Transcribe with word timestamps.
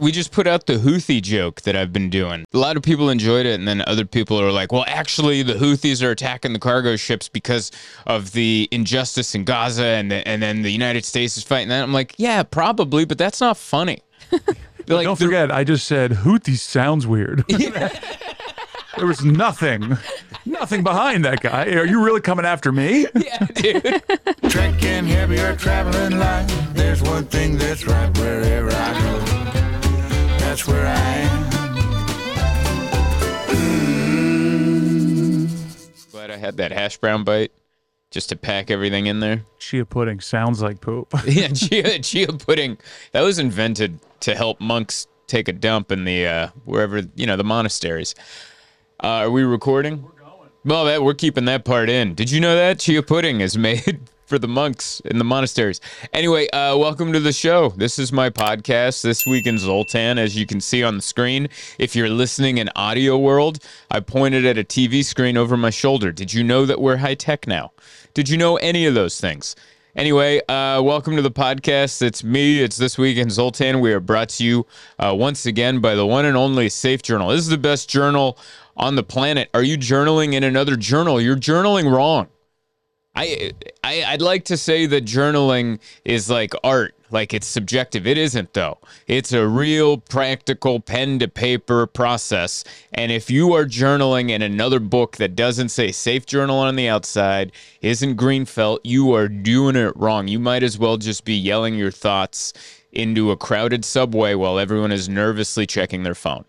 We 0.00 0.12
just 0.12 0.32
put 0.32 0.46
out 0.46 0.64
the 0.64 0.74
Houthi 0.78 1.20
joke 1.20 1.60
that 1.62 1.76
I've 1.76 1.92
been 1.92 2.08
doing. 2.08 2.46
A 2.54 2.58
lot 2.58 2.78
of 2.78 2.82
people 2.82 3.10
enjoyed 3.10 3.44
it, 3.44 3.58
and 3.58 3.68
then 3.68 3.82
other 3.86 4.06
people 4.06 4.40
are 4.40 4.50
like, 4.50 4.72
well, 4.72 4.84
actually, 4.86 5.42
the 5.42 5.52
Houthis 5.52 6.02
are 6.02 6.10
attacking 6.10 6.54
the 6.54 6.58
cargo 6.58 6.96
ships 6.96 7.28
because 7.28 7.70
of 8.06 8.32
the 8.32 8.66
injustice 8.70 9.34
in 9.34 9.44
Gaza, 9.44 9.84
and, 9.84 10.10
the, 10.10 10.26
and 10.26 10.42
then 10.42 10.62
the 10.62 10.70
United 10.70 11.04
States 11.04 11.36
is 11.36 11.44
fighting 11.44 11.68
that. 11.68 11.82
I'm 11.82 11.92
like, 11.92 12.14
yeah, 12.16 12.42
probably, 12.42 13.04
but 13.04 13.18
that's 13.18 13.42
not 13.42 13.58
funny. 13.58 14.00
like, 14.32 15.04
Don't 15.04 15.18
the- 15.18 15.26
forget, 15.26 15.52
I 15.52 15.64
just 15.64 15.86
said 15.86 16.12
Houthi 16.12 16.56
sounds 16.56 17.06
weird. 17.06 17.44
there 17.48 19.06
was 19.06 19.22
nothing, 19.22 19.98
nothing 20.46 20.82
behind 20.82 21.26
that 21.26 21.42
guy. 21.42 21.66
Are 21.74 21.84
you 21.84 22.02
really 22.02 22.22
coming 22.22 22.46
after 22.46 22.72
me? 22.72 23.06
yeah, 23.14 23.46
dude. 23.54 24.02
Trekking 24.48 25.04
heavier 25.08 25.54
traveling 25.56 26.18
light. 26.18 26.46
There's 26.72 27.02
one 27.02 27.26
thing 27.26 27.58
that's 27.58 27.86
right 27.86 28.16
wherever 28.16 28.70
I 28.70 29.00
go. 29.26 29.39
That's 30.50 30.66
where 30.66 30.84
I 30.84 30.98
am. 30.98 31.50
Glad 36.10 36.32
I 36.32 36.36
had 36.36 36.56
that 36.56 36.72
hash 36.72 36.96
brown 36.96 37.22
bite 37.22 37.52
just 38.10 38.30
to 38.30 38.36
pack 38.36 38.68
everything 38.68 39.06
in 39.06 39.20
there. 39.20 39.44
Chia 39.60 39.84
pudding 39.84 40.18
sounds 40.18 40.60
like 40.60 40.80
poop. 40.80 41.14
yeah, 41.24 41.46
chia, 41.52 42.00
chia 42.00 42.26
pudding. 42.26 42.78
That 43.12 43.20
was 43.20 43.38
invented 43.38 44.00
to 44.22 44.34
help 44.34 44.60
monks 44.60 45.06
take 45.28 45.46
a 45.46 45.52
dump 45.52 45.92
in 45.92 46.02
the 46.04 46.26
uh, 46.26 46.48
wherever 46.64 47.02
you 47.14 47.28
know 47.28 47.36
the 47.36 47.44
monasteries. 47.44 48.16
Uh, 49.04 49.06
are 49.06 49.30
we 49.30 49.44
recording? 49.44 50.02
We're 50.02 50.10
going. 50.10 50.48
Well, 50.64 50.84
that 50.86 51.04
we're 51.04 51.14
keeping 51.14 51.44
that 51.44 51.64
part 51.64 51.88
in. 51.88 52.16
Did 52.16 52.28
you 52.28 52.40
know 52.40 52.56
that 52.56 52.80
chia 52.80 53.04
pudding 53.04 53.40
is 53.40 53.56
made 53.56 54.00
for 54.30 54.38
the 54.38 54.48
monks 54.48 55.00
in 55.04 55.18
the 55.18 55.24
monasteries? 55.24 55.80
Anyway, 56.12 56.48
uh, 56.50 56.76
welcome 56.76 57.12
to 57.12 57.18
the 57.18 57.32
show. 57.32 57.70
This 57.70 57.98
is 57.98 58.12
my 58.12 58.30
podcast. 58.30 59.02
This 59.02 59.26
week 59.26 59.44
in 59.44 59.58
Zoltan, 59.58 60.18
as 60.18 60.36
you 60.36 60.46
can 60.46 60.60
see 60.60 60.84
on 60.84 60.94
the 60.94 61.02
screen. 61.02 61.48
If 61.80 61.96
you're 61.96 62.08
listening 62.08 62.58
in 62.58 62.70
audio 62.76 63.18
world, 63.18 63.58
I 63.90 63.98
pointed 63.98 64.46
at 64.46 64.56
a 64.56 64.62
TV 64.62 65.04
screen 65.04 65.36
over 65.36 65.56
my 65.56 65.70
shoulder. 65.70 66.12
Did 66.12 66.32
you 66.32 66.44
know 66.44 66.64
that 66.64 66.80
we're 66.80 66.98
high 66.98 67.16
tech 67.16 67.48
now? 67.48 67.72
Did 68.14 68.28
you 68.28 68.38
know 68.38 68.54
any 68.58 68.86
of 68.86 68.94
those 68.94 69.20
things? 69.20 69.56
Anyway, 69.96 70.38
uh, 70.48 70.80
welcome 70.80 71.16
to 71.16 71.22
the 71.22 71.32
podcast. 71.32 72.00
It's 72.00 72.22
me. 72.22 72.62
It's 72.62 72.76
this 72.76 72.96
week 72.96 73.18
in 73.18 73.30
Zoltan. 73.30 73.80
We 73.80 73.92
are 73.92 73.98
brought 73.98 74.28
to 74.28 74.44
you 74.44 74.64
uh, 75.00 75.12
once 75.18 75.44
again 75.44 75.80
by 75.80 75.96
the 75.96 76.06
one 76.06 76.24
and 76.24 76.36
only 76.36 76.68
Safe 76.68 77.02
Journal. 77.02 77.30
This 77.30 77.40
is 77.40 77.48
the 77.48 77.58
best 77.58 77.90
journal 77.90 78.38
on 78.76 78.94
the 78.94 79.02
planet. 79.02 79.50
Are 79.54 79.64
you 79.64 79.76
journaling 79.76 80.34
in 80.34 80.44
another 80.44 80.76
journal? 80.76 81.20
You're 81.20 81.34
journaling 81.34 81.92
wrong. 81.92 82.28
I, 83.14 83.52
I'd 83.82 84.22
like 84.22 84.44
to 84.46 84.56
say 84.56 84.86
that 84.86 85.04
journaling 85.04 85.80
is 86.04 86.30
like 86.30 86.54
art, 86.62 86.94
like 87.10 87.34
it's 87.34 87.46
subjective. 87.46 88.06
It 88.06 88.16
isn't 88.16 88.54
though. 88.54 88.78
It's 89.06 89.32
a 89.32 89.46
real 89.46 89.98
practical 89.98 90.80
pen 90.80 91.18
to 91.18 91.28
paper 91.28 91.86
process. 91.86 92.64
And 92.94 93.10
if 93.10 93.30
you 93.30 93.52
are 93.54 93.64
journaling 93.64 94.30
in 94.30 94.42
another 94.42 94.80
book 94.80 95.16
that 95.16 95.34
doesn't 95.34 95.70
say 95.70 95.90
safe 95.92 96.24
journal 96.24 96.58
on 96.58 96.76
the 96.76 96.88
outside, 96.88 97.52
isn't 97.82 98.14
green 98.14 98.44
felt, 98.44 98.80
you 98.84 99.14
are 99.14 99.28
doing 99.28 99.76
it 99.76 99.96
wrong. 99.96 100.28
You 100.28 100.38
might 100.38 100.62
as 100.62 100.78
well 100.78 100.96
just 100.96 101.24
be 101.24 101.34
yelling 101.34 101.74
your 101.74 101.90
thoughts 101.90 102.52
into 102.92 103.30
a 103.30 103.36
crowded 103.36 103.84
subway 103.84 104.34
while 104.34 104.58
everyone 104.58 104.92
is 104.92 105.08
nervously 105.08 105.66
checking 105.66 106.04
their 106.04 106.14
phone. 106.14 106.44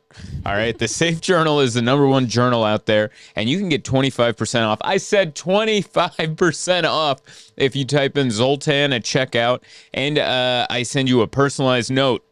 All 0.45 0.53
right. 0.53 0.77
The 0.77 0.87
Safe 0.87 1.21
Journal 1.21 1.59
is 1.59 1.73
the 1.73 1.81
number 1.81 2.07
one 2.07 2.27
journal 2.27 2.63
out 2.63 2.85
there, 2.85 3.11
and 3.35 3.49
you 3.49 3.57
can 3.57 3.69
get 3.69 3.83
25% 3.83 4.65
off. 4.65 4.79
I 4.81 4.97
said 4.97 5.35
25% 5.35 6.83
off 6.83 7.21
if 7.57 7.75
you 7.75 7.85
type 7.85 8.17
in 8.17 8.31
Zoltan 8.31 8.93
at 8.93 9.03
checkout, 9.03 9.61
and 9.93 10.17
uh, 10.17 10.67
I 10.69 10.83
send 10.83 11.09
you 11.09 11.21
a 11.21 11.27
personalized 11.27 11.91
note, 11.91 12.25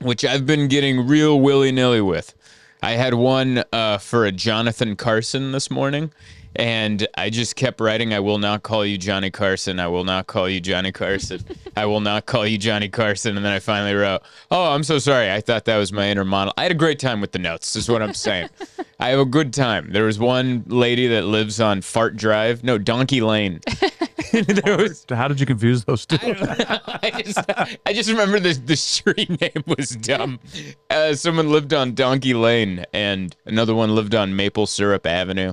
which 0.00 0.24
I've 0.24 0.46
been 0.46 0.68
getting 0.68 1.06
real 1.06 1.40
willy 1.40 1.72
nilly 1.72 2.00
with. 2.00 2.34
I 2.82 2.92
had 2.92 3.14
one 3.14 3.62
uh, 3.72 3.98
for 3.98 4.24
a 4.24 4.32
Jonathan 4.32 4.96
Carson 4.96 5.52
this 5.52 5.70
morning, 5.70 6.12
and 6.56 7.06
I 7.16 7.30
just 7.30 7.56
kept 7.56 7.80
writing, 7.80 8.12
I 8.12 8.20
will 8.20 8.38
not 8.38 8.62
call 8.62 8.84
you 8.84 8.98
Johnny 8.98 9.30
Carson. 9.30 9.80
I 9.80 9.88
will 9.88 10.04
not 10.04 10.26
call 10.26 10.48
you 10.48 10.60
Johnny 10.60 10.92
Carson. 10.92 11.44
I 11.76 11.86
will 11.86 12.00
not 12.00 12.26
call 12.26 12.46
you 12.46 12.58
Johnny 12.58 12.88
Carson. 12.88 13.36
And 13.36 13.44
then 13.44 13.52
I 13.52 13.58
finally 13.58 13.94
wrote, 13.94 14.22
Oh, 14.50 14.72
I'm 14.72 14.84
so 14.84 14.98
sorry. 14.98 15.30
I 15.30 15.40
thought 15.40 15.64
that 15.64 15.78
was 15.78 15.92
my 15.92 16.08
inner 16.08 16.24
monologue. 16.24 16.54
I 16.58 16.64
had 16.64 16.72
a 16.72 16.76
great 16.76 16.98
time 16.98 17.20
with 17.20 17.32
the 17.32 17.38
notes, 17.38 17.74
is 17.76 17.88
what 17.88 18.02
I'm 18.02 18.14
saying. 18.14 18.48
I 19.00 19.08
have 19.10 19.18
a 19.18 19.24
good 19.24 19.52
time. 19.52 19.92
There 19.92 20.04
was 20.04 20.18
one 20.18 20.64
lady 20.66 21.08
that 21.08 21.24
lives 21.24 21.60
on 21.60 21.80
Fart 21.80 22.16
Drive, 22.16 22.62
no, 22.62 22.78
Donkey 22.78 23.20
Lane. 23.20 23.60
there 24.32 24.78
was, 24.78 25.04
How 25.10 25.28
did 25.28 25.40
you 25.40 25.46
confuse 25.46 25.84
those 25.84 26.06
two? 26.06 26.16
I 26.22 27.22
just, 27.24 27.38
I 27.84 27.92
just 27.92 28.10
remember 28.10 28.40
the 28.40 28.54
the 28.54 28.76
street 28.76 29.28
name 29.40 29.64
was 29.66 29.90
dumb. 29.90 30.40
Uh, 30.88 31.14
someone 31.14 31.50
lived 31.50 31.74
on 31.74 31.94
Donkey 31.94 32.32
Lane, 32.32 32.86
and 32.92 33.36
another 33.44 33.74
one 33.74 33.94
lived 33.94 34.14
on 34.14 34.34
Maple 34.34 34.66
Syrup 34.66 35.06
Avenue. 35.06 35.52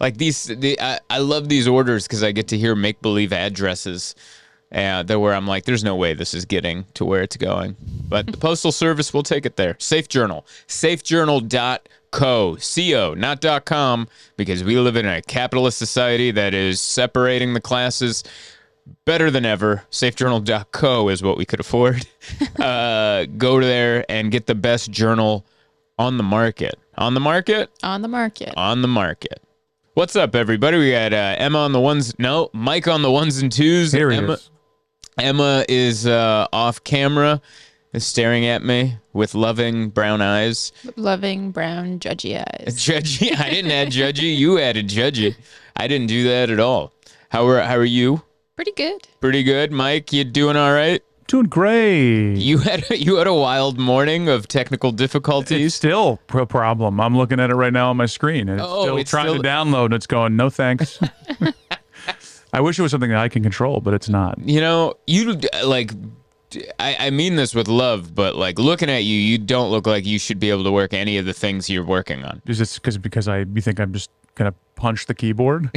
Like 0.00 0.16
these, 0.16 0.44
the, 0.44 0.80
I, 0.80 1.00
I 1.10 1.18
love 1.18 1.48
these 1.48 1.66
orders 1.66 2.06
because 2.06 2.22
I 2.22 2.32
get 2.32 2.48
to 2.48 2.58
hear 2.58 2.74
make 2.74 3.00
believe 3.02 3.32
addresses. 3.32 4.14
Uh, 4.70 5.02
that 5.02 5.18
where 5.18 5.32
I'm 5.32 5.46
like, 5.46 5.64
there's 5.64 5.82
no 5.82 5.96
way 5.96 6.12
this 6.12 6.34
is 6.34 6.44
getting 6.44 6.84
to 6.92 7.02
where 7.06 7.22
it's 7.22 7.38
going. 7.38 7.74
But 8.06 8.26
the 8.26 8.36
Postal 8.36 8.70
Service 8.70 9.14
will 9.14 9.22
take 9.22 9.46
it 9.46 9.56
there. 9.56 9.76
Safe 9.78 10.08
Journal. 10.08 10.44
Safejournal.co. 10.66 12.56
C-O, 12.56 13.14
not 13.14 13.40
dot 13.40 13.64
.com, 13.64 14.08
because 14.36 14.62
we 14.64 14.78
live 14.78 14.96
in 14.96 15.06
a 15.06 15.22
capitalist 15.22 15.78
society 15.78 16.30
that 16.32 16.52
is 16.52 16.82
separating 16.82 17.54
the 17.54 17.62
classes 17.62 18.24
better 19.04 19.30
than 19.30 19.44
ever. 19.44 19.84
Safejournal.co 19.90 21.08
is 21.08 21.22
what 21.22 21.36
we 21.38 21.44
could 21.44 21.60
afford. 21.60 22.06
uh, 22.60 23.24
go 23.36 23.60
there 23.60 24.04
and 24.10 24.30
get 24.30 24.46
the 24.46 24.54
best 24.54 24.90
journal 24.90 25.46
on 25.98 26.16
the 26.16 26.22
market. 26.22 26.78
On 26.96 27.14
the 27.14 27.20
market? 27.20 27.70
on 27.82 28.02
the 28.02 28.08
market. 28.08 28.54
On 28.56 28.82
the 28.82 28.88
market. 28.88 29.42
What's 29.98 30.14
up, 30.14 30.36
everybody? 30.36 30.78
We 30.78 30.92
got 30.92 31.12
uh, 31.12 31.34
Emma 31.38 31.58
on 31.58 31.72
the 31.72 31.80
ones. 31.80 32.16
No, 32.20 32.50
Mike 32.52 32.86
on 32.86 33.02
the 33.02 33.10
ones 33.10 33.38
and 33.38 33.50
twos. 33.50 33.90
Here 33.90 34.12
he 34.12 34.18
Emma, 34.18 34.34
is. 34.34 34.50
Emma 35.18 35.64
is 35.68 36.06
uh, 36.06 36.46
off 36.52 36.84
camera, 36.84 37.42
is 37.92 38.06
staring 38.06 38.46
at 38.46 38.62
me 38.62 38.96
with 39.12 39.34
loving 39.34 39.88
brown 39.88 40.22
eyes. 40.22 40.70
Loving 40.94 41.50
brown 41.50 41.98
judgy 41.98 42.38
eyes. 42.38 42.76
Judgy. 42.76 43.36
I 43.36 43.50
didn't 43.50 43.72
add 43.72 43.88
judgy. 43.88 44.36
You 44.36 44.60
added 44.60 44.86
judgy. 44.86 45.34
I 45.74 45.88
didn't 45.88 46.06
do 46.06 46.22
that 46.28 46.48
at 46.48 46.60
all. 46.60 46.92
How 47.30 47.44
are 47.48 47.60
How 47.62 47.74
are 47.74 47.84
you? 47.84 48.22
Pretty 48.54 48.70
good. 48.76 49.08
Pretty 49.20 49.42
good, 49.42 49.72
Mike. 49.72 50.12
You 50.12 50.22
doing 50.22 50.56
all 50.56 50.72
right? 50.72 51.02
Doing 51.28 51.44
great. 51.46 52.36
You 52.38 52.58
had 52.58 52.84
you 52.90 53.16
had 53.16 53.26
a 53.26 53.34
wild 53.34 53.78
morning 53.78 54.28
of 54.28 54.48
technical 54.48 54.90
It's 54.90 54.96
difficulties. 54.96 55.74
still 55.74 56.18
a 56.32 56.46
problem. 56.46 57.00
I'm 57.00 57.16
looking 57.16 57.38
at 57.38 57.50
it 57.50 57.54
right 57.54 57.72
now 57.72 57.90
on 57.90 57.96
my 57.98 58.06
screen, 58.06 58.48
and 58.48 58.58
it's 58.60 58.68
Oh, 58.68 58.82
still 58.82 58.96
it's 58.96 59.10
trying 59.10 59.26
still- 59.28 59.42
to 59.42 59.48
download. 59.48 59.86
And 59.86 59.94
it's 59.94 60.06
going, 60.06 60.36
no 60.36 60.48
thanks. 60.50 60.98
I 62.52 62.60
wish 62.62 62.78
it 62.78 62.82
was 62.82 62.90
something 62.90 63.10
that 63.10 63.18
I 63.18 63.28
can 63.28 63.42
control, 63.42 63.80
but 63.80 63.92
it's 63.92 64.08
not. 64.08 64.38
You 64.40 64.60
know, 64.60 64.94
you 65.06 65.38
like. 65.64 65.92
I, 66.80 66.96
I 66.98 67.10
mean 67.10 67.36
this 67.36 67.54
with 67.54 67.68
love, 67.68 68.14
but 68.14 68.34
like 68.34 68.58
looking 68.58 68.88
at 68.88 69.04
you, 69.04 69.14
you 69.20 69.36
don't 69.36 69.70
look 69.70 69.86
like 69.86 70.06
you 70.06 70.18
should 70.18 70.40
be 70.40 70.48
able 70.48 70.64
to 70.64 70.72
work 70.72 70.94
any 70.94 71.18
of 71.18 71.26
the 71.26 71.34
things 71.34 71.68
you're 71.68 71.84
working 71.84 72.24
on. 72.24 72.40
Is 72.46 72.58
this 72.58 72.78
because 72.78 72.96
because 72.96 73.28
I 73.28 73.40
you 73.40 73.60
think 73.60 73.78
I'm 73.78 73.92
just 73.92 74.08
gonna 74.38 74.54
punch 74.76 75.06
the 75.06 75.14
keyboard? 75.14 75.70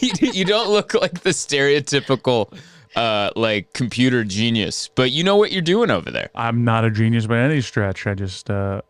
you, 0.00 0.32
you 0.32 0.44
don't 0.44 0.70
look 0.70 0.94
like 0.94 1.20
the 1.20 1.30
stereotypical 1.30 2.52
uh 2.96 3.30
like 3.36 3.72
computer 3.74 4.24
genius, 4.24 4.88
but 4.94 5.10
you 5.12 5.22
know 5.22 5.36
what 5.36 5.52
you're 5.52 5.62
doing 5.62 5.90
over 5.90 6.10
there. 6.10 6.30
I'm 6.34 6.64
not 6.64 6.84
a 6.84 6.90
genius 6.90 7.26
by 7.26 7.38
any 7.38 7.60
stretch. 7.60 8.06
I 8.06 8.14
just 8.14 8.50
uh, 8.50 8.80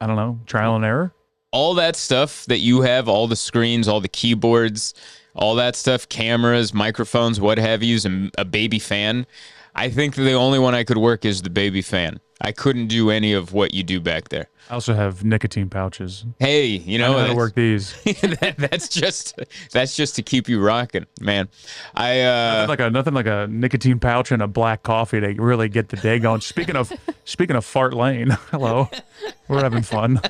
I 0.00 0.06
don't 0.06 0.16
know, 0.16 0.38
trial 0.46 0.76
and 0.76 0.84
error. 0.84 1.12
all 1.52 1.74
that 1.74 1.96
stuff 1.96 2.44
that 2.46 2.58
you 2.58 2.80
have, 2.82 3.08
all 3.08 3.26
the 3.26 3.36
screens, 3.36 3.88
all 3.88 4.00
the 4.00 4.08
keyboards, 4.08 4.94
all 5.34 5.54
that 5.56 5.76
stuff, 5.76 6.08
cameras, 6.08 6.72
microphones, 6.72 7.40
what 7.40 7.58
have 7.58 7.82
you, 7.82 7.98
and 8.04 8.30
a 8.38 8.44
baby 8.44 8.78
fan. 8.78 9.26
I 9.80 9.88
think 9.88 10.14
the 10.14 10.34
only 10.34 10.58
one 10.58 10.74
I 10.74 10.84
could 10.84 10.98
work 10.98 11.24
is 11.24 11.40
the 11.40 11.48
baby 11.48 11.80
fan. 11.80 12.20
I 12.42 12.52
couldn't 12.52 12.88
do 12.88 13.08
any 13.08 13.32
of 13.32 13.54
what 13.54 13.72
you 13.72 13.82
do 13.82 13.98
back 13.98 14.28
there. 14.28 14.50
I 14.68 14.74
also 14.74 14.92
have 14.92 15.24
nicotine 15.24 15.70
pouches. 15.70 16.26
Hey, 16.38 16.66
you 16.66 16.98
I 16.98 17.00
know, 17.00 17.12
know 17.14 17.18
how 17.20 17.26
to 17.28 17.34
work 17.34 17.54
these. 17.54 17.94
that, 18.04 18.56
that's 18.58 18.90
just 18.90 19.40
that's 19.72 19.96
just 19.96 20.16
to 20.16 20.22
keep 20.22 20.50
you 20.50 20.60
rocking, 20.60 21.06
man. 21.22 21.48
I 21.94 22.20
uh 22.20 22.66
Nothing 22.66 22.68
like 22.68 22.80
a 22.80 22.90
nothing 22.90 23.14
like 23.14 23.26
a 23.26 23.46
nicotine 23.50 23.98
pouch 23.98 24.30
and 24.32 24.42
a 24.42 24.46
black 24.46 24.82
coffee 24.82 25.18
to 25.18 25.28
really 25.42 25.70
get 25.70 25.88
the 25.88 25.96
day 25.96 26.18
going. 26.18 26.42
Speaking 26.42 26.76
of 26.76 26.92
speaking 27.24 27.56
of 27.56 27.64
fart 27.64 27.94
lane, 27.94 28.30
hello, 28.50 28.90
we're 29.48 29.62
having 29.62 29.82
fun. 29.82 30.20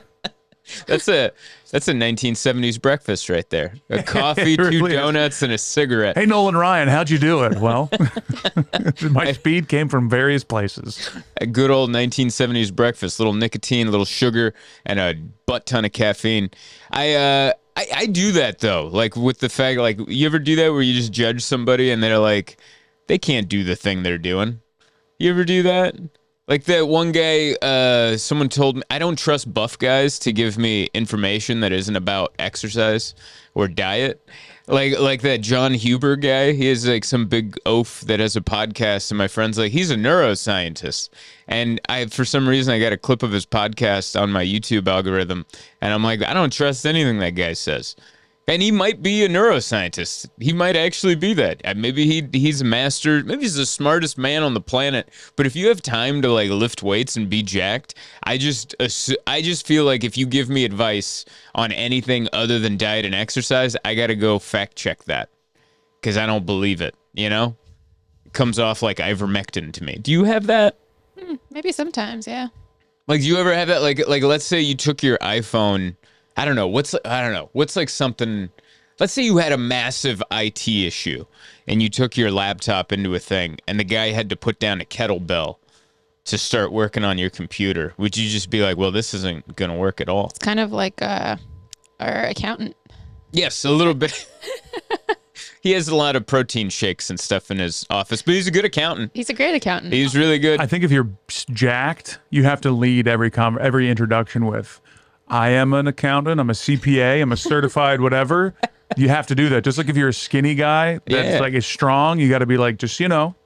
That's 0.86 1.08
a 1.08 1.30
that's 1.70 1.86
a 1.88 1.92
1970s 1.92 2.80
breakfast 2.80 3.28
right 3.28 3.48
there. 3.50 3.74
A 3.90 4.02
coffee, 4.02 4.54
It 4.54 4.56
two 4.56 4.62
really 4.64 4.92
is. 4.94 5.00
donuts, 5.00 5.42
and 5.42 5.52
a 5.52 5.58
cigarette. 5.58 6.16
Hey 6.16 6.26
Nolan 6.26 6.56
Ryan, 6.56 6.88
how'd 6.88 7.10
you 7.10 7.18
do 7.18 7.44
it? 7.44 7.58
Well, 7.58 7.90
my 9.10 9.32
speed 9.32 9.68
came 9.68 9.88
from 9.88 10.08
various 10.08 10.44
places. 10.44 11.10
a 11.40 11.46
good 11.46 11.70
old 11.70 11.90
1970s 11.90 12.74
breakfast, 12.74 13.18
a 13.18 13.22
little 13.22 13.34
nicotine, 13.34 13.86
a 13.86 13.90
little 13.90 14.04
sugar, 14.06 14.54
and 14.86 14.98
a 14.98 15.14
butt 15.46 15.66
ton 15.66 15.84
of 15.84 15.92
caffeine. 15.92 16.50
I 16.90 17.14
uh 17.14 17.52
I, 17.76 17.86
I 17.94 18.06
do 18.06 18.32
that 18.32 18.58
though, 18.58 18.88
like 18.88 19.16
with 19.16 19.38
the 19.38 19.48
fact 19.48 19.78
like 19.78 19.98
you 20.08 20.26
ever 20.26 20.38
do 20.38 20.56
that 20.56 20.72
where 20.72 20.82
you 20.82 20.94
just 20.94 21.12
judge 21.12 21.42
somebody 21.42 21.90
and 21.90 22.02
they're 22.02 22.18
like 22.18 22.58
they 23.06 23.18
can't 23.18 23.48
do 23.48 23.64
the 23.64 23.76
thing 23.76 24.02
they're 24.02 24.18
doing. 24.18 24.60
You 25.18 25.30
ever 25.30 25.44
do 25.44 25.62
that? 25.64 25.94
Like 26.50 26.64
that 26.64 26.88
one 26.88 27.12
guy, 27.12 27.52
uh, 27.62 28.16
someone 28.16 28.48
told 28.48 28.74
me 28.74 28.82
I 28.90 28.98
don't 28.98 29.16
trust 29.16 29.54
buff 29.54 29.78
guys 29.78 30.18
to 30.18 30.32
give 30.32 30.58
me 30.58 30.88
information 30.92 31.60
that 31.60 31.70
isn't 31.70 31.94
about 31.94 32.34
exercise 32.40 33.14
or 33.54 33.68
diet. 33.68 34.28
Like 34.66 34.98
like 34.98 35.22
that 35.22 35.42
John 35.42 35.72
Huber 35.72 36.16
guy, 36.16 36.50
he 36.50 36.66
is 36.66 36.88
like 36.88 37.04
some 37.04 37.26
big 37.26 37.56
oaf 37.66 38.00
that 38.00 38.18
has 38.18 38.34
a 38.34 38.40
podcast, 38.40 39.12
and 39.12 39.18
my 39.18 39.28
friend's 39.28 39.58
like 39.58 39.70
he's 39.70 39.92
a 39.92 39.96
neuroscientist, 39.96 41.10
and 41.46 41.80
I 41.88 42.06
for 42.06 42.24
some 42.24 42.48
reason 42.48 42.74
I 42.74 42.80
got 42.80 42.92
a 42.92 42.96
clip 42.96 43.22
of 43.22 43.30
his 43.30 43.46
podcast 43.46 44.20
on 44.20 44.32
my 44.32 44.44
YouTube 44.44 44.88
algorithm, 44.88 45.46
and 45.80 45.94
I'm 45.94 46.02
like 46.02 46.20
I 46.24 46.34
don't 46.34 46.52
trust 46.52 46.84
anything 46.84 47.20
that 47.20 47.36
guy 47.36 47.52
says. 47.52 47.94
And 48.48 48.60
he 48.60 48.72
might 48.72 49.00
be 49.00 49.24
a 49.24 49.28
neuroscientist. 49.28 50.28
He 50.40 50.52
might 50.52 50.74
actually 50.74 51.14
be 51.14 51.34
that. 51.34 51.60
Uh, 51.64 51.74
Maybe 51.76 52.04
he 52.06 52.28
he's 52.36 52.60
a 52.60 52.64
master. 52.64 53.22
Maybe 53.22 53.42
he's 53.42 53.54
the 53.54 53.66
smartest 53.66 54.18
man 54.18 54.42
on 54.42 54.54
the 54.54 54.60
planet. 54.60 55.08
But 55.36 55.46
if 55.46 55.54
you 55.54 55.68
have 55.68 55.82
time 55.82 56.20
to 56.22 56.32
like 56.32 56.50
lift 56.50 56.82
weights 56.82 57.16
and 57.16 57.30
be 57.30 57.42
jacked, 57.44 57.94
I 58.24 58.38
just 58.38 58.74
I 59.26 59.40
just 59.40 59.66
feel 59.66 59.84
like 59.84 60.02
if 60.02 60.16
you 60.16 60.26
give 60.26 60.48
me 60.48 60.64
advice 60.64 61.24
on 61.54 61.70
anything 61.70 62.28
other 62.32 62.58
than 62.58 62.76
diet 62.76 63.04
and 63.04 63.14
exercise, 63.14 63.76
I 63.84 63.94
got 63.94 64.08
to 64.08 64.16
go 64.16 64.40
fact 64.40 64.74
check 64.74 65.04
that 65.04 65.28
because 66.00 66.16
I 66.16 66.26
don't 66.26 66.44
believe 66.44 66.80
it. 66.80 66.96
You 67.12 67.30
know, 67.30 67.56
it 68.26 68.32
comes 68.32 68.58
off 68.58 68.82
like 68.82 68.96
ivermectin 68.96 69.72
to 69.74 69.84
me. 69.84 69.96
Do 69.96 70.10
you 70.10 70.24
have 70.24 70.46
that? 70.48 70.76
Maybe 71.50 71.70
sometimes, 71.70 72.26
yeah. 72.26 72.48
Like, 73.06 73.20
do 73.20 73.26
you 73.26 73.36
ever 73.38 73.52
have 73.54 73.68
that? 73.68 73.82
Like, 73.82 74.06
like, 74.06 74.22
let's 74.22 74.44
say 74.44 74.60
you 74.60 74.74
took 74.76 75.02
your 75.02 75.18
iPhone. 75.18 75.96
I 76.40 76.46
don't 76.46 76.56
know 76.56 76.68
what's. 76.68 76.94
I 77.04 77.20
don't 77.20 77.34
know 77.34 77.50
what's 77.52 77.76
like 77.76 77.90
something. 77.90 78.48
Let's 78.98 79.12
say 79.12 79.22
you 79.22 79.36
had 79.36 79.52
a 79.52 79.58
massive 79.58 80.22
IT 80.30 80.66
issue, 80.66 81.26
and 81.68 81.82
you 81.82 81.90
took 81.90 82.16
your 82.16 82.30
laptop 82.30 82.92
into 82.92 83.14
a 83.14 83.18
thing, 83.18 83.58
and 83.68 83.78
the 83.78 83.84
guy 83.84 84.12
had 84.12 84.30
to 84.30 84.36
put 84.36 84.58
down 84.58 84.80
a 84.80 84.86
kettlebell 84.86 85.56
to 86.24 86.38
start 86.38 86.72
working 86.72 87.04
on 87.04 87.18
your 87.18 87.28
computer. 87.28 87.92
Would 87.98 88.16
you 88.16 88.26
just 88.30 88.48
be 88.48 88.62
like, 88.62 88.78
"Well, 88.78 88.90
this 88.90 89.12
isn't 89.12 89.54
gonna 89.54 89.76
work 89.76 90.00
at 90.00 90.08
all"? 90.08 90.28
It's 90.30 90.38
kind 90.38 90.60
of 90.60 90.72
like 90.72 91.02
uh, 91.02 91.36
our 92.00 92.24
accountant. 92.24 92.74
Yes, 93.32 93.62
a 93.66 93.70
little 93.70 93.92
bit. 93.92 94.26
he 95.60 95.72
has 95.72 95.88
a 95.88 95.94
lot 95.94 96.16
of 96.16 96.24
protein 96.24 96.70
shakes 96.70 97.10
and 97.10 97.20
stuff 97.20 97.50
in 97.50 97.58
his 97.58 97.84
office, 97.90 98.22
but 98.22 98.32
he's 98.32 98.46
a 98.46 98.50
good 98.50 98.64
accountant. 98.64 99.10
He's 99.12 99.28
a 99.28 99.34
great 99.34 99.54
accountant. 99.54 99.92
He's 99.92 100.16
really 100.16 100.38
good. 100.38 100.58
I 100.58 100.66
think 100.66 100.84
if 100.84 100.90
you're 100.90 101.10
jacked, 101.50 102.18
you 102.30 102.44
have 102.44 102.62
to 102.62 102.70
lead 102.70 103.06
every 103.06 103.30
com- 103.30 103.58
every 103.60 103.90
introduction 103.90 104.46
with, 104.46 104.80
"I 105.30 105.50
am 105.50 105.72
an 105.72 105.86
accountant. 105.86 106.40
I'm 106.40 106.50
a 106.50 106.54
CPA. 106.54 107.22
I'm 107.22 107.32
a 107.32 107.36
certified 107.36 108.00
whatever." 108.06 108.54
You 108.96 109.08
have 109.08 109.28
to 109.28 109.36
do 109.36 109.48
that. 109.50 109.62
Just 109.62 109.78
like 109.78 109.88
if 109.88 109.96
you're 109.96 110.08
a 110.08 110.12
skinny 110.12 110.56
guy 110.56 110.94
that's 111.06 111.34
Yeah. 111.34 111.38
like 111.40 111.54
is 111.54 111.64
strong, 111.64 112.18
you 112.18 112.28
got 112.28 112.38
to 112.40 112.46
be 112.46 112.56
like, 112.58 112.76
just 112.76 112.98
you 112.98 113.06
know, 113.06 113.36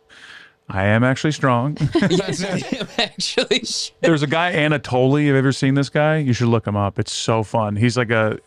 I 0.70 0.84
am 0.86 1.04
actually 1.04 1.32
strong. 1.32 1.76
yes, 1.94 2.42
I'm 2.42 2.88
actually. 2.96 3.62
There's 4.00 4.22
a 4.22 4.26
guy 4.26 4.52
Anatoly. 4.54 5.26
Have 5.26 5.34
you 5.34 5.36
ever 5.36 5.52
seen 5.52 5.74
this 5.74 5.90
guy? 5.90 6.16
You 6.16 6.32
should 6.32 6.48
look 6.48 6.66
him 6.66 6.76
up. 6.76 6.98
It's 6.98 7.12
so 7.12 7.42
fun. 7.42 7.76
He's 7.76 7.98
like 7.98 8.08
a 8.10 8.38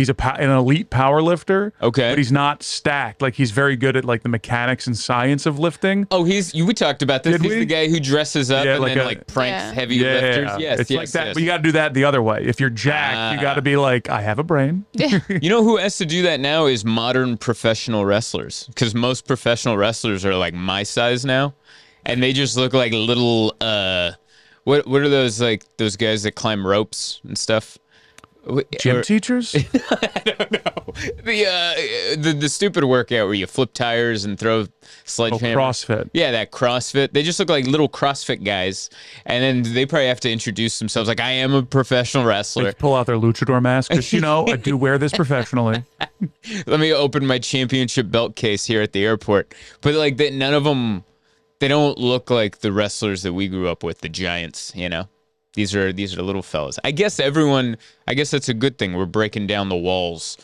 he's 0.00 0.08
a 0.08 0.14
po- 0.14 0.30
an 0.30 0.50
elite 0.50 0.90
power 0.90 1.22
lifter. 1.22 1.72
Okay. 1.80 2.10
but 2.10 2.18
he's 2.18 2.32
not 2.32 2.62
stacked. 2.62 3.22
Like 3.22 3.34
he's 3.34 3.50
very 3.52 3.76
good 3.76 3.96
at 3.96 4.04
like 4.04 4.22
the 4.22 4.28
mechanics 4.28 4.86
and 4.86 4.96
science 4.98 5.46
of 5.46 5.58
lifting. 5.58 6.06
Oh, 6.10 6.24
he's 6.24 6.54
you. 6.54 6.66
We 6.66 6.74
talked 6.74 7.02
about 7.02 7.22
this. 7.22 7.34
Did 7.34 7.42
he's 7.42 7.52
we? 7.52 7.58
the 7.60 7.64
guy 7.66 7.88
who 7.88 8.00
dresses 8.00 8.50
up 8.50 8.64
Yeah, 8.64 8.72
and 8.74 8.82
like 8.82 8.94
then 8.94 9.04
a- 9.04 9.08
like 9.08 9.26
pranks 9.26 9.62
Yeah. 9.64 9.72
heavy 9.72 9.98
lifters. 10.00 10.50
Yes, 10.58 10.80
it's 10.80 10.90
yes, 10.90 10.98
like 10.98 11.10
that. 11.10 11.26
yes. 11.26 11.34
But 11.34 11.42
you 11.42 11.46
got 11.46 11.58
to 11.58 11.62
do 11.62 11.72
that 11.72 11.94
the 11.94 12.04
other 12.04 12.22
way. 12.22 12.44
If 12.44 12.58
you're 12.58 12.70
jacked, 12.70 13.36
you 13.36 13.40
got 13.40 13.54
to 13.54 13.62
be 13.62 13.76
like, 13.76 14.08
I 14.10 14.22
have 14.22 14.38
a 14.38 14.44
brain. 14.44 14.84
You 15.28 15.48
know 15.50 15.62
who 15.62 15.76
has 15.76 15.96
to 15.98 16.06
do 16.06 16.22
that 16.22 16.40
now 16.40 16.66
is 16.66 16.84
modern 16.84 17.36
professional 17.36 18.04
wrestlers 18.04 18.66
because 18.68 18.94
most 18.94 19.26
professional 19.26 19.76
wrestlers 19.76 20.24
are 20.24 20.34
like 20.34 20.54
my 20.54 20.82
size 20.82 21.24
now, 21.24 21.54
and 22.06 22.22
they 22.22 22.32
just 22.32 22.56
look 22.56 22.72
like 22.72 22.92
little. 22.92 23.54
uh 23.60 24.12
What 24.64 24.86
what 24.86 25.02
are 25.02 25.08
those 25.08 25.40
like 25.40 25.64
those 25.76 25.96
guys 25.96 26.22
that 26.24 26.32
climb 26.34 26.66
ropes 26.66 27.20
and 27.26 27.36
stuff? 27.36 27.78
Gym 28.80 28.96
or- 28.96 29.02
teachers? 29.02 29.54
I 29.90 30.22
don't 30.24 30.52
know. 30.52 30.92
The 31.24 31.46
uh 31.46 32.16
the 32.20 32.32
the 32.38 32.48
stupid 32.48 32.84
workout 32.84 33.26
where 33.26 33.34
you 33.34 33.46
flip 33.46 33.72
tires 33.72 34.24
and 34.24 34.38
throw 34.38 34.60
Oh, 34.60 34.66
sledgehammer. 35.04 35.60
CrossFit. 35.60 36.10
Yeah, 36.12 36.30
that 36.32 36.50
CrossFit. 36.50 37.12
They 37.12 37.22
just 37.22 37.38
look 37.38 37.48
like 37.48 37.66
little 37.66 37.88
CrossFit 37.88 38.44
guys, 38.44 38.90
and 39.26 39.42
then 39.64 39.74
they 39.74 39.86
probably 39.86 40.08
have 40.08 40.20
to 40.20 40.30
introduce 40.30 40.78
themselves 40.78 41.08
like, 41.08 41.20
"I 41.20 41.30
am 41.32 41.54
a 41.54 41.62
professional 41.62 42.24
wrestler." 42.24 42.64
Like 42.64 42.78
pull 42.78 42.94
out 42.94 43.06
their 43.06 43.16
luchador 43.16 43.60
mask. 43.62 43.90
because 43.90 44.12
you 44.12 44.20
know, 44.20 44.46
I 44.48 44.56
do 44.56 44.76
wear 44.76 44.98
this 44.98 45.12
professionally. 45.12 45.84
Let 46.66 46.80
me 46.80 46.92
open 46.92 47.26
my 47.26 47.38
championship 47.38 48.10
belt 48.10 48.34
case 48.36 48.64
here 48.64 48.82
at 48.82 48.92
the 48.92 49.04
airport. 49.04 49.54
But 49.80 49.94
like 49.94 50.16
that, 50.18 50.32
none 50.32 50.54
of 50.54 50.64
them, 50.64 51.04
they 51.60 51.68
don't 51.68 51.98
look 51.98 52.30
like 52.30 52.58
the 52.60 52.72
wrestlers 52.72 53.22
that 53.22 53.32
we 53.32 53.46
grew 53.48 53.68
up 53.68 53.82
with, 53.84 54.00
the 54.00 54.08
giants. 54.08 54.72
You 54.74 54.88
know, 54.88 55.08
these 55.54 55.74
are 55.74 55.92
these 55.92 56.12
are 56.12 56.16
the 56.16 56.22
little 56.22 56.42
fellas. 56.42 56.78
I 56.84 56.90
guess 56.92 57.18
everyone. 57.20 57.76
I 58.06 58.14
guess 58.14 58.30
that's 58.30 58.48
a 58.48 58.54
good 58.54 58.78
thing. 58.78 58.94
We're 58.94 59.06
breaking 59.06 59.46
down 59.46 59.68
the 59.68 59.76
walls 59.76 60.36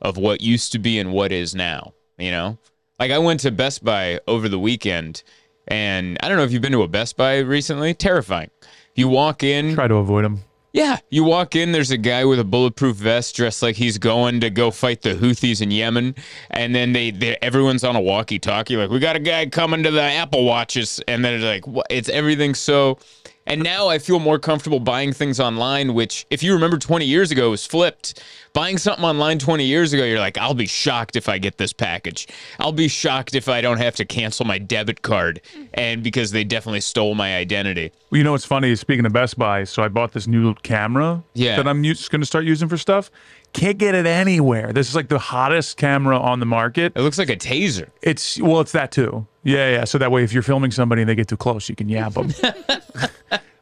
of 0.00 0.16
what 0.16 0.40
used 0.40 0.72
to 0.72 0.78
be 0.78 0.98
and 0.98 1.12
what 1.12 1.32
is 1.32 1.54
now. 1.54 1.92
You 2.18 2.30
know, 2.30 2.58
like 2.98 3.10
I 3.10 3.18
went 3.18 3.40
to 3.40 3.50
Best 3.50 3.84
Buy 3.84 4.20
over 4.28 4.48
the 4.48 4.58
weekend, 4.58 5.22
and 5.68 6.16
I 6.22 6.28
don't 6.28 6.36
know 6.36 6.44
if 6.44 6.52
you've 6.52 6.62
been 6.62 6.72
to 6.72 6.82
a 6.82 6.88
Best 6.88 7.16
Buy 7.16 7.38
recently. 7.38 7.92
Terrifying. 7.94 8.50
You 8.94 9.08
walk 9.08 9.42
in, 9.42 9.74
Try 9.74 9.88
to 9.88 9.96
avoid 9.96 10.24
them. 10.24 10.40
yeah, 10.72 10.98
you 11.10 11.24
walk 11.24 11.56
in, 11.56 11.72
there's 11.72 11.90
a 11.90 11.96
guy 11.96 12.24
with 12.24 12.38
a 12.38 12.44
bulletproof 12.44 12.96
vest 12.96 13.34
dressed 13.34 13.60
like 13.60 13.74
he's 13.74 13.98
going 13.98 14.38
to 14.40 14.50
go 14.50 14.70
fight 14.70 15.02
the 15.02 15.14
Houthis 15.14 15.60
in 15.60 15.72
Yemen, 15.72 16.14
and 16.50 16.72
then 16.72 16.92
they, 16.92 17.10
they 17.10 17.36
everyone's 17.42 17.82
on 17.82 17.96
a 17.96 18.00
walkie-talkie 18.00 18.76
like, 18.76 18.90
"We 18.90 19.00
got 19.00 19.16
a 19.16 19.20
guy 19.20 19.46
coming 19.46 19.82
to 19.82 19.90
the 19.90 20.00
Apple 20.02 20.44
Watches," 20.44 21.00
and 21.08 21.24
then 21.24 21.34
it's 21.34 21.44
like, 21.44 21.66
what? 21.66 21.86
It's 21.90 22.08
everything 22.08 22.54
so. 22.54 22.98
And 23.46 23.62
now 23.62 23.88
I 23.88 23.98
feel 23.98 24.18
more 24.20 24.38
comfortable 24.38 24.80
buying 24.80 25.12
things 25.12 25.38
online, 25.38 25.92
which, 25.92 26.24
if 26.30 26.42
you 26.42 26.54
remember 26.54 26.78
20 26.78 27.04
years 27.04 27.30
ago, 27.30 27.50
was 27.50 27.66
flipped. 27.66 28.22
Buying 28.54 28.78
something 28.78 29.04
online 29.04 29.38
20 29.38 29.64
years 29.66 29.92
ago, 29.92 30.02
you're 30.04 30.18
like, 30.18 30.38
I'll 30.38 30.54
be 30.54 30.66
shocked 30.66 31.14
if 31.14 31.28
I 31.28 31.36
get 31.38 31.58
this 31.58 31.72
package. 31.72 32.26
I'll 32.58 32.72
be 32.72 32.88
shocked 32.88 33.34
if 33.34 33.48
I 33.48 33.60
don't 33.60 33.76
have 33.78 33.96
to 33.96 34.06
cancel 34.06 34.46
my 34.46 34.56
debit 34.58 35.02
card, 35.02 35.42
and 35.74 36.02
because 36.02 36.30
they 36.30 36.42
definitely 36.44 36.80
stole 36.80 37.14
my 37.14 37.36
identity. 37.36 37.92
Well, 38.10 38.18
you 38.18 38.24
know 38.24 38.32
what's 38.32 38.46
funny? 38.46 38.74
Speaking 38.76 39.04
of 39.04 39.12
Best 39.12 39.38
Buy, 39.38 39.64
so 39.64 39.82
I 39.82 39.88
bought 39.88 40.12
this 40.12 40.26
new 40.26 40.54
camera 40.62 41.22
Yeah. 41.34 41.56
that 41.56 41.68
I'm 41.68 41.82
just 41.84 42.10
going 42.10 42.22
to 42.22 42.26
start 42.26 42.44
using 42.46 42.68
for 42.68 42.78
stuff. 42.78 43.10
Can't 43.52 43.76
get 43.78 43.94
it 43.94 44.06
anywhere. 44.06 44.72
This 44.72 44.88
is 44.88 44.96
like 44.96 45.08
the 45.08 45.18
hottest 45.18 45.76
camera 45.76 46.18
on 46.18 46.40
the 46.40 46.46
market. 46.46 46.92
It 46.96 47.02
looks 47.02 47.18
like 47.18 47.28
a 47.30 47.36
taser. 47.36 47.88
It's 48.02 48.40
well, 48.40 48.60
it's 48.60 48.72
that 48.72 48.90
too. 48.90 49.26
Yeah, 49.44 49.70
yeah. 49.70 49.84
So 49.84 49.98
that 49.98 50.10
way, 50.10 50.24
if 50.24 50.32
you're 50.32 50.42
filming 50.42 50.70
somebody 50.70 51.02
and 51.02 51.08
they 51.08 51.14
get 51.14 51.28
too 51.28 51.36
close, 51.36 51.68
you 51.68 51.76
can 51.76 51.88
yap 51.88 52.14
them. 52.14 52.32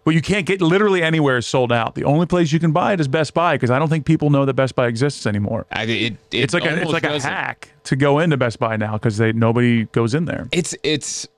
but 0.04 0.14
you 0.14 0.20
can't 0.22 0.46
get 0.46 0.60
literally 0.60 1.02
anywhere 1.02 1.37
is 1.38 1.47
sold 1.47 1.73
out. 1.73 1.94
The 1.94 2.04
only 2.04 2.26
place 2.26 2.52
you 2.52 2.59
can 2.61 2.73
buy 2.73 2.92
it 2.92 3.00
is 3.00 3.09
Best 3.09 3.35
Buy 3.35 3.54
because 3.54 3.71
I 3.71 3.78
don't 3.78 3.88
think 3.88 4.04
people 4.04 4.30
know 4.30 4.44
that 4.44 4.54
Best 4.54 4.75
Buy 4.75 4.87
exists 4.88 5.26
anymore. 5.26 5.66
I, 5.71 5.85
it, 5.85 5.90
it 5.90 6.16
It's 6.32 6.54
like 6.54 6.64
a, 6.64 6.80
it's 6.80 6.90
like 6.92 7.04
a 7.04 7.09
doesn't. 7.09 7.30
hack 7.30 7.71
to 7.85 7.97
go 7.97 8.18
into 8.18 8.37
Best 8.37 8.59
Buy 8.59 8.76
now 8.76 8.94
because 8.94 9.16
they 9.18 9.32
nobody 9.32 9.85
goes 9.87 10.14
in 10.14 10.25
there. 10.25 10.49
It's 10.52 10.75
it's 10.82 11.28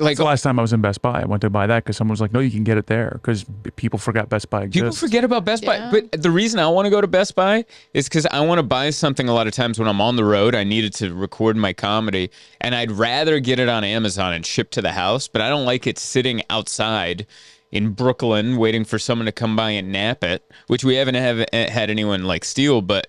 like 0.00 0.12
It's 0.12 0.18
the 0.18 0.24
last 0.24 0.42
time 0.42 0.60
I 0.60 0.62
was 0.62 0.72
in 0.72 0.80
Best 0.80 1.02
Buy. 1.02 1.22
I 1.22 1.24
went 1.24 1.40
to 1.40 1.50
buy 1.50 1.66
that 1.66 1.82
because 1.82 1.96
someone 1.96 2.12
was 2.12 2.20
like, 2.20 2.32
"No, 2.32 2.38
you 2.38 2.52
can 2.52 2.62
get 2.62 2.78
it 2.78 2.86
there," 2.86 3.10
because 3.14 3.44
people 3.74 3.98
forgot 3.98 4.28
Best 4.28 4.48
Buy 4.48 4.62
exists. 4.62 4.76
people 4.76 4.94
forget 4.94 5.24
about 5.24 5.44
Best 5.44 5.64
Buy. 5.64 5.90
But 5.90 6.22
the 6.22 6.30
reason 6.30 6.60
I 6.60 6.68
want 6.68 6.86
to 6.86 6.90
go 6.90 7.00
to 7.00 7.08
Best 7.08 7.34
Buy 7.34 7.64
is 7.94 8.08
because 8.08 8.24
I 8.26 8.38
want 8.46 8.60
to 8.60 8.62
buy 8.62 8.90
something. 8.90 9.28
A 9.28 9.34
lot 9.34 9.48
of 9.48 9.54
times 9.54 9.76
when 9.76 9.88
I'm 9.88 10.00
on 10.00 10.14
the 10.14 10.24
road, 10.24 10.54
I 10.54 10.62
needed 10.62 10.94
to 10.94 11.12
record 11.12 11.56
my 11.56 11.72
comedy, 11.72 12.30
and 12.60 12.76
I'd 12.76 12.92
rather 12.92 13.40
get 13.40 13.58
it 13.58 13.68
on 13.68 13.82
Amazon 13.82 14.34
and 14.34 14.46
ship 14.46 14.70
to 14.72 14.82
the 14.82 14.92
house. 14.92 15.26
But 15.26 15.42
I 15.42 15.48
don't 15.48 15.64
like 15.64 15.84
it 15.88 15.98
sitting 15.98 16.42
outside 16.48 17.26
in 17.70 17.90
Brooklyn 17.90 18.56
waiting 18.56 18.84
for 18.84 18.98
someone 18.98 19.26
to 19.26 19.32
come 19.32 19.56
by 19.56 19.70
and 19.70 19.92
nap 19.92 20.24
it, 20.24 20.42
which 20.66 20.84
we 20.84 20.96
haven't 20.96 21.14
have, 21.14 21.46
eh, 21.52 21.70
had 21.70 21.90
anyone 21.90 22.24
like 22.24 22.44
steal, 22.44 22.82
but. 22.82 23.08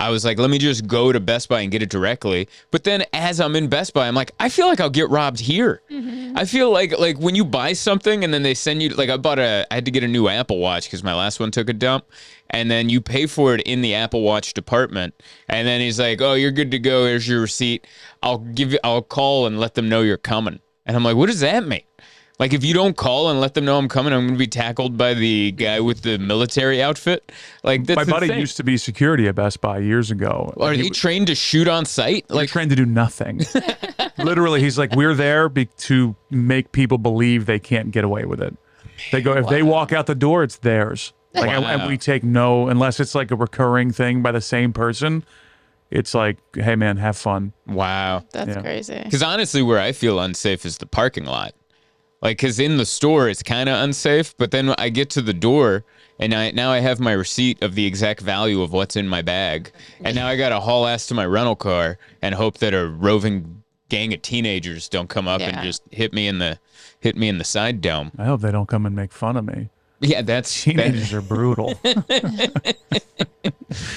I 0.00 0.10
was 0.10 0.24
like, 0.24 0.38
let 0.38 0.48
me 0.48 0.58
just 0.58 0.86
go 0.86 1.10
to 1.10 1.18
Best 1.18 1.48
Buy 1.48 1.62
and 1.62 1.72
get 1.72 1.82
it 1.82 1.90
directly. 1.90 2.48
But 2.70 2.84
then 2.84 3.04
as 3.12 3.40
I'm 3.40 3.56
in 3.56 3.66
Best 3.66 3.94
Buy, 3.94 4.06
I'm 4.06 4.14
like, 4.14 4.30
I 4.38 4.48
feel 4.48 4.68
like 4.68 4.78
I'll 4.78 4.90
get 4.90 5.10
robbed 5.10 5.40
here. 5.40 5.82
Mm-hmm. 5.90 6.38
I 6.38 6.44
feel 6.44 6.70
like 6.70 6.96
like 6.98 7.18
when 7.18 7.34
you 7.34 7.44
buy 7.44 7.72
something 7.72 8.22
and 8.22 8.32
then 8.32 8.44
they 8.44 8.54
send 8.54 8.80
you 8.80 8.90
like 8.90 9.10
I 9.10 9.16
bought 9.16 9.40
a 9.40 9.66
I 9.72 9.74
had 9.74 9.84
to 9.86 9.90
get 9.90 10.04
a 10.04 10.08
new 10.08 10.28
Apple 10.28 10.58
Watch 10.58 10.84
because 10.84 11.02
my 11.02 11.14
last 11.14 11.40
one 11.40 11.50
took 11.50 11.68
a 11.68 11.72
dump. 11.72 12.04
And 12.50 12.70
then 12.70 12.88
you 12.88 13.00
pay 13.00 13.26
for 13.26 13.56
it 13.56 13.60
in 13.62 13.82
the 13.82 13.96
Apple 13.96 14.22
Watch 14.22 14.54
department. 14.54 15.20
And 15.48 15.66
then 15.66 15.80
he's 15.80 15.98
like, 15.98 16.20
Oh, 16.20 16.34
you're 16.34 16.52
good 16.52 16.70
to 16.70 16.78
go. 16.78 17.04
Here's 17.06 17.26
your 17.26 17.40
receipt. 17.40 17.84
I'll 18.22 18.38
give 18.38 18.72
you 18.72 18.78
I'll 18.84 19.02
call 19.02 19.46
and 19.48 19.58
let 19.58 19.74
them 19.74 19.88
know 19.88 20.02
you're 20.02 20.16
coming. 20.16 20.60
And 20.88 20.96
I'm 20.96 21.04
like, 21.04 21.16
what 21.16 21.26
does 21.26 21.40
that 21.40 21.66
mean? 21.66 21.82
Like 22.38 22.52
if 22.52 22.64
you 22.64 22.72
don't 22.72 22.96
call 22.96 23.30
and 23.30 23.40
let 23.40 23.54
them 23.54 23.64
know 23.64 23.78
I'm 23.78 23.88
coming, 23.88 24.12
I'm 24.12 24.26
gonna 24.26 24.38
be 24.38 24.46
tackled 24.46 24.96
by 24.96 25.14
the 25.14 25.50
guy 25.50 25.80
with 25.80 26.02
the 26.02 26.18
military 26.18 26.80
outfit. 26.80 27.32
Like 27.64 27.84
that's 27.84 27.96
My 27.96 28.04
buddy 28.04 28.26
insane. 28.26 28.38
used 28.40 28.56
to 28.58 28.62
be 28.64 28.76
security 28.76 29.26
at 29.26 29.34
Best 29.34 29.60
Buy 29.60 29.78
years 29.78 30.12
ago. 30.12 30.54
Are 30.56 30.72
He 30.72 30.82
they 30.82 30.88
trained 30.90 31.26
to 31.26 31.34
shoot 31.34 31.66
on 31.66 31.84
sight? 31.84 32.26
like 32.30 32.36
Like 32.36 32.48
trained 32.50 32.70
to 32.70 32.76
do 32.76 32.86
nothing. 32.86 33.40
Literally, 34.18 34.60
he's 34.60 34.78
like, 34.78 34.94
"We're 34.94 35.14
there 35.14 35.48
be- 35.48 35.66
to 35.66 36.14
make 36.30 36.70
people 36.72 36.98
believe 36.98 37.46
they 37.46 37.58
can't 37.58 37.90
get 37.90 38.04
away 38.04 38.24
with 38.24 38.40
it." 38.40 38.56
They 39.10 39.20
go 39.20 39.36
if 39.36 39.48
they 39.48 39.62
walk 39.64 39.92
out 39.92 40.06
the 40.06 40.14
door, 40.14 40.42
it's 40.44 40.58
theirs. 40.58 41.12
Like, 41.34 41.50
and- 41.50 41.64
and 41.64 41.88
we 41.88 41.98
take 41.98 42.22
no 42.24 42.68
unless 42.68 43.00
it's 43.00 43.14
like 43.16 43.30
a 43.32 43.36
recurring 43.36 43.90
thing 43.92 44.22
by 44.22 44.30
the 44.32 44.40
same 44.40 44.72
person. 44.72 45.24
It's 45.90 46.14
like, 46.14 46.36
hey 46.54 46.76
man, 46.76 46.98
have 46.98 47.16
fun. 47.16 47.52
wow. 47.66 48.22
That's 48.32 48.50
Yeah. 48.56 48.60
crazy. 48.60 49.00
Because 49.02 49.22
honestly, 49.24 49.62
where 49.62 49.78
I 49.80 49.90
feel 49.92 50.20
unsafe 50.20 50.64
is 50.66 50.78
the 50.78 50.86
parking 50.86 51.24
lot. 51.24 51.52
Like, 52.20 52.38
cause 52.38 52.58
in 52.58 52.78
the 52.78 52.86
store 52.86 53.28
it's 53.28 53.42
kind 53.42 53.68
of 53.68 53.82
unsafe, 53.82 54.36
but 54.36 54.50
then 54.50 54.74
I 54.76 54.88
get 54.88 55.10
to 55.10 55.22
the 55.22 55.34
door 55.34 55.84
and 56.18 56.34
I 56.34 56.50
now 56.50 56.70
I 56.70 56.80
have 56.80 57.00
my 57.00 57.12
receipt 57.12 57.62
of 57.62 57.74
the 57.74 57.86
exact 57.86 58.20
value 58.20 58.62
of 58.62 58.72
what's 58.72 58.96
in 58.96 59.08
my 59.08 59.22
bag, 59.22 59.70
and 60.00 60.16
now 60.16 60.26
I 60.26 60.36
got 60.36 60.48
to 60.48 60.60
haul 60.60 60.86
ass 60.86 61.06
to 61.08 61.14
my 61.14 61.24
rental 61.24 61.56
car 61.56 61.98
and 62.20 62.34
hope 62.34 62.58
that 62.58 62.74
a 62.74 62.88
roving 62.88 63.62
gang 63.88 64.12
of 64.12 64.22
teenagers 64.22 64.88
don't 64.88 65.08
come 65.08 65.28
up 65.28 65.40
and 65.40 65.62
just 65.62 65.82
hit 65.90 66.12
me 66.12 66.26
in 66.26 66.38
the 66.38 66.58
hit 67.00 67.16
me 67.16 67.28
in 67.28 67.38
the 67.38 67.44
side 67.44 67.80
dome. 67.80 68.10
I 68.18 68.24
hope 68.24 68.40
they 68.40 68.50
don't 68.50 68.66
come 68.66 68.84
and 68.84 68.96
make 68.96 69.12
fun 69.12 69.36
of 69.36 69.44
me. 69.44 69.70
Yeah, 70.00 70.22
that's 70.22 70.64
Teenagers 70.64 71.10
that, 71.10 71.16
are 71.16 71.22
brutal. 71.22 71.74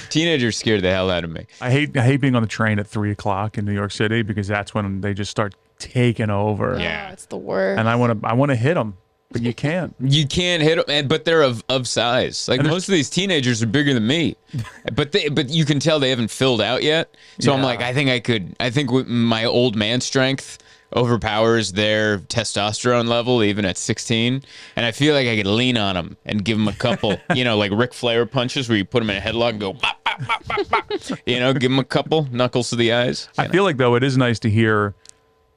teenagers 0.10 0.58
scared 0.58 0.82
the 0.82 0.92
hell 0.92 1.10
out 1.10 1.24
of 1.24 1.30
me. 1.30 1.46
I 1.60 1.72
hate 1.72 1.96
I 1.98 2.04
hate 2.04 2.18
being 2.18 2.36
on 2.36 2.42
the 2.42 2.48
train 2.48 2.80
at 2.80 2.88
three 2.88 3.12
o'clock 3.12 3.58
in 3.58 3.66
New 3.66 3.74
York 3.74 3.92
City 3.92 4.22
because 4.22 4.48
that's 4.48 4.74
when 4.74 5.02
they 5.02 5.14
just 5.14 5.32
start 5.32 5.56
taking 5.82 6.30
over. 6.30 6.78
Yeah. 6.80 7.08
Oh, 7.10 7.14
it's 7.14 7.26
the 7.26 7.38
worst. 7.38 7.80
And 7.80 7.90
I 7.90 7.96
want 7.96 8.22
to 8.22 8.28
I 8.28 8.34
want 8.34 8.52
to 8.52 8.56
hit 8.56 8.76
them, 8.76 8.98
but 9.32 9.42
you 9.42 9.54
can't. 9.54 9.96
You 10.00 10.28
can't 10.28 10.62
hit 10.62 10.86
them, 10.88 11.08
but 11.08 11.26
they're 11.26 11.42
of, 11.42 11.64
of 11.70 11.88
size. 11.88 12.48
Like 12.48 12.60
And 12.60 12.70
most 12.70 12.88
of 12.88 12.94
these 12.94 13.10
teenagers 13.10 13.62
are 13.64 13.68
bigger 13.68 13.94
than 13.94 14.06
me, 14.08 14.36
but 14.94 15.12
they 15.12 15.30
but 15.30 15.50
you 15.50 15.66
can 15.66 15.80
tell 15.80 16.00
they 16.00 16.10
haven't 16.10 16.32
filled 16.32 16.62
out 16.62 16.84
yet. 16.84 17.16
So 17.40 17.54
I'm 17.54 17.62
like, 17.62 17.82
I 17.82 17.94
think 17.94 18.10
I 18.10 18.20
could. 18.20 18.56
I 18.60 18.70
think 18.70 18.92
with 18.92 19.08
my 19.08 19.46
old 19.46 19.76
man 19.76 20.02
strength 20.02 20.58
overpowers 20.94 21.72
their 21.72 22.20
testosterone 22.20 23.08
level 23.08 23.44
even 23.44 23.64
at 23.64 23.78
16, 23.78 24.44
and 24.76 24.86
I 24.86 24.92
feel 24.92 25.14
like 25.16 25.26
I 25.28 25.38
could 25.38 25.48
lean 25.48 25.78
on 25.78 25.96
them 25.96 26.18
and 26.26 26.44
give 26.44 26.58
them 26.58 26.68
a 26.68 26.74
couple, 26.74 27.18
you 27.34 27.46
know, 27.46 27.58
like 27.58 27.72
Ric 27.74 27.94
Flair 27.94 28.26
punches 28.26 28.68
where 28.68 28.78
you 28.78 28.84
put 28.84 29.00
them 29.00 29.10
in 29.10 29.16
a 29.16 29.22
headlock 29.22 29.52
and 29.52 29.60
go, 29.62 29.72
bop, 29.72 30.04
bop, 30.04 30.28
bop, 30.28 30.46
bop, 30.48 30.70
bop. 30.70 31.20
you 31.26 31.40
know, 31.40 31.54
give 31.54 31.72
them 31.72 31.80
a 31.80 31.86
couple 31.86 32.28
knuckles 32.32 32.70
to 32.72 32.76
the 32.76 32.92
eyes. 32.92 33.30
I 33.38 33.48
feel 33.48 33.64
like 33.64 33.78
though 33.78 33.96
it 33.96 34.04
is 34.04 34.18
nice 34.18 34.40
to 34.40 34.50
hear 34.50 34.94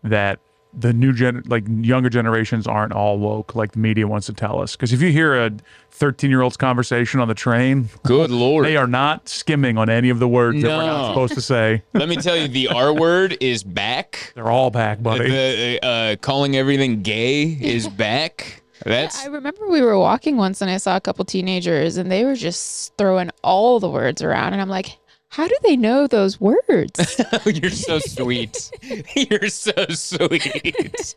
that 0.04 0.38
the 0.76 0.92
new 0.92 1.12
gen 1.12 1.40
like 1.46 1.62
younger 1.68 2.08
generations 2.10 2.66
aren't 2.66 2.92
all 2.92 3.16
woke 3.18 3.54
like 3.54 3.72
the 3.72 3.78
media 3.78 4.08
wants 4.08 4.26
to 4.26 4.32
tell 4.32 4.60
us. 4.60 4.74
Because 4.74 4.92
if 4.92 5.00
you 5.00 5.12
hear 5.12 5.34
a 5.34 5.52
13 5.92 6.30
year 6.30 6.42
old's 6.42 6.56
conversation 6.56 7.20
on 7.20 7.28
the 7.28 7.34
train, 7.34 7.88
Good 8.02 8.30
lord. 8.32 8.66
they 8.66 8.76
are 8.76 8.88
not 8.88 9.28
skimming 9.28 9.78
on 9.78 9.88
any 9.88 10.10
of 10.10 10.18
the 10.18 10.26
words 10.26 10.60
that 10.62 10.68
we're 10.68 10.84
not 10.86 11.08
supposed 11.10 11.34
to 11.34 11.40
say. 11.40 11.82
Let 11.94 12.08
me 12.08 12.16
tell 12.16 12.36
you, 12.36 12.48
the 12.48 12.68
R 12.68 12.92
word 12.92 13.36
is 13.40 13.62
back. 13.62 14.32
They're 14.34 14.50
all 14.50 14.70
back, 14.70 15.00
buddy. 15.02 15.30
The 15.30 15.78
uh, 15.84 16.16
calling 16.16 16.56
everything 16.56 17.02
gay 17.02 17.44
is 17.60 17.86
back. 17.88 18.62
That's 18.84 19.24
I 19.24 19.28
remember 19.28 19.68
we 19.68 19.80
were 19.80 19.96
walking 19.96 20.36
once 20.36 20.60
and 20.60 20.70
I 20.70 20.76
saw 20.78 20.96
a 20.96 21.00
couple 21.00 21.24
teenagers 21.24 21.96
and 21.96 22.10
they 22.10 22.24
were 22.24 22.34
just 22.34 22.92
throwing 22.98 23.30
all 23.44 23.78
the 23.80 23.88
words 23.88 24.22
around 24.22 24.52
and 24.54 24.60
I'm 24.60 24.68
like, 24.68 24.98
how 25.34 25.48
do 25.48 25.56
they 25.64 25.76
know 25.76 26.06
those 26.06 26.40
words? 26.40 27.20
you're 27.44 27.68
so 27.70 27.98
sweet. 27.98 28.70
You're 29.16 29.48
so 29.48 29.72
sweet. 29.88 31.16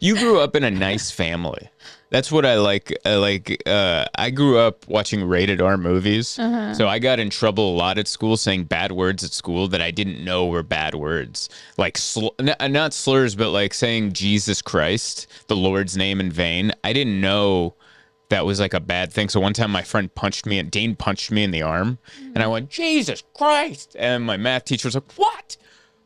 You 0.00 0.16
grew 0.16 0.40
up 0.40 0.56
in 0.56 0.64
a 0.64 0.70
nice 0.70 1.10
family. 1.10 1.68
That's 2.08 2.32
what 2.32 2.46
I 2.46 2.54
like. 2.54 2.96
I 3.04 3.16
like. 3.16 3.62
Uh, 3.66 4.06
I 4.14 4.30
grew 4.30 4.56
up 4.58 4.88
watching 4.88 5.22
rated 5.22 5.60
R 5.60 5.76
movies, 5.76 6.28
so 6.28 6.88
I 6.88 6.98
got 6.98 7.18
in 7.18 7.28
trouble 7.28 7.74
a 7.74 7.76
lot 7.76 7.98
at 7.98 8.08
school 8.08 8.38
saying 8.38 8.64
bad 8.64 8.92
words 8.92 9.22
at 9.22 9.32
school 9.32 9.68
that 9.68 9.82
I 9.82 9.90
didn't 9.90 10.24
know 10.24 10.46
were 10.46 10.62
bad 10.62 10.94
words, 10.94 11.50
like 11.76 11.98
sl- 11.98 12.28
n- 12.38 12.56
uh, 12.58 12.68
not 12.68 12.94
slurs, 12.94 13.34
but 13.34 13.50
like 13.50 13.74
saying 13.74 14.14
Jesus 14.14 14.62
Christ, 14.62 15.26
the 15.48 15.56
Lord's 15.56 15.94
name 15.94 16.20
in 16.20 16.32
vain. 16.32 16.72
I 16.82 16.94
didn't 16.94 17.20
know 17.20 17.74
that 18.28 18.44
was 18.44 18.60
like 18.60 18.74
a 18.74 18.80
bad 18.80 19.12
thing. 19.12 19.28
So 19.28 19.40
one 19.40 19.52
time 19.54 19.70
my 19.70 19.82
friend 19.82 20.14
punched 20.14 20.46
me 20.46 20.58
and 20.58 20.70
Dane 20.70 20.96
punched 20.96 21.30
me 21.30 21.44
in 21.44 21.50
the 21.50 21.62
arm 21.62 21.98
and 22.34 22.42
I 22.42 22.46
went, 22.46 22.70
Jesus 22.70 23.22
Christ. 23.34 23.96
And 23.98 24.24
my 24.24 24.36
math 24.36 24.64
teacher 24.64 24.88
was 24.88 24.94
like, 24.94 25.12
What? 25.16 25.56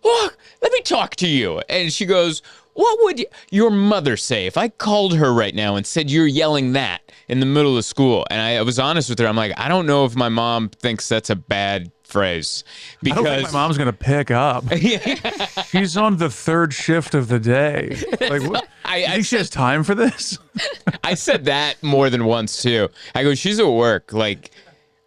Look, 0.05 0.37
let 0.61 0.73
me 0.73 0.81
talk 0.83 1.14
to 1.17 1.29
you. 1.29 1.61
And 1.69 1.93
she 1.93 2.07
goes, 2.07 2.43
What 2.75 2.99
would 3.02 3.25
your 3.50 3.71
mother 3.71 4.17
say 4.17 4.47
if 4.47 4.57
I 4.57 4.69
called 4.69 5.17
her 5.17 5.33
right 5.33 5.55
now 5.55 5.76
and 5.76 5.87
said 5.87 6.11
you're 6.11 6.26
yelling 6.26 6.73
that 6.73 7.00
in 7.29 7.41
the 7.41 7.47
middle 7.47 7.76
of 7.76 7.85
school? 7.85 8.26
And 8.31 8.41
I, 8.41 8.57
I 8.57 8.62
was 8.62 8.79
honest 8.79 9.09
with 9.09 9.19
her. 9.19 9.26
I'm 9.26 9.37
like, 9.37 9.52
I 9.57 9.69
don't 9.69 9.87
know 9.87 10.05
if 10.05 10.14
my 10.14 10.29
mom 10.29 10.69
thinks 10.69 11.09
that's 11.09 11.31
a 11.31 11.37
bad 11.37 11.91
phrase 12.12 12.62
I 13.04 13.09
don't 13.09 13.25
think 13.25 13.37
because 13.38 13.52
my 13.52 13.61
mom's 13.62 13.78
gonna 13.78 13.92
pick 13.92 14.31
up. 14.31 14.64
She's 15.66 15.97
on 15.97 16.19
the 16.19 16.31
third 16.31 16.73
shift 16.73 17.14
of 17.14 17.28
the 17.28 17.40
day. 17.40 17.97
Like, 18.21 18.42
what? 18.42 18.69
I- 18.85 18.97
you 18.99 19.07
I 19.07 19.11
think 19.14 19.26
she 19.26 19.37
has 19.37 19.49
time 19.50 19.83
for 19.85 19.95
this? 19.95 20.38
I 21.04 21.14
said 21.14 21.47
that 21.47 21.83
more 21.83 22.11
than 22.11 22.25
once 22.26 22.62
too. 22.62 22.88
I 23.14 23.23
go, 23.23 23.35
she's 23.35 23.59
at 23.59 23.66
work. 23.66 24.12
Like, 24.12 24.50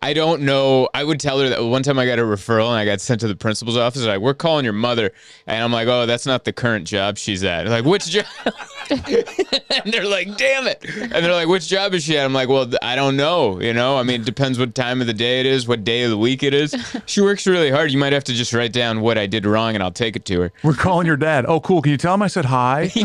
I 0.05 0.13
don't 0.13 0.43
know. 0.43 0.87
I 0.93 1.03
would 1.03 1.19
tell 1.19 1.39
her 1.39 1.49
that 1.49 1.65
one 1.65 1.81
time 1.81 1.97
I 1.97 2.05
got 2.05 2.19
a 2.19 2.21
referral 2.21 2.67
and 2.67 2.75
I 2.75 2.85
got 2.85 3.01
sent 3.01 3.21
to 3.21 3.27
the 3.27 3.35
principal's 3.35 3.75
office. 3.75 4.03
Like, 4.03 4.19
we're 4.19 4.35
calling 4.35 4.63
your 4.63 4.71
mother, 4.71 5.11
and 5.47 5.63
I'm 5.63 5.71
like, 5.71 5.87
oh, 5.87 6.05
that's 6.05 6.27
not 6.27 6.43
the 6.43 6.53
current 6.53 6.85
job 6.85 7.17
she's 7.17 7.43
at. 7.43 7.63
They're 7.63 7.81
like, 7.81 7.85
which 7.85 8.05
job? 8.11 8.25
and 8.91 9.91
they're 9.91 10.05
like, 10.05 10.37
damn 10.37 10.67
it. 10.67 10.85
And 10.85 11.11
they're 11.11 11.33
like, 11.33 11.47
which 11.47 11.67
job 11.67 11.95
is 11.95 12.03
she 12.03 12.19
at? 12.19 12.23
I'm 12.23 12.33
like, 12.33 12.49
well, 12.49 12.71
I 12.83 12.95
don't 12.95 13.17
know. 13.17 13.59
You 13.59 13.73
know, 13.73 13.97
I 13.97 14.03
mean, 14.03 14.21
it 14.21 14.25
depends 14.25 14.59
what 14.59 14.75
time 14.75 15.01
of 15.01 15.07
the 15.07 15.13
day 15.13 15.39
it 15.39 15.47
is, 15.47 15.67
what 15.67 15.83
day 15.83 16.03
of 16.03 16.11
the 16.11 16.19
week 16.19 16.43
it 16.43 16.53
is. 16.53 16.75
She 17.07 17.21
works 17.21 17.45
really 17.45 17.69
hard. 17.69 17.91
You 17.91 17.97
might 17.97 18.13
have 18.13 18.23
to 18.25 18.33
just 18.33 18.51
write 18.53 18.73
down 18.73 19.01
what 19.01 19.17
I 19.17 19.25
did 19.25 19.45
wrong, 19.45 19.75
and 19.75 19.83
I'll 19.83 19.91
take 19.91 20.15
it 20.15 20.25
to 20.25 20.41
her. 20.41 20.51
We're 20.63 20.73
calling 20.73 21.05
your 21.05 21.17
dad. 21.17 21.45
Oh, 21.47 21.59
cool. 21.59 21.81
Can 21.81 21.91
you 21.91 21.97
tell 21.97 22.13
him 22.13 22.21
I 22.21 22.27
said 22.27 22.45
hi? 22.45 22.91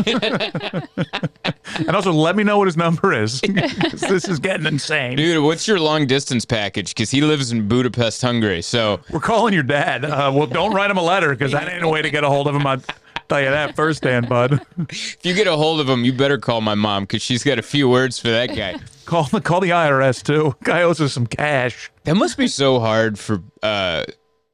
and 1.77 1.95
also 1.95 2.11
let 2.11 2.35
me 2.35 2.43
know 2.43 2.57
what 2.57 2.67
his 2.67 2.77
number 2.77 3.13
is. 3.13 3.41
this 3.41 4.27
is 4.27 4.39
getting 4.39 4.65
insane. 4.65 5.17
Dude, 5.17 5.43
what's 5.43 5.67
your 5.67 5.79
long 5.79 6.07
distance 6.07 6.45
package? 6.45 6.90
Because 6.93 7.11
he 7.11 7.21
lives 7.21 7.51
in 7.51 7.67
Budapest, 7.67 8.21
Hungary. 8.21 8.61
So 8.61 8.99
We're 9.09 9.19
calling 9.19 9.53
your 9.53 9.63
dad. 9.63 10.05
Uh, 10.05 10.31
well, 10.33 10.47
don't 10.47 10.73
write 10.73 10.91
him 10.91 10.97
a 10.97 11.03
letter 11.03 11.29
because 11.29 11.51
that 11.53 11.67
ain't 11.71 11.83
a 11.83 11.87
way 11.89 12.01
to 12.01 12.09
get 12.09 12.23
a 12.23 12.29
hold 12.29 12.47
of 12.47 12.55
him. 12.55 12.65
I'll 12.67 12.81
tell 13.29 13.41
you 13.41 13.49
that 13.49 13.75
firsthand, 13.75 14.27
bud. 14.27 14.59
If 14.89 15.25
you 15.25 15.33
get 15.33 15.47
a 15.47 15.55
hold 15.55 15.79
of 15.79 15.87
him, 15.89 16.03
you 16.03 16.11
better 16.13 16.37
call 16.37 16.61
my 16.61 16.75
mom 16.75 17.03
because 17.03 17.21
she's 17.21 17.43
got 17.43 17.57
a 17.59 17.61
few 17.61 17.87
words 17.89 18.19
for 18.19 18.29
that 18.29 18.47
guy. 18.55 18.77
Call 19.05 19.23
the 19.23 19.41
call 19.41 19.59
the 19.59 19.71
IRS 19.71 20.23
too. 20.23 20.55
Guy 20.63 20.83
owes 20.83 21.01
us 21.01 21.11
some 21.11 21.27
cash. 21.27 21.91
that 22.05 22.15
must 22.15 22.37
be 22.37 22.47
so 22.47 22.79
hard 22.79 23.19
for 23.19 23.41
uh, 23.61 24.05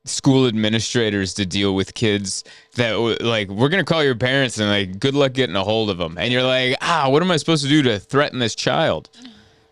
school 0.06 0.48
administrators 0.48 1.36
to 1.36 1.46
deal 1.46 1.76
with 1.76 1.94
kids 1.94 2.44
that 2.76 2.94
like 3.22 3.50
we're 3.50 3.70
gonna 3.70 3.84
call 3.84 4.04
your 4.04 4.16
parents 4.16 4.58
and 4.58 4.68
like 4.68 5.00
good 5.00 5.14
luck 5.14 5.34
getting 5.34 5.56
a 5.56 5.64
hold 5.64 5.92
of 5.92 6.00
them, 6.00 6.18
and 6.18 6.34
you're 6.34 6.42
like, 6.44 6.76
ah, 6.82 7.08
what 7.10 7.22
am 7.22 7.30
I 7.30 7.38
supposed 7.38 7.62
to 7.64 7.70
do 7.70 7.84
to 7.84 8.00
threaten 8.00 8.40
this 8.40 8.56
child? 8.56 9.10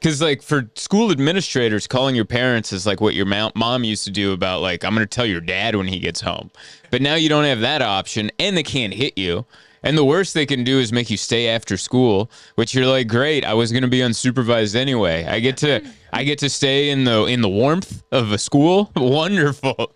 Because 0.06 0.22
like 0.22 0.44
for 0.44 0.70
school 0.76 1.10
administrators, 1.10 1.88
calling 1.88 2.14
your 2.16 2.26
parents 2.26 2.72
is 2.72 2.86
like 2.86 3.02
what 3.02 3.16
your 3.16 3.26
mom, 3.26 3.84
used 3.84 4.04
to 4.04 4.12
do 4.12 4.34
about 4.34 4.62
like 4.62 4.86
I'm 4.86 4.94
gonna 4.94 5.08
tell 5.08 5.26
your 5.26 5.42
dad 5.42 5.76
when 5.76 5.88
he 5.88 5.98
gets 5.98 6.22
home, 6.22 6.52
but 6.92 7.02
now 7.02 7.16
you 7.16 7.28
don't 7.28 7.46
have 7.46 7.62
that 7.62 7.82
option, 7.82 8.30
and 8.38 8.56
they 8.56 8.62
can't 8.62 8.94
hit 8.94 9.18
you. 9.18 9.48
And 9.82 9.98
the 9.98 10.06
worst 10.06 10.36
they 10.36 10.46
can 10.46 10.64
do 10.64 10.78
is 10.78 10.94
make 10.94 11.10
you 11.10 11.18
stay 11.18 11.48
after 11.48 11.76
school, 11.76 12.30
which 12.54 12.76
you're 12.76 12.86
like, 12.86 13.08
great. 13.08 13.44
I 13.44 13.56
was 13.56 13.72
gonna 13.72 13.88
be 13.88 13.98
unsupervised 13.98 14.76
anyway. 14.76 15.26
I 15.26 15.40
get 15.40 15.58
to 15.58 15.82
I 16.14 16.24
get 16.24 16.38
to 16.38 16.52
stay 16.52 16.92
in 16.92 17.06
the 17.06 17.26
in 17.26 17.42
the 17.42 17.50
warmth 17.50 18.04
of 18.12 18.32
a 18.32 18.38
school. 18.38 18.92
Wonderful. 18.96 19.92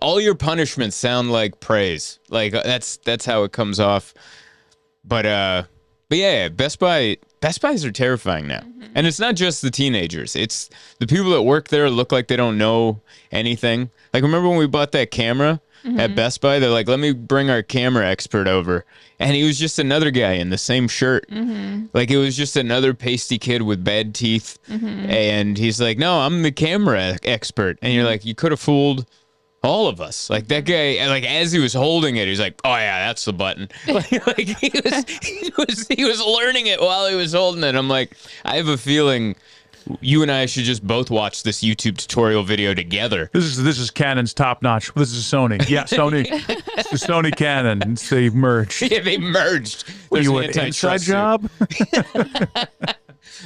All 0.00 0.20
your 0.20 0.34
punishments 0.34 0.96
sound 0.96 1.32
like 1.32 1.60
praise. 1.60 2.18
Like 2.28 2.52
uh, 2.52 2.62
that's 2.62 2.98
that's 2.98 3.24
how 3.24 3.44
it 3.44 3.52
comes 3.52 3.80
off. 3.80 4.12
But 5.02 5.24
uh, 5.24 5.62
but 6.10 6.18
yeah, 6.18 6.50
Best 6.50 6.78
Buy 6.78 7.16
Best 7.40 7.60
Buys 7.60 7.84
are 7.84 7.92
terrifying 7.92 8.46
now, 8.46 8.60
mm-hmm. 8.60 8.86
and 8.94 9.06
it's 9.06 9.20
not 9.20 9.34
just 9.34 9.62
the 9.62 9.70
teenagers. 9.70 10.34
It's 10.34 10.70
the 10.98 11.06
people 11.06 11.30
that 11.32 11.42
work 11.42 11.68
there 11.68 11.90
look 11.90 12.10
like 12.10 12.28
they 12.28 12.36
don't 12.36 12.56
know 12.56 13.00
anything. 13.30 13.90
Like 14.14 14.22
remember 14.22 14.48
when 14.48 14.58
we 14.58 14.66
bought 14.66 14.92
that 14.92 15.10
camera 15.10 15.60
at 15.84 15.90
mm-hmm. 15.90 16.14
Best 16.14 16.40
Buy? 16.40 16.58
They're 16.58 16.70
like, 16.70 16.88
"Let 16.88 16.98
me 16.98 17.12
bring 17.12 17.50
our 17.50 17.62
camera 17.62 18.06
expert 18.06 18.48
over," 18.48 18.84
and 19.18 19.36
he 19.36 19.44
was 19.44 19.58
just 19.58 19.78
another 19.78 20.10
guy 20.10 20.32
in 20.32 20.48
the 20.48 20.58
same 20.58 20.88
shirt. 20.88 21.28
Mm-hmm. 21.30 21.86
Like 21.92 22.10
it 22.10 22.16
was 22.16 22.36
just 22.36 22.56
another 22.56 22.94
pasty 22.94 23.38
kid 23.38 23.62
with 23.62 23.84
bad 23.84 24.14
teeth, 24.14 24.58
and 24.68 25.58
he's 25.58 25.80
like, 25.80 25.98
"No, 25.98 26.20
I'm 26.20 26.42
the 26.42 26.52
camera 26.52 27.18
expert," 27.22 27.78
and 27.82 27.92
you're 27.92 28.04
like, 28.04 28.24
"You 28.24 28.34
could 28.34 28.50
have 28.52 28.60
fooled." 28.60 29.06
All 29.66 29.88
of 29.88 30.00
us. 30.00 30.30
Like 30.30 30.48
that 30.48 30.64
guy, 30.64 31.06
like 31.08 31.24
as 31.24 31.52
he 31.52 31.58
was 31.58 31.74
holding 31.74 32.16
it, 32.16 32.28
he's 32.28 32.40
like, 32.40 32.60
"Oh 32.64 32.74
yeah, 32.74 33.06
that's 33.06 33.24
the 33.24 33.32
button." 33.32 33.68
like, 33.88 34.26
like 34.26 34.38
he 34.38 34.70
was, 34.84 35.04
he 35.22 35.52
was, 35.58 35.86
he 35.88 36.04
was 36.04 36.20
learning 36.24 36.66
it 36.66 36.80
while 36.80 37.08
he 37.08 37.14
was 37.14 37.32
holding 37.32 37.64
it. 37.64 37.74
I'm 37.74 37.88
like, 37.88 38.16
I 38.44 38.56
have 38.56 38.68
a 38.68 38.78
feeling 38.78 39.36
you 40.00 40.22
and 40.22 40.30
I 40.30 40.46
should 40.46 40.64
just 40.64 40.86
both 40.86 41.10
watch 41.10 41.42
this 41.42 41.62
YouTube 41.62 41.96
tutorial 41.96 42.42
video 42.42 42.74
together. 42.74 43.30
This 43.32 43.44
is 43.44 43.62
this 43.62 43.78
is 43.78 43.90
Canon's 43.90 44.34
top 44.34 44.62
notch. 44.62 44.92
This 44.94 45.12
is 45.12 45.24
Sony. 45.24 45.68
Yeah, 45.68 45.84
Sony. 45.84 46.26
It's 46.28 46.90
the 46.90 46.96
Sony 46.96 47.34
Canon. 47.34 47.96
They 48.10 48.30
merged. 48.30 48.90
Yeah, 48.90 49.00
they 49.00 49.18
merged. 49.18 49.84
There's 50.10 50.26
you 50.26 50.38
an 50.38 50.50
an 50.50 50.66
inside 50.66 51.00
job? 51.00 51.50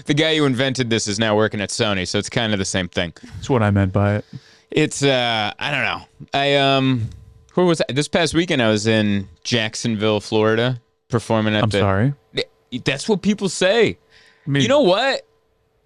The 0.06 0.14
guy 0.14 0.36
who 0.36 0.46
invented 0.46 0.88
this 0.88 1.08
is 1.08 1.18
now 1.18 1.36
working 1.36 1.60
at 1.60 1.70
Sony, 1.70 2.06
so 2.06 2.18
it's 2.18 2.30
kind 2.30 2.52
of 2.52 2.58
the 2.58 2.64
same 2.64 2.88
thing. 2.88 3.12
That's 3.34 3.50
what 3.50 3.62
I 3.62 3.70
meant 3.70 3.92
by 3.92 4.16
it. 4.16 4.24
It's 4.70 5.02
uh 5.02 5.52
I 5.58 5.70
don't 5.70 5.82
know. 5.84 6.02
I 6.32 6.54
um 6.56 7.10
where 7.54 7.66
was 7.66 7.80
I? 7.88 7.92
This 7.92 8.08
past 8.08 8.34
weekend 8.34 8.62
I 8.62 8.68
was 8.70 8.86
in 8.86 9.28
Jacksonville, 9.42 10.20
Florida, 10.20 10.80
performing 11.08 11.54
at 11.54 11.64
I'm 11.64 11.68
the 11.70 11.80
sorry. 11.80 12.14
That's 12.84 13.08
what 13.08 13.22
people 13.22 13.48
say. 13.48 13.98
I 14.46 14.50
mean, 14.50 14.62
You 14.62 14.68
know 14.68 14.82
what? 14.82 15.26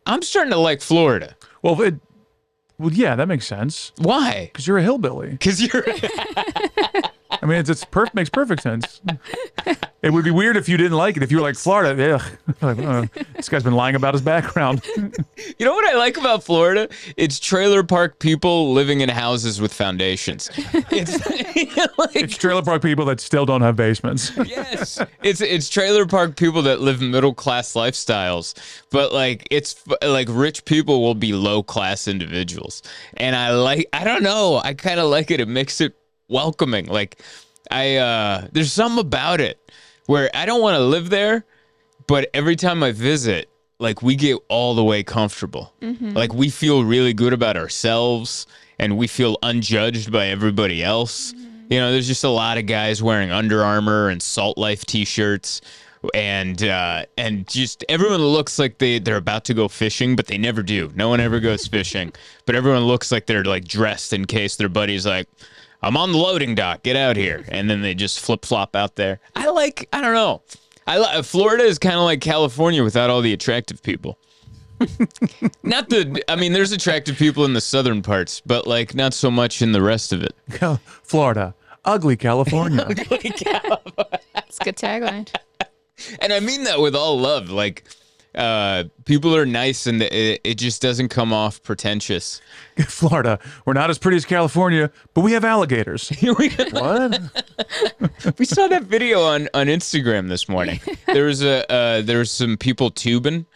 I'm 0.07 0.21
starting 0.23 0.53
to 0.53 0.59
like 0.59 0.83
Florida. 0.83 1.35
well, 1.63 1.81
it, 1.81 1.95
well, 2.79 2.93
yeah, 2.93 3.17
that 3.17 3.27
makes 3.27 3.47
sense 3.47 3.93
Why? 3.97 4.51
because 4.53 4.67
you're 4.67 4.79
a 4.79 4.83
hillbilly. 4.83 5.31
Because 5.39 5.63
you're 5.63 5.83
I 7.43 7.47
mean, 7.47 7.59
it's, 7.59 7.71
it's 7.71 7.87
makes 8.15 8.31
perfect 8.31 8.63
sense. 8.63 9.01
It 10.05 10.13
would 10.13 10.25
be 10.25 10.31
weird 10.31 10.59
if 10.59 10.69
you 10.69 10.77
didn't 10.77 10.99
like 10.99 11.17
it. 11.17 11.23
If 11.23 11.33
you 11.33 11.39
were 11.39 11.43
like 11.43 11.57
Florida, 11.57 12.17
ugh. 12.17 12.23
Like, 12.61 12.79
uh, 12.79 13.07
this 13.37 13.49
guy's 13.49 13.63
been 13.63 13.75
lying 13.75 13.95
about 13.95 14.13
his 14.13 14.23
background. 14.23 14.83
You 15.59 15.67
know 15.67 15.75
what 15.75 15.87
I 15.87 15.97
like 15.97 16.17
about 16.17 16.43
Florida? 16.43 16.89
It's 17.17 17.39
trailer 17.39 17.83
park 17.83 18.19
people 18.19 18.73
living 18.73 19.03
in 19.03 19.09
houses 19.09 19.61
with 19.61 19.73
foundations. 19.73 20.51
It's 20.91 21.13
like, 21.99 22.17
it's 22.17 22.37
trailer 22.37 22.63
park 22.63 22.83
people 22.83 23.05
that 23.07 23.21
still 23.21 23.47
don't 23.47 23.61
have 23.61 23.77
basements. 23.77 24.33
yes, 24.47 25.01
it's 25.23 25.41
it's 25.41 25.69
trailer 25.69 26.07
park 26.07 26.37
people 26.37 26.63
that 26.63 26.81
live 26.81 27.01
middle 27.01 27.35
class 27.35 27.75
lifestyles, 27.75 28.55
but 28.91 29.13
like 29.13 29.47
it's 29.51 29.85
like 30.03 30.29
rich 30.31 30.65
people 30.65 31.03
will 31.03 31.15
be 31.15 31.33
low 31.33 31.63
class 31.63 32.09
individuals, 32.09 32.83
and 33.19 33.37
I 33.37 33.53
like 33.53 33.87
I 33.93 34.03
don't 34.03 34.23
know 34.23 34.61
I 34.65 34.75
kind 34.75 34.99
of 34.99 35.09
like 35.09 35.31
it. 35.31 35.41
It 35.41 35.49
makes 35.49 35.81
it 35.81 35.95
welcoming. 36.35 36.87
Like 36.87 37.23
I 37.71 37.97
uh 37.97 38.49
there's 38.53 38.73
something 38.73 38.99
about 39.01 39.41
it 39.41 39.59
where 40.07 40.29
I 40.35 40.45
don't 40.45 40.61
want 40.61 40.77
to 40.77 40.83
live 40.85 41.09
there, 41.09 41.47
but 42.07 42.29
every 42.35 42.57
time 42.57 42.83
I 42.83 42.93
visit, 42.93 43.49
like 43.79 44.03
we 44.03 44.17
get 44.17 44.39
all 44.49 44.75
the 44.75 44.85
way 44.85 45.03
comfortable. 45.03 45.73
Like 46.15 46.35
we 46.35 46.51
feel 46.51 46.85
really 46.85 47.15
good 47.15 47.33
about 47.33 47.57
ourselves 47.57 48.47
and 48.79 48.99
we 48.99 49.07
feel 49.07 49.39
unjudged 49.43 50.11
by 50.13 50.27
everybody 50.27 50.83
else. 50.83 51.33
You 51.71 51.79
know, 51.81 51.93
there's 51.93 52.07
just 52.07 52.25
a 52.25 52.29
lot 52.29 52.59
of 52.59 52.67
guys 52.67 53.03
wearing 53.03 53.31
Under 53.31 53.63
Armour 53.65 54.09
and 54.11 54.21
Salt 54.21 54.59
Life 54.59 54.85
t-shirts 54.85 55.61
and 56.13 56.63
uh 56.65 57.07
and 57.17 57.47
just 57.49 57.83
everyone 57.89 58.21
looks 58.21 58.59
like 58.59 58.77
they 58.77 58.99
they're 58.99 59.17
about 59.17 59.43
to 59.47 59.55
go 59.55 59.69
fishing 59.69 60.17
but 60.17 60.27
they 60.27 60.37
never 60.37 60.63
do. 60.63 60.93
No 60.95 61.09
one 61.09 61.21
ever 61.21 61.41
goes 61.41 61.67
fishing, 61.67 62.13
but 62.47 62.55
everyone 62.55 62.83
looks 62.85 63.11
like 63.11 63.25
they're 63.27 63.45
like 63.45 63.65
dressed 63.65 64.13
in 64.13 64.27
case 64.27 64.57
their 64.57 64.69
buddy's 64.69 65.07
like 65.07 65.29
I'm 65.85 65.97
on 65.97 66.13
the 66.13 66.19
loading 66.19 66.55
dock. 66.55 66.83
Get 66.83 66.97
out 66.97 67.17
here, 67.17 67.45
and 67.49 67.69
then 67.69 67.83
they 67.83 67.95
just 67.95 68.21
flip 68.21 68.45
flop 68.45 68.75
out 68.75 68.97
there. 68.97 69.21
I 69.37 69.51
like. 69.51 69.89
I 69.93 70.01
don't 70.01 70.15
know. 70.15 70.43
I 70.87 70.99
li- 70.99 71.23
Florida 71.23 71.65
is 71.65 71.79
kind 71.79 71.97
of 71.97 72.03
like 72.03 72.21
California 72.21 72.83
without 72.83 73.11
all 73.11 73.21
the 73.21 73.33
attractive 73.33 73.83
people. 73.83 74.19
not 75.63 75.89
the. 75.91 76.23
I 76.29 76.37
mean, 76.37 76.53
there's 76.53 76.73
attractive 76.73 77.17
people 77.17 77.45
in 77.45 77.53
the 77.53 77.61
southern 77.61 78.03
parts, 78.03 78.41
but 78.45 78.67
like 78.67 78.95
not 78.95 79.15
so 79.15 79.31
much 79.31 79.63
in 79.63 79.73
the 79.73 79.83
rest 79.83 80.13
of 80.13 80.23
it. 80.23 80.35
Florida, 81.03 81.55
ugly 81.85 82.17
California. 82.17 82.87
It's 84.47 84.61
a 84.61 84.65
good 84.65 84.77
tagline. 84.77 85.29
And 86.21 86.33
I 86.33 86.39
mean 86.39 86.63
that 86.65 86.81
with 86.81 86.95
all 86.95 87.19
love. 87.19 87.51
Like, 87.51 87.83
uh, 88.35 88.85
people 89.05 89.35
are 89.37 89.47
nice, 89.47 89.87
and 89.87 90.03
it, 90.03 90.41
it 90.45 90.55
just 90.55 90.83
doesn't 90.83 91.09
come 91.09 91.33
off 91.33 91.63
pretentious. 91.63 92.41
Florida, 92.87 93.39
we're 93.65 93.73
not 93.73 93.91
as 93.91 93.99
pretty 93.99 94.17
as 94.17 94.25
California, 94.25 94.91
but 95.15 95.21
we 95.21 95.33
have 95.33 95.45
alligators. 95.45 96.09
what? 96.21 97.21
we 98.39 98.45
saw 98.45 98.67
that 98.67 98.85
video 98.85 99.23
on 99.23 99.49
on 99.55 99.67
Instagram 99.67 100.29
this 100.29 100.49
morning. 100.49 100.81
There 101.07 101.25
was 101.25 101.43
a 101.43 101.71
uh, 101.71 102.03
there 102.03 102.19
was 102.19 102.31
some 102.31 102.57
people 102.57 102.91
tubing, 102.91 103.47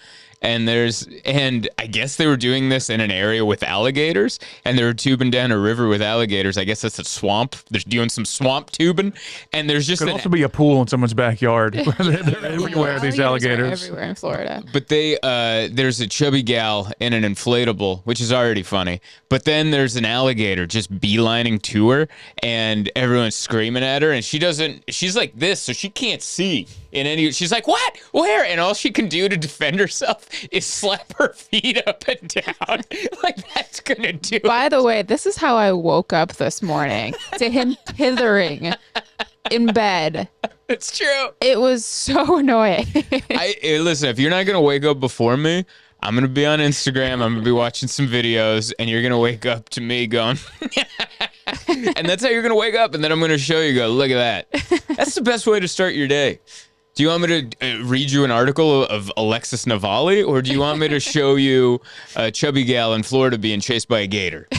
and 0.42 0.68
there's 0.68 1.06
and 1.24 1.68
I 1.78 1.86
guess 1.86 2.16
they 2.16 2.26
were 2.26 2.36
doing 2.36 2.68
this 2.68 2.90
in 2.90 3.00
an 3.00 3.10
area 3.10 3.44
with 3.44 3.62
alligators, 3.62 4.38
and 4.64 4.78
they 4.78 4.84
were 4.84 4.94
tubing 4.94 5.30
down 5.30 5.50
a 5.52 5.58
river 5.58 5.88
with 5.88 6.02
alligators. 6.02 6.56
I 6.58 6.64
guess 6.64 6.80
that's 6.82 6.98
a 6.98 7.04
swamp. 7.04 7.56
They're 7.70 7.80
doing 7.86 8.08
some 8.08 8.24
swamp 8.24 8.70
tubing, 8.70 9.12
and 9.52 9.68
there's 9.68 9.86
just 9.86 10.00
Could 10.00 10.08
an, 10.08 10.14
also 10.14 10.28
be 10.28 10.42
a 10.42 10.48
pool 10.48 10.80
in 10.82 10.88
someone's 10.88 11.14
backyard. 11.14 11.74
They're 11.98 12.44
everywhere, 12.44 13.00
these 13.00 13.18
are 13.18 13.24
alligators. 13.24 13.82
everywhere 13.84 14.04
in 14.08 14.14
Florida. 14.14 14.62
but 14.72 14.88
they 14.88 15.18
uh 15.22 15.68
there's 15.72 16.00
a 16.00 16.06
chubby 16.06 16.42
gal 16.42 16.90
in 17.00 17.12
an 17.12 17.22
inflatable 17.24 18.02
which 18.04 18.20
is 18.20 18.32
already 18.32 18.62
funny 18.62 19.00
but 19.28 19.44
then 19.44 19.70
there's 19.70 19.96
an 19.96 20.04
alligator 20.04 20.66
just 20.66 20.92
beelining 21.00 21.60
to 21.62 21.90
her 21.90 22.08
and 22.42 22.90
everyone's 22.96 23.34
screaming 23.34 23.82
at 23.82 24.02
her 24.02 24.12
and 24.12 24.24
she 24.24 24.38
doesn't 24.38 24.82
she's 24.88 25.16
like 25.16 25.32
this 25.38 25.60
so 25.60 25.72
she 25.72 25.88
can't 25.90 26.22
see 26.22 26.66
in 26.92 27.06
any 27.06 27.30
she's 27.32 27.52
like 27.52 27.66
what 27.66 27.98
where 28.12 28.44
and 28.44 28.60
all 28.60 28.74
she 28.74 28.90
can 28.90 29.08
do 29.08 29.28
to 29.28 29.36
defend 29.36 29.78
herself 29.78 30.26
is 30.50 30.66
slap 30.66 31.12
her 31.18 31.32
feet 31.32 31.86
up 31.86 32.04
and 32.08 32.28
down 32.28 32.82
like 33.22 33.36
that's 33.54 33.80
gonna 33.80 34.12
do 34.12 34.36
it. 34.36 34.42
By 34.42 34.68
the 34.68 34.82
way, 34.82 35.02
this 35.02 35.26
is 35.26 35.36
how 35.36 35.56
I 35.56 35.72
woke 35.72 36.12
up 36.12 36.34
this 36.34 36.62
morning 36.62 37.14
to 37.38 37.50
him 37.50 37.76
pithering 37.96 38.72
in 39.50 39.66
bed. 39.66 40.28
it's 40.68 40.96
true 40.96 41.28
It 41.40 41.60
was 41.60 41.84
so 41.84 42.38
annoying. 42.38 42.86
I 43.30 43.54
eh, 43.62 43.78
listen. 43.78 44.08
If 44.08 44.18
you're 44.18 44.30
not 44.30 44.46
gonna 44.46 44.60
wake 44.60 44.84
up 44.84 45.00
before 45.00 45.36
me, 45.36 45.64
I'm 46.00 46.14
gonna 46.14 46.28
be 46.28 46.46
on 46.46 46.58
Instagram. 46.60 47.14
I'm 47.14 47.34
gonna 47.34 47.42
be 47.42 47.50
watching 47.50 47.88
some 47.88 48.06
videos, 48.06 48.72
and 48.78 48.88
you're 48.88 49.02
gonna 49.02 49.18
wake 49.18 49.46
up 49.46 49.68
to 49.70 49.80
me 49.80 50.06
going, 50.06 50.38
and 51.68 52.08
that's 52.08 52.22
how 52.22 52.28
you're 52.30 52.42
gonna 52.42 52.54
wake 52.54 52.76
up. 52.76 52.94
And 52.94 53.02
then 53.02 53.10
I'm 53.10 53.20
gonna 53.20 53.38
show 53.38 53.60
you. 53.60 53.74
Go 53.74 53.88
look 53.88 54.10
at 54.10 54.48
that. 54.50 54.82
That's 54.96 55.14
the 55.14 55.22
best 55.22 55.46
way 55.46 55.58
to 55.60 55.66
start 55.68 55.94
your 55.94 56.06
day. 56.06 56.40
Do 56.98 57.04
you 57.04 57.10
want 57.10 57.22
me 57.30 57.42
to 57.42 57.80
uh, 57.80 57.84
read 57.84 58.10
you 58.10 58.24
an 58.24 58.32
article 58.32 58.82
of 58.84 59.08
Alexis 59.16 59.66
Navalny, 59.66 60.26
or 60.26 60.42
do 60.42 60.50
you 60.50 60.58
want 60.58 60.80
me 60.80 60.88
to 60.88 60.98
show 60.98 61.36
you 61.36 61.80
a 62.16 62.32
chubby 62.32 62.64
gal 62.64 62.92
in 62.94 63.04
Florida 63.04 63.38
being 63.38 63.60
chased 63.60 63.86
by 63.86 64.00
a 64.00 64.06
gator? 64.08 64.48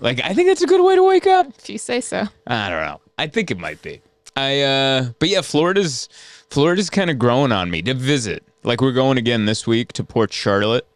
Like, 0.00 0.18
I 0.24 0.32
think 0.32 0.48
that's 0.48 0.62
a 0.62 0.66
good 0.66 0.82
way 0.82 0.94
to 0.94 1.02
wake 1.02 1.26
up. 1.26 1.48
if 1.58 1.68
you 1.68 1.76
say 1.76 2.00
so. 2.00 2.26
I 2.46 2.70
don't 2.70 2.80
know. 2.86 3.00
I 3.18 3.26
think 3.26 3.50
it 3.50 3.58
might 3.58 3.82
be. 3.82 4.00
I 4.34 4.62
uh 4.62 5.10
but 5.18 5.28
yeah, 5.28 5.42
Florida's 5.42 6.08
Florida's 6.48 6.88
kind 6.88 7.10
of 7.10 7.18
growing 7.18 7.52
on 7.52 7.70
me 7.70 7.82
to 7.82 7.92
visit. 7.92 8.42
Like 8.62 8.80
we're 8.80 8.92
going 8.92 9.18
again 9.18 9.44
this 9.44 9.66
week 9.66 9.92
to 9.94 10.04
Port 10.04 10.32
Charlotte. 10.32 10.86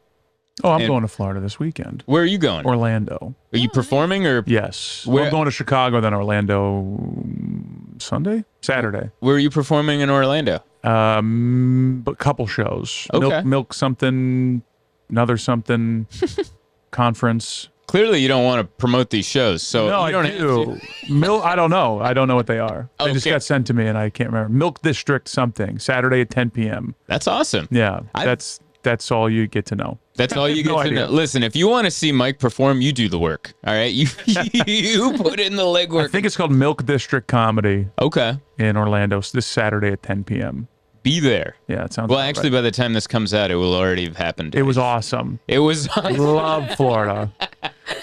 Oh, 0.63 0.71
I'm 0.71 0.81
And- 0.83 0.89
going 0.89 1.03
to 1.03 1.09
Florida 1.09 1.41
this 1.41 1.59
weekend. 1.59 2.03
Where 2.07 2.23
are 2.23 2.27
you 2.27 2.39
going? 2.39 2.65
Orlando. 2.65 3.35
Are 3.53 3.59
you 3.59 3.69
performing 3.69 4.27
or 4.27 4.43
Yes. 4.47 5.05
Where- 5.05 5.17
Well, 5.17 5.25
I'm 5.25 5.31
going 5.31 5.45
to 5.47 5.51
Chicago, 5.51 6.01
then 6.01 6.15
Orlando 6.15 6.81
mm, 6.81 8.01
Sunday? 8.01 8.45
Saturday. 8.63 9.11
where 9.19 9.35
are 9.35 9.39
you 9.41 9.51
performing 9.51 10.01
in 10.01 10.09
Orlando? 10.09 10.63
Um, 10.85 12.03
but 12.05 12.19
couple 12.19 12.47
shows. 12.47 13.07
Okay. 13.15 13.29
Milk, 13.29 13.45
milk 13.45 13.75
something, 13.75 14.63
another 15.09 15.37
something, 15.37 16.07
conference. 16.91 17.69
Clearly 17.87 18.19
you 18.21 18.29
don't 18.29 18.45
want 18.45 18.61
to 18.61 18.65
promote 18.79 19.11
these 19.11 19.27
shows. 19.27 19.63
So 19.63 19.89
no, 19.89 20.01
you 20.01 20.05
I 20.07 20.11
don't 20.11 20.25
have 20.25 20.39
do. 20.39 20.81
Milk. 21.11 21.45
I 21.45 21.55
don't 21.55 21.71
know. 21.71 22.01
I 22.01 22.15
don't 22.15 22.29
know 22.29 22.35
what 22.37 22.47
they 22.47 22.59
are. 22.59 22.89
They 22.99 23.13
just 23.13 23.27
got 23.27 23.43
sent 23.43 23.67
to 23.69 23.75
me, 23.75 23.87
and 23.87 23.97
I 23.99 24.09
can't 24.11 24.31
remember. 24.31 24.49
Milk 24.53 24.81
District 24.83 25.29
something. 25.29 25.79
Saturday 25.79 26.23
at 26.23 26.31
10 26.31 26.51
p.m. 26.51 26.95
That's 27.07 27.27
awesome. 27.29 27.69
Yeah, 27.71 28.01
I've- 28.15 28.27
that's 28.27 28.61
that's 28.83 29.11
all 29.11 29.31
you 29.31 29.47
get 29.47 29.65
to 29.67 29.77
know. 29.77 29.99
That's 30.17 30.37
all 30.37 30.47
you 30.49 30.57
get 30.63 30.69
No 30.71 30.75
to 30.77 30.81
idea. 30.89 31.07
know. 31.07 31.13
Listen, 31.13 31.43
if 31.43 31.55
you 31.57 31.69
want 31.69 31.87
to 31.87 31.91
see 31.91 32.11
Mike 32.13 32.39
perform, 32.39 32.81
you 32.83 32.93
do 32.93 33.09
the 33.09 33.19
work. 33.19 33.55
All 33.67 33.73
right? 33.75 33.93
You 33.93 34.07
you 34.67 35.13
put 35.17 35.41
in 35.41 35.57
the 35.57 35.63
legwork. 35.63 36.05
I 36.05 36.09
think 36.09 36.27
it's 36.27 36.37
called 36.37 36.53
Milk 36.53 36.85
District 36.87 37.27
Comedy 37.27 37.89
okay. 38.01 38.39
in 38.59 38.77
Orlando 38.77 39.19
s- 39.19 39.31
this 39.33 39.47
Saturday 39.47 39.89
at 39.93 40.03
10 40.03 40.25
p.m. 40.25 40.69
Be 41.05 41.21
there. 41.21 41.55
Yeah, 41.69 41.85
it 41.85 41.93
sounds. 41.93 42.09
Well, 42.09 42.19
actually 42.19 42.49
right. 42.49 42.59
by 42.59 42.61
the 42.63 42.71
time 42.71 42.95
this 42.95 43.07
comes 43.07 43.35
out, 43.35 43.51
it 43.51 43.57
will 43.57 43.75
already 43.75 44.05
have 44.07 44.17
happened. 44.17 44.55
it 44.55 44.63
was 44.63 44.79
awesome. 44.79 45.39
It 45.47 45.59
was 45.59 45.87
Love 45.97 46.75
Florida. 46.77 47.31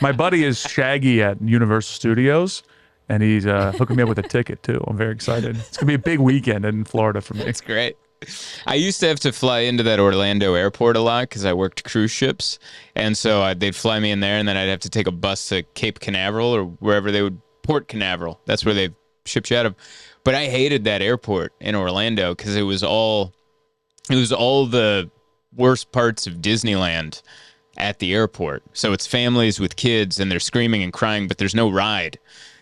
My 0.02 0.12
buddy 0.12 0.44
is 0.44 0.60
Shaggy 0.60 1.22
at 1.24 1.42
Universal 1.42 1.96
Studios, 1.96 2.62
and 3.10 3.24
he's 3.24 3.48
uh, 3.48 3.72
hooking 3.74 3.96
me 3.96 4.04
up 4.04 4.10
with 4.10 4.20
a 4.20 4.24
ticket 4.24 4.62
too. 4.62 4.82
I'm 4.88 4.98
very 4.98 5.14
excited. 5.14 5.58
It's 5.58 5.78
gonna 5.78 5.88
be 5.88 5.96
a 5.96 6.00
big 6.00 6.20
weekend 6.20 6.64
in 6.64 6.86
Florida 6.86 7.22
for 7.22 7.34
me. 7.34 7.44
It's 7.44 7.60
great. 7.60 7.98
I 8.68 8.76
used 8.76 9.00
to 9.00 9.08
have 9.08 9.20
to 9.22 9.32
fly 9.32 9.62
into 9.62 9.82
that 9.82 10.00
Orlando 10.00 10.54
airport 10.54 10.96
a 10.96 11.00
lot 11.00 11.28
because 11.28 11.44
I 11.44 11.54
worked 11.54 11.84
cruise 11.84 12.12
ships, 12.12 12.60
and 12.96 13.18
so 13.18 13.42
I, 13.42 13.56
they'd 13.56 13.76
fly 13.76 14.00
me 14.00 14.12
in 14.12 14.20
there, 14.20 14.38
and 14.38 14.48
then 14.48 14.58
I'd 14.58 14.70
have 14.70 14.82
to 14.82 14.92
take 14.92 15.08
a 15.08 15.12
bus 15.12 15.50
to 15.50 15.64
Cape 15.74 16.00
Canaveral 16.00 16.56
or 16.56 16.66
wherever 16.66 17.12
they 17.12 17.24
would 17.24 17.42
Port 17.64 17.88
Canaveral. 17.88 18.40
That's 18.46 18.64
where 18.64 18.76
they 18.76 18.90
shipped 19.26 19.50
you 19.50 19.58
out 19.58 19.66
of. 19.66 19.76
But 20.24 20.36
I 20.36 20.46
hated 20.46 20.84
that 20.84 21.02
airport 21.02 21.54
in 21.60 21.76
Orlando 21.76 22.36
because 22.36 22.56
it 22.56 22.62
was 22.64 22.84
all 22.84 23.34
it 24.10 24.16
was 24.16 24.32
all 24.32 24.66
the 24.66 25.10
worst 25.56 25.92
parts 25.92 26.28
of 26.28 26.36
Disneyland 26.36 27.22
at 27.78 28.00
the 28.00 28.14
airport. 28.14 28.64
So 28.74 28.94
it's 28.94 29.08
families 29.08 29.60
with 29.60 29.76
kids 29.76 30.20
and 30.20 30.32
they're 30.32 30.40
screaming 30.40 30.84
and 30.84 30.94
crying, 30.94 31.28
but 31.28 31.38
there's 31.38 31.56
no 31.56 31.70
ride. 31.70 32.20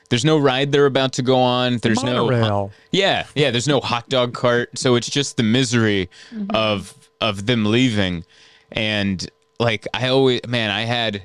There's 0.10 0.26
no 0.26 0.38
ride 0.38 0.72
they're 0.72 0.86
about 0.86 1.14
to 1.14 1.22
go 1.22 1.38
on. 1.38 1.78
There's 1.78 2.04
no 2.04 2.26
Monorail. 2.26 2.72
yeah, 2.92 3.28
yeah. 3.36 3.52
There's 3.52 3.68
no 3.68 3.80
hot 3.80 4.10
dog 4.10 4.34
cart, 4.34 4.78
so 4.78 4.96
it's 4.96 5.10
just 5.10 5.38
the 5.38 5.44
misery 5.44 6.10
mm-hmm. 6.34 6.50
of 6.56 6.96
of 7.22 7.46
them 7.46 7.66
leaving, 7.66 8.26
and 8.72 9.30
like 9.60 9.86
I 9.94 10.08
always, 10.08 10.42
man, 10.48 10.72
I 10.72 10.82
had, 10.82 11.24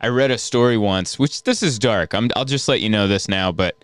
I 0.00 0.08
read 0.08 0.30
a 0.30 0.38
story 0.38 0.76
once, 0.76 1.18
which 1.18 1.42
this 1.42 1.62
is 1.62 1.78
dark. 1.78 2.14
I'm, 2.14 2.30
I'll 2.36 2.44
just 2.44 2.68
let 2.68 2.80
you 2.80 2.88
know 2.88 3.08
this 3.08 3.28
now, 3.28 3.50
but 3.50 3.76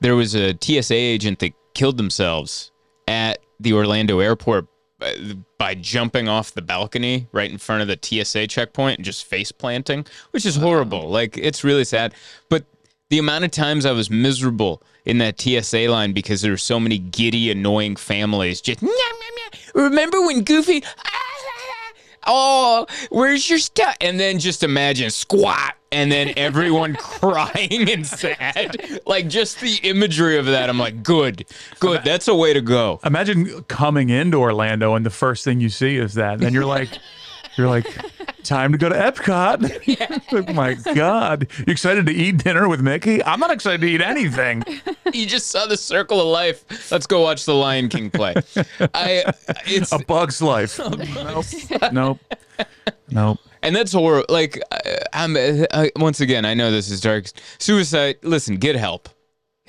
there 0.00 0.16
was 0.16 0.34
a 0.34 0.56
TSA 0.60 0.94
agent 0.94 1.38
that 1.40 1.52
killed 1.74 1.96
themselves 1.96 2.72
at 3.06 3.38
the 3.58 3.72
Orlando 3.72 4.20
airport 4.20 4.66
by, 4.98 5.14
by 5.58 5.74
jumping 5.74 6.28
off 6.28 6.52
the 6.52 6.62
balcony 6.62 7.28
right 7.32 7.50
in 7.50 7.58
front 7.58 7.82
of 7.82 7.88
the 7.88 7.98
TSA 8.00 8.46
checkpoint 8.46 8.98
and 8.98 9.04
just 9.04 9.24
face 9.24 9.52
planting, 9.52 10.06
which 10.30 10.46
is 10.46 10.56
horrible. 10.56 11.08
Like 11.08 11.36
it's 11.36 11.64
really 11.64 11.84
sad, 11.84 12.14
but 12.48 12.64
the 13.08 13.18
amount 13.18 13.44
of 13.44 13.50
times 13.50 13.86
I 13.86 13.92
was 13.92 14.08
miserable 14.08 14.82
in 15.04 15.18
that 15.18 15.40
TSA 15.40 15.88
line 15.88 16.12
because 16.12 16.42
there 16.42 16.52
were 16.52 16.56
so 16.56 16.78
many 16.78 16.98
giddy, 16.98 17.50
annoying 17.50 17.96
families 17.96 18.60
just. 18.60 18.80
"Nyah, 18.80 18.88
nyah, 18.88 19.50
nyah. 19.52 19.74
Remember 19.74 20.20
when 20.22 20.42
Goofy? 20.42 20.84
Ah, 20.84 21.19
Ah, 22.24 22.30
ah, 22.30 22.80
ah." 22.80 22.86
oh, 22.90 23.06
where's 23.10 23.48
your 23.48 23.58
stuff? 23.58 23.96
And 24.00 24.18
then 24.18 24.38
just 24.38 24.62
imagine 24.62 25.10
squat, 25.10 25.74
and 25.92 26.10
then 26.10 26.32
everyone 26.36 26.94
crying 26.96 27.90
and 27.90 28.06
sad. 28.06 29.00
Like 29.06 29.28
just 29.28 29.60
the 29.60 29.76
imagery 29.82 30.38
of 30.38 30.46
that. 30.46 30.68
I'm 30.68 30.78
like, 30.78 31.02
good, 31.02 31.46
good. 31.78 32.02
That's 32.04 32.28
a 32.28 32.34
way 32.34 32.52
to 32.52 32.60
go. 32.60 33.00
Imagine 33.04 33.62
coming 33.64 34.10
into 34.10 34.38
Orlando 34.38 34.94
and 34.94 35.04
the 35.04 35.10
first 35.10 35.44
thing 35.44 35.60
you 35.60 35.68
see 35.68 35.96
is 35.96 36.14
that. 36.14 36.34
And 36.34 36.42
then 36.42 36.54
you're 36.54 36.66
like, 36.66 36.90
you're 37.56 37.68
like, 37.68 37.86
time 38.42 38.72
to 38.72 38.78
go 38.78 38.88
to 38.88 38.94
Epcot. 38.94 40.22
oh 40.48 40.52
my 40.54 40.74
God. 40.94 41.46
You 41.58 41.64
excited 41.72 42.06
to 42.06 42.12
eat 42.12 42.38
dinner 42.44 42.68
with 42.68 42.80
Mickey? 42.80 43.22
I'm 43.24 43.40
not 43.40 43.50
excited 43.50 43.80
to 43.82 43.86
eat 43.86 44.00
anything. 44.00 44.62
You 45.12 45.26
just 45.26 45.48
saw 45.48 45.66
the 45.66 45.76
circle 45.76 46.20
of 46.20 46.28
life. 46.28 46.92
Let's 46.92 47.04
go 47.08 47.22
watch 47.22 47.44
the 47.44 47.52
Lion 47.54 47.88
King 47.88 48.10
play. 48.10 48.34
I, 48.94 49.24
it's 49.66 49.90
A 49.90 49.98
bug's 49.98 50.40
life. 50.40 50.78
nope. 50.78 51.46
Nope. 51.92 52.18
Nope. 53.10 53.38
And 53.64 53.74
that's 53.74 53.92
horrible. 53.92 54.32
Like, 54.32 54.60
I, 54.70 54.98
I'm 55.12 55.36
uh, 55.36 55.86
once 55.96 56.20
again, 56.20 56.44
I 56.44 56.54
know 56.54 56.70
this 56.70 56.90
is 56.90 57.00
dark. 57.00 57.24
Suicide. 57.58 58.18
Listen, 58.22 58.54
get 58.56 58.76
help. 58.76 59.08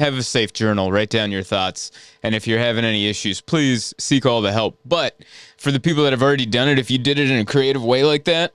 Have 0.01 0.15
a 0.15 0.23
safe 0.23 0.51
journal. 0.51 0.91
Write 0.91 1.11
down 1.11 1.31
your 1.31 1.43
thoughts. 1.43 1.91
And 2.23 2.33
if 2.33 2.47
you're 2.47 2.57
having 2.57 2.83
any 2.83 3.07
issues, 3.07 3.39
please 3.39 3.93
seek 3.99 4.25
all 4.25 4.41
the 4.41 4.51
help. 4.51 4.79
But 4.83 5.23
for 5.57 5.71
the 5.71 5.79
people 5.79 6.03
that 6.05 6.11
have 6.11 6.23
already 6.23 6.47
done 6.47 6.67
it, 6.69 6.79
if 6.79 6.89
you 6.89 6.97
did 6.97 7.19
it 7.19 7.29
in 7.29 7.37
a 7.37 7.45
creative 7.45 7.83
way 7.85 8.03
like 8.03 8.23
that, 8.23 8.51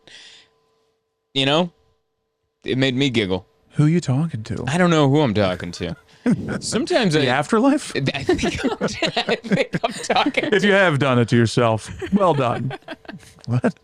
you 1.35 1.47
know, 1.47 1.71
it 2.65 2.77
made 2.77 2.97
me 2.97 3.11
giggle. 3.11 3.47
Who 3.75 3.85
are 3.85 3.89
you 3.89 4.01
talking 4.01 4.43
to? 4.43 4.65
I 4.67 4.77
don't 4.77 4.91
know 4.91 5.09
who 5.09 5.21
I'm 5.21 5.35
talking 5.35 5.71
to. 5.71 5.95
Sometimes 6.59 7.15
The 7.15 7.29
I, 7.31 7.37
afterlife? 7.37 7.95
I 8.13 8.25
think 8.25 8.65
I'm, 8.65 8.73
I 9.29 9.37
think 9.37 9.79
I'm 9.85 9.93
talking. 9.93 10.53
If 10.53 10.65
you 10.65 10.73
have 10.73 10.99
done 10.99 11.21
it 11.21 11.29
to 11.29 11.37
yourself, 11.37 11.89
well 12.13 12.35
done. 12.35 12.77
What? 13.47 13.79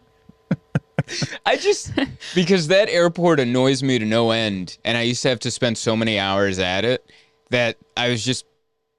I 1.47 1.57
just 1.59 1.93
because 2.35 2.67
that 2.69 2.89
airport 2.89 3.39
annoys 3.39 3.85
me 3.85 4.01
to 4.01 4.05
no 4.05 4.33
end, 4.33 4.79
and 4.85 4.99
I 4.99 5.03
used 5.03 5.23
to 5.23 5.29
have 5.29 5.39
to 5.41 5.51
spend 5.53 5.79
so 5.79 5.95
many 5.95 6.19
hours 6.19 6.59
at 6.59 6.85
it 6.85 7.09
that 7.53 7.77
I 7.97 8.09
was 8.09 8.25
just 8.25 8.45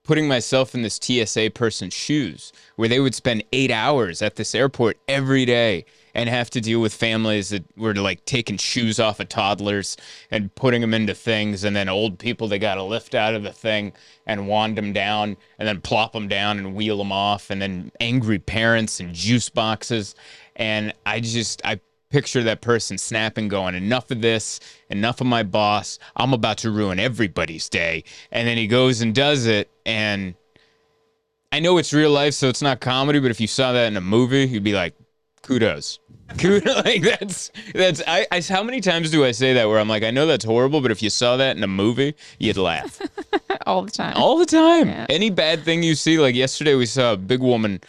putting 0.04 0.28
myself 0.28 0.74
in 0.74 0.82
this 0.82 1.00
TSA 1.02 1.50
person's 1.54 1.94
shoes, 1.94 2.52
where 2.76 2.88
they 2.88 3.00
would 3.00 3.14
spend 3.14 3.42
eight 3.52 3.70
hours 3.70 4.20
at 4.20 4.36
this 4.36 4.54
airport 4.54 4.98
every 5.08 5.46
day 5.46 5.86
and 6.14 6.28
have 6.28 6.50
to 6.50 6.60
deal 6.60 6.80
with 6.80 6.92
families 6.92 7.48
that 7.48 7.64
were 7.76 7.94
like 7.94 8.24
taking 8.26 8.58
shoes 8.58 9.00
off 9.00 9.18
of 9.18 9.28
toddlers 9.30 9.96
and 10.30 10.54
putting 10.54 10.82
them 10.82 10.92
into 10.92 11.14
things, 11.14 11.64
and 11.64 11.74
then 11.74 11.88
old 11.88 12.18
people 12.18 12.46
they 12.46 12.58
got 12.58 12.74
to 12.74 12.82
lift 12.82 13.14
out 13.14 13.34
of 13.34 13.42
the 13.42 13.52
thing 13.52 13.92
and 14.26 14.46
wand 14.46 14.76
them 14.76 14.92
down, 14.92 15.36
and 15.58 15.66
then 15.66 15.80
plop 15.80 16.12
them 16.12 16.28
down 16.28 16.58
and 16.58 16.74
wheel 16.74 16.98
them 16.98 17.12
off, 17.12 17.50
and 17.50 17.62
then 17.62 17.90
angry 17.98 18.38
parents 18.38 19.00
and 19.00 19.14
juice 19.14 19.48
boxes, 19.48 20.14
and 20.56 20.92
I 21.06 21.20
just 21.20 21.62
I 21.64 21.80
picture 22.14 22.44
that 22.44 22.60
person 22.60 22.96
snapping, 22.96 23.48
going, 23.48 23.74
enough 23.74 24.08
of 24.12 24.20
this, 24.22 24.60
enough 24.88 25.20
of 25.20 25.26
my 25.26 25.42
boss. 25.42 25.98
I'm 26.14 26.32
about 26.32 26.58
to 26.58 26.70
ruin 26.70 27.00
everybody's 27.00 27.68
day. 27.68 28.04
And 28.30 28.46
then 28.46 28.56
he 28.56 28.68
goes 28.68 29.00
and 29.00 29.12
does 29.12 29.46
it. 29.46 29.68
And 29.84 30.36
I 31.50 31.58
know 31.58 31.76
it's 31.76 31.92
real 31.92 32.12
life, 32.12 32.34
so 32.34 32.48
it's 32.48 32.62
not 32.62 32.78
comedy, 32.78 33.18
but 33.18 33.32
if 33.32 33.40
you 33.40 33.48
saw 33.48 33.72
that 33.72 33.88
in 33.88 33.96
a 33.96 34.00
movie, 34.00 34.44
you'd 34.44 34.62
be 34.62 34.74
like, 34.74 34.94
kudos. 35.42 35.98
Kudos. 36.38 36.76
like 36.84 37.02
that's 37.02 37.50
that's 37.74 38.00
I, 38.06 38.26
I 38.30 38.40
how 38.40 38.62
many 38.62 38.80
times 38.80 39.10
do 39.10 39.24
I 39.24 39.32
say 39.32 39.52
that 39.54 39.68
where 39.68 39.80
I'm 39.80 39.88
like, 39.88 40.04
I 40.04 40.12
know 40.12 40.26
that's 40.26 40.44
horrible, 40.44 40.80
but 40.80 40.92
if 40.92 41.02
you 41.02 41.10
saw 41.10 41.36
that 41.36 41.56
in 41.56 41.64
a 41.64 41.68
movie, 41.68 42.14
you'd 42.38 42.56
laugh. 42.56 43.02
all 43.66 43.82
the 43.82 43.90
time. 43.90 44.16
All 44.16 44.38
the 44.38 44.46
time. 44.46 44.88
Yeah. 44.88 45.06
Any 45.10 45.30
bad 45.30 45.64
thing 45.64 45.82
you 45.82 45.96
see, 45.96 46.18
like 46.18 46.36
yesterday, 46.36 46.76
we 46.76 46.86
saw 46.86 47.14
a 47.14 47.16
big 47.16 47.40
woman 47.40 47.80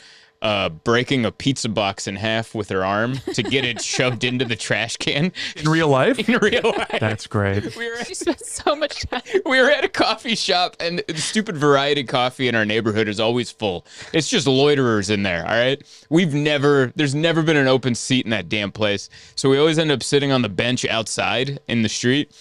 uh, 0.45 0.69
breaking 0.69 1.25
a 1.25 1.31
pizza 1.31 1.67
box 1.67 2.05
in 2.05 2.15
half 2.15 2.53
with 2.53 2.69
her 2.69 2.85
arm 2.85 3.15
to 3.33 3.41
get 3.41 3.65
it 3.65 3.81
shoved 3.83 4.23
into 4.23 4.45
the 4.45 4.55
trash 4.55 4.95
can 4.97 5.31
In 5.55 5.67
real 5.67 5.87
life? 5.87 6.19
in 6.29 6.37
real 6.37 6.71
life. 6.77 6.99
That's 6.99 7.25
great. 7.25 7.75
We 7.75 7.89
were, 7.89 8.03
She 8.03 8.13
spent 8.13 8.39
so 8.41 8.75
much 8.75 9.07
time. 9.07 9.23
we 9.45 9.59
were 9.59 9.71
at 9.71 9.83
a 9.83 9.89
coffee 9.89 10.35
shop, 10.35 10.75
and 10.79 11.03
the 11.07 11.17
stupid 11.17 11.57
variety 11.57 12.03
coffee 12.03 12.47
in 12.47 12.53
our 12.53 12.63
neighborhood 12.63 13.07
is 13.07 13.19
always 13.19 13.49
full. 13.49 13.87
It's 14.13 14.29
just 14.29 14.45
loiterers 14.45 15.09
in 15.09 15.23
there, 15.23 15.41
all 15.47 15.55
right? 15.55 15.81
We've 16.11 16.35
never, 16.35 16.93
there's 16.95 17.15
never 17.15 17.41
been 17.41 17.57
an 17.57 17.67
open 17.67 17.95
seat 17.95 18.25
in 18.25 18.29
that 18.29 18.47
damn 18.47 18.71
place. 18.71 19.09
So 19.33 19.49
we 19.49 19.57
always 19.57 19.79
end 19.79 19.89
up 19.91 20.03
sitting 20.03 20.31
on 20.31 20.43
the 20.43 20.49
bench 20.49 20.85
outside 20.85 21.59
in 21.67 21.81
the 21.81 21.89
street. 21.89 22.31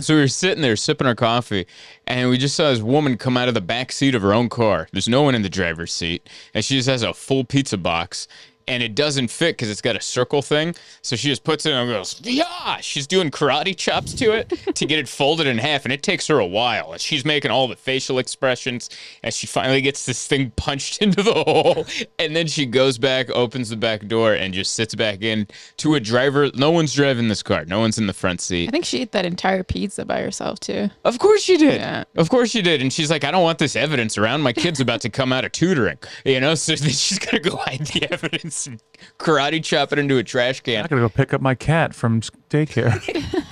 So 0.00 0.14
we 0.14 0.20
were 0.20 0.28
sitting 0.28 0.62
there 0.62 0.76
sipping 0.76 1.08
our 1.08 1.16
coffee, 1.16 1.66
and 2.06 2.30
we 2.30 2.38
just 2.38 2.54
saw 2.54 2.70
this 2.70 2.80
woman 2.80 3.16
come 3.16 3.36
out 3.36 3.48
of 3.48 3.54
the 3.54 3.60
back 3.60 3.90
seat 3.90 4.14
of 4.14 4.22
her 4.22 4.32
own 4.32 4.48
car. 4.48 4.88
There's 4.92 5.08
no 5.08 5.22
one 5.22 5.34
in 5.34 5.42
the 5.42 5.48
driver's 5.48 5.92
seat, 5.92 6.28
and 6.54 6.64
she 6.64 6.76
just 6.76 6.88
has 6.88 7.02
a 7.02 7.12
full 7.12 7.44
pizza 7.44 7.76
box, 7.76 8.28
and 8.68 8.82
it 8.82 8.94
doesn't 8.94 9.28
fit 9.28 9.56
because 9.56 9.70
it's 9.70 9.80
got 9.80 9.96
a 9.96 10.00
circle 10.00 10.42
thing. 10.42 10.74
So 11.02 11.16
she 11.16 11.28
just 11.28 11.42
puts 11.42 11.66
it 11.66 11.72
and 11.72 11.88
goes, 11.88 12.20
yeah. 12.22 12.78
She's 12.80 13.06
doing 13.06 13.30
karate 13.30 13.76
chops 13.76 14.12
to 14.14 14.32
it 14.32 14.48
to 14.74 14.86
get 14.86 14.98
it 14.98 15.08
folded 15.08 15.46
in 15.46 15.58
half, 15.58 15.84
and 15.84 15.92
it 15.92 16.02
takes 16.02 16.26
her 16.28 16.38
a 16.38 16.46
while. 16.46 16.92
And 16.92 17.00
she's 17.00 17.24
making 17.24 17.50
all 17.50 17.66
the 17.66 17.76
facial 17.76 18.18
expressions, 18.18 18.90
and 19.22 19.32
she 19.32 19.46
finally 19.46 19.80
gets 19.80 20.06
this 20.06 20.26
thing 20.26 20.50
punched 20.52 20.98
into 21.02 21.22
the 21.22 21.32
hole, 21.32 21.86
and 22.18 22.36
then 22.36 22.46
she 22.46 22.66
goes 22.66 22.98
back, 22.98 23.30
opens 23.30 23.70
the 23.70 23.76
back 23.76 24.06
door, 24.06 24.34
and 24.34 24.52
just 24.54 24.74
sits 24.74 24.94
back 24.94 25.22
in 25.22 25.46
to 25.78 25.94
a 25.94 26.00
driver. 26.00 26.50
No 26.54 26.70
one's 26.70 26.94
driving 26.94 27.28
this 27.28 27.42
car. 27.42 27.64
No 27.64 27.80
one's 27.80 27.98
in 27.98 28.06
the 28.06 28.12
front 28.12 28.40
seat. 28.40 28.68
I 28.68 28.70
think 28.70 28.84
she 28.84 29.00
ate 29.00 29.12
that 29.12 29.24
entire 29.24 29.62
pizza 29.62 30.04
by 30.04 30.20
herself 30.20 30.60
too. 30.60 30.90
Of 31.04 31.18
course 31.18 31.42
she 31.42 31.56
did. 31.56 31.80
Yeah. 31.80 32.04
Of 32.16 32.28
course 32.28 32.50
she 32.50 32.62
did. 32.62 32.82
And 32.82 32.92
she's 32.92 33.10
like, 33.10 33.24
I 33.24 33.30
don't 33.30 33.42
want 33.42 33.58
this 33.58 33.76
evidence 33.76 34.18
around. 34.18 34.42
My 34.42 34.52
kid's 34.52 34.80
about 34.80 35.00
to 35.02 35.08
come 35.08 35.32
out 35.32 35.44
of 35.44 35.52
tutoring. 35.52 35.98
You 36.24 36.40
know, 36.40 36.54
so 36.54 36.74
she's 36.76 37.18
gonna 37.18 37.40
go 37.40 37.56
hide 37.56 37.86
the 37.86 38.10
evidence 38.10 38.57
and 38.66 38.82
karate 39.18 39.62
chop 39.62 39.92
it 39.92 39.98
into 39.98 40.18
a 40.18 40.24
trash 40.24 40.60
can. 40.60 40.84
I 40.84 40.88
can. 40.88 40.96
gotta 40.98 41.08
go 41.08 41.14
pick 41.14 41.32
up 41.32 41.40
my 41.40 41.54
cat 41.54 41.94
from 41.94 42.20
daycare. 42.50 43.02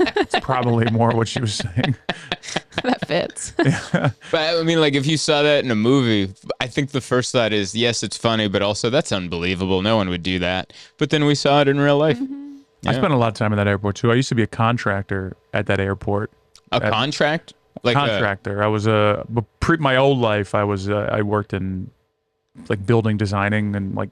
It's 0.19 0.40
probably 0.40 0.90
more 0.90 1.11
what 1.14 1.29
she 1.29 1.40
was 1.40 1.55
saying. 1.55 1.95
that 2.83 3.07
fits. 3.07 3.53
But 4.31 4.59
I 4.59 4.62
mean, 4.64 4.81
like, 4.81 4.95
if 4.95 5.07
you 5.07 5.16
saw 5.16 5.42
that 5.42 5.64
in 5.64 5.71
a 5.71 5.77
movie, 5.77 6.35
I 6.61 6.66
think 6.66 6.90
the 6.90 7.01
first 7.01 7.31
thought 7.33 7.53
is, 7.53 7.75
yes, 7.75 8.03
it's 8.03 8.16
funny, 8.16 8.49
but 8.49 8.61
also 8.61 8.90
that's 8.90 9.12
unbelievable. 9.12 9.83
No 9.83 9.97
one 9.97 10.09
would 10.09 10.23
do 10.25 10.38
that. 10.40 10.73
But 10.99 11.11
then 11.11 11.27
we 11.27 11.35
saw 11.37 11.61
it 11.61 11.69
in 11.69 11.79
real 11.79 11.99
life. 11.99 12.19
I 12.87 12.92
spent 12.92 13.12
a 13.12 13.16
lot 13.16 13.29
of 13.29 13.35
time 13.35 13.53
at 13.53 13.57
that 13.57 13.69
airport 13.69 13.97
too. 13.97 14.11
I 14.11 14.14
used 14.14 14.29
to 14.31 14.35
be 14.35 14.42
a 14.42 14.49
contractor 14.49 15.37
at 15.53 15.66
that 15.66 15.81
airport. 15.81 16.31
A 16.73 16.81
contract, 16.81 17.55
like 17.83 17.97
uh, 17.97 18.01
a- 18.01 18.07
contractor. 18.07 18.62
I 18.62 18.66
was 18.66 18.87
a 18.87 19.25
pre 19.61 19.77
my 19.77 19.97
old 19.97 20.19
life. 20.19 20.55
I 20.55 20.64
was 20.64 20.88
uh, 20.88 21.09
I 21.11 21.23
worked 21.23 21.53
in 21.53 21.90
like 22.69 22.85
building 22.87 23.16
designing 23.16 23.77
and 23.77 23.95
like 23.95 24.11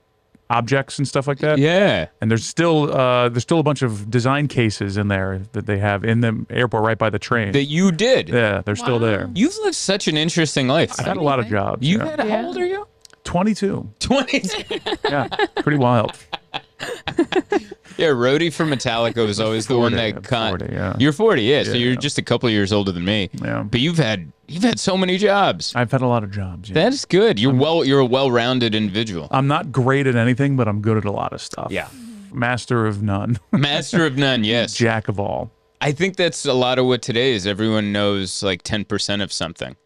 objects 0.50 0.98
and 0.98 1.08
stuff 1.08 1.26
like 1.26 1.38
that. 1.38 1.58
yeah. 1.58 2.08
And 2.20 2.30
there's 2.30 2.44
still 2.46 2.92
uh, 2.92 3.28
there's 3.28 3.42
still 3.42 3.60
a 3.60 3.62
bunch 3.62 3.82
of 3.82 4.10
design 4.10 4.48
cases 4.48 4.96
in 4.96 5.08
there 5.08 5.42
that 5.52 5.66
they 5.66 5.78
have 5.78 6.04
in 6.04 6.20
the 6.20 6.46
airport 6.50 6.84
right 6.84 6.98
by 6.98 7.10
the 7.10 7.18
train. 7.18 7.52
That 7.52 7.64
you 7.64 7.92
did. 7.92 8.28
yeah, 8.28 8.62
they're 8.64 8.76
still 8.76 8.98
there. 8.98 9.30
You've 9.34 9.56
lived 9.62 9.76
such 9.76 10.08
an 10.08 10.16
interesting 10.16 10.68
life. 10.68 10.92
I've 10.98 11.06
had 11.06 11.16
a 11.16 11.22
lot 11.22 11.38
of 11.38 11.48
jobs. 11.48 11.86
You 11.86 11.98
yeah. 11.98 12.10
had, 12.10 12.20
how 12.20 12.46
old 12.46 12.56
are 12.56 12.66
you? 12.66 12.86
22. 13.24 13.90
22. 14.00 14.80
Yeah, 15.04 15.28
pretty 15.56 15.78
wild. 15.78 16.12
Yeah, 17.96 18.08
Rhodey 18.08 18.52
from 18.52 18.70
Metallica 18.70 19.24
was 19.26 19.40
always 19.40 19.66
the 19.66 19.78
one 19.78 19.92
that 19.92 20.16
I'm 20.16 20.22
con- 20.22 20.58
40, 20.58 20.72
yeah. 20.72 20.96
You're 20.98 21.12
40, 21.12 21.42
yeah, 21.42 21.62
so 21.62 21.74
you're 21.74 21.92
yeah. 21.92 21.98
just 21.98 22.18
a 22.18 22.22
couple 22.22 22.48
of 22.48 22.52
years 22.52 22.72
older 22.72 22.92
than 22.92 23.04
me. 23.04 23.30
Yeah. 23.34 23.62
But 23.62 23.80
you've 23.80 23.98
had 23.98 24.32
you've 24.46 24.62
had 24.62 24.80
so 24.80 24.96
many 24.96 25.16
jobs. 25.16 25.72
I've 25.74 25.92
had 25.92 26.02
a 26.02 26.06
lot 26.06 26.24
of 26.24 26.30
jobs. 26.30 26.68
Yeah. 26.68 26.74
That 26.74 26.92
is 26.92 27.04
good. 27.04 27.38
You're 27.38 27.54
well 27.54 27.84
you're 27.84 28.00
a 28.00 28.06
well-rounded 28.06 28.74
individual. 28.74 29.28
I'm 29.30 29.46
not 29.46 29.72
great 29.72 30.06
at 30.06 30.16
anything, 30.16 30.56
but 30.56 30.68
I'm 30.68 30.80
good 30.80 30.96
at 30.96 31.04
a 31.04 31.12
lot 31.12 31.32
of 31.32 31.40
stuff. 31.40 31.68
Yeah. 31.70 31.88
Master 32.32 32.86
of 32.86 33.00
none, 33.02 33.38
Master 33.52 34.04
of 34.06 34.16
none, 34.16 34.42
yes. 34.42 34.74
jack 34.74 35.08
of 35.08 35.20
all. 35.20 35.52
I 35.80 35.92
think 35.92 36.16
that's 36.16 36.46
a 36.46 36.52
lot 36.52 36.78
of 36.78 36.86
what 36.86 37.02
today 37.02 37.32
is. 37.32 37.46
Everyone 37.46 37.92
knows 37.92 38.42
like 38.42 38.62
10% 38.64 39.22
of 39.22 39.32
something. 39.32 39.76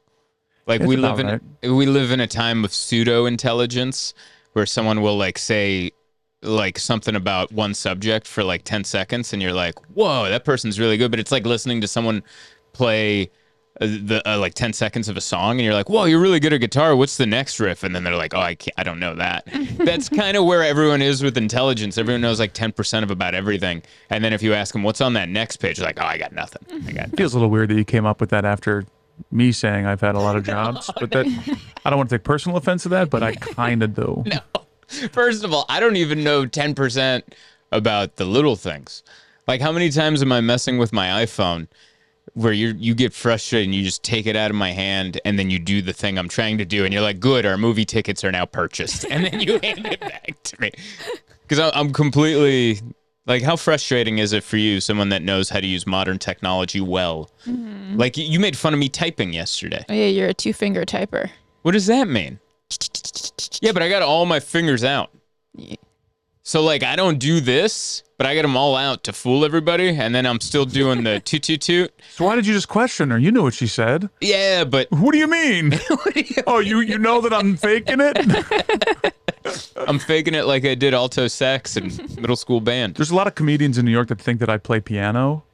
Like 0.67 0.81
It's 0.81 0.89
we 0.89 0.97
live 0.97 1.19
in 1.19 1.41
we 1.63 1.87
live 1.87 2.11
in 2.11 2.21
a 2.21 2.27
time 2.27 2.65
of 2.65 2.73
pseudo 2.73 3.27
intelligence 3.27 4.15
where 4.53 4.67
someone 4.67 5.01
will 5.03 5.17
like 5.17 5.39
say 5.39 5.93
like 6.43 6.79
something 6.79 7.17
about 7.17 7.51
one 7.53 7.75
subject 7.75 8.27
for 8.27 8.45
like 8.45 8.63
10 8.65 8.85
seconds 8.85 9.33
and 9.33 9.43
you're 9.43 9.53
like, 9.53 9.75
"Whoa, 9.95 10.29
that 10.29 10.45
person's 10.45 10.79
really 10.79 10.97
good." 10.97 11.11
But 11.11 11.21
it's 11.21 11.33
like 11.33 11.47
listening 11.47 11.81
to 11.81 11.89
someone 11.89 12.23
play 12.73 13.31
uh, 13.81 13.87
the 13.87 14.23
uh, 14.25 14.39
like 14.39 14.55
10 14.55 14.73
seconds 14.73 15.09
of 15.09 15.17
a 15.17 15.21
song 15.21 15.53
and 15.59 15.63
you're 15.63 15.75
like, 15.75 15.89
"Whoa, 15.89 16.05
you're 16.05 16.21
really 16.21 16.41
good 16.41 16.53
at 16.53 16.61
guitar. 16.61 16.95
What's 16.95 17.17
the 17.17 17.27
next 17.27 17.59
riff?" 17.59 17.83
And 17.83 17.95
then 17.95 18.05
they're 18.05 18.17
like, 18.17 18.35
"Oh, 18.35 18.41
I 18.41 18.55
can't 18.55 18.75
I 18.79 18.85
don't 18.85 19.01
know 19.01 19.15
that." 19.17 19.49
That's 19.79 20.09
kind 20.09 20.37
of 20.37 20.45
where 20.45 20.63
everyone 20.63 21.03
is 21.03 21.23
with 21.23 21.37
intelligence. 21.37 21.99
Everyone 21.99 22.21
knows 22.21 22.39
like 22.39 22.55
10% 22.55 23.03
of 23.03 23.11
about 23.11 23.35
everything. 23.35 23.83
And 24.11 24.25
then 24.25 24.33
if 24.33 24.43
you 24.43 24.55
ask 24.55 24.73
them, 24.73 24.85
"What's 24.85 25.01
on 25.01 25.15
that 25.15 25.29
next 25.29 25.57
page?" 25.57 25.79
They're 25.79 25.87
like, 25.87 26.01
"Oh, 26.01 26.07
I 26.07 26.19
got 26.19 26.33
nothing." 26.33 26.63
I 26.87 26.93
got 26.93 27.17
feels 27.17 27.35
a 27.35 27.37
little 27.37 27.51
weird 27.51 27.71
that 27.71 27.77
you 27.77 27.85
came 27.85 28.07
up 28.07 28.21
with 28.21 28.31
that 28.31 28.45
after 28.45 28.85
me 29.31 29.51
saying 29.53 29.87
I've 29.87 30.01
had 30.01 30.15
a 30.15 30.21
lot 30.21 30.37
of 30.37 30.45
jobs, 30.45 30.91
but 31.01 31.11
that 31.11 31.27
I 31.85 31.91
don't 31.91 31.99
want 31.99 32.11
to 32.11 32.19
take 32.19 32.25
personal 32.25 32.57
offense 32.57 32.85
to 32.85 32.91
that, 32.91 33.11
but 33.11 33.23
I 33.23 33.35
kind 33.35 33.83
of 33.83 33.95
do. 33.95 34.25
First 35.13 35.45
of 35.45 35.53
all, 35.53 35.65
I 35.69 35.81
don't 35.81 35.97
even 35.97 36.25
know 36.25 36.47
10% 36.47 37.23
about 37.73 38.17
the 38.17 38.25
little 38.25 38.57
things. 38.57 39.03
Like 39.47 39.61
how 39.61 39.73
many 39.73 39.91
times 39.91 40.23
am 40.23 40.33
I 40.33 40.41
messing 40.41 40.79
with 40.79 40.93
my 40.93 41.25
iPhone 41.25 41.69
where 42.35 42.53
you 42.53 42.75
you 42.79 42.95
get 42.95 43.15
frustrated 43.15 43.67
and 43.67 43.75
you 43.75 43.83
just 43.83 44.03
take 44.03 44.27
it 44.27 44.37
out 44.37 44.51
of 44.51 44.57
my 44.57 44.73
hand 44.73 45.19
and 45.25 45.39
then 45.39 45.51
you 45.51 45.59
do 45.59 45.81
the 45.81 45.95
thing 45.95 46.19
I'm 46.19 46.29
trying 46.29 46.59
to 46.59 46.65
do 46.65 46.85
and 46.85 46.93
you're 46.93 47.03
like, 47.03 47.19
"Good, 47.19 47.47
our 47.47 47.57
movie 47.57 47.87
tickets 47.87 48.23
are 48.25 48.31
now 48.31 48.45
purchased." 48.45 49.07
And 49.11 49.25
then 49.25 49.41
you 49.41 49.59
hand 49.63 49.87
it 49.87 50.01
back 50.01 50.43
to 50.43 50.61
me. 50.61 50.71
Because 51.43 51.73
I'm 51.75 51.95
completely 51.95 52.81
like, 53.29 53.43
how 53.43 53.57
frustrating 53.57 54.19
is 54.19 54.33
it 54.33 54.43
for 54.43 54.57
you, 54.57 54.81
someone 54.81 55.11
that 55.11 55.23
knows 55.23 55.51
how 55.51 55.61
to 55.61 55.67
use 55.67 55.87
modern 55.87 56.19
technology 56.19 56.81
well? 56.81 57.31
Mm-hmm. 57.47 57.97
Like, 57.99 58.17
you 58.17 58.41
made 58.41 58.57
fun 58.57 58.73
of 58.73 58.81
me 58.81 58.89
typing 58.89 59.35
yesterday. 59.35 59.85
Oh, 59.89 59.93
yeah, 59.93 60.07
you're 60.07 60.29
a 60.29 60.35
two 60.35 60.55
finger 60.55 60.85
typer. 60.87 61.31
What 61.61 61.73
does 61.73 61.87
that 61.87 62.09
mean? 62.09 62.41
Yeah, 63.61 63.73
but 63.73 63.83
I 63.83 63.89
got 63.89 64.03
all 64.03 64.27
my 64.27 64.41
fingers 64.41 64.85
out. 64.85 65.11
Yeah. 65.55 65.77
So 66.43 66.63
like 66.63 66.83
I 66.83 66.97
don't 66.97 67.19
do 67.19 67.41
this, 67.41 68.03
but 68.17 68.27
I 68.27 68.35
get 68.35 68.43
them 68.43 68.57
all 68.57 68.75
out 68.75 69.05
to 69.05 69.13
fool 69.13 69.45
everybody, 69.45 69.91
and 69.91 70.15
then 70.15 70.25
I'm 70.25 70.41
still 70.41 70.65
doing 70.65 71.05
the 71.05 71.21
toot 71.25 71.43
toot 71.43 71.61
toot. 71.61 71.93
So 72.11 72.25
why 72.25 72.37
did 72.37 72.47
you 72.47 72.55
just 72.55 72.69
question 72.69 73.11
her? 73.11 73.19
You 73.19 73.31
knew 73.31 73.43
what 73.43 73.55
she 73.55 73.67
said. 73.67 74.09
Yeah, 74.21 74.65
but 74.65 74.91
What 74.91 75.13
do 75.13 75.19
you 75.19 75.27
mean? 75.27 75.79
oh, 76.47 76.59
you 76.61 76.81
you 76.81 76.99
know 76.99 77.21
that 77.21 77.35
I'm 77.35 77.57
faking 77.57 77.99
it? 78.01 79.15
I'm 79.89 79.99
faking 79.99 80.35
it 80.35 80.47
like 80.47 80.65
I 80.65 80.75
did 80.75 80.95
alto 80.95 81.27
sax 81.29 81.77
in 81.77 81.87
middle 82.21 82.37
school 82.37 82.61
band. 82.61 82.95
There's 82.95 83.11
a 83.11 83.15
lot 83.15 83.27
of 83.27 83.35
comedians 83.35 83.77
in 83.79 83.85
New 83.85 83.93
York 83.93 84.09
that 84.09 84.21
think 84.21 84.41
that 84.41 84.49
I 84.49 84.59
play 84.59 84.81
piano 84.81 85.45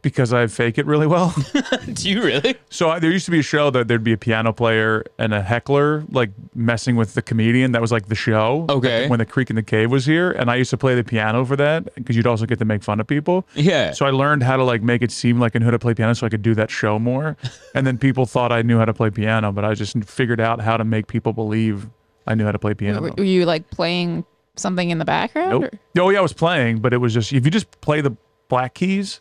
because 0.00 0.32
I 0.32 0.46
fake 0.46 0.78
it 0.78 0.86
really 0.86 1.06
well. 1.06 1.34
Do 1.92 2.08
you 2.08 2.22
really? 2.22 2.54
so 2.70 2.90
I, 2.90 2.98
there 3.00 3.10
used 3.10 3.24
to 3.24 3.30
be 3.32 3.40
a 3.40 3.42
show 3.42 3.68
that 3.70 3.88
there'd 3.88 4.04
be 4.04 4.12
a 4.12 4.16
piano 4.16 4.52
player 4.52 5.04
and 5.18 5.34
a 5.34 5.42
heckler 5.42 6.04
like 6.10 6.30
messing 6.54 6.94
with 6.96 7.14
the 7.14 7.22
comedian. 7.22 7.72
That 7.72 7.80
was 7.80 7.90
like 7.90 8.06
the 8.06 8.14
show. 8.14 8.64
Okay. 8.68 9.08
When 9.08 9.18
the 9.18 9.26
Creek 9.26 9.50
and 9.50 9.56
the 9.58 9.62
Cave 9.62 9.90
was 9.90 10.06
here, 10.06 10.30
and 10.30 10.50
I 10.50 10.54
used 10.54 10.70
to 10.70 10.76
play 10.76 10.94
the 10.94 11.02
piano 11.04 11.44
for 11.44 11.56
that 11.56 11.92
because 11.96 12.14
you'd 12.16 12.26
also 12.28 12.46
get 12.46 12.58
to 12.60 12.64
make 12.64 12.82
fun 12.84 13.00
of 13.00 13.06
people. 13.06 13.46
Yeah. 13.54 13.90
So 13.92 14.06
I 14.06 14.10
learned 14.10 14.42
how 14.44 14.56
to 14.56 14.64
like 14.64 14.82
make 14.82 15.02
it 15.02 15.10
seem 15.10 15.40
like 15.40 15.56
I 15.56 15.58
knew 15.58 15.64
how 15.64 15.72
to 15.72 15.78
play 15.78 15.94
piano, 15.94 16.14
so 16.14 16.26
I 16.26 16.30
could 16.30 16.42
do 16.42 16.54
that 16.54 16.70
show 16.70 16.98
more. 16.98 17.36
And 17.74 17.86
then 17.86 17.96
people 17.98 18.26
thought 18.26 18.50
I 18.50 18.62
knew 18.62 18.78
how 18.78 18.86
to 18.86 18.94
play 18.94 19.10
piano, 19.10 19.52
but 19.52 19.64
I 19.64 19.74
just 19.74 19.96
figured 20.04 20.40
out 20.40 20.60
how 20.60 20.76
to 20.76 20.84
make 20.84 21.06
people 21.06 21.32
believe 21.32 21.88
I 22.26 22.34
knew 22.34 22.44
how 22.44 22.50
to 22.52 22.58
play 22.58 22.74
piano. 22.74 23.00
Were, 23.00 23.12
were 23.16 23.24
you 23.24 23.44
like 23.46 23.70
playing 23.70 24.24
something 24.56 24.90
in 24.90 24.98
the 24.98 25.04
background? 25.04 25.50
Nope. 25.50 25.64
or- 25.64 25.78
Oh 26.02 26.10
yeah, 26.10 26.18
I 26.18 26.22
was 26.22 26.32
playing, 26.32 26.78
but 26.80 26.92
it 26.92 26.96
was 26.96 27.14
just 27.14 27.32
if 27.32 27.44
you 27.44 27.50
just 27.50 27.80
play 27.80 28.00
the 28.00 28.16
black 28.48 28.74
keys, 28.74 29.20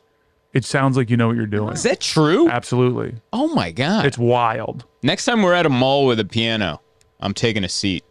it 0.58 0.65
sounds 0.65 0.98
like 0.98 1.10
you 1.10 1.17
know 1.17 1.28
what 1.28 1.36
you're 1.38 1.46
doing. 1.46 1.74
Is 1.74 1.84
that 1.84 2.00
true? 2.02 2.50
Absolutely, 2.50 3.15
Oh 3.32 3.54
my 3.54 3.72
god! 3.72 4.06
it's 4.06 4.17
wild. 4.17 4.86
Next 5.04 5.26
time 5.26 5.43
we're 5.43 5.54
at 5.54 5.65
a 5.65 5.70
mall 5.70 6.06
with 6.08 6.20
a 6.20 6.26
piano, 6.26 6.82
I'm 7.20 7.34
taking 7.34 7.63
a 7.63 7.70
seat. 7.70 8.04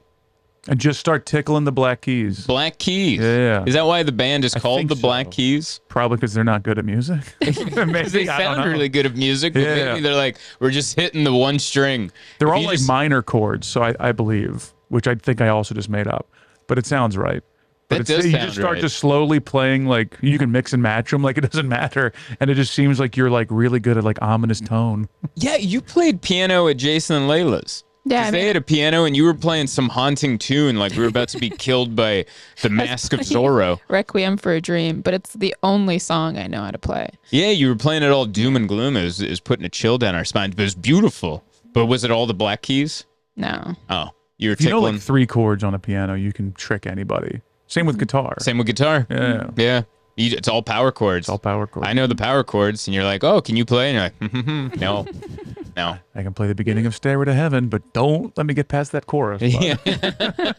And 0.68 0.80
just 0.80 0.98
start 0.98 1.26
tickling 1.26 1.62
the 1.62 1.70
black 1.70 2.00
keys. 2.00 2.44
Black 2.44 2.78
Keys. 2.78 3.20
Yeah. 3.20 3.62
Is 3.66 3.74
that 3.74 3.86
why 3.86 4.02
the 4.02 4.10
band 4.10 4.44
is 4.44 4.52
called 4.52 4.88
the 4.88 4.96
Black. 4.96 5.30
Keys? 5.30 5.80
Probably 5.86 6.16
because 6.16 6.34
they're 6.34 6.42
not 6.42 6.64
good 6.64 6.76
at 6.76 6.84
music. 6.84 7.20
Maybe, 7.40 8.08
They 8.08 8.26
sound 8.26 8.64
really 8.68 8.88
good 8.88 9.06
at 9.06 9.14
music, 9.14 9.52
but 9.52 9.62
Yeah. 9.62 9.84
maybe 9.92 10.00
they're 10.00 10.16
like, 10.16 10.38
we're 10.58 10.72
just 10.72 10.96
hitting 10.96 11.22
the 11.22 11.32
one 11.32 11.60
string. 11.60 12.10
They're 12.40 12.48
If 12.48 12.54
all 12.54 12.62
like 12.64 12.78
just- 12.78 12.88
minor 12.88 13.22
chords, 13.22 13.68
so 13.68 13.80
I, 13.80 13.94
I 14.00 14.10
believe, 14.10 14.72
which 14.88 15.06
I 15.06 15.14
think 15.14 15.40
I 15.40 15.48
also 15.50 15.72
just 15.72 15.88
made 15.88 16.08
up, 16.08 16.28
but 16.66 16.78
it 16.78 16.86
sounds 16.86 17.16
right. 17.16 17.44
But 17.88 17.98
That 17.98 18.00
it's, 18.00 18.10
does 18.10 18.26
you 18.26 18.32
just 18.32 18.54
start 18.56 18.72
right. 18.74 18.80
just 18.80 18.96
slowly 18.98 19.38
playing 19.38 19.86
like 19.86 20.18
you 20.20 20.38
can 20.38 20.50
mix 20.50 20.72
and 20.72 20.82
match 20.82 21.10
them 21.12 21.22
like 21.22 21.38
it 21.38 21.42
doesn't 21.50 21.68
matter, 21.80 22.12
and 22.40 22.50
it 22.50 22.54
just 22.56 22.74
seems 22.74 22.98
like 22.98 23.16
you're 23.16 23.30
like 23.30 23.46
really 23.50 23.78
good 23.80 23.96
at 23.96 24.02
like 24.04 24.20
ominous 24.22 24.60
tone. 24.60 25.08
Yeah, 25.36 25.56
you 25.56 25.80
played 25.80 26.20
piano 26.20 26.66
at 26.68 26.78
Jason 26.78 27.16
and 27.16 27.30
Layla's. 27.30 27.84
Yeah, 28.08 28.22
'Cause 28.24 28.28
I 28.28 28.30
they 28.30 28.46
had 28.46 28.56
a 28.56 28.60
piano 28.60 29.04
and 29.04 29.16
you 29.16 29.24
were 29.24 29.34
playing 29.34 29.66
some 29.66 29.88
haunting 29.88 30.38
tune 30.38 30.76
like 30.76 30.92
we 30.92 30.98
were 30.98 31.08
about 31.08 31.28
to 31.30 31.38
be 31.38 31.50
killed 31.50 31.96
by 31.96 32.24
the 32.62 32.68
Mask 32.82 33.12
of 33.12 33.18
Zorro. 33.20 33.80
Requiem 33.88 34.36
for 34.36 34.52
a 34.52 34.60
Dream, 34.60 35.00
but 35.00 35.12
it's 35.12 35.32
the 35.32 35.54
only 35.64 35.98
song 35.98 36.38
I 36.38 36.46
know 36.46 36.62
how 36.62 36.70
to 36.70 36.78
play. 36.78 37.08
Yeah, 37.30 37.50
you 37.50 37.66
were 37.68 37.74
playing 37.74 38.04
it 38.04 38.12
all 38.12 38.24
doom 38.26 38.54
and 38.54 38.68
gloom. 38.68 38.96
It 38.96 39.02
was, 39.02 39.20
it 39.20 39.28
was 39.30 39.40
putting 39.40 39.64
a 39.66 39.68
chill 39.68 39.98
down 39.98 40.14
our 40.14 40.24
spines, 40.24 40.54
but 40.54 40.62
it 40.62 40.66
was 40.66 40.74
beautiful. 40.76 41.42
But 41.72 41.86
was 41.86 42.04
it 42.04 42.12
all 42.12 42.26
the 42.26 42.34
black 42.34 42.62
keys? 42.62 43.04
No. 43.34 43.74
Oh, 43.90 44.10
you 44.38 44.50
were 44.50 44.52
If 44.52 44.60
you 44.60 44.70
know 44.70 44.80
like 44.82 45.00
three 45.00 45.26
chords 45.26 45.64
on 45.64 45.74
a 45.74 45.78
piano, 45.80 46.14
you 46.14 46.32
can 46.32 46.52
trick 46.52 46.86
anybody. 46.86 47.40
Same 47.66 47.86
with 47.86 47.98
guitar. 47.98 48.36
Same 48.40 48.58
with 48.58 48.66
guitar. 48.66 49.06
Yeah. 49.10 49.50
Yeah. 49.56 49.82
You, 50.16 50.34
it's 50.36 50.48
all 50.48 50.62
power 50.62 50.90
chords. 50.92 51.24
It's 51.24 51.28
all 51.28 51.38
power 51.38 51.66
chords. 51.66 51.86
I 51.86 51.92
know 51.92 52.06
the 52.06 52.14
power 52.14 52.42
chords, 52.42 52.88
and 52.88 52.94
you're 52.94 53.04
like, 53.04 53.22
oh, 53.22 53.42
can 53.42 53.54
you 53.54 53.66
play? 53.66 53.94
And 53.94 53.94
you're 53.94 54.02
like, 54.04 54.18
mm-hmm, 54.32 54.80
no, 54.80 55.06
no. 55.76 55.98
I 56.14 56.22
can 56.22 56.32
play 56.32 56.46
the 56.46 56.54
beginning 56.54 56.86
of 56.86 56.94
Stairway 56.94 57.26
to 57.26 57.34
Heaven, 57.34 57.68
but 57.68 57.92
don't 57.92 58.34
let 58.36 58.46
me 58.46 58.54
get 58.54 58.68
past 58.68 58.92
that 58.92 59.06
chorus. 59.06 59.42
Yeah. 59.42 59.76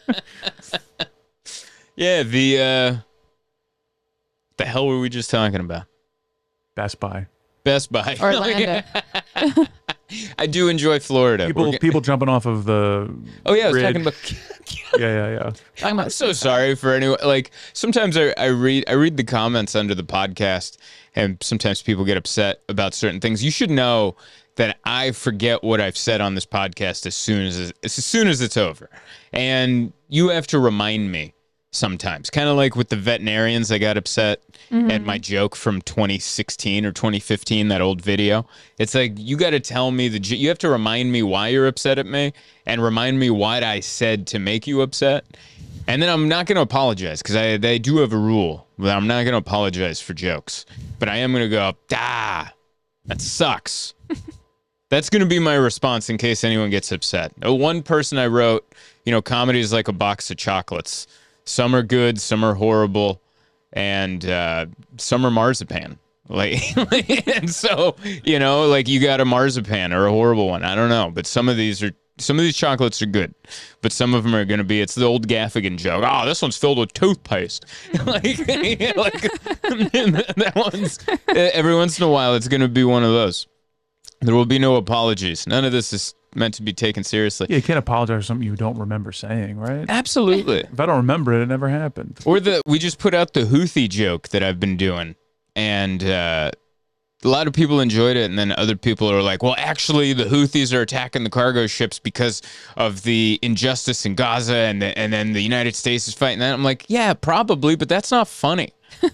yeah, 1.96 2.22
the 2.22 2.58
uh 2.60 2.96
the 4.58 4.64
hell 4.64 4.86
were 4.86 5.00
we 5.00 5.08
just 5.08 5.28
talking 5.28 5.60
about? 5.60 5.86
Best 6.76 7.00
Buy. 7.00 7.26
Best 7.64 7.90
Buy. 7.90 8.16
Orlando. 8.20 8.82
I 10.38 10.46
do 10.46 10.68
enjoy 10.68 11.00
Florida. 11.00 11.46
People 11.46 11.70
We're 11.70 11.78
people 11.78 12.00
jumping 12.00 12.28
off 12.28 12.46
of 12.46 12.64
the 12.64 13.14
oh 13.46 13.54
yeah, 13.54 13.64
I 13.64 13.66
was 13.68 13.74
Ridge. 13.76 13.84
talking 13.84 14.00
about 14.00 14.32
yeah 14.98 15.06
yeah 15.06 15.30
yeah. 15.30 15.38
Talking 15.76 15.92
about 15.96 16.04
I'm 16.04 16.10
so 16.10 16.32
sorry 16.32 16.74
for 16.74 16.94
anyone. 16.94 17.18
Like 17.24 17.50
sometimes 17.72 18.16
I, 18.16 18.32
I 18.38 18.46
read 18.46 18.84
I 18.88 18.92
read 18.92 19.16
the 19.16 19.24
comments 19.24 19.74
under 19.74 19.94
the 19.94 20.04
podcast, 20.04 20.78
and 21.14 21.36
sometimes 21.42 21.82
people 21.82 22.04
get 22.04 22.16
upset 22.16 22.62
about 22.68 22.94
certain 22.94 23.20
things. 23.20 23.44
You 23.44 23.50
should 23.50 23.70
know 23.70 24.16
that 24.56 24.78
I 24.84 25.12
forget 25.12 25.62
what 25.62 25.80
I've 25.80 25.96
said 25.96 26.20
on 26.20 26.34
this 26.34 26.46
podcast 26.46 27.06
as 27.06 27.14
soon 27.14 27.46
as 27.46 27.72
as 27.82 27.92
soon 27.92 28.28
as 28.28 28.40
it's 28.40 28.56
over, 28.56 28.88
and 29.32 29.92
you 30.08 30.28
have 30.28 30.46
to 30.48 30.58
remind 30.58 31.12
me 31.12 31.34
sometimes. 31.70 32.30
Kind 32.30 32.48
of 32.48 32.56
like 32.56 32.76
with 32.76 32.88
the 32.88 32.96
veterinarians, 32.96 33.70
I 33.70 33.78
got 33.78 33.96
upset 33.96 34.42
at 34.70 35.02
my 35.02 35.16
joke 35.16 35.56
from 35.56 35.80
2016 35.82 36.84
or 36.84 36.92
2015, 36.92 37.68
that 37.68 37.80
old 37.80 38.02
video. 38.02 38.46
It's 38.78 38.94
like 38.94 39.12
you 39.16 39.36
got 39.36 39.50
to 39.50 39.60
tell 39.60 39.90
me 39.90 40.08
the 40.08 40.18
you 40.36 40.48
have 40.48 40.58
to 40.58 40.68
remind 40.68 41.10
me 41.10 41.22
why 41.22 41.48
you're 41.48 41.66
upset 41.66 41.98
at 41.98 42.06
me 42.06 42.32
and 42.66 42.82
remind 42.82 43.18
me 43.18 43.30
what 43.30 43.62
I 43.62 43.80
said 43.80 44.26
to 44.28 44.38
make 44.38 44.66
you 44.66 44.82
upset. 44.82 45.24
And 45.86 46.02
then 46.02 46.10
I'm 46.10 46.28
not 46.28 46.44
going 46.44 46.56
to 46.56 46.62
apologize 46.62 47.22
because 47.22 47.36
I 47.36 47.56
they 47.56 47.78
do 47.78 47.98
have 47.98 48.12
a 48.12 48.18
rule 48.18 48.66
that 48.78 48.94
I'm 48.94 49.06
not 49.06 49.22
going 49.22 49.32
to 49.32 49.38
apologize 49.38 50.00
for 50.02 50.12
jokes, 50.12 50.66
but 50.98 51.08
I 51.08 51.16
am 51.16 51.32
going 51.32 51.44
to 51.44 51.48
go 51.48 51.72
ah 51.94 52.52
that 53.06 53.20
sucks. 53.22 53.94
That's 54.90 55.10
going 55.10 55.20
to 55.20 55.26
be 55.26 55.38
my 55.38 55.54
response 55.54 56.08
in 56.08 56.16
case 56.16 56.44
anyone 56.44 56.70
gets 56.70 56.92
upset. 56.92 57.32
Uh, 57.44 57.54
One 57.54 57.82
person 57.82 58.16
I 58.16 58.26
wrote, 58.26 58.74
you 59.04 59.12
know, 59.12 59.20
comedy 59.20 59.60
is 59.60 59.72
like 59.72 59.88
a 59.88 59.92
box 59.92 60.30
of 60.30 60.36
chocolates. 60.38 61.06
Some 61.48 61.74
are 61.74 61.82
good, 61.82 62.20
some 62.20 62.44
are 62.44 62.54
horrible, 62.54 63.22
and 63.72 64.24
uh, 64.26 64.66
some 64.96 65.24
are 65.24 65.30
marzipan. 65.30 65.98
Like, 66.30 67.26
and 67.26 67.48
so 67.48 67.96
you 68.22 68.38
know, 68.38 68.66
like 68.66 68.86
you 68.86 69.00
got 69.00 69.18
a 69.18 69.24
marzipan 69.24 69.94
or 69.94 70.04
a 70.04 70.10
horrible 70.10 70.46
one. 70.46 70.62
I 70.62 70.74
don't 70.74 70.90
know, 70.90 71.10
but 71.10 71.26
some 71.26 71.48
of 71.48 71.56
these 71.56 71.82
are 71.82 71.90
some 72.18 72.38
of 72.38 72.44
these 72.44 72.54
chocolates 72.54 73.00
are 73.00 73.06
good, 73.06 73.34
but 73.80 73.92
some 73.92 74.12
of 74.12 74.24
them 74.24 74.34
are 74.34 74.44
going 74.44 74.58
to 74.58 74.64
be. 74.64 74.82
It's 74.82 74.94
the 74.94 75.06
old 75.06 75.26
Gaffigan 75.26 75.78
joke. 75.78 76.04
Oh, 76.06 76.26
this 76.26 76.42
one's 76.42 76.58
filled 76.58 76.78
with 76.78 76.92
toothpaste. 76.92 77.64
like, 78.04 78.24
like 78.24 79.22
that 79.64 80.52
one's 80.54 80.98
every 81.28 81.74
once 81.74 81.98
in 81.98 82.04
a 82.04 82.10
while. 82.10 82.34
It's 82.34 82.48
going 82.48 82.60
to 82.60 82.68
be 82.68 82.84
one 82.84 83.04
of 83.04 83.10
those. 83.12 83.46
There 84.20 84.34
will 84.34 84.44
be 84.44 84.58
no 84.58 84.76
apologies. 84.76 85.46
None 85.46 85.64
of 85.64 85.72
this 85.72 85.94
is 85.94 86.14
meant 86.34 86.54
to 86.54 86.62
be 86.62 86.72
taken 86.72 87.04
seriously. 87.04 87.46
Yeah, 87.50 87.56
you 87.56 87.62
can't 87.62 87.78
apologize 87.78 88.18
for 88.18 88.26
something 88.26 88.46
you 88.46 88.56
don't 88.56 88.78
remember 88.78 89.12
saying, 89.12 89.58
right? 89.58 89.86
Absolutely. 89.88 90.60
If 90.60 90.78
I 90.80 90.86
don't 90.86 90.96
remember 90.96 91.32
it, 91.32 91.42
it 91.42 91.46
never 91.46 91.68
happened. 91.68 92.18
Or 92.24 92.40
the 92.40 92.62
we 92.66 92.78
just 92.78 92.98
put 92.98 93.14
out 93.14 93.34
the 93.34 93.40
Houthi 93.44 93.88
joke 93.88 94.28
that 94.28 94.42
I've 94.42 94.60
been 94.60 94.76
doing, 94.76 95.14
and 95.56 96.02
uh, 96.04 96.50
a 97.24 97.28
lot 97.28 97.46
of 97.46 97.52
people 97.52 97.80
enjoyed 97.80 98.16
it, 98.16 98.28
and 98.30 98.38
then 98.38 98.52
other 98.52 98.76
people 98.76 99.10
are 99.10 99.22
like, 99.22 99.42
"Well, 99.42 99.54
actually, 99.58 100.12
the 100.12 100.24
Houthis 100.24 100.72
are 100.72 100.82
attacking 100.82 101.24
the 101.24 101.30
cargo 101.30 101.66
ships 101.66 101.98
because 101.98 102.42
of 102.76 103.02
the 103.02 103.38
injustice 103.42 104.06
in 104.06 104.14
Gaza, 104.14 104.56
and 104.56 104.82
the, 104.82 104.98
and 104.98 105.12
then 105.12 105.32
the 105.32 105.42
United 105.42 105.74
States 105.74 106.08
is 106.08 106.14
fighting 106.14 106.38
that." 106.40 106.52
I'm 106.52 106.64
like, 106.64 106.84
"Yeah, 106.88 107.14
probably, 107.14 107.76
but 107.76 107.88
that's 107.88 108.10
not 108.10 108.28
funny." 108.28 108.72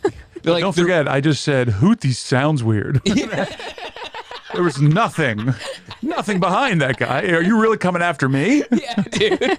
Like, 0.44 0.60
don't 0.60 0.74
forget, 0.74 1.08
I 1.08 1.20
just 1.20 1.42
said 1.42 1.68
Houthi 1.68 2.14
sounds 2.14 2.62
weird. 2.62 3.00
there 4.54 4.62
was 4.62 4.80
nothing, 4.80 5.54
nothing 6.02 6.40
behind 6.40 6.80
that 6.80 6.96
guy. 6.98 7.22
Are 7.28 7.42
you 7.42 7.60
really 7.60 7.78
coming 7.78 8.02
after 8.02 8.28
me? 8.28 8.62
yeah, 8.70 9.02
dude. 9.10 9.58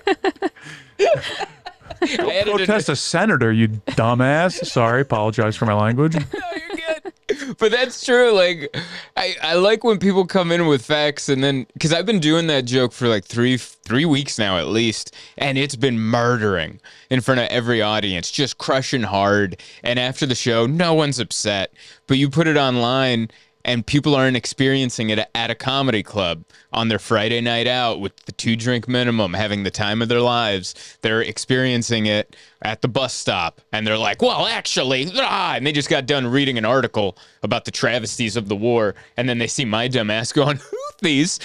It. 2.02 2.46
Protest 2.46 2.90
a 2.90 2.96
senator, 2.96 3.52
you 3.52 3.68
dumbass. 3.68 4.66
Sorry, 4.66 5.02
apologize 5.02 5.56
for 5.56 5.66
my 5.66 5.74
language. 5.74 6.16
No, 6.36 6.42
you're 6.56 6.76
good. 6.76 7.58
But 7.58 7.72
that's 7.72 8.04
true. 8.06 8.32
Like, 8.32 8.76
I, 9.16 9.36
I 9.42 9.54
like 9.56 9.84
when 9.84 9.98
people 9.98 10.26
come 10.26 10.52
in 10.52 10.68
with 10.68 10.86
facts 10.86 11.30
and 11.30 11.44
then 11.44 11.66
because 11.74 11.94
I've 11.94 12.06
been 12.06 12.20
doing 12.20 12.48
that 12.48 12.66
joke 12.66 12.92
for 12.92 13.08
like 13.08 13.26
three 13.26 13.58
three 13.58 14.06
weeks 14.06 14.38
now 14.38 14.58
at 14.58 14.68
least, 14.68 15.14
and 15.38 15.58
it's 15.58 15.76
been 15.76 15.98
murdering 16.00 16.80
in 17.10 17.22
front 17.22 17.40
of 17.40 17.48
every 17.48 17.82
audience, 17.82 18.30
just 18.30 18.58
crushing 18.58 19.04
hard. 19.04 19.62
And 19.84 19.98
after 20.00 20.26
the 20.26 20.36
show, 20.36 20.66
no 20.66 20.94
one's 20.94 21.20
upset. 21.20 21.74
But 22.08 22.18
you 22.18 22.30
put 22.30 22.48
it 22.48 22.58
online. 22.58 23.30
And 23.66 23.86
people 23.86 24.16
aren't 24.16 24.38
experiencing 24.38 25.10
it 25.10 25.28
at 25.34 25.50
a 25.50 25.56
comedy 25.56 26.04
club 26.04 26.46
on 26.72 26.88
their 26.88 27.00
Friday 27.00 27.42
night 27.42 27.68
out 27.68 28.00
with 28.00 28.16
the 28.26 28.32
two 28.32 28.56
drink 28.56 28.88
minimum, 28.88 29.34
having 29.34 29.64
the 29.64 29.72
time 29.72 30.02
of 30.02 30.08
their 30.08 30.22
lives. 30.22 30.98
They're 31.02 31.22
experiencing 31.22 32.06
it 32.06 32.36
at 32.62 32.82
the 32.82 32.88
bus 32.88 33.14
stop, 33.14 33.60
and 33.74 33.86
they're 33.86 33.98
like, 33.98 34.22
"Well, 34.22 34.46
actually," 34.46 35.12
ah, 35.16 35.56
and 35.56 35.66
they 35.66 35.72
just 35.72 35.90
got 35.90 36.06
done 36.06 36.28
reading 36.28 36.58
an 36.58 36.66
article 36.66 37.18
about 37.46 37.64
the 37.64 37.72
travesties 37.72 38.36
of 38.36 38.50
the 38.50 38.56
war, 38.56 38.96
and 39.16 39.30
then 39.30 39.38
they 39.38 39.48
see 39.48 39.64
my 39.64 39.88
dumb 39.88 40.12
ass 40.12 40.34
going, 40.34 40.60
"Houthis." 41.02 41.40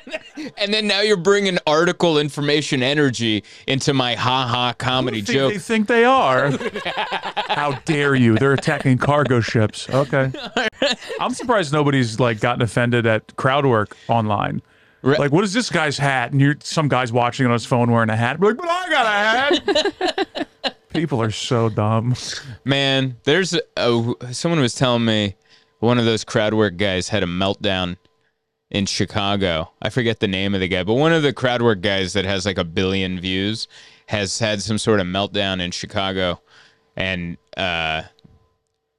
And 0.56 0.72
then 0.72 0.86
now 0.86 1.00
you're 1.00 1.16
bringing 1.16 1.58
article 1.66 2.18
information 2.18 2.82
energy 2.82 3.44
into 3.66 3.92
my 3.92 4.14
ha 4.14 4.46
ha 4.46 4.72
comedy 4.72 5.22
joke. 5.22 5.52
They 5.52 5.58
think 5.58 5.86
they 5.86 6.04
are. 6.04 6.50
How 7.48 7.72
dare 7.84 8.14
you? 8.14 8.36
They're 8.36 8.52
attacking 8.52 8.98
cargo 8.98 9.40
ships. 9.40 9.88
Okay. 9.90 10.32
I'm 11.20 11.34
surprised 11.34 11.72
nobody's 11.72 12.20
like 12.20 12.40
gotten 12.40 12.62
offended 12.62 13.06
at 13.06 13.36
crowd 13.36 13.66
work 13.66 13.96
online. 14.08 14.62
Like, 15.02 15.32
what 15.32 15.44
is 15.44 15.54
this 15.54 15.70
guy's 15.70 15.96
hat? 15.96 16.32
And 16.32 16.42
you're 16.42 16.56
some 16.62 16.88
guy's 16.88 17.10
watching 17.10 17.46
on 17.46 17.52
his 17.52 17.64
phone 17.64 17.90
wearing 17.90 18.10
a 18.10 18.16
hat. 18.16 18.38
Be 18.38 18.48
like, 18.48 18.58
but 18.58 18.68
I 18.68 18.90
got 18.90 19.06
a 19.06 20.28
hat. 20.36 20.48
People 20.90 21.22
are 21.22 21.30
so 21.30 21.68
dumb. 21.68 22.14
Man, 22.64 23.16
there's 23.24 23.56
a, 23.76 24.12
someone 24.32 24.60
was 24.60 24.74
telling 24.74 25.04
me 25.04 25.36
one 25.78 25.98
of 25.98 26.04
those 26.04 26.24
crowd 26.24 26.54
work 26.54 26.76
guys 26.76 27.08
had 27.08 27.22
a 27.22 27.26
meltdown 27.26 27.96
in 28.70 28.86
Chicago. 28.86 29.70
I 29.82 29.90
forget 29.90 30.20
the 30.20 30.28
name 30.28 30.54
of 30.54 30.60
the 30.60 30.68
guy, 30.68 30.82
but 30.84 30.94
one 30.94 31.12
of 31.12 31.22
the 31.22 31.32
crowd 31.32 31.62
work 31.62 31.80
guys 31.80 32.12
that 32.12 32.24
has 32.24 32.44
like 32.44 32.58
a 32.58 32.64
billion 32.64 33.20
views 33.20 33.68
has 34.06 34.38
had 34.38 34.62
some 34.62 34.78
sort 34.78 35.00
of 35.00 35.06
meltdown 35.06 35.60
in 35.60 35.70
Chicago. 35.70 36.40
And 36.96 37.36
uh 37.56 38.02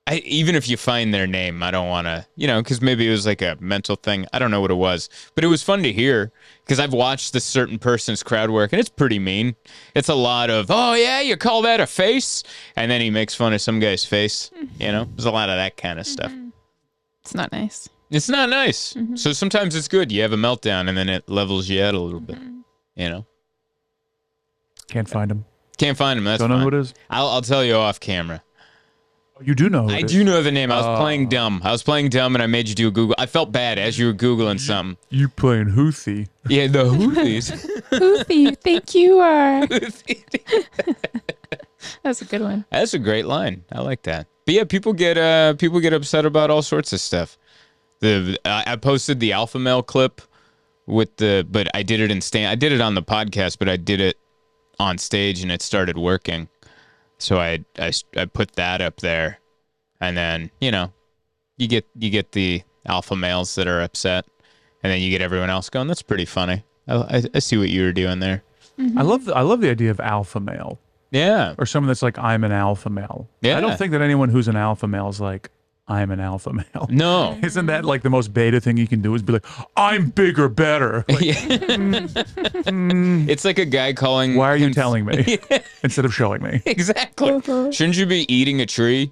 I, 0.08 0.16
even 0.26 0.56
if 0.56 0.68
you 0.68 0.78
find 0.78 1.14
their 1.14 1.28
name, 1.28 1.62
I 1.62 1.70
don't 1.70 1.88
want 1.88 2.08
to, 2.08 2.26
you 2.36 2.48
know, 2.48 2.62
because 2.62 2.82
maybe 2.82 3.08
it 3.08 3.12
was 3.12 3.26
like 3.28 3.42
a 3.44 3.56
mental 3.60 3.96
thing. 3.96 4.26
I 4.34 4.40
don't 4.40 4.50
know 4.50 4.60
what 4.60 4.72
it 4.72 4.76
was, 4.76 5.10
but 5.36 5.44
it 5.44 5.48
was 5.48 5.62
fun 5.62 5.84
to 5.84 5.92
hear 5.94 6.32
because 6.66 6.80
I've 6.80 6.92
watched 6.92 7.34
this 7.34 7.46
certain 7.46 7.78
person's 7.78 8.24
crowd 8.24 8.50
work 8.50 8.74
and 8.74 8.80
it's 8.80 8.90
pretty 8.90 9.20
mean. 9.20 9.56
It's 9.94 10.10
a 10.10 10.16
lot 10.16 10.50
of, 10.50 10.68
oh, 10.70 10.96
yeah, 10.96 11.22
you 11.22 11.38
call 11.38 11.62
that 11.62 11.80
a 11.80 11.86
face? 11.88 12.44
And 12.76 12.90
then 12.90 13.00
he 13.00 13.12
makes 13.12 13.36
fun 13.36 13.54
of 13.54 13.62
some 13.62 13.80
guy's 13.80 14.04
face. 14.04 14.50
You 14.80 14.92
know, 14.92 15.04
there's 15.16 15.26
a 15.26 15.32
lot 15.32 15.50
of 15.50 15.56
that 15.58 15.78
kind 15.78 16.00
of 16.00 16.08
stuff. 16.08 16.32
Mm-hmm. 16.32 16.50
It's 17.22 17.36
not 17.36 17.52
nice. 17.52 17.88
It's 18.10 18.28
not 18.28 18.50
nice. 18.50 18.94
Mm-hmm. 18.94 19.16
So 19.18 19.32
sometimes 19.34 19.76
it's 19.76 19.88
good. 19.88 20.12
You 20.12 20.24
have 20.24 20.34
a 20.34 20.38
meltdown 20.38 20.90
and 20.90 20.98
then 20.98 21.10
it 21.10 21.30
levels 21.30 21.70
you 21.70 21.82
out 21.84 21.94
a 21.94 22.00
little 22.00 22.20
bit. 22.20 22.38
Mm-hmm. 22.38 22.58
You 22.96 23.10
know, 23.10 23.26
Can't 24.90 25.08
find 25.08 25.30
him. 25.32 25.46
can't 25.78 25.98
find 25.98 26.18
him. 26.18 26.26
That's 26.26 26.40
Don't 26.42 26.50
know 26.50 26.56
fine. 26.56 26.64
who 26.64 26.68
it 26.70 26.82
is. 26.82 26.94
I'll, 27.10 27.28
I'll 27.28 27.42
tell 27.44 27.64
you 27.64 27.76
off 27.76 28.00
camera. 28.00 28.42
You 29.44 29.56
do 29.56 29.70
know 29.70 29.84
who 29.84 29.90
I 29.94 30.00
it 30.00 30.06
is. 30.06 30.12
do 30.12 30.24
know 30.24 30.42
the 30.44 30.52
name. 30.52 30.72
I 30.72 30.78
was 30.78 30.86
Oh. 30.86 30.98
playing 31.02 31.30
dumb. 31.30 31.62
I 31.64 31.72
was 31.72 31.84
playing 31.84 32.10
dumb 32.10 32.36
and 32.36 32.44
I 32.44 32.48
made 32.48 32.70
you 32.70 32.76
do 32.76 32.88
a 32.88 32.92
Google. 32.92 33.16
I 33.18 33.26
felt 33.26 33.52
bad 33.52 33.80
as 33.80 33.98
you 33.98 34.08
were 34.08 34.14
Googling 34.14 34.60
something. 34.60 34.98
You 35.10 35.30
playing 35.30 35.72
Houthi. 35.72 36.28
Yeah, 36.48 36.68
the 36.68 36.84
Houthis. 36.86 37.50
Who 37.98 38.24
do 38.24 38.40
you 38.40 38.52
think 38.56 38.94
you 38.96 39.20
are? 39.20 39.68
That's 42.04 42.22
a 42.22 42.26
good 42.26 42.42
one. 42.42 42.66
That's 42.70 42.94
a 42.94 43.00
great 43.00 43.26
line. 43.26 43.64
I 43.72 43.82
like 43.82 44.04
that. 44.04 44.28
But 44.46 44.56
yeah, 44.56 44.64
people 44.64 44.94
get 44.94 45.18
uh 45.18 45.54
people 45.56 45.80
get 45.80 45.94
upset 45.94 46.26
about 46.26 46.50
all 46.50 46.62
sorts 46.62 46.94
of 46.94 47.00
stuff. 47.00 47.38
The 48.00 48.38
I 48.46 48.64
I 48.68 48.76
posted 48.76 49.20
the 49.20 49.34
alpha 49.34 49.60
male 49.60 49.84
clip 49.84 50.22
with 50.86 51.16
the 51.18 51.46
but 51.50 51.68
I 51.76 51.84
did 51.84 52.00
it 52.00 52.12
in 52.12 52.22
stand 52.22 52.50
I 52.52 52.56
did 52.56 52.72
it 52.72 52.82
on 52.82 52.96
the 52.96 53.04
podcast, 53.04 53.58
but 53.60 53.70
I 53.70 53.78
did 53.78 54.02
it 54.02 54.18
on 54.80 54.98
stage 54.98 55.42
and 55.42 55.52
it 55.52 55.62
started 55.62 55.98
working. 55.98 56.48
So 57.22 57.40
I 57.40 57.64
I 57.80 58.26
put 58.26 58.54
that 58.54 58.82
up 58.82 58.98
there. 58.98 59.40
And 60.00 60.18
then, 60.18 60.50
you 60.60 60.72
know, 60.72 60.92
you 61.58 61.68
get 61.68 61.86
you 61.96 62.10
get 62.10 62.32
the 62.32 62.64
alpha 62.88 63.16
males 63.16 63.54
that 63.56 63.68
are 63.68 63.82
upset 63.82 64.26
and 64.84 64.92
then 64.92 65.00
you 65.00 65.12
get 65.12 65.22
everyone 65.22 65.52
else 65.52 65.70
going, 65.70 65.88
that's 65.88 66.02
pretty 66.02 66.26
funny. 66.26 66.64
I, 66.88 66.96
I, 66.96 67.24
I 67.36 67.40
see 67.40 67.58
what 67.58 67.70
you 67.70 67.84
were 67.84 67.92
doing 67.94 68.20
there. 68.20 68.44
Mm-hmm. 68.80 68.98
I 68.98 69.02
love 69.04 69.26
the, 69.26 69.36
I 69.36 69.42
love 69.42 69.62
the 69.62 69.70
idea 69.70 69.92
of 69.92 70.00
alpha 70.00 70.40
male 70.40 70.80
Yeah. 71.12 71.54
or 71.60 71.68
someone 71.68 71.88
that's 71.88 72.02
like 72.02 72.18
I'm 72.18 72.44
an 72.44 72.52
alpha 72.52 72.90
male. 72.90 73.30
Yeah. 73.42 73.58
I 73.58 73.62
don't 73.62 73.78
think 73.78 73.92
that 73.92 74.02
anyone 74.02 74.30
who's 74.30 74.48
an 74.48 74.56
alpha 74.56 74.88
male 74.88 75.10
is 75.10 75.22
like 75.22 75.52
I'm 75.92 76.10
an 76.10 76.22
alpha 76.22 76.54
male. 76.54 76.88
No. 76.90 77.38
Isn't 77.44 77.66
that 77.66 77.84
like 77.84 78.02
the 78.02 78.10
most 78.10 78.34
beta 78.34 78.62
thing 78.62 78.78
you 78.78 78.88
can 78.88 79.02
do? 79.02 79.14
Is 79.14 79.22
be 79.22 79.34
like 79.34 79.46
I'm 79.76 80.10
bigger, 80.10 80.48
better. 80.48 81.04
Like, 81.12 81.20
mm-hmm. 81.20 83.30
It's 83.30 83.44
like 83.44 83.60
a 83.60 83.66
guy 83.66 83.92
calling. 83.94 84.36
why 84.36 84.50
are 84.50 84.56
you 84.56 84.74
telling 84.74 85.06
me 85.06 85.38
instead 85.84 86.06
of 86.06 86.14
showing 86.14 86.42
me? 86.42 86.62
Exactly. 86.66 87.42
Shouldn't 87.72 87.98
you 87.98 88.06
be 88.06 88.32
eating 88.34 88.62
a 88.62 88.66
tree? 88.66 89.12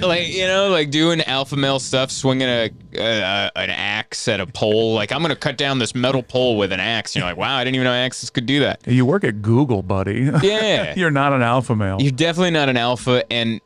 Like 0.00 0.28
you 0.28 0.46
know, 0.46 0.68
like 0.68 0.90
doing 0.90 1.20
alpha 1.22 1.56
male 1.56 1.80
stuff, 1.80 2.10
swinging 2.10 2.48
a, 2.48 2.70
a 2.94 3.50
an 3.56 3.70
axe 3.70 4.28
at 4.28 4.40
a 4.40 4.46
pole. 4.46 4.94
Like 4.94 5.12
I'm 5.12 5.20
gonna 5.20 5.36
cut 5.36 5.58
down 5.58 5.78
this 5.78 5.94
metal 5.94 6.22
pole 6.22 6.56
with 6.56 6.72
an 6.72 6.80
axe. 6.80 7.16
You're 7.16 7.24
like, 7.24 7.36
wow, 7.36 7.56
I 7.56 7.64
didn't 7.64 7.76
even 7.76 7.84
know 7.84 7.92
axes 7.92 8.30
could 8.30 8.46
do 8.46 8.60
that. 8.60 8.86
You 8.86 9.04
work 9.04 9.24
at 9.24 9.42
Google, 9.42 9.82
buddy. 9.82 10.30
Yeah, 10.42 10.94
You're 10.96 11.10
not 11.10 11.32
an 11.32 11.42
alpha 11.42 11.76
male. 11.76 12.00
you're 12.00 12.12
definitely 12.12 12.52
not 12.52 12.68
an 12.68 12.76
alpha. 12.76 13.30
And 13.32 13.60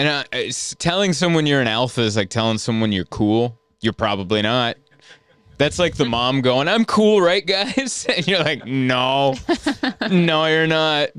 and 0.00 0.26
uh, 0.32 0.52
telling 0.78 1.12
someone 1.12 1.44
you're 1.44 1.60
an 1.60 1.68
alpha 1.68 2.00
is 2.00 2.16
like 2.16 2.30
telling 2.30 2.56
someone 2.56 2.90
you're 2.90 3.04
cool. 3.04 3.58
You're 3.82 3.92
probably 3.92 4.40
not. 4.40 4.78
That's 5.58 5.78
like 5.78 5.96
the 5.96 6.06
mom 6.06 6.40
going, 6.40 6.68
"I'm 6.68 6.86
cool, 6.86 7.20
right, 7.20 7.44
guys?" 7.44 8.06
And 8.16 8.26
you're 8.26 8.42
like, 8.42 8.64
"No, 8.64 9.34
no, 10.10 10.46
you're 10.46 10.66
not." 10.66 11.10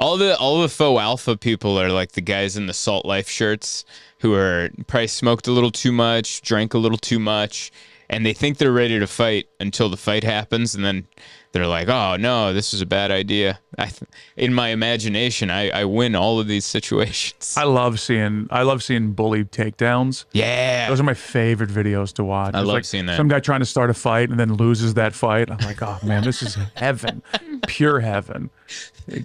All 0.00 0.16
the 0.16 0.36
all 0.36 0.60
the 0.60 0.68
faux 0.68 1.00
alpha 1.00 1.36
people 1.36 1.78
are 1.80 1.90
like 1.90 2.12
the 2.12 2.20
guys 2.20 2.56
in 2.56 2.66
the 2.66 2.74
Salt 2.74 3.06
Life 3.06 3.28
shirts 3.28 3.84
who 4.18 4.34
are 4.34 4.68
probably 4.88 5.06
smoked 5.06 5.46
a 5.46 5.52
little 5.52 5.70
too 5.70 5.92
much, 5.92 6.42
drank 6.42 6.74
a 6.74 6.78
little 6.78 6.98
too 6.98 7.20
much, 7.20 7.70
and 8.10 8.26
they 8.26 8.32
think 8.32 8.58
they're 8.58 8.72
ready 8.72 8.98
to 8.98 9.06
fight 9.06 9.46
until 9.60 9.88
the 9.88 9.96
fight 9.96 10.24
happens, 10.24 10.74
and 10.74 10.84
then 10.84 11.06
they're 11.54 11.66
like, 11.66 11.88
"Oh 11.88 12.16
no, 12.16 12.52
this 12.52 12.74
is 12.74 12.80
a 12.82 12.86
bad 12.86 13.10
idea." 13.10 13.58
I 13.78 13.86
th- 13.86 14.02
in 14.36 14.52
my 14.52 14.68
imagination, 14.68 15.50
I, 15.50 15.70
I 15.70 15.84
win 15.84 16.14
all 16.14 16.38
of 16.38 16.46
these 16.46 16.64
situations. 16.66 17.54
I 17.56 17.62
love 17.64 17.98
seeing 17.98 18.46
I 18.50 18.62
love 18.62 18.82
seeing 18.82 19.12
bully 19.12 19.44
takedowns. 19.44 20.24
yeah, 20.32 20.88
Those 20.88 21.00
are 21.00 21.04
my 21.04 21.14
favorite 21.14 21.70
videos 21.70 22.12
to 22.14 22.24
watch. 22.24 22.54
I 22.54 22.60
It's 22.60 22.66
love 22.66 22.74
like 22.74 22.84
seeing 22.84 23.06
that. 23.06 23.16
Some 23.16 23.28
guy 23.28 23.40
trying 23.40 23.60
to 23.60 23.66
start 23.66 23.88
a 23.90 23.94
fight 23.94 24.30
and 24.30 24.38
then 24.38 24.54
loses 24.54 24.94
that 24.94 25.14
fight. 25.14 25.50
I'm 25.50 25.58
like, 25.58 25.82
oh 25.82 25.98
man, 26.04 26.22
this 26.24 26.42
is 26.42 26.56
heaven, 26.74 27.22
pure 27.66 28.00
heaven. 28.00 28.50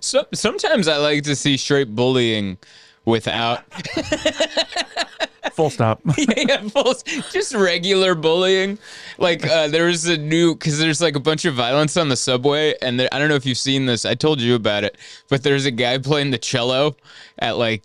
So, 0.01 0.25
sometimes 0.33 0.87
I 0.87 0.97
like 0.97 1.23
to 1.23 1.35
see 1.35 1.57
straight 1.57 1.93
bullying 1.95 2.57
without 3.05 3.63
Full 5.53 5.69
stop. 5.69 6.01
yeah, 6.17 6.61
full, 6.69 6.93
just 7.31 7.53
regular 7.53 8.15
bullying. 8.15 8.77
Like 9.17 9.45
uh, 9.45 9.67
there 9.67 9.85
was 9.85 10.05
a 10.05 10.17
new 10.17 10.53
because 10.55 10.79
there's 10.79 11.01
like 11.01 11.15
a 11.15 11.19
bunch 11.19 11.45
of 11.45 11.55
violence 11.55 11.97
on 11.97 12.09
the 12.09 12.15
subway, 12.15 12.75
and 12.81 12.99
there, 12.99 13.09
I 13.11 13.19
don't 13.19 13.29
know 13.29 13.35
if 13.35 13.45
you've 13.45 13.57
seen 13.57 13.85
this. 13.85 14.05
I 14.05 14.15
told 14.15 14.41
you 14.41 14.55
about 14.55 14.83
it, 14.83 14.97
but 15.29 15.43
there's 15.43 15.65
a 15.65 15.71
guy 15.71 15.97
playing 15.97 16.31
the 16.31 16.37
cello 16.37 16.95
at 17.37 17.57
like 17.57 17.83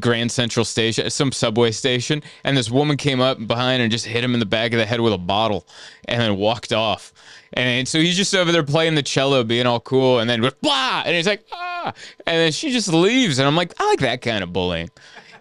Grand 0.00 0.32
Central 0.32 0.64
Station, 0.64 1.08
some 1.10 1.32
subway 1.32 1.70
station, 1.70 2.22
and 2.44 2.56
this 2.56 2.70
woman 2.70 2.96
came 2.96 3.20
up 3.20 3.46
behind 3.46 3.82
and 3.82 3.92
just 3.92 4.06
hit 4.06 4.24
him 4.24 4.32
in 4.34 4.40
the 4.40 4.46
back 4.46 4.72
of 4.72 4.78
the 4.78 4.86
head 4.86 5.00
with 5.00 5.12
a 5.12 5.18
bottle, 5.18 5.66
and 6.06 6.20
then 6.20 6.36
walked 6.36 6.72
off. 6.72 7.12
And 7.52 7.86
so 7.86 7.98
he's 8.00 8.16
just 8.16 8.34
over 8.34 8.52
there 8.52 8.62
playing 8.62 8.94
the 8.94 9.02
cello, 9.02 9.44
being 9.44 9.66
all 9.66 9.80
cool, 9.80 10.18
and 10.18 10.28
then 10.28 10.40
blah, 10.62 11.02
and 11.04 11.14
he's 11.14 11.26
like 11.26 11.44
ah, 11.52 11.92
and 12.26 12.38
then 12.38 12.52
she 12.52 12.72
just 12.72 12.88
leaves, 12.88 13.38
and 13.38 13.46
I'm 13.46 13.56
like, 13.56 13.74
I 13.78 13.86
like 13.86 14.00
that 14.00 14.22
kind 14.22 14.42
of 14.42 14.52
bullying, 14.52 14.90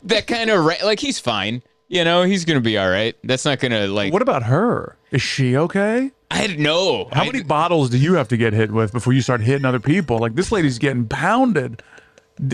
that 0.06 0.28
kind 0.28 0.50
of 0.50 0.64
ra- 0.66 0.76
like 0.84 1.00
he's 1.00 1.20
fine, 1.20 1.62
you 1.88 2.04
know, 2.04 2.24
he's 2.24 2.46
gonna 2.46 2.62
be 2.62 2.78
all 2.78 2.90
right. 2.90 3.16
That's 3.24 3.46
not 3.46 3.60
gonna 3.60 3.88
like 3.88 4.12
What 4.14 4.22
about 4.22 4.44
her? 4.44 4.98
Is 5.12 5.22
she 5.22 5.56
okay? 5.58 6.12
I 6.32 6.48
don't 6.48 6.60
know. 6.60 7.10
How 7.14 7.22
I- 7.24 7.26
many 7.26 7.44
bottles 7.44 7.90
do 7.90 7.98
you 7.98 8.14
have 8.16 8.28
to 8.30 8.38
get 8.38 8.54
hit 8.54 8.72
with 8.72 8.92
before 8.92 9.14
you 9.14 9.22
start 9.22 9.42
hitting 9.42 9.66
other 9.66 9.80
people? 9.80 10.18
Like 10.20 10.36
this 10.36 10.52
lady's 10.52 10.80
getting 10.80 11.08
pounded. 11.08 11.82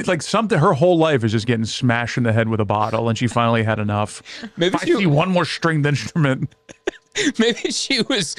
Like 0.05 0.21
something, 0.21 0.59
her 0.59 0.73
whole 0.73 0.97
life 0.99 1.23
is 1.23 1.31
just 1.31 1.47
getting 1.47 1.65
smashed 1.65 2.15
in 2.17 2.21
the 2.23 2.31
head 2.33 2.49
with 2.49 2.59
a 2.59 2.65
bottle, 2.65 3.09
and 3.09 3.17
she 3.17 3.25
finally 3.25 3.63
had 3.63 3.79
enough. 3.79 4.21
Maybe 4.55 4.75
If 4.75 4.83
I 4.83 4.85
she- 4.85 4.93
see 4.95 5.05
one 5.07 5.29
more 5.29 5.45
stringed 5.45 5.87
instrument. 5.87 6.53
Maybe 7.39 7.71
she 7.71 8.03
was 8.03 8.35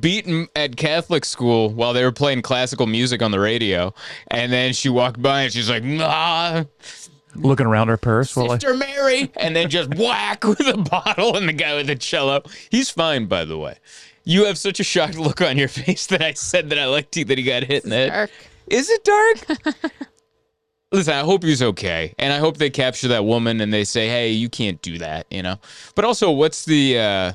beaten 0.00 0.46
at 0.54 0.76
Catholic 0.76 1.24
school 1.24 1.70
while 1.70 1.92
they 1.92 2.04
were 2.04 2.12
playing 2.12 2.42
classical 2.42 2.86
music 2.86 3.22
on 3.22 3.32
the 3.32 3.40
radio, 3.40 3.92
and 4.30 4.52
then 4.52 4.72
she 4.72 4.88
walked 4.88 5.20
by 5.20 5.42
and 5.42 5.52
she's 5.52 5.68
like, 5.68 5.82
"Nah, 5.82 6.64
Looking 7.36 7.66
around 7.66 7.88
her 7.88 7.96
purse, 7.96 8.36
while 8.36 8.46
like, 8.48 8.60
Sister 8.60 8.76
Mary," 8.76 9.30
and 9.36 9.54
then 9.54 9.68
just 9.70 9.94
whack 9.94 10.44
with 10.46 10.60
a 10.60 10.76
bottle 10.76 11.36
and 11.36 11.48
the 11.48 11.52
guy 11.52 11.74
with 11.76 11.86
the 11.88 11.96
cello. 11.96 12.42
He's 12.70 12.90
fine, 12.90 13.26
by 13.26 13.44
the 13.44 13.58
way. 13.58 13.78
You 14.24 14.44
have 14.46 14.56
such 14.56 14.80
a 14.80 14.84
shocked 14.84 15.18
look 15.18 15.40
on 15.42 15.58
your 15.58 15.68
face 15.82 16.06
that 16.06 16.22
I 16.22 16.32
said 16.34 16.70
that 16.70 16.78
I 16.78 16.86
liked 16.86 17.16
you 17.16 17.24
that 17.26 17.38
he 17.38 17.44
got 17.44 17.64
hit 17.64 17.84
in 17.84 17.90
the 17.90 17.96
head. 17.96 18.10
Dark. 18.10 18.30
Is 18.68 18.88
it 18.88 19.04
dark? 19.04 19.84
Listen, 20.92 21.14
I 21.14 21.20
hope 21.20 21.42
he's 21.42 21.62
okay, 21.62 22.14
and 22.18 22.32
I 22.32 22.38
hope 22.38 22.56
they 22.56 22.70
capture 22.70 23.08
that 23.08 23.24
woman 23.24 23.60
and 23.60 23.74
they 23.74 23.84
say, 23.84 24.08
"Hey, 24.08 24.30
you 24.30 24.48
can't 24.48 24.80
do 24.80 24.98
that," 24.98 25.26
you 25.30 25.42
know. 25.42 25.58
But 25.94 26.04
also, 26.04 26.30
what's 26.30 26.64
the? 26.64 26.98
uh 26.98 27.32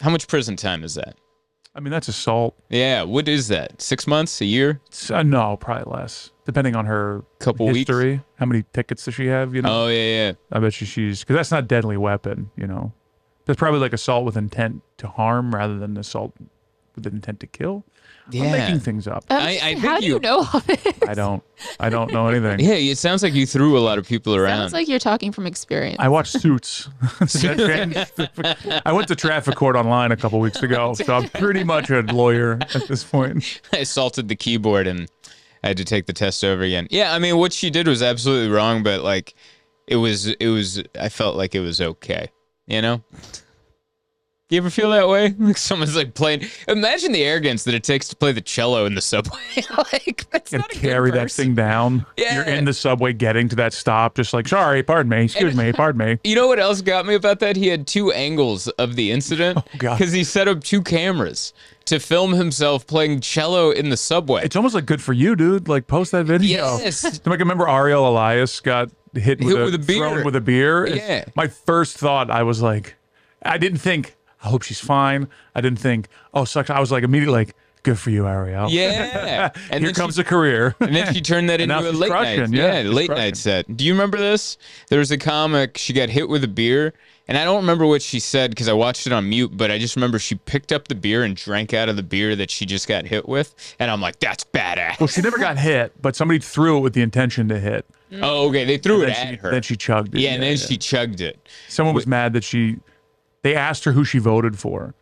How 0.00 0.10
much 0.10 0.28
prison 0.28 0.54
time 0.56 0.84
is 0.84 0.94
that? 0.94 1.16
I 1.74 1.80
mean, 1.80 1.90
that's 1.90 2.06
assault. 2.08 2.54
Yeah, 2.68 3.02
what 3.02 3.26
is 3.26 3.48
that? 3.48 3.82
Six 3.82 4.06
months, 4.06 4.40
a 4.40 4.44
year, 4.44 4.80
uh, 5.10 5.22
no, 5.24 5.56
probably 5.56 5.92
less, 5.92 6.30
depending 6.44 6.76
on 6.76 6.86
her 6.86 7.24
couple 7.40 7.66
weeks? 7.66 7.78
history. 7.90 8.22
How 8.36 8.46
many 8.46 8.64
tickets 8.72 9.04
does 9.04 9.14
she 9.14 9.26
have? 9.26 9.54
You 9.54 9.62
know, 9.62 9.84
Oh 9.84 9.88
yeah, 9.88 10.26
yeah. 10.26 10.32
I 10.52 10.60
bet 10.60 10.80
you 10.80 10.86
she's 10.86 11.20
because 11.20 11.34
that's 11.34 11.50
not 11.50 11.66
deadly 11.66 11.96
weapon. 11.96 12.50
You 12.56 12.68
know, 12.68 12.92
That's 13.46 13.58
probably 13.58 13.80
like 13.80 13.92
assault 13.92 14.24
with 14.24 14.36
intent 14.36 14.82
to 14.98 15.08
harm 15.08 15.52
rather 15.54 15.76
than 15.78 15.96
assault 15.96 16.32
with 16.94 17.06
intent 17.06 17.40
to 17.40 17.46
kill. 17.48 17.84
I'm 18.32 18.50
making 18.52 18.80
things 18.80 19.06
up. 19.06 19.24
Um, 19.30 19.36
I- 19.42 19.58
I 19.62 19.74
how 19.74 19.88
think 19.96 20.00
do 20.00 20.06
you 20.06 20.14
you- 20.14 20.20
know 20.20 20.38
all 20.52 20.60
this? 20.60 20.82
I 21.06 21.14
don't. 21.14 21.42
I 21.78 21.88
don't 21.90 22.12
know 22.12 22.26
anything. 22.28 22.60
Yeah, 22.60 22.74
it 22.74 22.96
sounds 22.98 23.22
like 23.22 23.34
you 23.34 23.46
threw 23.46 23.76
a 23.76 23.80
lot 23.80 23.98
of 23.98 24.06
people 24.06 24.34
around. 24.34 24.58
Sounds 24.60 24.72
like 24.72 24.88
you're 24.88 24.98
talking 24.98 25.30
from 25.32 25.46
experience. 25.46 25.96
I 25.98 26.08
watched 26.08 26.40
Suits. 26.40 26.88
I 28.84 28.92
went 28.92 29.08
to 29.08 29.16
traffic 29.16 29.54
court 29.56 29.76
online 29.76 30.12
a 30.12 30.16
couple 30.16 30.40
weeks 30.40 30.62
ago, 30.62 30.94
so 30.94 31.14
I'm 31.16 31.28
pretty 31.30 31.64
much 31.64 31.90
a 31.90 32.00
lawyer 32.02 32.58
at 32.74 32.88
this 32.88 33.04
point. 33.04 33.60
I 33.72 33.78
assaulted 33.78 34.28
the 34.28 34.36
keyboard 34.36 34.86
and 34.86 35.08
I 35.62 35.68
had 35.68 35.76
to 35.78 35.84
take 35.84 36.06
the 36.06 36.12
test 36.12 36.44
over 36.44 36.62
again. 36.62 36.86
Yeah, 36.90 37.14
I 37.14 37.18
mean, 37.18 37.36
what 37.38 37.52
she 37.52 37.70
did 37.70 37.86
was 37.88 38.02
absolutely 38.02 38.54
wrong, 38.54 38.82
but 38.82 39.02
like, 39.02 39.34
it 39.86 39.96
was, 39.96 40.26
it 40.28 40.48
was. 40.48 40.82
I 40.98 41.08
felt 41.08 41.36
like 41.36 41.54
it 41.54 41.60
was 41.60 41.80
okay. 41.80 42.28
You 42.66 42.80
know. 42.82 43.02
You 44.54 44.60
ever 44.60 44.70
feel 44.70 44.90
that 44.90 45.08
way? 45.08 45.34
Like 45.38 45.56
someone's 45.58 45.96
like 45.96 46.14
playing. 46.14 46.42
Imagine 46.68 47.10
the 47.12 47.24
arrogance 47.24 47.64
that 47.64 47.74
it 47.74 47.82
takes 47.82 48.08
to 48.08 48.16
play 48.16 48.30
the 48.32 48.40
cello 48.40 48.86
in 48.86 48.94
the 48.94 49.00
subway. 49.00 49.40
like 49.92 50.28
that's 50.30 50.52
And 50.52 50.60
not 50.62 50.70
carry 50.70 51.10
that 51.10 51.30
thing 51.30 51.54
down. 51.54 52.06
Yeah. 52.16 52.36
You're 52.36 52.44
in 52.44 52.64
the 52.64 52.72
subway 52.72 53.12
getting 53.12 53.48
to 53.48 53.56
that 53.56 53.72
stop, 53.72 54.14
just 54.14 54.32
like, 54.32 54.46
sorry, 54.46 54.82
pardon 54.82 55.10
me, 55.10 55.24
excuse 55.24 55.56
me, 55.56 55.72
pardon 55.72 55.98
me. 56.06 56.18
You 56.24 56.36
know 56.36 56.46
what 56.46 56.58
else 56.58 56.80
got 56.82 57.04
me 57.06 57.14
about 57.14 57.40
that? 57.40 57.56
He 57.56 57.66
had 57.68 57.86
two 57.86 58.10
angles 58.12 58.68
of 58.68 58.96
the 58.96 59.10
incident 59.10 59.58
Oh, 59.58 59.64
God. 59.78 59.98
because 59.98 60.12
he 60.12 60.24
set 60.24 60.46
up 60.48 60.62
two 60.64 60.82
cameras 60.82 61.52
to 61.86 61.98
film 61.98 62.32
himself 62.32 62.86
playing 62.86 63.20
cello 63.20 63.70
in 63.70 63.88
the 63.90 63.96
subway. 63.96 64.42
It's 64.44 64.56
almost 64.56 64.74
like 64.74 64.86
good 64.86 65.02
for 65.02 65.12
you, 65.12 65.36
dude. 65.36 65.68
Like 65.68 65.86
post 65.86 66.12
that 66.12 66.24
video. 66.26 66.78
Yes. 66.78 67.20
Like 67.26 67.40
remember 67.40 67.68
Ariel 67.68 68.08
Elias 68.08 68.60
got 68.60 68.90
hit 69.14 69.38
with, 69.40 69.48
Hit 69.48 69.58
a, 69.60 69.64
with 69.64 69.74
a 69.74 69.78
beer. 69.78 69.96
thrown 69.98 70.24
with 70.24 70.36
a 70.36 70.40
beer. 70.40 70.86
Yeah. 70.86 71.24
My 71.34 71.48
first 71.48 71.98
thought, 71.98 72.30
I 72.30 72.42
was 72.44 72.62
like, 72.62 72.94
I 73.42 73.58
didn't 73.58 73.78
think, 73.78 74.16
I 74.44 74.48
hope 74.48 74.62
she's 74.62 74.80
fine. 74.80 75.28
I 75.54 75.60
didn't 75.60 75.78
think, 75.80 76.08
oh, 76.34 76.44
sucks. 76.44 76.68
I 76.70 76.78
was 76.80 76.92
like 76.92 77.02
immediately 77.02 77.34
like, 77.34 77.56
good 77.82 77.98
for 77.98 78.10
you, 78.10 78.26
Ariel. 78.26 78.68
Yeah. 78.70 79.50
And 79.70 79.82
Here 79.82 79.92
comes 79.92 80.14
she, 80.16 80.20
a 80.20 80.24
career. 80.24 80.74
and 80.80 80.94
then 80.94 81.12
she 81.14 81.20
turned 81.20 81.48
that 81.50 81.60
into 81.62 81.78
a 81.78 81.90
late 81.92 82.10
night. 82.10 82.50
Yeah, 82.50 82.82
Yeah, 82.82 82.88
late 82.90 83.06
crushing. 83.08 83.24
night 83.24 83.36
set. 83.36 83.76
Do 83.76 83.84
you 83.84 83.92
remember 83.92 84.18
this? 84.18 84.56
There 84.90 84.98
was 84.98 85.10
a 85.10 85.18
comic. 85.18 85.78
She 85.78 85.92
got 85.92 86.08
hit 86.10 86.28
with 86.28 86.44
a 86.44 86.48
beer, 86.48 86.92
and 87.28 87.36
I 87.38 87.44
don't 87.44 87.56
remember 87.56 87.86
what 87.86 88.02
she 88.02 88.20
said 88.20 88.50
because 88.50 88.68
I 88.68 88.72
watched 88.74 89.06
it 89.06 89.12
on 89.14 89.28
mute. 89.28 89.56
But 89.56 89.70
I 89.70 89.78
just 89.78 89.96
remember 89.96 90.18
she 90.18 90.34
picked 90.34 90.72
up 90.72 90.88
the 90.88 90.94
beer 90.94 91.22
and 91.24 91.34
drank 91.36 91.72
out 91.74 91.88
of 91.88 91.96
the 91.96 92.02
beer 92.02 92.36
that 92.36 92.50
she 92.50 92.66
just 92.66 92.86
got 92.88 93.06
hit 93.06 93.28
with, 93.28 93.54
and 93.78 93.90
I'm 93.90 94.00
like, 94.00 94.18
that's 94.20 94.44
badass. 94.44 95.00
well, 95.00 95.06
she 95.06 95.20
never 95.22 95.38
got 95.38 95.58
hit, 95.58 95.92
but 96.02 96.14
somebody 96.16 96.38
threw 96.40 96.78
it 96.78 96.80
with 96.80 96.92
the 96.94 97.02
intention 97.02 97.48
to 97.48 97.58
hit. 97.58 97.86
oh, 98.22 98.48
okay. 98.48 98.64
They 98.64 98.76
threw 98.78 99.02
it 99.02 99.10
at 99.10 99.28
she, 99.28 99.36
her. 99.36 99.50
then 99.50 99.62
she 99.62 99.76
chugged 99.76 100.14
it. 100.14 100.20
yeah, 100.20 100.30
and 100.34 100.42
then 100.42 100.56
she 100.56 100.76
chugged 100.76 101.20
it. 101.20 101.38
Someone 101.68 101.94
was 101.94 102.06
mad 102.06 102.32
that 102.34 102.44
she, 102.44 102.76
they 103.44 103.54
asked 103.54 103.84
her 103.84 103.92
who 103.92 104.04
she 104.04 104.18
voted 104.18 104.58
for, 104.58 104.94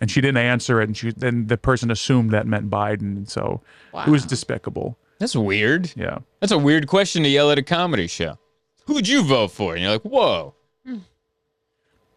and 0.00 0.10
she 0.10 0.20
didn't 0.20 0.38
answer 0.38 0.80
it, 0.80 0.88
and 0.88 0.96
she 0.96 1.12
then 1.12 1.46
the 1.46 1.56
person 1.56 1.90
assumed 1.92 2.30
that 2.30 2.46
meant 2.48 2.68
Biden, 2.68 3.16
and 3.16 3.28
so 3.28 3.60
it 3.94 4.08
was 4.10 4.24
despicable. 4.24 4.98
That's 5.20 5.36
weird. 5.36 5.92
Yeah. 5.94 6.18
That's 6.40 6.50
a 6.52 6.58
weird 6.58 6.86
question 6.88 7.22
to 7.24 7.28
yell 7.28 7.50
at 7.50 7.58
a 7.58 7.62
comedy 7.62 8.06
show. 8.06 8.38
Who'd 8.86 9.06
you 9.06 9.22
vote 9.22 9.48
for? 9.52 9.74
And 9.74 9.82
you're 9.82 9.92
like, 9.92 10.02
whoa. 10.02 10.54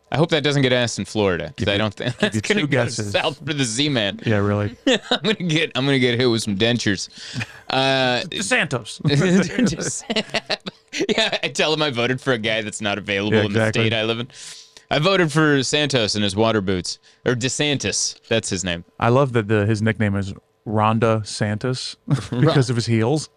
I 0.09 0.17
hope 0.17 0.29
that 0.29 0.43
doesn't 0.43 0.61
get 0.61 0.71
asked 0.71 0.99
in 0.99 1.05
Florida 1.05 1.51
because 1.55 1.73
I 1.73 1.77
don't 1.77 1.91
think 1.93 2.15
that's 2.19 2.35
you 2.35 2.41
gonna 2.41 2.61
two 2.61 2.67
go 2.67 2.83
guesses. 2.85 3.11
south 3.11 3.39
for 3.39 3.51
the 3.51 3.63
Z-man. 3.63 4.19
Yeah, 4.23 4.37
really. 4.37 4.77
I'm 4.87 5.21
gonna 5.23 5.33
get 5.33 5.71
I'm 5.75 5.85
gonna 5.85 5.97
get 5.97 6.19
hit 6.19 6.27
with 6.27 6.43
some 6.43 6.55
dentures. 6.55 7.09
Uh, 7.67 8.21
DeSantos. 8.27 9.01
yeah, 11.09 11.37
I 11.41 11.47
tell 11.47 11.73
him 11.73 11.81
I 11.81 11.89
voted 11.89 12.21
for 12.21 12.31
a 12.31 12.37
guy 12.37 12.61
that's 12.61 12.79
not 12.79 12.99
available 12.99 13.37
Yeah, 13.39 13.45
in 13.45 13.53
the 13.53 13.69
state 13.69 13.91
I 13.91 14.03
live 14.03 14.19
in. 14.19 14.27
I 14.93 14.99
voted 14.99 15.31
for 15.31 15.63
Santos 15.63 16.15
in 16.15 16.21
his 16.23 16.35
water 16.35 16.61
boots 16.61 16.99
or 17.25 17.33
DeSantis. 17.35 18.19
That's 18.27 18.49
his 18.49 18.63
name. 18.63 18.83
I 18.99 19.09
love 19.09 19.33
that 19.33 19.47
the 19.47 19.65
his 19.65 19.81
nickname 19.81 20.15
is 20.15 20.33
Rhonda 20.67 21.25
Santos 21.25 21.95
because 22.29 22.69
of 22.69 22.75
his 22.75 22.85
heels. 22.85 23.29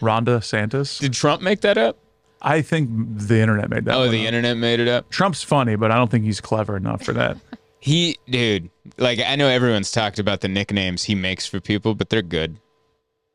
Rhonda 0.00 0.42
Santos. 0.42 0.98
Did 0.98 1.12
Trump 1.12 1.42
make 1.42 1.60
that 1.60 1.78
up? 1.78 1.96
I 2.42 2.62
think 2.62 2.88
the 3.18 3.38
internet 3.40 3.68
made 3.68 3.84
that. 3.84 3.94
Oh, 3.94 4.00
one 4.00 4.10
the 4.10 4.20
up. 4.22 4.26
internet 4.28 4.56
made 4.56 4.80
it 4.80 4.88
up. 4.88 5.10
Trump's 5.10 5.42
funny, 5.42 5.76
but 5.76 5.90
I 5.90 5.96
don't 5.96 6.10
think 6.10 6.24
he's 6.24 6.40
clever 6.40 6.76
enough 6.76 7.04
for 7.04 7.12
that. 7.14 7.36
He, 7.82 8.18
dude, 8.28 8.68
like 8.98 9.20
I 9.20 9.36
know 9.36 9.48
everyone's 9.48 9.90
talked 9.90 10.18
about 10.18 10.42
the 10.42 10.48
nicknames 10.48 11.02
he 11.04 11.14
makes 11.14 11.46
for 11.46 11.60
people, 11.60 11.94
but 11.94 12.10
they're 12.10 12.20
good. 12.20 12.58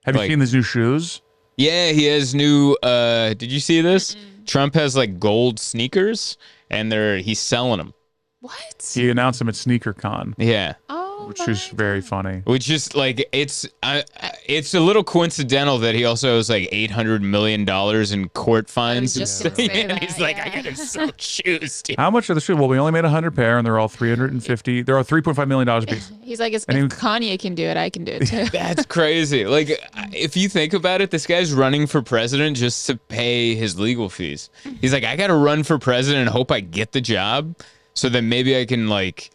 Have 0.05 0.13
Like- 0.16 0.26
you 0.30 0.34
seen 0.34 0.39
his 0.39 0.53
new 0.53 0.61
shoes? 0.61 1.24
Yeah, 1.57 1.89
he 1.93 2.05
has 2.05 2.36
new. 2.36 2.74
uh 2.84 3.34
Did 3.34 3.51
you 3.51 3.59
see 3.59 3.82
this? 3.82 4.16
Trump 4.46 4.74
has 4.76 4.96
like 4.96 5.20
gold 5.20 5.60
sneakers, 5.60 6.38
and 6.70 6.91
they're 6.91 7.18
he's 7.18 7.39
selling 7.39 7.78
them. 7.80 7.93
what? 8.41 8.91
He 8.93 9.10
announced 9.10 9.39
them 9.39 9.50
at 9.50 9.56
SneakerCon, 9.56 10.34
Yeah, 10.38 10.74
oh, 10.89 11.05
which 11.28 11.39
my 11.39 11.45
is 11.47 11.67
very 11.67 12.01
funny. 12.01 12.41
which 12.45 12.69
is 12.69 12.95
like 12.95 13.28
it's 13.32 13.67
I 13.84 14.03
I- 14.19 14.32
it's 14.47 14.73
a 14.73 14.80
little 14.80 15.03
coincidental 15.03 15.80
that 15.80 15.95
he 15.95 16.05
also 16.05 16.36
has 16.38 16.49
like 16.49 16.69
eight 16.71 16.91
hundred 16.91 17.21
million 17.23 17.65
dollars 17.65 18.11
in 18.11 18.30
court 18.30 18.69
fines. 18.69 19.15
just 19.15 19.43
gonna 19.43 19.55
say 19.55 19.67
and 19.69 19.89
that, 19.91 20.03
he's 20.03 20.19
like, 20.19 20.38
I 20.39 20.49
gotta 20.49 20.76
sell 20.76 21.11
shoes. 21.17 21.82
Dude. 21.82 21.97
How 21.97 22.11
much 22.11 22.30
are 22.30 22.34
the 22.36 22.41
shoes? 22.41 22.57
Well, 22.57 22.67
we 22.67 22.78
only 22.78 22.91
made 22.91 23.05
hundred 23.05 23.36
pair, 23.36 23.57
and 23.57 23.65
they're 23.65 23.80
all 23.80 23.88
three 23.88 24.09
hundred 24.09 24.32
and 24.34 24.43
fifty. 24.43 24.82
They're 24.82 24.97
all 24.97 25.03
three 25.03 25.21
point 25.21 25.36
five 25.38 25.47
million 25.47 25.67
dollars 25.67 25.86
a 25.86 25.88
piece. 25.88 26.11
He's 26.23 26.39
like, 26.39 26.53
if 26.53 26.65
And 26.67 26.78
he- 26.78 26.84
Kanye 26.88 27.39
can 27.39 27.55
do 27.55 27.63
it, 27.65 27.78
I 27.78 27.89
can 27.89 28.03
do 28.03 28.13
it 28.13 28.28
too. 28.28 28.45
That's 28.45 28.86
crazy. 28.86 29.45
Like, 29.45 29.69
if 30.13 30.36
you 30.38 30.47
think 30.49 30.73
about 30.73 31.01
it, 31.01 31.11
this 31.11 31.26
guy's 31.28 31.53
running 31.53 31.88
for 31.88 32.01
president 32.01 32.57
just 32.57 32.86
to 32.88 32.97
pay 32.97 33.55
his 33.55 33.80
legal 33.80 34.09
fees. 34.09 34.49
He's 34.82 34.93
like, 34.93 35.03
I 35.03 35.15
got 35.15 35.28
to 35.28 35.36
run 35.36 35.63
for 35.63 35.78
president 35.80 36.21
and 36.21 36.30
hope 36.30 36.51
I 36.51 36.59
get 36.59 36.91
the 36.91 37.01
job 37.01 37.55
so 37.93 38.09
that 38.09 38.21
maybe 38.23 38.57
I 38.57 38.65
can, 38.65 38.88
like, 38.88 39.30
b- 39.30 39.34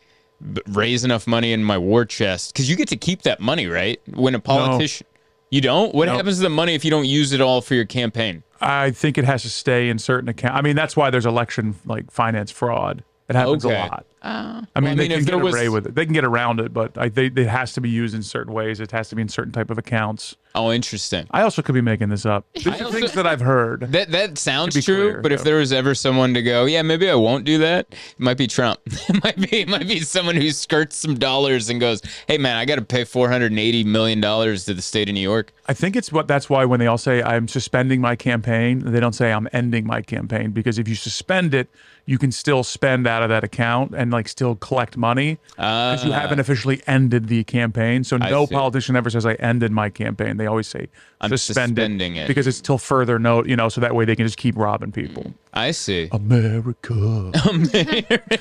raise 0.68 1.04
enough 1.04 1.26
money 1.26 1.52
in 1.52 1.62
my 1.64 1.78
war 1.78 2.04
chest. 2.04 2.52
Because 2.52 2.68
you 2.70 2.76
get 2.76 2.88
to 2.88 2.96
keep 2.96 3.22
that 3.22 3.40
money, 3.40 3.66
right? 3.66 4.00
When 4.14 4.34
a 4.34 4.40
politician. 4.40 5.06
You 5.50 5.60
don't? 5.60 5.94
What 5.94 6.06
No. 6.06 6.14
happens 6.16 6.36
to 6.36 6.42
the 6.42 6.48
money 6.48 6.74
if 6.74 6.84
you 6.84 6.90
don't 6.90 7.06
use 7.06 7.32
it 7.32 7.40
all 7.40 7.60
for 7.60 7.74
your 7.74 7.84
campaign? 7.84 8.42
I 8.60 8.90
think 8.92 9.18
it 9.18 9.24
has 9.24 9.42
to 9.42 9.50
stay 9.50 9.88
in 9.88 9.98
certain 9.98 10.28
account. 10.28 10.54
I 10.54 10.60
mean, 10.62 10.76
that's 10.76 10.96
why 10.96 11.10
there's 11.10 11.26
election 11.26 11.74
like 11.84 12.10
finance 12.10 12.50
fraud. 12.50 13.02
It 13.28 13.34
happens 13.36 13.64
Okay. 13.64 13.74
a 13.74 13.78
lot. 13.86 14.06
Oh. 14.22 14.62
I 14.76 14.80
mean, 14.80 14.90
I 14.90 14.94
they 14.94 15.02
mean, 15.08 15.12
if 15.12 15.18
can 15.26 15.26
get 15.38 15.42
was- 15.44 15.54
away 15.54 15.68
with 15.70 15.86
it. 15.86 15.94
They 15.94 16.04
can 16.04 16.12
get 16.12 16.24
around 16.24 16.60
it, 16.60 16.72
but 16.74 16.96
I, 16.98 17.08
they, 17.08 17.26
it 17.26 17.46
has 17.46 17.72
to 17.74 17.80
be 17.80 17.88
used 17.88 18.14
in 18.14 18.22
certain 18.22 18.52
ways. 18.52 18.78
It 18.80 18.90
has 18.90 19.08
to 19.10 19.16
be 19.16 19.22
in 19.22 19.28
certain 19.28 19.52
type 19.52 19.70
of 19.70 19.78
accounts. 19.78 20.36
Oh, 20.54 20.72
interesting. 20.72 21.26
I 21.30 21.42
also 21.42 21.62
could 21.62 21.74
be 21.76 21.80
making 21.80 22.08
this 22.08 22.26
up. 22.26 22.44
These 22.54 22.66
are 22.66 22.70
also- 22.72 22.90
things 22.90 23.12
that 23.12 23.26
I've 23.26 23.40
heard. 23.40 23.92
That 23.92 24.10
that 24.10 24.36
sounds 24.36 24.74
true, 24.84 25.10
clear, 25.12 25.20
but 25.22 25.32
if 25.32 25.42
there 25.44 25.56
was 25.58 25.72
ever 25.72 25.94
someone 25.94 26.34
to 26.34 26.42
go, 26.42 26.64
yeah, 26.66 26.82
maybe 26.82 27.08
I 27.08 27.14
won't 27.14 27.44
do 27.44 27.58
that, 27.58 27.86
it 27.90 27.98
might 28.18 28.36
be 28.36 28.46
Trump. 28.48 28.80
it 28.86 29.22
might 29.24 29.36
be 29.38 29.60
it 29.60 29.68
might 29.68 29.86
be 29.86 30.00
someone 30.00 30.34
who 30.36 30.50
skirts 30.50 30.96
some 30.96 31.14
dollars 31.14 31.70
and 31.70 31.80
goes, 31.80 32.02
"Hey 32.26 32.36
man, 32.36 32.56
I 32.56 32.64
got 32.64 32.76
to 32.76 32.84
pay 32.84 33.04
480 33.04 33.84
million 33.84 34.20
dollars 34.20 34.64
to 34.64 34.74
the 34.74 34.82
state 34.82 35.08
of 35.08 35.14
New 35.14 35.20
York." 35.20 35.52
I 35.68 35.72
think 35.72 35.94
it's 35.94 36.10
what 36.12 36.26
that's 36.26 36.50
why 36.50 36.64
when 36.64 36.80
they 36.80 36.88
all 36.88 36.98
say 36.98 37.22
I'm 37.22 37.46
suspending 37.46 38.00
my 38.00 38.16
campaign, 38.16 38.80
they 38.84 38.98
don't 38.98 39.14
say 39.14 39.32
I'm 39.32 39.48
ending 39.52 39.86
my 39.86 40.02
campaign 40.02 40.50
because 40.50 40.78
if 40.80 40.88
you 40.88 40.96
suspend 40.96 41.54
it, 41.54 41.68
you 42.06 42.18
can 42.18 42.32
still 42.32 42.64
spend 42.64 43.06
out 43.06 43.22
of 43.22 43.28
that 43.28 43.44
account 43.44 43.94
and 43.96 44.09
like 44.10 44.28
still 44.28 44.56
collect 44.56 44.96
money 44.96 45.38
because 45.50 46.04
you 46.04 46.12
ah. 46.12 46.20
haven't 46.20 46.40
officially 46.40 46.82
ended 46.86 47.28
the 47.28 47.44
campaign. 47.44 48.04
So 48.04 48.16
no 48.16 48.46
politician 48.46 48.96
ever 48.96 49.10
says 49.10 49.26
I 49.26 49.34
ended 49.34 49.72
my 49.72 49.90
campaign. 49.90 50.36
They 50.36 50.46
always 50.46 50.66
say 50.66 50.88
I'm 51.20 51.30
suspend 51.30 51.76
suspending 51.76 52.16
it. 52.16 52.28
because 52.28 52.46
it's 52.46 52.60
till 52.60 52.78
further 52.78 53.18
note, 53.18 53.48
you 53.48 53.56
know, 53.56 53.68
so 53.68 53.80
that 53.80 53.94
way 53.94 54.04
they 54.04 54.16
can 54.16 54.26
just 54.26 54.38
keep 54.38 54.56
robbing 54.56 54.92
people. 54.92 55.34
I 55.52 55.70
see. 55.72 56.08
America. 56.12 56.92
America. 57.50 58.38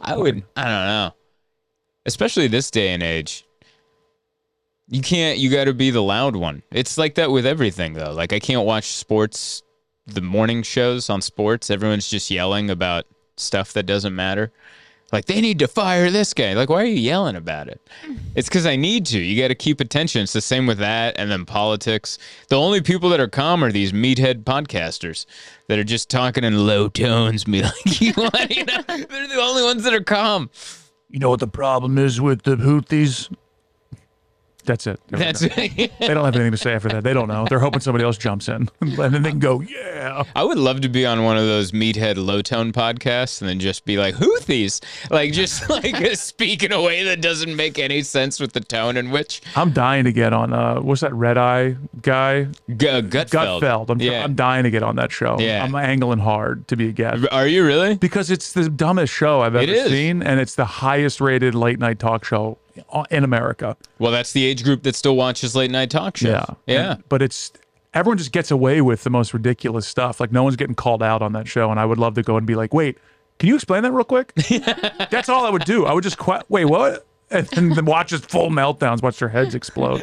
I 0.00 0.16
would. 0.16 0.42
I 0.56 0.64
don't 0.64 0.86
know. 0.86 1.14
Especially 2.04 2.48
this 2.48 2.70
day 2.70 2.88
and 2.88 3.02
age. 3.02 3.44
You 4.88 5.00
can't. 5.00 5.38
You 5.38 5.50
got 5.50 5.64
to 5.64 5.74
be 5.74 5.90
the 5.90 6.02
loud 6.02 6.36
one. 6.36 6.62
It's 6.70 6.98
like 6.98 7.14
that 7.14 7.30
with 7.30 7.46
everything, 7.46 7.94
though. 7.94 8.12
Like 8.12 8.32
I 8.32 8.40
can't 8.40 8.66
watch 8.66 8.92
sports, 8.92 9.62
the 10.06 10.20
morning 10.20 10.62
shows 10.62 11.08
on 11.08 11.22
sports. 11.22 11.70
Everyone's 11.70 12.08
just 12.08 12.30
yelling 12.30 12.70
about 12.70 13.06
stuff 13.42 13.72
that 13.72 13.84
doesn't 13.84 14.14
matter. 14.14 14.52
Like 15.12 15.26
they 15.26 15.42
need 15.42 15.58
to 15.58 15.68
fire 15.68 16.10
this 16.10 16.32
guy. 16.32 16.54
Like 16.54 16.70
why 16.70 16.82
are 16.82 16.86
you 16.86 16.94
yelling 16.98 17.36
about 17.36 17.68
it? 17.68 17.80
It's 18.34 18.48
because 18.48 18.64
I 18.64 18.76
need 18.76 19.04
to. 19.06 19.18
You 19.18 19.42
got 19.42 19.48
to 19.48 19.54
keep 19.54 19.78
attention. 19.78 20.22
It's 20.22 20.32
the 20.32 20.40
same 20.40 20.66
with 20.66 20.78
that, 20.78 21.18
and 21.18 21.30
then 21.30 21.44
politics. 21.44 22.16
The 22.48 22.58
only 22.58 22.80
people 22.80 23.10
that 23.10 23.20
are 23.20 23.28
calm 23.28 23.62
are 23.62 23.70
these 23.70 23.92
meathead 23.92 24.44
podcasters 24.44 25.26
that 25.66 25.78
are 25.78 25.84
just 25.84 26.08
talking 26.08 26.42
in 26.42 26.66
low 26.66 26.88
tones. 26.88 27.46
Me 27.46 27.62
like, 27.62 28.00
you 28.00 28.14
want, 28.16 28.56
you 28.56 28.64
know, 28.64 28.82
they're 28.86 29.28
the 29.28 29.38
only 29.38 29.62
ones 29.62 29.84
that 29.84 29.92
are 29.92 30.02
calm. 30.02 30.48
You 31.10 31.18
know 31.18 31.28
what 31.28 31.40
the 31.40 31.46
problem 31.46 31.98
is 31.98 32.22
with 32.22 32.44
the 32.44 32.56
Houthis? 32.56 33.30
That's 34.64 34.86
it. 34.86 35.00
They're 35.08 35.18
That's 35.18 35.40
done. 35.40 35.50
they 35.56 35.88
don't 35.98 36.24
have 36.24 36.34
anything 36.36 36.52
to 36.52 36.56
say 36.56 36.72
after 36.74 36.88
that. 36.90 37.02
They 37.02 37.12
don't 37.12 37.28
know. 37.28 37.46
They're 37.48 37.58
hoping 37.58 37.80
somebody 37.80 38.04
else 38.04 38.16
jumps 38.16 38.48
in, 38.48 38.68
and 38.80 38.96
then 38.96 39.22
they 39.22 39.30
can 39.30 39.38
go, 39.38 39.60
yeah. 39.60 40.22
I 40.36 40.44
would 40.44 40.58
love 40.58 40.80
to 40.82 40.88
be 40.88 41.04
on 41.04 41.24
one 41.24 41.36
of 41.36 41.44
those 41.44 41.72
meathead 41.72 42.16
low 42.16 42.42
tone 42.42 42.72
podcasts 42.72 43.40
and 43.40 43.48
then 43.48 43.58
just 43.58 43.84
be 43.84 43.96
like 43.98 44.14
Houthis, 44.14 44.80
like 45.10 45.32
just 45.32 45.68
like 45.70 45.94
speak 46.16 46.62
in 46.62 46.72
a 46.72 46.80
way 46.80 47.02
that 47.04 47.20
doesn't 47.20 47.54
make 47.56 47.78
any 47.78 48.02
sense 48.02 48.38
with 48.38 48.52
the 48.52 48.60
tone 48.60 48.96
in 48.96 49.10
which 49.10 49.40
I'm 49.56 49.72
dying 49.72 50.04
to 50.04 50.12
get 50.12 50.32
on. 50.32 50.52
Uh, 50.52 50.80
what's 50.80 51.00
that 51.00 51.14
red 51.14 51.38
eye 51.38 51.76
guy? 52.00 52.44
G- 52.44 52.86
Gutfeld. 52.86 53.60
Gutfeld. 53.60 53.90
I'm, 53.90 54.00
yeah. 54.00 54.22
I'm 54.24 54.34
dying 54.34 54.64
to 54.64 54.70
get 54.70 54.82
on 54.82 54.96
that 54.96 55.10
show. 55.12 55.38
Yeah. 55.38 55.64
I'm 55.64 55.74
angling 55.74 56.20
hard 56.20 56.68
to 56.68 56.76
be 56.76 56.88
a 56.88 56.92
guest 56.92 57.26
Are 57.32 57.46
you 57.46 57.64
really? 57.64 57.96
because 57.96 58.30
it's 58.30 58.52
the 58.52 58.68
dumbest 58.68 59.12
show 59.12 59.40
I've 59.40 59.56
ever 59.56 59.88
seen, 59.88 60.22
and 60.22 60.38
it's 60.40 60.54
the 60.54 60.64
highest 60.64 61.20
rated 61.20 61.54
late 61.54 61.78
night 61.78 61.98
talk 61.98 62.24
show 62.24 62.58
in 63.10 63.24
America. 63.24 63.76
Well, 63.98 64.12
that's 64.12 64.32
the 64.32 64.44
age 64.44 64.64
group 64.64 64.82
that 64.84 64.94
still 64.94 65.16
watches 65.16 65.54
late 65.56 65.70
night 65.70 65.90
talk 65.90 66.16
shows. 66.16 66.30
Yeah. 66.32 66.44
Yeah. 66.66 66.92
And- 66.92 67.08
but 67.08 67.22
it's 67.22 67.52
everyone 67.94 68.18
just 68.18 68.32
gets 68.32 68.50
away 68.50 68.80
with 68.80 69.04
the 69.04 69.10
most 69.10 69.34
ridiculous 69.34 69.86
stuff. 69.86 70.20
Like 70.20 70.32
no 70.32 70.42
one's 70.42 70.56
getting 70.56 70.74
called 70.74 71.02
out 71.02 71.22
on 71.22 71.32
that 71.34 71.46
show, 71.48 71.70
and 71.70 71.78
I 71.80 71.84
would 71.84 71.98
love 71.98 72.14
to 72.14 72.22
go 72.22 72.36
and 72.36 72.46
be 72.46 72.54
like, 72.54 72.72
wait, 72.74 72.98
can 73.38 73.48
you 73.48 73.54
explain 73.54 73.82
that 73.82 73.92
real 73.92 74.04
quick? 74.04 74.32
That's 75.10 75.28
all 75.28 75.44
I 75.44 75.50
would 75.50 75.64
do. 75.64 75.86
I 75.86 75.92
would 75.92 76.04
just 76.04 76.18
que- 76.18 76.42
wait, 76.48 76.64
what? 76.66 77.06
And 77.30 77.46
then 77.48 77.86
watch 77.86 78.10
just 78.10 78.30
full 78.30 78.50
meltdowns, 78.50 79.02
watch 79.02 79.18
their 79.18 79.28
heads 79.30 79.54
explode. 79.54 80.02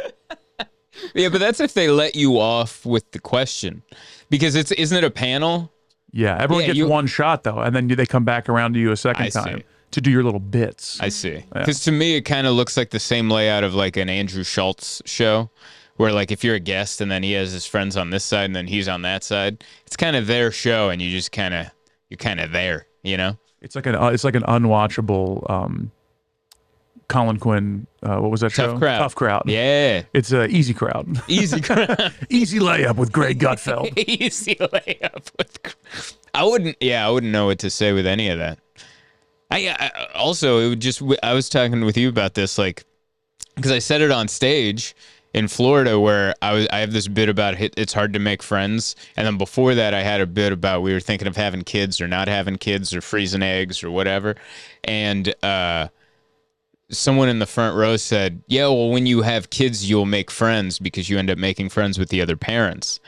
Yeah, 1.14 1.30
but 1.30 1.40
that's 1.40 1.60
if 1.60 1.74
they 1.76 1.88
let 1.88 2.16
you 2.16 2.40
off 2.40 2.86
with 2.86 3.10
the 3.12 3.20
question. 3.20 3.84
Because 4.30 4.56
it's 4.56 4.72
isn't 4.74 4.98
it 4.98 5.04
a 5.04 5.12
panel? 5.12 5.72
Yeah, 6.12 6.36
everyone 6.42 6.62
Yeah, 6.64 6.68
gets 6.68 6.78
you- 6.80 6.88
one 6.88 7.06
shot 7.08 7.44
though, 7.44 7.60
and 7.60 7.76
then 7.76 7.88
they 7.88 8.06
come 8.08 8.26
back 8.26 8.50
around 8.50 8.74
to 8.74 8.80
you 8.80 8.92
a 8.92 8.98
second 8.98 9.26
I 9.26 9.30
see. 9.30 9.64
To 9.92 10.02
do 10.02 10.12
your 10.12 10.24
little 10.24 10.40
bits. 10.40 11.00
I 11.02 11.10
see. 11.10 11.44
Because 11.54 11.80
to 11.86 11.92
me, 11.92 12.16
it 12.16 12.22
kind 12.22 12.46
of 12.46 12.54
looks 12.54 12.78
like 12.78 12.92
the 12.92 13.00
same 13.00 13.30
layout 13.30 13.64
of 13.64 13.74
like 13.74 13.98
an 13.98 14.08
Andrew 14.10 14.44
Schulz 14.44 15.02
show, 15.06 15.50
where 15.98 16.12
like 16.12 16.32
if 16.32 16.44
you're 16.44 16.56
a 16.56 16.60
guest 16.60 17.02
and 17.02 17.10
then 17.12 17.24
he 17.24 17.32
has 17.34 17.52
his 17.52 17.66
friends 17.66 17.98
on 17.98 18.12
this 18.12 18.24
side 18.24 18.46
and 18.46 18.56
then 18.56 18.68
he's 18.68 18.88
on 18.88 19.02
that 19.02 19.24
side, 19.24 19.64
it's 19.88 19.98
kind 19.98 20.16
of 20.16 20.28
their 20.28 20.52
show, 20.52 20.90
and 20.90 21.02
you 21.02 21.10
just 21.10 21.32
kind 21.32 21.54
of 21.54 21.68
you're 22.10 22.18
kind 22.18 22.40
of 22.40 22.52
there, 22.52 22.86
you 23.04 23.18
know? 23.18 23.38
It's 23.62 23.76
like 23.76 23.86
an 23.88 23.96
uh, 23.96 24.08
it's 24.10 24.24
like 24.24 24.36
an 24.36 24.44
unwatchable 24.44 25.50
um, 25.50 25.92
Colin 27.08 27.38
Quinn. 27.40 27.88
Uh, 28.04 28.18
what 28.20 28.30
was 28.32 28.42
that 28.42 28.54
Tough 28.54 28.72
show? 28.74 28.78
crowd. 28.78 29.00
Tough 29.00 29.16
crowd. 29.16 29.44
Yeah, 29.48 30.04
It's 30.14 30.32
a 30.32 30.46
easy 30.48 30.74
crowd. 30.76 31.22
easy, 31.28 31.60
crowd. 31.62 32.14
easy 32.30 32.60
layup 32.60 32.96
with 32.96 33.12
Greg 33.12 33.40
Gutfeld. 33.40 33.98
easy 34.08 34.56
layup. 34.56 35.32
With, 35.38 36.16
I 36.36 36.44
wouldn't. 36.44 36.78
Yeah, 36.80 37.08
I 37.08 37.10
wouldn't 37.10 37.32
know 37.34 37.48
what 37.48 37.58
to 37.60 37.70
say 37.72 37.92
with 37.92 38.06
any 38.06 38.30
of 38.30 38.38
that. 38.38 38.60
I, 39.52 39.76
I 39.80 40.08
also 40.16 40.60
it 40.60 40.70
would 40.70 40.80
just. 40.80 41.02
I 41.24 41.34
was 41.34 41.50
talking 41.50 41.84
with 41.84 41.98
you 41.98 42.10
about 42.10 42.34
this, 42.34 42.58
like, 42.58 42.86
because 43.56 43.72
I 43.72 43.80
said 43.80 44.02
it 44.02 44.12
on 44.12 44.28
stage 44.28 44.96
in 45.34 45.48
Florida 45.48 46.00
where 46.00 46.36
I 46.42 46.54
was. 46.54 46.68
I 46.72 46.80
have 46.80 46.92
this 46.92 47.08
bit 47.08 47.30
about 47.30 47.56
it's 47.60 47.94
hard 47.94 48.14
to 48.14 48.20
make 48.20 48.44
friends, 48.44 48.96
and 49.18 49.26
then 49.26 49.38
before 49.38 49.76
that 49.76 49.94
I 49.94 50.02
had 50.02 50.22
a 50.22 50.28
bit 50.28 50.54
about 50.54 50.82
we 50.82 50.94
were 50.94 51.00
thinking 51.00 51.28
of 51.28 51.36
having 51.36 51.64
kids 51.64 52.00
or 52.00 52.08
not 52.08 52.28
having 52.28 52.58
kids 52.58 52.94
or 52.94 53.02
freezing 53.02 53.42
eggs 53.42 53.84
or 53.84 53.90
whatever, 53.90 54.36
and 54.84 55.34
uh, 55.44 55.88
someone 56.92 57.30
in 57.30 57.40
the 57.40 57.48
front 57.48 57.76
row 57.76 57.98
said, 57.98 58.44
"Yeah, 58.48 58.68
well, 58.68 58.90
when 58.90 59.08
you 59.08 59.24
have 59.24 59.50
kids, 59.50 59.90
you'll 59.90 60.06
make 60.06 60.30
friends 60.30 60.78
because 60.78 61.10
you 61.10 61.18
end 61.18 61.32
up 61.32 61.38
making 61.40 61.70
friends 61.70 61.98
with 61.98 62.10
the 62.10 62.22
other 62.22 62.38
parents." 62.38 63.00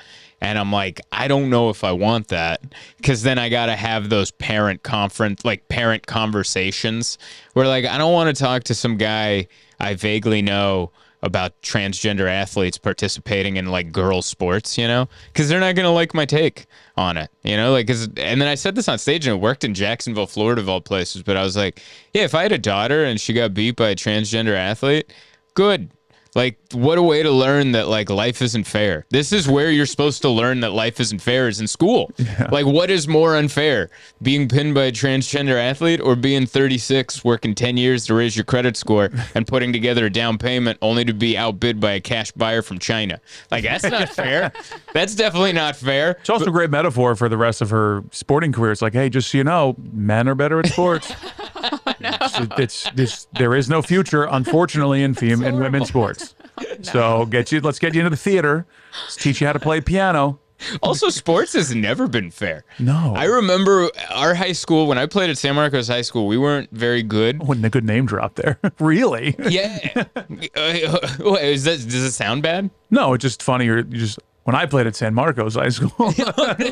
And 0.42 0.58
I'm 0.58 0.72
like, 0.72 1.00
I 1.12 1.28
don't 1.28 1.50
know 1.50 1.70
if 1.70 1.84
I 1.84 1.92
want 1.92 2.30
that 2.30 2.62
because 2.98 3.22
then 3.22 3.38
I 3.38 3.50
got 3.50 3.68
to 3.68 3.76
have 3.76 4.10
those 4.10 4.32
parent 4.32 4.82
conference, 4.84 5.46
like 5.46 5.68
parent 5.70 6.08
conversations 6.08 7.20
where, 7.54 7.68
like, 7.68 7.86
I 7.86 7.98
don't 7.98 8.14
want 8.14 8.36
to 8.36 8.44
talk 8.44 8.64
to 8.64 8.76
some 8.76 8.98
guy 8.98 9.48
I 9.80 9.94
vaguely 9.94 10.42
know 10.42 10.92
about 11.24 11.60
transgender 11.62 12.28
athletes 12.28 12.78
participating 12.78 13.58
in 13.58 13.68
like 13.68 13.92
girls 13.92 14.26
sports, 14.26 14.78
you 14.78 14.88
know, 14.88 15.08
because 15.28 15.50
they're 15.50 15.60
not 15.60 15.76
to 15.76 15.90
like 15.90 16.14
my 16.14 16.26
take 16.26 16.66
on 16.98 17.16
it, 17.18 17.30
you 17.44 17.56
know, 17.56 17.72
like, 17.72 17.88
cause, 17.88 18.06
and 18.18 18.42
then 18.42 18.48
I 18.48 18.56
said 18.56 18.76
this 18.76 18.90
on 18.90 18.98
stage 18.98 19.28
and 19.28 19.38
it 19.38 19.40
worked 19.40 19.64
in 19.64 19.74
Jacksonville, 19.74 20.26
Florida, 20.26 20.62
of 20.62 20.70
all 20.70 20.82
places. 20.82 21.22
But 21.22 21.38
I 21.38 21.44
was 21.44 21.56
like, 21.56 21.82
yeah, 22.14 22.24
if 22.24 22.34
I 22.34 22.42
had 22.42 22.52
a 22.52 22.58
daughter 22.58 23.06
and 23.06 23.22
she 23.22 23.34
got 23.34 23.54
beat 23.54 23.76
by 23.76 23.90
a 23.90 23.96
transgender 23.96 24.56
athlete, 24.56 25.14
good. 25.54 25.92
Like, 26.34 26.58
what 26.72 26.98
a 26.98 27.02
way 27.04 27.24
to 27.24 27.30
learn 27.32 27.74
that 27.74 27.90
like 27.90 28.10
life 28.10 28.42
isn't 28.42 28.64
fair. 28.64 29.06
This 29.10 29.34
is 29.34 29.50
where 29.50 29.70
you're 29.70 29.86
supposed 29.86 30.22
to 30.22 30.30
learn 30.30 30.62
that 30.62 30.72
life 30.72 31.02
isn't 31.02 31.20
fair 31.20 31.50
is 31.50 31.60
in 31.60 31.68
school. 31.68 32.10
Like, 32.52 32.66
what 32.66 32.90
is 32.90 33.06
more 33.06 33.36
unfair, 33.36 33.90
being 34.22 34.48
pinned 34.48 34.74
by 34.74 34.84
a 34.86 34.92
transgender 34.94 35.56
athlete 35.62 36.00
or 36.00 36.16
being 36.16 36.46
36, 36.46 37.26
working 37.26 37.54
10 37.54 37.76
years 37.76 38.06
to 38.06 38.14
raise 38.14 38.38
your 38.38 38.46
credit 38.46 38.78
score 38.78 39.10
and 39.36 39.46
putting 39.46 39.74
together 39.74 40.06
a 40.06 40.10
down 40.10 40.38
payment 40.38 40.78
only 40.82 41.04
to 41.04 41.14
be 41.14 41.38
outbid 41.38 41.82
by 41.82 41.92
a 41.92 42.00
cash 42.00 42.32
buyer 42.32 42.62
from 42.62 42.80
China? 42.80 43.20
Like, 43.52 43.64
that's 43.66 43.84
not 43.84 44.08
fair. 44.16 44.54
That's 44.94 45.16
definitely 45.16 45.52
not 45.52 45.76
fair. 45.76 46.12
It's 46.22 46.30
also 46.30 46.46
a 46.46 46.52
great 46.52 46.70
metaphor 46.70 47.16
for 47.18 47.28
the 47.28 47.38
rest 47.38 47.62
of 47.62 47.70
her 47.72 48.06
sporting 48.12 48.54
career. 48.54 48.72
It's 48.72 48.82
like, 48.82 48.94
hey, 48.94 49.10
just 49.10 49.32
so 49.32 49.38
you 49.38 49.44
know, 49.44 49.76
men 49.92 50.30
are 50.30 50.36
better 50.36 50.60
at 50.60 50.68
sports. 50.68 51.12
it's, 52.00 52.40
it's, 52.58 52.86
it's- 52.88 53.28
there 53.34 53.54
is 53.56 53.70
no 53.70 53.82
future, 53.82 54.24
unfortunately, 54.32 55.04
in 55.04 55.14
fem- 55.14 55.44
in 55.44 55.60
women's 55.60 55.90
sports. 55.90 56.21
So 56.84 57.26
get 57.26 57.52
you. 57.52 57.62
Let's 57.62 57.80
get 57.80 57.94
you 57.94 58.02
into 58.02 58.10
the 58.10 58.18
theater. 58.18 58.66
Let's 59.04 59.16
teach 59.16 59.40
you 59.42 59.48
how 59.48 59.54
to 59.54 59.60
play 59.60 59.82
piano. 59.82 60.40
Also, 60.84 61.10
sports 61.10 61.54
has 61.54 61.74
never 61.74 62.08
been 62.08 62.30
fair. 62.30 62.64
No. 62.78 63.14
I 63.16 63.24
remember 63.26 63.90
our 64.12 64.36
high 64.36 64.52
school 64.52 64.86
when 64.86 64.98
I 65.00 65.08
played 65.08 65.30
at 65.32 65.38
San 65.40 65.56
Marcos 65.56 65.88
High 65.88 66.04
School. 66.04 66.28
We 66.28 66.38
weren't 66.38 66.70
very 66.72 67.02
good. 67.02 67.42
Wasn't 67.42 67.66
a 67.66 67.70
good 67.70 67.84
name 67.86 68.06
drop 68.06 68.36
there. 68.36 68.60
really? 68.80 69.36
Yeah. 69.50 69.80
uh, 69.96 71.08
wait, 71.20 71.44
is 71.54 71.64
that, 71.64 71.78
does 71.80 71.96
it 72.04 72.12
sound 72.12 72.44
bad? 72.44 72.70
No, 72.92 73.14
it's 73.14 73.24
just 73.24 73.42
funny. 73.42 73.66
You're 73.66 73.80
you 73.80 73.86
just 73.98 74.20
when 74.44 74.56
I 74.56 74.66
played 74.68 74.86
at 74.88 74.96
San 74.96 75.14
Marcos 75.16 75.56
High 75.56 75.70
School, 75.70 76.14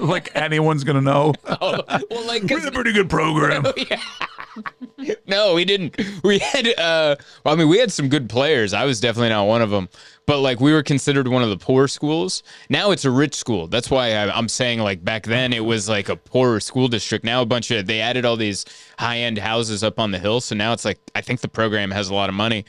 like 0.02 0.32
anyone's 0.36 0.84
gonna 0.84 1.02
know. 1.02 1.34
Oh, 1.48 1.82
well, 2.12 2.28
like, 2.28 2.42
'cause- 2.48 2.60
It's 2.60 2.66
a 2.68 2.72
pretty 2.72 2.94
good 2.94 3.10
program. 3.10 3.64
no, 5.28 5.54
we 5.54 5.66
didn't. 5.66 6.00
We 6.24 6.40
had, 6.40 6.68
uh, 6.68 7.16
well, 7.44 7.54
I 7.54 7.58
mean, 7.58 7.70
we 7.70 7.78
had 7.78 7.92
some 7.92 8.10
good 8.10 8.30
players. 8.30 8.74
I 8.74 8.86
was 8.86 9.00
definitely 9.00 9.30
not 9.30 9.46
one 9.46 9.62
of 9.62 9.70
them. 9.70 9.90
But 10.26 10.40
like, 10.40 10.60
we 10.60 10.74
were 10.74 10.84
considered 10.84 11.28
one 11.28 11.42
of 11.42 11.50
the 11.50 11.58
poor 11.58 11.88
schools. 11.88 12.44
Now 12.70 12.92
it's 12.92 13.06
a 13.06 13.12
rich 13.12 13.36
school. 13.36 13.68
That's 13.68 13.90
why 13.90 14.14
I, 14.14 14.36
I'm 14.36 14.48
saying 14.48 14.80
like 14.80 15.04
back 15.04 15.24
then 15.24 15.54
it 15.54 15.66
was 15.66 15.90
like 15.90 16.10
a 16.10 16.16
poorer 16.16 16.60
school 16.60 16.88
district. 16.88 17.26
Now 17.26 17.42
a 17.42 17.46
bunch 17.46 17.72
of 17.72 17.88
they 17.88 18.00
added 18.00 18.26
all 18.26 18.38
these 18.38 18.66
high 18.98 19.18
end 19.20 19.38
houses 19.38 19.84
up 19.84 20.00
on 20.00 20.12
the 20.12 20.20
hill. 20.20 20.42
So 20.42 20.56
now 20.56 20.74
it's 20.74 20.86
like 20.86 21.00
I 21.16 21.22
think 21.22 21.42
the 21.42 21.48
program 21.48 21.92
has 21.92 22.10
a 22.10 22.14
lot 22.14 22.30
of 22.30 22.36
money. 22.36 22.66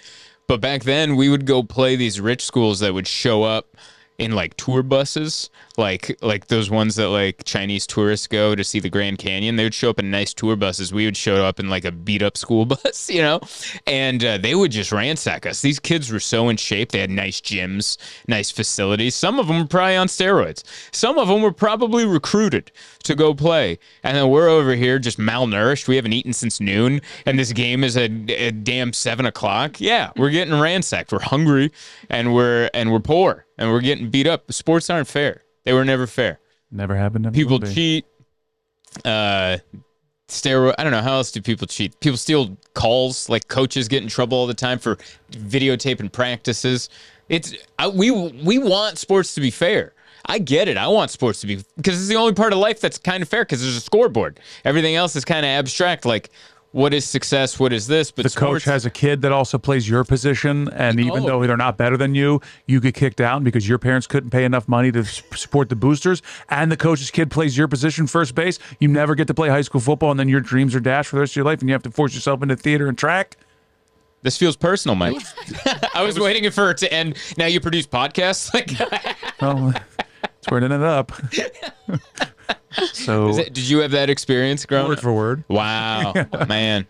But 0.46 0.60
back 0.60 0.84
then 0.84 1.16
we 1.16 1.28
would 1.28 1.46
go 1.46 1.62
play 1.62 1.96
these 1.96 2.20
rich 2.20 2.44
schools 2.44 2.80
that 2.80 2.94
would 2.94 3.06
show 3.06 3.42
up 3.42 3.76
in 4.20 4.32
like 4.32 4.54
tour 4.56 4.82
buses, 4.82 5.48
like 5.80 6.16
like 6.22 6.46
those 6.46 6.70
ones 6.70 6.94
that 6.96 7.08
like 7.08 7.42
Chinese 7.44 7.86
tourists 7.86 8.28
go 8.28 8.54
to 8.54 8.62
see 8.62 8.78
the 8.78 8.90
Grand 8.90 9.18
Canyon. 9.18 9.56
They 9.56 9.64
would 9.64 9.74
show 9.74 9.90
up 9.90 9.98
in 9.98 10.10
nice 10.10 10.32
tour 10.32 10.54
buses. 10.54 10.92
We 10.92 11.06
would 11.06 11.16
show 11.16 11.44
up 11.44 11.58
in 11.58 11.68
like 11.68 11.84
a 11.84 11.90
beat 11.90 12.22
up 12.22 12.36
school 12.36 12.66
bus, 12.66 13.10
you 13.10 13.22
know, 13.22 13.40
and 13.86 14.24
uh, 14.24 14.38
they 14.38 14.54
would 14.54 14.70
just 14.70 14.92
ransack 14.92 15.46
us. 15.46 15.62
These 15.62 15.80
kids 15.80 16.12
were 16.12 16.20
so 16.20 16.48
in 16.48 16.56
shape. 16.56 16.92
They 16.92 17.00
had 17.00 17.10
nice 17.10 17.40
gyms, 17.40 17.96
nice 18.28 18.50
facilities. 18.50 19.16
Some 19.16 19.40
of 19.40 19.48
them 19.48 19.60
were 19.60 19.66
probably 19.66 19.96
on 19.96 20.06
steroids. 20.06 20.62
Some 20.92 21.18
of 21.18 21.26
them 21.26 21.42
were 21.42 21.52
probably 21.52 22.04
recruited 22.04 22.70
to 23.04 23.14
go 23.14 23.34
play. 23.34 23.78
And 24.04 24.16
then 24.16 24.28
we're 24.28 24.48
over 24.48 24.74
here 24.74 24.98
just 24.98 25.18
malnourished. 25.18 25.88
We 25.88 25.96
haven't 25.96 26.12
eaten 26.12 26.32
since 26.32 26.60
noon, 26.60 27.00
and 27.26 27.38
this 27.38 27.52
game 27.52 27.82
is 27.82 27.96
a, 27.96 28.04
a 28.28 28.50
damn 28.52 28.92
seven 28.92 29.26
o'clock. 29.26 29.80
Yeah, 29.80 30.10
we're 30.16 30.30
getting 30.30 30.58
ransacked. 30.60 31.10
We're 31.10 31.20
hungry, 31.20 31.72
and 32.10 32.34
we're 32.34 32.68
and 32.74 32.92
we're 32.92 33.00
poor, 33.00 33.46
and 33.56 33.70
we're 33.70 33.80
getting 33.80 34.10
beat 34.10 34.26
up. 34.26 34.52
Sports 34.52 34.90
aren't 34.90 35.08
fair. 35.08 35.42
They 35.70 35.74
were 35.74 35.84
never 35.84 36.08
fair. 36.08 36.40
Never 36.72 36.96
happened. 36.96 37.22
never 37.22 37.32
People 37.32 37.60
cheat. 37.60 38.04
Uh, 39.04 39.58
steroid. 40.26 40.74
I 40.76 40.82
don't 40.82 40.90
know 40.90 41.00
how 41.00 41.12
else 41.12 41.30
do 41.30 41.40
people 41.40 41.68
cheat. 41.68 42.00
People 42.00 42.16
steal 42.16 42.56
calls. 42.74 43.28
Like 43.28 43.46
coaches 43.46 43.86
get 43.86 44.02
in 44.02 44.08
trouble 44.08 44.36
all 44.36 44.48
the 44.48 44.54
time 44.54 44.80
for 44.80 44.96
videotaping 45.30 46.10
practices. 46.10 46.88
It's 47.28 47.54
I, 47.78 47.86
we 47.86 48.10
we 48.10 48.58
want 48.58 48.98
sports 48.98 49.32
to 49.36 49.40
be 49.40 49.52
fair. 49.52 49.92
I 50.26 50.40
get 50.40 50.66
it. 50.66 50.76
I 50.76 50.88
want 50.88 51.12
sports 51.12 51.40
to 51.42 51.46
be 51.46 51.62
because 51.76 52.00
it's 52.00 52.08
the 52.08 52.16
only 52.16 52.34
part 52.34 52.52
of 52.52 52.58
life 52.58 52.80
that's 52.80 52.98
kind 52.98 53.22
of 53.22 53.28
fair 53.28 53.44
because 53.44 53.62
there's 53.62 53.76
a 53.76 53.80
scoreboard. 53.80 54.40
Everything 54.64 54.96
else 54.96 55.14
is 55.14 55.24
kind 55.24 55.46
of 55.46 55.50
abstract. 55.50 56.04
Like 56.04 56.30
what 56.72 56.94
is 56.94 57.04
success? 57.04 57.58
What 57.58 57.72
is 57.72 57.86
this? 57.88 58.10
But 58.12 58.24
the 58.24 58.30
coach 58.38 58.64
has 58.64 58.86
a 58.86 58.90
kid 58.90 59.22
that 59.22 59.32
also 59.32 59.58
plays 59.58 59.88
your 59.88 60.04
position, 60.04 60.68
and 60.68 60.98
oh. 61.00 61.02
even 61.02 61.22
Oh. 61.24 61.26
though 61.26 61.46
they're 61.46 61.56
not 61.56 61.76
better 61.76 61.96
than 61.96 62.14
you, 62.14 62.40
you 62.66 62.80
get 62.80 62.94
kicked 62.94 63.20
out 63.20 63.42
because 63.42 63.68
your 63.68 63.78
parents 63.78 64.06
couldn't 64.06 64.30
pay 64.30 64.44
enough 64.44 64.68
money 64.68 64.92
to 64.92 65.04
support 65.04 65.68
the 65.68 65.76
boosters. 65.76 66.22
And 66.48 66.70
the 66.70 66.76
coach's 66.76 67.10
kid 67.10 67.30
plays 67.30 67.56
your 67.56 67.66
position, 67.68 68.06
first 68.06 68.34
base. 68.34 68.58
You 68.78 68.88
never 68.88 69.14
get 69.14 69.26
to 69.26 69.34
play 69.34 69.48
high 69.48 69.62
school 69.62 69.80
football, 69.80 70.10
and 70.12 70.20
then 70.20 70.28
your 70.28 70.40
dreams 70.40 70.74
are 70.74 70.80
dashed 70.80 71.10
for 71.10 71.16
the 71.16 71.20
rest 71.20 71.32
of 71.32 71.36
your 71.36 71.44
life, 71.44 71.60
and 71.60 71.68
you 71.68 71.72
have 71.72 71.82
to 71.82 71.90
force 71.90 72.14
yourself 72.14 72.42
into 72.42 72.54
theater 72.56 72.86
and 72.88 72.96
track. 72.96 73.36
This 74.22 74.36
feels 74.36 74.54
personal, 74.54 74.94
Mike. 74.96 75.16
I 75.94 76.02
was 76.02 76.20
waiting 76.20 76.48
for 76.50 76.70
it 76.70 76.76
to 76.78 76.92
end. 76.92 77.16
Now 77.38 77.46
you 77.46 77.58
produce 77.60 77.86
podcasts. 77.86 78.50
Like, 78.54 79.40
Well, 79.40 79.72
that's 80.22 80.50
where 80.50 80.58
it 80.60 80.64
ended 80.64 80.82
up. 80.82 81.10
so 82.92 83.32
did 83.32 83.58
you 83.68 83.78
have 83.78 83.90
that 83.92 84.10
experience 84.10 84.64
growing 84.66 84.88
word 84.88 84.98
up? 84.98 85.02
for 85.02 85.12
word. 85.12 85.44
Wow, 85.48 86.12
man, 86.48 86.86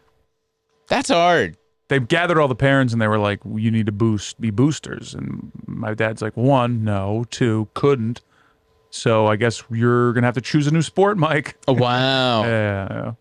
that's 0.89 1.09
hard. 1.09 1.57
they 1.89 1.99
gathered 2.01 2.39
all 2.39 2.49
the 2.49 2.55
parents 2.55 2.93
and 2.93 3.01
they 3.01 3.09
were 3.09 3.19
like, 3.19 3.41
"You 3.45 3.71
need 3.71 3.87
to 3.87 3.93
boost, 3.93 4.41
be 4.41 4.51
boosters." 4.51 5.15
And 5.15 5.51
my 5.67 5.95
dad's 5.95 6.23
like, 6.23 6.37
"One, 6.37 6.85
no. 6.85 7.25
Two, 7.31 7.69
couldn't." 7.75 8.21
So 8.91 9.27
I 9.27 9.37
guess 9.37 9.63
you're 9.71 10.13
gonna 10.13 10.27
have 10.27 10.35
to 10.35 10.41
choose 10.41 10.67
a 10.67 10.71
new 10.73 10.83
sport, 10.83 11.17
Mike. 11.17 11.57
Oh, 11.69 11.73
wow. 11.75 12.43
Yeah, 12.45 12.89
yeah. 12.91 13.13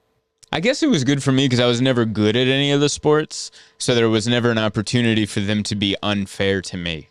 I 0.51 0.60
guess 0.62 0.82
it 0.82 0.88
was 0.89 1.03
good 1.03 1.22
for 1.22 1.32
me 1.32 1.45
because 1.45 1.60
I 1.60 1.68
was 1.68 1.80
never 1.80 2.05
good 2.05 2.36
at 2.36 2.47
any 2.47 2.72
of 2.72 2.82
the 2.82 2.89
sports, 2.89 3.51
so 3.78 3.93
there 3.93 4.10
was 4.10 4.28
never 4.28 4.49
an 4.49 4.57
opportunity 4.57 5.28
for 5.28 5.41
them 5.41 5.62
to 5.64 5.76
be 5.76 5.95
unfair 6.01 6.60
to 6.64 6.76
me. 6.78 7.07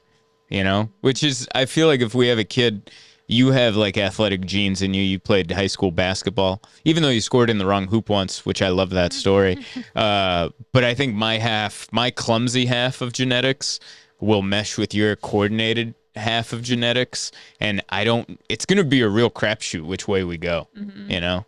You 0.49 0.65
know, 0.65 0.91
which 1.03 1.23
is 1.23 1.47
I 1.55 1.67
feel 1.67 1.87
like 1.87 2.01
if 2.01 2.15
we 2.17 2.27
have 2.29 2.39
a 2.39 2.45
kid, 2.45 2.91
you 3.29 3.53
have 3.53 3.77
like 3.77 3.97
athletic 3.97 4.45
genes 4.45 4.83
in 4.83 4.95
you. 4.95 5.03
You 5.03 5.19
played 5.19 5.51
high 5.51 5.67
school 5.69 5.93
basketball, 5.93 6.63
even 6.85 7.03
though 7.03 7.11
you 7.11 7.21
scored 7.21 7.51
in 7.51 7.59
the 7.59 7.67
wrong 7.67 7.87
hoop 7.87 8.09
once, 8.09 8.45
which 8.45 8.63
I 8.63 8.71
love 8.71 8.91
that 8.91 9.13
story. 9.13 9.65
uh, 9.95 10.49
but 10.73 10.83
I 10.83 10.95
think 10.95 11.15
my 11.15 11.39
half, 11.39 11.87
my 11.93 12.11
clumsy 12.11 12.67
half 12.67 13.01
of 13.01 13.13
genetics, 13.13 13.79
will 14.19 14.43
mesh 14.43 14.77
with 14.77 14.95
your 14.95 15.15
coordinated 15.15 15.95
half 16.17 16.53
of 16.53 16.63
genetics, 16.63 17.31
and 17.61 17.83
I 17.91 18.03
don't. 18.03 18.41
It's 18.49 18.65
gonna 18.65 18.83
be 18.83 19.03
a 19.03 19.09
real 19.09 19.31
crapshoot 19.31 19.83
which 19.83 20.09
way 20.09 20.25
we 20.25 20.39
go. 20.39 20.69
You 21.09 21.21
know. 21.21 21.45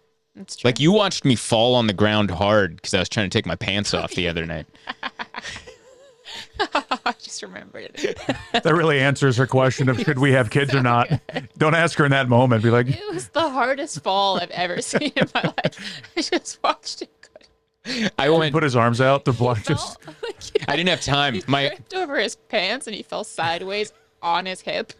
Like 0.64 0.81
you 0.81 0.93
watched 0.93 1.24
me 1.24 1.35
fall 1.35 1.74
on 1.74 1.87
the 1.87 1.93
ground 1.93 2.31
hard 2.31 2.76
because 2.76 2.95
I 2.95 2.99
was 2.99 3.09
trying 3.09 3.28
to 3.28 3.37
take 3.37 3.47
my 3.47 3.57
pants 3.57 3.93
off 3.93 4.12
the 4.12 4.28
other 4.28 4.47
night. 4.47 4.66
I 7.07 7.15
just 7.21 7.43
remembered 7.43 7.91
it. 7.95 8.19
That 8.63 8.75
really 8.75 9.01
answers 9.01 9.37
her 9.39 9.47
question 9.47 9.89
of 9.89 9.99
should 10.01 10.19
we 10.19 10.33
have 10.33 10.51
kids 10.51 10.75
or 10.75 10.83
not. 10.83 11.09
Don't 11.59 11.75
ask 11.75 11.97
her 11.99 12.05
in 12.05 12.11
that 12.11 12.29
moment. 12.29 12.63
Be 12.63 12.71
like, 12.71 12.89
It 12.89 13.15
was 13.15 13.29
the 13.29 13.49
hardest 13.49 14.03
fall 14.03 14.39
I've 14.39 14.51
ever 14.51 14.83
seen 14.83 15.13
in 15.17 15.27
my 15.35 15.43
life. 15.43 16.03
I 16.17 16.21
just 16.21 16.63
watched 16.63 17.03
it. 17.03 17.11
go- 17.85 18.09
I 18.19 18.29
went. 18.29 18.53
put 18.53 18.63
his 18.63 18.77
arms 18.77 19.01
out 19.01 19.25
to 19.25 19.33
block 19.33 19.59
Fell, 19.59 19.77
just. 19.77 19.99
like, 20.23 20.69
I 20.69 20.77
didn't 20.77 20.91
have 20.91 21.01
time. 21.01 21.41
My 21.47 21.69
tripped 21.69 21.95
over 21.95 22.19
his 22.19 22.37
pants 22.37 22.87
and 22.87 22.95
he 22.95 23.03
fell 23.03 23.25
sideways 23.25 23.93
on 24.23 24.45
his 24.47 24.61
hip. 24.61 24.93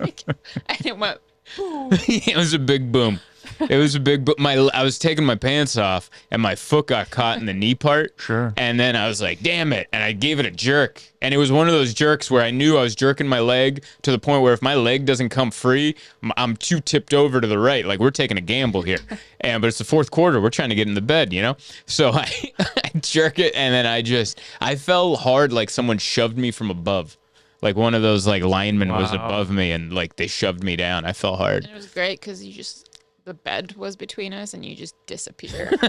like, 0.00 0.24
and 0.66 0.86
it 0.86 0.96
went. 0.96 1.20
it 1.58 2.36
was 2.36 2.54
a 2.54 2.58
big 2.58 2.90
boom. 2.92 3.20
It 3.60 3.76
was 3.76 3.94
a 3.94 4.00
big 4.00 4.24
boom. 4.24 4.36
My 4.38 4.54
I 4.72 4.82
was 4.82 4.98
taking 4.98 5.24
my 5.24 5.34
pants 5.34 5.76
off 5.76 6.10
and 6.30 6.40
my 6.40 6.54
foot 6.54 6.88
got 6.88 7.10
caught 7.10 7.38
in 7.38 7.46
the 7.46 7.54
knee 7.54 7.74
part. 7.74 8.14
Sure. 8.18 8.52
And 8.56 8.78
then 8.78 8.96
I 8.96 9.08
was 9.08 9.20
like, 9.20 9.42
"Damn 9.42 9.72
it!" 9.72 9.88
And 9.92 10.02
I 10.02 10.12
gave 10.12 10.38
it 10.38 10.46
a 10.46 10.50
jerk. 10.50 11.02
And 11.20 11.34
it 11.34 11.36
was 11.36 11.50
one 11.50 11.66
of 11.66 11.74
those 11.74 11.94
jerks 11.94 12.30
where 12.30 12.42
I 12.42 12.50
knew 12.52 12.76
I 12.76 12.82
was 12.82 12.94
jerking 12.94 13.26
my 13.26 13.40
leg 13.40 13.84
to 14.02 14.12
the 14.12 14.18
point 14.18 14.42
where 14.42 14.52
if 14.52 14.62
my 14.62 14.74
leg 14.74 15.04
doesn't 15.04 15.30
come 15.30 15.50
free, 15.50 15.96
I'm 16.36 16.56
too 16.56 16.80
tipped 16.80 17.12
over 17.12 17.40
to 17.40 17.46
the 17.46 17.58
right. 17.58 17.84
Like 17.84 17.98
we're 17.98 18.10
taking 18.10 18.38
a 18.38 18.42
gamble 18.42 18.82
here. 18.82 18.98
And 19.40 19.62
but 19.62 19.68
it's 19.68 19.78
the 19.78 19.84
fourth 19.84 20.10
quarter. 20.10 20.40
We're 20.40 20.50
trying 20.50 20.70
to 20.70 20.74
get 20.74 20.88
in 20.88 20.94
the 20.94 21.00
bed, 21.00 21.32
you 21.32 21.40
know. 21.40 21.56
So 21.86 22.10
I, 22.12 22.28
I 22.58 22.90
jerk 23.00 23.38
it, 23.38 23.54
and 23.54 23.72
then 23.72 23.86
I 23.86 24.02
just 24.02 24.40
I 24.60 24.74
fell 24.74 25.14
hard 25.14 25.52
like 25.52 25.70
someone 25.70 25.98
shoved 25.98 26.36
me 26.36 26.50
from 26.50 26.70
above. 26.70 27.16
Like 27.62 27.76
one 27.76 27.94
of 27.94 28.02
those 28.02 28.26
like 28.26 28.42
linemen 28.42 28.92
was 28.92 29.12
above 29.12 29.50
me, 29.50 29.72
and 29.72 29.92
like 29.92 30.16
they 30.16 30.26
shoved 30.26 30.62
me 30.62 30.76
down. 30.76 31.04
I 31.04 31.12
fell 31.12 31.36
hard. 31.36 31.64
And 31.64 31.72
it 31.72 31.76
was 31.76 31.86
great 31.86 32.20
because 32.20 32.44
you 32.44 32.52
just. 32.52 32.87
The 33.28 33.34
bed 33.34 33.76
was 33.76 33.94
between 33.94 34.32
us 34.32 34.54
and 34.54 34.64
you 34.64 34.74
just 34.74 34.94
disappear. 35.04 35.70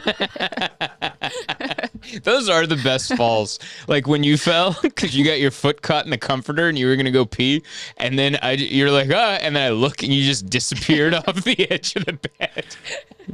Those 2.24 2.50
are 2.50 2.68
the 2.68 2.76
best 2.84 3.16
falls. 3.16 3.60
Like 3.88 4.08
when 4.08 4.26
you 4.26 4.36
fell 4.36 4.78
because 4.82 5.16
you 5.16 5.24
got 5.24 5.40
your 5.40 5.52
foot 5.52 5.82
caught 5.82 6.04
in 6.04 6.12
the 6.12 6.18
comforter 6.18 6.68
and 6.68 6.78
you 6.78 6.86
were 6.86 6.98
gonna 6.98 7.12
go 7.12 7.26
pee, 7.26 7.64
and 7.96 8.20
then 8.20 8.38
I, 8.42 8.52
you're 8.52 8.92
like, 8.92 9.10
ah, 9.14 9.38
and 9.42 9.56
then 9.56 9.72
I 9.72 9.74
look 9.74 10.04
and 10.04 10.14
you 10.14 10.22
just 10.26 10.50
disappeared 10.50 11.14
off 11.14 11.46
the 11.46 11.72
edge 11.72 11.96
of 11.96 12.08
the 12.08 12.20
bed. 12.38 12.66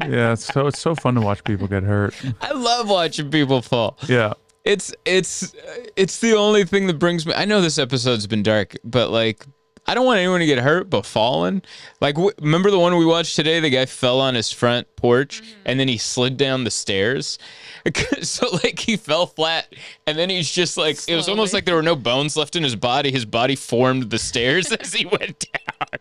Yeah, 0.01 0.34
it's 0.34 0.45
so 0.45 0.68
it's 0.68 0.80
so 0.80 0.93
fun 0.93 1.16
to 1.16 1.22
watch 1.22 1.43
people 1.43 1.68
get 1.68 1.82
hurt. 1.82 2.14
I 2.41 2.51
love 2.51 2.88
watching 2.88 3.32
people 3.32 3.64
fall. 3.64 3.97
Yeah. 4.08 4.34
It's 4.66 4.93
it's 5.06 5.56
it's 5.95 6.20
the 6.20 6.36
only 6.36 6.64
thing 6.64 6.86
that 6.86 6.99
brings 6.99 7.26
me. 7.26 7.34
I 7.34 7.45
know 7.45 7.60
this 7.60 7.80
episode's 7.80 8.28
been 8.28 8.43
dark, 8.43 8.76
but 8.84 9.10
like. 9.10 9.47
I 9.88 9.93
don't 9.93 10.05
want 10.05 10.17
anyone 10.17 10.39
to 10.39 10.45
get 10.45 10.57
hurt, 10.59 10.89
but 10.89 11.05
falling. 11.05 11.61
Like, 12.01 12.15
w- 12.15 12.33
remember 12.41 12.71
the 12.71 12.79
one 12.79 12.97
we 12.97 13.05
watched 13.05 13.36
today? 13.36 13.59
The 13.59 13.69
guy 13.69 13.86
fell 13.86 14.19
on 14.19 14.33
his 14.33 14.51
front 14.51 14.88
porch 14.95 15.41
mm-hmm. 15.41 15.61
and 15.65 15.79
then 15.79 15.88
he 15.88 15.97
slid 15.97 16.38
down 16.38 16.63
the 16.63 16.71
stairs. 16.71 17.38
so, 18.21 18.49
like, 18.63 18.79
he 18.79 18.97
fell 18.97 19.27
flat 19.27 19.73
and 20.07 20.17
then 20.17 20.29
he's 20.29 20.51
just 20.51 20.75
like, 20.75 20.97
it 21.07 21.15
was 21.15 21.29
almost 21.29 21.53
like 21.53 21.65
there 21.65 21.75
were 21.75 21.83
no 21.83 21.95
bones 21.95 22.36
left 22.36 22.55
in 22.55 22.63
his 22.63 22.75
body. 22.75 23.11
His 23.11 23.25
body 23.25 23.55
formed 23.55 24.09
the 24.09 24.17
stairs 24.17 24.71
as 24.71 24.91
he 24.91 25.05
went 25.19 25.45
down. 25.53 25.99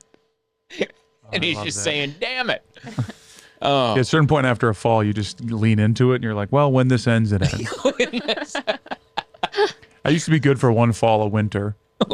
Oh, 0.81 1.29
and 1.33 1.45
he's 1.45 1.61
just 1.63 1.79
that. 1.79 1.85
saying, 1.85 2.15
damn 2.21 2.51
it. 2.51 2.65
Oh. 3.63 3.93
At 3.93 4.01
a 4.01 4.05
certain 4.05 4.27
point 4.27 4.45
after 4.45 4.69
a 4.69 4.75
fall, 4.75 5.03
you 5.03 5.15
just 5.15 5.41
lean 5.41 5.79
into 5.79 6.13
it 6.13 6.17
and 6.17 6.25
you're 6.25 6.35
like, 6.35 6.53
well, 6.53 6.71
when 6.71 6.89
this 6.89 7.07
ends, 7.07 7.33
it 7.33 7.41
ends. 7.41 8.57
I 10.05 10.11
used 10.11 10.27
to 10.27 10.31
be 10.31 10.39
good 10.39 10.61
for 10.61 10.71
one 10.71 10.93
fall 10.93 11.23
a 11.23 11.29
winter. 11.29 11.75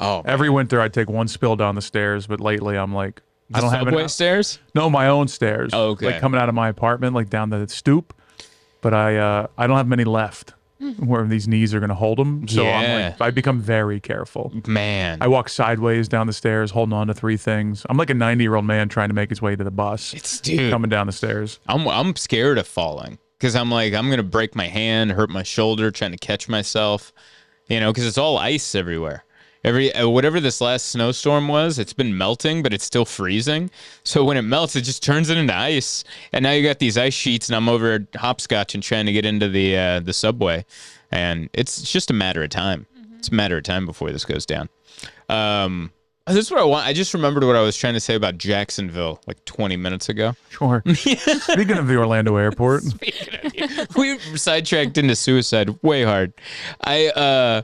Oh, 0.00 0.22
Every 0.24 0.50
winter, 0.50 0.80
I'd 0.80 0.92
take 0.92 1.08
one 1.10 1.28
spill 1.28 1.56
down 1.56 1.74
the 1.74 1.82
stairs, 1.82 2.26
but 2.26 2.40
lately, 2.40 2.76
I'm 2.76 2.94
like, 2.94 3.22
I 3.54 3.60
don't 3.60 3.70
have 3.70 3.80
subway 3.84 4.00
enough. 4.00 4.10
stairs? 4.10 4.58
No, 4.74 4.90
my 4.90 5.08
own 5.08 5.28
stairs. 5.28 5.70
Oh, 5.72 5.90
okay. 5.90 6.06
Like 6.06 6.20
coming 6.20 6.40
out 6.40 6.48
of 6.48 6.54
my 6.54 6.68
apartment, 6.68 7.14
like 7.14 7.30
down 7.30 7.50
the 7.50 7.68
stoop. 7.68 8.12
But 8.80 8.92
I, 8.94 9.16
uh, 9.16 9.46
I 9.56 9.66
don't 9.66 9.76
have 9.76 9.86
many 9.88 10.04
left 10.04 10.52
where 10.98 11.24
these 11.26 11.48
knees 11.48 11.72
are 11.74 11.80
going 11.80 11.88
to 11.88 11.94
hold 11.94 12.18
them. 12.18 12.46
So 12.48 12.62
I'm 12.62 12.82
Yeah. 12.82 13.14
like, 13.18 13.20
I 13.20 13.30
become 13.30 13.60
very 13.60 13.98
careful. 14.00 14.52
Man. 14.66 15.18
I 15.20 15.28
walk 15.28 15.48
sideways 15.48 16.06
down 16.08 16.26
the 16.26 16.32
stairs, 16.32 16.70
holding 16.72 16.92
on 16.92 17.06
to 17.06 17.14
three 17.14 17.36
things. 17.36 17.84
I'm 17.88 17.96
like 17.96 18.10
a 18.10 18.14
90 18.14 18.44
year 18.44 18.54
old 18.56 18.64
man 18.66 18.88
trying 18.88 19.08
to 19.08 19.14
make 19.14 19.30
his 19.30 19.40
way 19.40 19.56
to 19.56 19.64
the 19.64 19.70
bus, 19.70 20.12
it's, 20.12 20.40
dude. 20.40 20.70
coming 20.70 20.90
down 20.90 21.06
the 21.06 21.12
stairs. 21.12 21.60
I'm 21.66 21.86
I'm 21.88 22.14
scared 22.16 22.58
of 22.58 22.66
falling 22.66 23.18
because 23.38 23.56
I'm 23.56 23.70
like 23.70 23.94
I'm 23.94 24.10
gonna 24.10 24.22
break 24.22 24.54
my 24.54 24.66
hand, 24.66 25.12
hurt 25.12 25.30
my 25.30 25.42
shoulder 25.42 25.90
trying 25.90 26.12
to 26.12 26.18
catch 26.18 26.46
myself, 26.48 27.12
you 27.68 27.80
know, 27.80 27.92
because 27.92 28.06
it's 28.06 28.18
all 28.18 28.38
ice 28.38 28.74
everywhere. 28.74 29.24
Every 29.64 29.92
uh, 29.92 30.08
whatever 30.08 30.38
this 30.38 30.60
last 30.60 30.90
snowstorm 30.90 31.48
was, 31.48 31.78
it's 31.78 31.92
been 31.92 32.16
melting, 32.16 32.62
but 32.62 32.72
it's 32.72 32.84
still 32.84 33.04
freezing. 33.04 33.68
So 34.04 34.24
when 34.24 34.36
it 34.36 34.42
melts, 34.42 34.76
it 34.76 34.82
just 34.82 35.02
turns 35.02 35.28
it 35.28 35.36
into 35.36 35.54
ice, 35.54 36.04
and 36.32 36.44
now 36.44 36.52
you 36.52 36.62
got 36.62 36.78
these 36.78 36.96
ice 36.96 37.14
sheets, 37.14 37.48
and 37.48 37.56
I'm 37.56 37.68
over 37.68 38.06
hopscotch 38.14 38.74
and 38.74 38.82
trying 38.82 39.06
to 39.06 39.12
get 39.12 39.24
into 39.24 39.48
the 39.48 39.76
uh, 39.76 40.00
the 40.00 40.12
subway, 40.12 40.64
and 41.10 41.50
it's 41.52 41.82
just 41.82 42.10
a 42.10 42.14
matter 42.14 42.44
of 42.44 42.50
time. 42.50 42.86
It's 43.18 43.28
a 43.28 43.34
matter 43.34 43.56
of 43.56 43.64
time 43.64 43.86
before 43.86 44.12
this 44.12 44.24
goes 44.24 44.46
down. 44.46 44.68
Um, 45.28 45.90
this 46.34 46.46
is 46.46 46.50
what 46.50 46.60
I 46.60 46.64
want. 46.64 46.86
I 46.86 46.92
just 46.92 47.14
remembered 47.14 47.44
what 47.44 47.56
I 47.56 47.62
was 47.62 47.76
trying 47.76 47.94
to 47.94 48.00
say 48.00 48.14
about 48.14 48.38
Jacksonville 48.38 49.20
like 49.26 49.44
20 49.44 49.76
minutes 49.76 50.08
ago. 50.08 50.34
Sure. 50.50 50.82
Speaking 50.94 51.76
of 51.78 51.86
the 51.86 51.96
Orlando 51.96 52.36
airport, 52.46 52.82
we 53.96 54.18
sidetracked 54.36 54.98
into 54.98 55.14
suicide 55.16 55.70
way 55.82 56.02
hard. 56.02 56.32
I 56.84 57.08
uh 57.08 57.62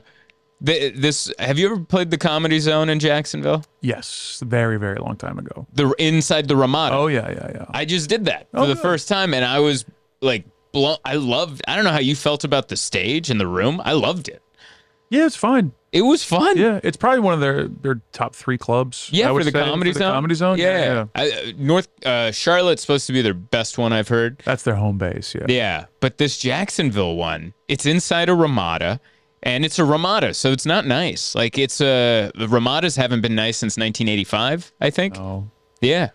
th- 0.65 0.93
this 0.95 1.31
have 1.39 1.57
you 1.59 1.65
ever 1.71 1.79
played 1.81 2.11
the 2.11 2.17
comedy 2.17 2.59
zone 2.59 2.89
in 2.89 2.99
Jacksonville? 2.99 3.63
yes, 3.81 4.41
very, 4.45 4.77
very 4.77 4.97
long 4.97 5.15
time 5.17 5.37
ago. 5.39 5.67
The 5.73 5.93
inside 5.99 6.47
the 6.47 6.55
Ramada. 6.55 6.95
Oh, 6.95 7.07
yeah, 7.07 7.29
yeah, 7.31 7.51
yeah. 7.55 7.65
I 7.71 7.85
just 7.85 8.09
did 8.09 8.25
that 8.25 8.49
for 8.51 8.59
Oh, 8.59 8.67
the 8.67 8.75
good. 8.75 8.81
first 8.81 9.07
time 9.07 9.33
and 9.33 9.43
I 9.43 9.59
was 9.59 9.85
like 10.21 10.45
blown 10.71 10.97
I 11.05 11.15
loved 11.15 11.61
I 11.67 11.75
don't 11.75 11.83
know 11.85 11.91
how 11.91 11.99
you 11.99 12.15
felt 12.15 12.43
about 12.43 12.67
the 12.69 12.77
stage 12.77 13.29
and 13.31 13.39
the 13.39 13.47
room. 13.47 13.81
I 13.83 13.93
loved 13.93 14.27
it. 14.29 14.41
Yeah, 15.13 15.27
it's 15.27 15.35
fine. 15.35 15.73
It 15.91 16.01
was 16.01 16.23
fun. 16.23 16.57
Yeah, 16.57 16.79
it's 16.81 16.97
probably 16.97 17.19
one 17.19 17.35
of 17.35 17.39
their, 17.39 17.67
their 17.67 18.01
top 18.13 18.33
three 18.33 18.57
clubs. 18.57 19.11
Yeah, 19.13 19.27
for 19.27 19.43
the 19.43 19.51
say, 19.51 19.63
comedy 19.63 19.91
for 19.91 19.99
the 19.99 20.05
zone. 20.05 20.13
Comedy 20.13 20.33
zone. 20.33 20.57
Yeah. 20.57 20.79
yeah. 20.79 21.05
I, 21.13 21.29
uh, 21.29 21.51
North 21.55 21.87
uh, 22.03 22.31
Charlotte's 22.31 22.81
supposed 22.81 23.05
to 23.05 23.13
be 23.13 23.21
their 23.21 23.35
best 23.35 23.77
one 23.77 23.93
I've 23.93 24.07
heard. 24.07 24.41
That's 24.43 24.63
their 24.63 24.73
home 24.73 24.97
base. 24.97 25.35
Yeah. 25.35 25.45
Yeah, 25.47 25.85
but 25.99 26.17
this 26.17 26.39
Jacksonville 26.39 27.15
one, 27.15 27.53
it's 27.67 27.85
inside 27.85 28.27
a 28.27 28.33
Ramada, 28.33 28.99
and 29.43 29.63
it's 29.63 29.77
a 29.77 29.85
Ramada, 29.85 30.33
so 30.33 30.51
it's 30.51 30.65
not 30.65 30.87
nice. 30.87 31.35
Like 31.35 31.59
it's 31.59 31.79
a 31.79 32.31
the 32.33 32.47
Ramadas 32.47 32.95
haven't 32.95 33.21
been 33.21 33.35
nice 33.35 33.57
since 33.57 33.77
1985, 33.77 34.73
I 34.81 34.89
think. 34.89 35.19
Oh, 35.19 35.47
Yeah, 35.79 36.09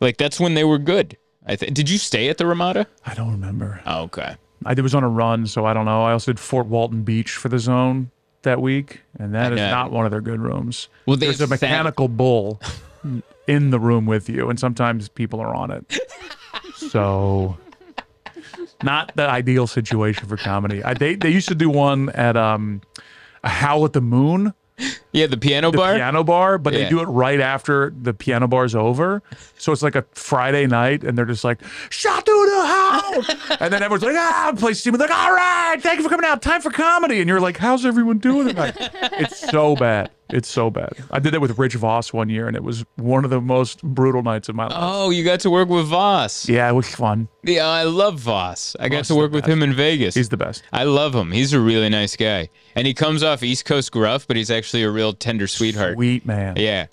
like 0.00 0.16
that's 0.16 0.40
when 0.40 0.54
they 0.54 0.64
were 0.64 0.78
good. 0.78 1.16
I 1.46 1.54
th- 1.54 1.72
did 1.72 1.88
you 1.88 1.98
stay 1.98 2.28
at 2.28 2.38
the 2.38 2.46
Ramada? 2.48 2.88
I 3.04 3.14
don't 3.14 3.30
remember. 3.30 3.80
Oh, 3.86 4.02
okay. 4.02 4.34
I 4.64 4.74
was 4.74 4.96
on 4.96 5.04
a 5.04 5.08
run, 5.08 5.46
so 5.46 5.64
I 5.64 5.72
don't 5.72 5.84
know. 5.84 6.02
I 6.02 6.10
also 6.10 6.32
did 6.32 6.40
Fort 6.40 6.66
Walton 6.66 7.04
Beach 7.04 7.30
for 7.30 7.48
the 7.48 7.60
zone 7.60 8.10
that 8.46 8.60
week, 8.62 9.02
and 9.18 9.34
that 9.34 9.52
is 9.52 9.58
know. 9.58 9.70
not 9.70 9.92
one 9.92 10.06
of 10.06 10.10
their 10.10 10.22
good 10.22 10.40
rooms. 10.40 10.88
Well, 11.04 11.16
There's 11.16 11.40
a 11.40 11.46
mechanical 11.46 12.08
bull 12.08 12.60
in 13.46 13.70
the 13.70 13.78
room 13.78 14.06
with 14.06 14.28
you, 14.28 14.48
and 14.50 14.58
sometimes 14.58 15.08
people 15.08 15.40
are 15.40 15.54
on 15.54 15.70
it. 15.70 15.98
So, 16.76 17.56
not 18.82 19.12
the 19.16 19.26
ideal 19.26 19.66
situation 19.66 20.28
for 20.28 20.36
comedy. 20.36 20.84
I, 20.84 20.92
they 20.92 21.14
they 21.14 21.30
used 21.30 21.48
to 21.48 21.54
do 21.54 21.70
one 21.70 22.10
at 22.10 22.36
um, 22.36 22.82
a 23.42 23.48
Howl 23.48 23.86
at 23.86 23.94
the 23.94 24.02
Moon. 24.02 24.52
Yeah, 25.16 25.26
the 25.26 25.36
piano 25.36 25.70
the 25.70 25.78
bar. 25.78 25.94
piano 25.94 26.22
bar, 26.24 26.58
but 26.58 26.72
Yeah. 26.72 26.84
they 26.84 26.88
do 26.90 27.00
it 27.00 27.06
right 27.06 27.40
after 27.40 27.92
the 28.00 28.12
piano 28.14 28.46
bar's 28.46 28.74
over. 28.74 29.22
So 29.58 29.72
it's 29.72 29.82
like 29.82 29.96
a 29.96 30.04
Friday 30.12 30.66
night, 30.66 31.02
and 31.04 31.16
they're 31.16 31.24
just 31.24 31.44
like, 31.44 31.60
"Shot 31.90 32.24
through 32.26 32.46
the 32.46 32.66
house," 32.66 33.30
and 33.60 33.72
then 33.72 33.82
everyone's 33.82 34.02
like, 34.04 34.16
"Ah!" 34.16 34.52
Place 34.56 34.82
team 34.82 34.94
like, 34.94 35.10
"All 35.10 35.32
right, 35.34 35.76
thank 35.80 35.98
you 35.98 36.02
for 36.04 36.10
coming 36.10 36.26
out. 36.26 36.42
Time 36.42 36.60
for 36.60 36.70
comedy." 36.70 37.20
And 37.20 37.28
you're 37.28 37.40
like, 37.40 37.56
"How's 37.56 37.86
everyone 37.86 38.18
doing 38.18 38.48
tonight?" 38.48 38.74
it's 38.78 39.38
so 39.50 39.74
bad. 39.76 40.10
It's 40.28 40.48
so 40.48 40.70
bad. 40.70 40.90
I 41.12 41.20
did 41.20 41.32
that 41.34 41.40
with 41.40 41.56
Rich 41.56 41.74
Voss 41.74 42.12
one 42.12 42.28
year, 42.28 42.48
and 42.48 42.56
it 42.56 42.64
was 42.64 42.84
one 42.96 43.24
of 43.24 43.30
the 43.30 43.40
most 43.40 43.80
brutal 43.84 44.24
nights 44.24 44.48
of 44.48 44.56
my 44.56 44.64
life. 44.64 44.72
Oh, 44.76 45.10
you 45.10 45.22
got 45.22 45.38
to 45.40 45.50
work 45.50 45.68
with 45.68 45.86
Voss. 45.86 46.48
Yeah, 46.48 46.68
it 46.68 46.72
was 46.72 46.92
fun. 46.92 47.28
Yeah, 47.44 47.64
I 47.68 47.84
love 47.84 48.18
Voss. 48.18 48.74
I 48.80 48.88
got 48.88 49.04
to 49.04 49.14
work 49.14 49.30
with 49.30 49.46
him 49.46 49.62
in 49.62 49.72
Vegas. 49.72 50.16
He's 50.16 50.28
the 50.30 50.36
best. 50.36 50.64
I 50.72 50.82
love 50.82 51.14
him. 51.14 51.30
He's 51.30 51.52
a 51.52 51.60
really 51.60 51.88
nice 51.88 52.16
guy. 52.16 52.48
And 52.74 52.88
he 52.88 52.92
comes 52.92 53.22
off 53.22 53.44
East 53.44 53.66
Coast 53.66 53.92
gruff, 53.92 54.26
but 54.26 54.36
he's 54.36 54.50
actually 54.50 54.82
a 54.82 54.90
real 54.90 55.05
tender 55.12 55.46
sweetheart. 55.46 55.94
Sweet 55.94 56.26
man. 56.26 56.56
Yeah. 56.56 56.86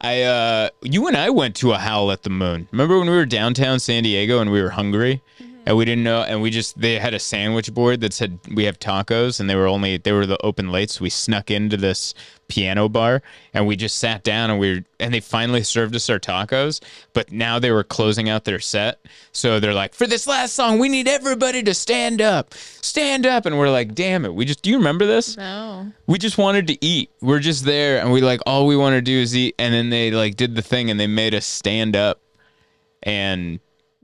I 0.00 0.22
uh 0.22 0.70
you 0.82 1.08
and 1.08 1.16
I 1.16 1.30
went 1.30 1.56
to 1.56 1.72
a 1.72 1.78
howl 1.78 2.10
at 2.10 2.22
the 2.22 2.30
moon. 2.30 2.68
Remember 2.72 2.98
when 2.98 3.08
we 3.08 3.14
were 3.16 3.26
downtown 3.26 3.78
San 3.78 4.02
Diego 4.02 4.40
and 4.40 4.50
we 4.50 4.62
were 4.62 4.70
hungry 4.70 5.22
and 5.66 5.76
we 5.76 5.84
didn't 5.84 6.04
know 6.04 6.22
and 6.22 6.40
we 6.40 6.50
just 6.50 6.80
they 6.80 6.98
had 6.98 7.14
a 7.14 7.18
sandwich 7.18 7.72
board 7.72 8.00
that 8.00 8.12
said 8.12 8.38
we 8.54 8.64
have 8.64 8.78
tacos 8.78 9.40
and 9.40 9.48
they 9.48 9.54
were 9.54 9.66
only 9.66 9.96
they 9.98 10.12
were 10.12 10.26
the 10.26 10.40
open 10.42 10.70
late 10.70 10.90
so 10.90 11.02
we 11.02 11.10
snuck 11.10 11.50
into 11.50 11.76
this 11.76 12.14
piano 12.48 12.88
bar 12.88 13.22
and 13.54 13.66
we 13.66 13.76
just 13.76 13.98
sat 13.98 14.24
down 14.24 14.50
and 14.50 14.58
we 14.58 14.74
were 14.74 14.80
and 14.98 15.14
they 15.14 15.20
finally 15.20 15.62
served 15.62 15.94
us 15.94 16.08
our 16.10 16.18
tacos 16.18 16.82
but 17.12 17.30
now 17.30 17.58
they 17.58 17.70
were 17.70 17.84
closing 17.84 18.28
out 18.28 18.44
their 18.44 18.58
set 18.58 18.98
so 19.32 19.60
they're 19.60 19.74
like 19.74 19.94
for 19.94 20.06
this 20.06 20.26
last 20.26 20.54
song 20.54 20.78
we 20.78 20.88
need 20.88 21.06
everybody 21.06 21.62
to 21.62 21.74
stand 21.74 22.20
up 22.20 22.54
stand 22.54 23.24
up 23.26 23.46
and 23.46 23.56
we're 23.58 23.70
like 23.70 23.94
damn 23.94 24.24
it 24.24 24.34
we 24.34 24.44
just 24.44 24.62
do 24.62 24.70
you 24.70 24.78
remember 24.78 25.06
this 25.06 25.36
No. 25.36 25.92
we 26.06 26.18
just 26.18 26.38
wanted 26.38 26.66
to 26.68 26.84
eat. 26.84 27.10
We're 27.20 27.38
just 27.38 27.64
there 27.64 28.00
and 28.00 28.10
we 28.10 28.20
like 28.20 28.40
all 28.46 28.66
we 28.66 28.76
want 28.76 28.94
to 28.94 29.02
do 29.02 29.16
is 29.20 29.36
eat 29.36 29.54
and 29.58 29.72
then 29.72 29.90
they 29.90 30.10
like 30.10 30.36
did 30.36 30.54
the 30.56 30.62
thing 30.62 30.90
and 30.90 30.98
they 30.98 31.06
made 31.06 31.34
us 31.34 31.46
stand 31.46 31.94
up. 31.94 32.20
And 33.02 33.60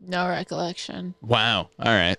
No 0.06 0.28
recollection. 0.28 1.14
wow. 1.20 1.68
All 1.78 1.92
right. 1.92 2.16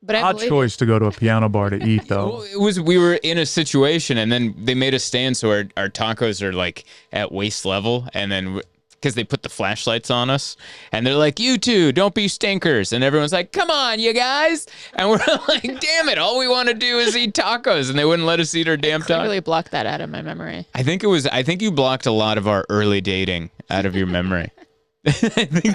But 0.00 0.14
I 0.14 0.22
Odd 0.22 0.36
believe 0.36 0.48
choice 0.48 0.76
to 0.76 0.86
go 0.86 0.98
to 1.00 1.06
a 1.06 1.10
piano 1.10 1.48
bar 1.48 1.70
to 1.70 1.76
eat, 1.84 2.08
Well, 2.08 2.38
though. 2.38 2.42
it 2.44 2.60
was 2.60 2.80
we 2.80 2.98
were 2.98 3.14
in 3.14 3.36
a 3.38 3.46
situation 3.46 4.16
and 4.18 4.30
then 4.30 4.54
they 4.56 4.74
made 4.74 4.94
us 4.94 5.02
stand 5.04 5.36
so 5.36 5.50
our, 5.50 5.64
our 5.76 5.88
tacos 5.88 6.40
are 6.42 6.52
like 6.52 6.84
at 7.12 7.32
waist 7.32 7.64
level 7.64 8.06
and 8.14 8.30
then 8.30 8.60
because 8.92 9.14
they 9.14 9.24
put 9.24 9.42
the 9.42 9.48
flashlights 9.48 10.10
on 10.10 10.28
us 10.30 10.56
and 10.92 11.04
they're 11.06 11.14
like 11.14 11.38
you 11.40 11.56
two 11.58 11.90
don't 11.92 12.14
be 12.14 12.26
stinkers 12.28 12.92
and 12.92 13.02
everyone's 13.04 13.32
like 13.32 13.50
come 13.52 13.70
on 13.70 13.98
you 14.00 14.12
guys 14.12 14.66
and 14.94 15.08
we're 15.08 15.18
like 15.48 15.62
damn 15.80 16.08
it 16.08 16.18
all 16.18 16.38
we 16.38 16.46
want 16.48 16.68
to 16.68 16.74
do 16.74 16.98
is 16.98 17.16
eat 17.16 17.32
tacos 17.34 17.90
and 17.90 17.98
they 17.98 18.04
wouldn't 18.04 18.26
let 18.26 18.38
us 18.40 18.54
eat 18.54 18.68
our 18.68 18.76
damn 18.76 19.00
tacos 19.02 19.06
clearly 19.18 19.40
blocked 19.40 19.70
that 19.72 19.86
out 19.86 20.00
of 20.00 20.10
my 20.10 20.22
memory. 20.22 20.64
I 20.74 20.82
think 20.84 21.02
it 21.02 21.08
was. 21.08 21.26
I 21.28 21.42
think 21.42 21.60
you 21.62 21.70
blocked 21.72 22.06
a 22.06 22.12
lot 22.12 22.38
of 22.38 22.46
our 22.46 22.64
early 22.68 23.00
dating 23.00 23.50
out 23.70 23.84
of 23.86 23.96
your 23.96 24.06
memory. 24.06 24.50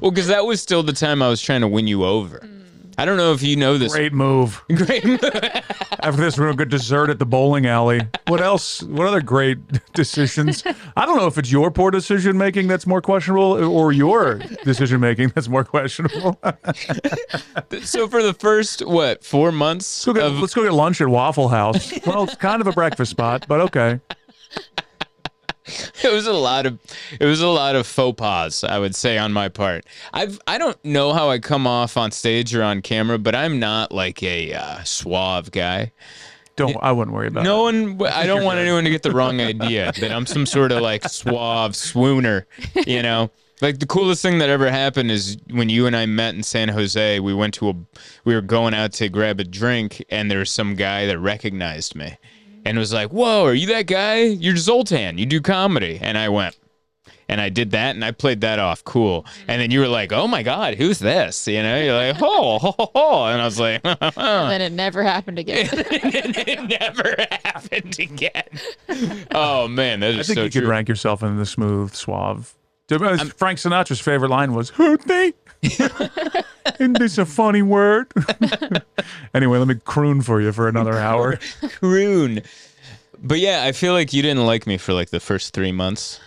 Well, 0.00 0.10
because 0.10 0.26
that 0.28 0.44
was 0.44 0.60
still 0.60 0.82
the 0.82 0.92
time 0.92 1.22
I 1.22 1.28
was 1.28 1.40
trying 1.40 1.60
to 1.62 1.68
win 1.68 1.86
you 1.86 2.04
over. 2.04 2.46
I 2.98 3.04
don't 3.04 3.18
know 3.18 3.32
if 3.32 3.42
you 3.42 3.56
know 3.56 3.76
this. 3.76 3.92
Great 3.92 4.14
move. 4.14 4.62
Great. 4.74 5.04
move. 5.04 5.22
After 6.00 6.20
this, 6.20 6.38
we're 6.38 6.46
gonna 6.46 6.56
get 6.56 6.70
dessert 6.70 7.10
at 7.10 7.18
the 7.18 7.26
bowling 7.26 7.66
alley. 7.66 8.00
What 8.28 8.40
else? 8.40 8.82
What 8.82 9.06
other 9.06 9.20
great 9.20 9.58
decisions? 9.92 10.62
I 10.96 11.04
don't 11.04 11.18
know 11.18 11.26
if 11.26 11.36
it's 11.36 11.52
your 11.52 11.70
poor 11.70 11.90
decision 11.90 12.38
making 12.38 12.68
that's 12.68 12.86
more 12.86 13.02
questionable, 13.02 13.52
or 13.70 13.92
your 13.92 14.38
decision 14.64 15.00
making 15.00 15.32
that's 15.34 15.48
more 15.48 15.64
questionable. 15.64 16.38
so 17.82 18.08
for 18.08 18.22
the 18.22 18.34
first 18.38 18.86
what 18.86 19.24
four 19.24 19.52
months 19.52 20.06
go 20.06 20.14
get 20.14 20.22
of 20.24 20.40
let's 20.40 20.54
go 20.54 20.62
get 20.62 20.72
lunch 20.72 21.00
at 21.02 21.08
Waffle 21.08 21.48
House. 21.48 21.92
Well, 22.06 22.24
it's 22.24 22.34
kind 22.36 22.62
of 22.62 22.66
a 22.66 22.72
breakfast 22.72 23.10
spot, 23.10 23.44
but 23.46 23.60
okay. 23.60 24.00
it 26.02 26.12
was 26.12 26.26
a 26.26 26.32
lot 26.32 26.64
of 26.66 26.78
it 27.18 27.24
was 27.24 27.40
a 27.40 27.48
lot 27.48 27.74
of 27.74 27.86
faux 27.86 28.16
pas 28.16 28.62
i 28.62 28.78
would 28.78 28.94
say 28.94 29.18
on 29.18 29.32
my 29.32 29.48
part. 29.48 29.84
I've 30.12 30.38
i 30.46 30.58
don't 30.58 30.82
know 30.84 31.12
how 31.12 31.30
i 31.30 31.38
come 31.38 31.66
off 31.66 31.96
on 31.96 32.12
stage 32.12 32.54
or 32.54 32.62
on 32.62 32.82
camera 32.82 33.18
but 33.18 33.34
i'm 33.34 33.58
not 33.58 33.90
like 33.90 34.22
a 34.22 34.52
uh, 34.54 34.82
suave 34.84 35.50
guy. 35.50 35.92
Don't 36.54 36.74
I 36.80 36.90
wouldn't 36.92 37.14
worry 37.14 37.28
about 37.28 37.44
no 37.44 37.68
it. 37.68 37.96
one 37.96 38.12
i 38.12 38.26
don't 38.26 38.44
want 38.44 38.58
anyone 38.58 38.84
to 38.84 38.90
get 38.90 39.02
the 39.02 39.10
wrong 39.10 39.40
idea 39.52 39.92
that 40.00 40.12
i'm 40.12 40.24
some 40.24 40.46
sort 40.46 40.72
of 40.72 40.82
like 40.82 41.08
suave 41.08 41.72
swooner 41.72 42.44
you 42.86 43.02
know? 43.02 43.30
Like 43.62 43.78
the 43.78 43.86
coolest 43.86 44.20
thing 44.20 44.38
that 44.38 44.50
ever 44.50 44.70
happened 44.70 45.10
is 45.10 45.38
when 45.50 45.68
you 45.70 45.86
and 45.86 45.96
i 45.96 46.06
met 46.06 46.34
in 46.34 46.42
san 46.42 46.68
jose 46.68 47.20
we 47.20 47.34
went 47.34 47.54
to 47.54 47.70
a 47.70 47.74
we 48.24 48.34
were 48.34 48.40
going 48.40 48.74
out 48.74 48.92
to 48.94 49.08
grab 49.08 49.40
a 49.40 49.44
drink 49.44 50.04
and 50.10 50.30
there 50.30 50.38
was 50.38 50.50
some 50.50 50.74
guy 50.76 51.06
that 51.06 51.18
recognized 51.18 51.94
me 51.94 52.16
and 52.66 52.78
was 52.78 52.92
like 52.92 53.10
whoa 53.10 53.44
are 53.44 53.54
you 53.54 53.66
that 53.66 53.86
guy 53.86 54.22
you're 54.22 54.56
zoltan 54.56 55.18
you 55.18 55.26
do 55.26 55.40
comedy 55.40 55.98
and 56.00 56.18
i 56.18 56.28
went 56.28 56.56
and 57.28 57.40
I 57.40 57.48
did 57.48 57.72
that 57.72 57.94
and 57.94 58.04
I 58.04 58.12
played 58.12 58.40
that 58.42 58.58
off 58.58 58.84
cool. 58.84 59.26
And 59.48 59.60
then 59.60 59.70
you 59.70 59.80
were 59.80 59.88
like, 59.88 60.12
oh 60.12 60.28
my 60.28 60.42
God, 60.42 60.74
who's 60.74 60.98
this? 60.98 61.46
You 61.48 61.62
know, 61.62 61.80
you're 61.80 61.94
like, 61.94 62.16
oh, 62.22 62.58
ho, 62.58 62.74
ho, 62.78 62.90
ho. 62.94 63.24
and 63.26 63.40
I 63.40 63.44
was 63.44 63.58
like, 63.58 63.80
And 63.84 64.50
then 64.50 64.60
it 64.60 64.72
never 64.72 65.02
happened 65.02 65.38
again. 65.38 65.68
it 65.72 66.80
never 66.80 67.16
happened 67.44 67.98
again. 67.98 69.26
Oh 69.32 69.68
man, 69.68 70.00
that 70.00 70.14
I 70.14 70.22
think 70.22 70.36
so 70.36 70.44
you 70.44 70.50
could 70.50 70.64
rank 70.64 70.88
yourself 70.88 71.22
in 71.22 71.36
the 71.36 71.46
smooth, 71.46 71.94
suave. 71.94 72.54
Frank 72.88 73.58
Sinatra's 73.58 74.00
favorite 74.00 74.30
line 74.30 74.54
was 74.54 74.70
"Hurt 74.70 75.04
me." 75.06 75.32
Isn't 76.78 76.98
this 76.98 77.18
a 77.18 77.24
funny 77.26 77.62
word? 77.62 78.12
anyway, 79.34 79.58
let 79.58 79.68
me 79.68 79.74
croon 79.84 80.22
for 80.22 80.40
you 80.40 80.52
for 80.52 80.68
another 80.68 80.94
hour. 80.98 81.38
Croon. 81.78 82.42
But 83.22 83.38
yeah, 83.38 83.64
I 83.64 83.72
feel 83.72 83.92
like 83.92 84.12
you 84.12 84.22
didn't 84.22 84.44
like 84.46 84.66
me 84.66 84.76
for 84.76 84.92
like 84.92 85.10
the 85.10 85.20
first 85.20 85.54
three 85.54 85.72
months. 85.72 86.20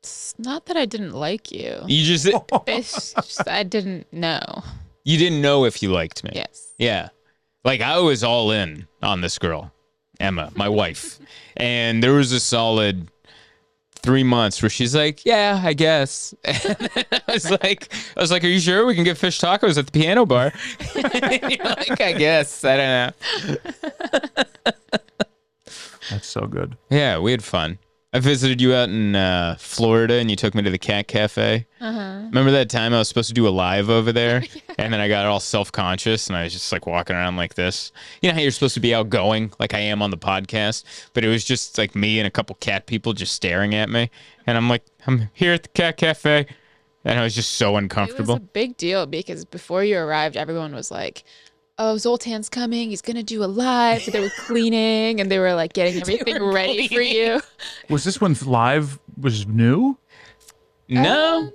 it's 0.00 0.34
not 0.38 0.66
that 0.66 0.76
I 0.76 0.86
didn't 0.86 1.12
like 1.12 1.50
you. 1.50 1.80
You 1.86 2.04
just 2.04 2.28
It's 2.66 3.12
just 3.14 3.48
I 3.48 3.62
didn't 3.64 4.12
know. 4.12 4.62
you 5.04 5.18
didn't 5.18 5.42
know 5.42 5.64
if 5.64 5.82
you 5.82 5.90
liked 5.90 6.22
me. 6.24 6.30
Yes. 6.34 6.72
Yeah. 6.78 7.08
Like 7.64 7.80
I 7.80 7.98
was 7.98 8.22
all 8.24 8.50
in 8.52 8.86
on 9.02 9.20
this 9.20 9.38
girl, 9.38 9.72
Emma, 10.20 10.50
my 10.54 10.68
wife. 10.68 11.18
And 11.56 12.02
there 12.02 12.12
was 12.12 12.32
a 12.32 12.40
solid 12.40 13.08
three 14.02 14.22
months 14.24 14.60
where 14.62 14.70
she's 14.70 14.94
like, 14.94 15.24
Yeah, 15.24 15.60
I 15.64 15.72
guess. 15.72 16.34
And 16.44 16.90
I 17.28 17.32
was 17.32 17.50
like 17.50 17.92
I 18.16 18.20
was 18.20 18.30
like, 18.30 18.44
Are 18.44 18.48
you 18.48 18.60
sure 18.60 18.86
we 18.86 18.94
can 18.94 19.04
get 19.04 19.16
fish 19.16 19.40
tacos 19.40 19.78
at 19.78 19.86
the 19.86 19.92
piano 19.92 20.26
bar? 20.26 20.52
like, 20.94 22.00
I 22.00 22.12
guess. 22.12 22.64
I 22.64 22.76
don't 22.76 23.16
know. 23.46 23.56
That's 26.10 26.26
so 26.26 26.46
good. 26.46 26.76
Yeah, 26.90 27.18
we 27.18 27.30
had 27.30 27.42
fun. 27.42 27.78
I 28.14 28.20
visited 28.20 28.60
you 28.60 28.74
out 28.74 28.90
in 28.90 29.16
uh, 29.16 29.56
Florida 29.58 30.14
and 30.14 30.28
you 30.28 30.36
took 30.36 30.54
me 30.54 30.62
to 30.62 30.68
the 30.68 30.78
Cat 30.78 31.08
Cafe. 31.08 31.66
Uh-huh. 31.80 32.20
Remember 32.26 32.50
that 32.50 32.68
time 32.68 32.92
I 32.92 32.98
was 32.98 33.08
supposed 33.08 33.28
to 33.28 33.34
do 33.34 33.48
a 33.48 33.50
live 33.50 33.88
over 33.88 34.12
there? 34.12 34.44
And 34.78 34.92
then 34.92 35.00
I 35.00 35.06
got 35.06 35.26
all 35.26 35.38
self 35.38 35.70
conscious 35.70 36.28
and 36.28 36.36
I 36.36 36.44
was 36.44 36.52
just 36.52 36.72
like 36.72 36.86
walking 36.86 37.14
around 37.14 37.36
like 37.36 37.54
this. 37.54 37.92
You 38.20 38.28
know 38.28 38.34
how 38.34 38.40
you're 38.40 38.50
supposed 38.50 38.74
to 38.74 38.80
be 38.80 38.94
outgoing, 38.94 39.52
like 39.60 39.74
I 39.74 39.78
am 39.78 40.00
on 40.02 40.10
the 40.10 40.16
podcast? 40.16 40.84
But 41.12 41.24
it 41.24 41.28
was 41.28 41.44
just 41.44 41.76
like 41.76 41.94
me 41.94 42.18
and 42.18 42.26
a 42.26 42.30
couple 42.30 42.56
cat 42.56 42.86
people 42.86 43.12
just 43.12 43.34
staring 43.34 43.74
at 43.74 43.90
me. 43.90 44.10
And 44.46 44.56
I'm 44.56 44.68
like, 44.68 44.82
I'm 45.06 45.28
here 45.34 45.52
at 45.52 45.62
the 45.64 45.68
Cat 45.68 45.98
Cafe. 45.98 46.46
And 47.04 47.18
I 47.18 47.22
was 47.22 47.34
just 47.34 47.54
so 47.54 47.76
uncomfortable. 47.76 48.36
It 48.36 48.40
was 48.40 48.48
a 48.48 48.52
big 48.52 48.76
deal 48.76 49.06
because 49.06 49.44
before 49.44 49.84
you 49.84 49.98
arrived, 49.98 50.36
everyone 50.36 50.74
was 50.74 50.90
like, 50.90 51.22
"Oh, 51.82 51.96
Zoltan's 51.96 52.48
coming. 52.48 52.90
He's 52.90 53.02
gonna 53.02 53.22
do 53.22 53.42
a 53.42 53.46
live." 53.46 54.06
They 54.06 54.20
were 54.20 54.30
cleaning 54.38 55.20
and 55.20 55.30
they 55.30 55.38
were 55.38 55.54
like 55.54 55.72
getting 55.72 56.00
everything 56.00 56.40
were 56.40 56.52
ready 56.52 56.88
for 56.88 57.00
you. 57.00 57.40
Was 57.88 58.04
this 58.04 58.20
when 58.20 58.34
live 58.46 58.98
was 59.20 59.46
new? 59.46 59.96
no, 60.88 61.38
um, 61.38 61.52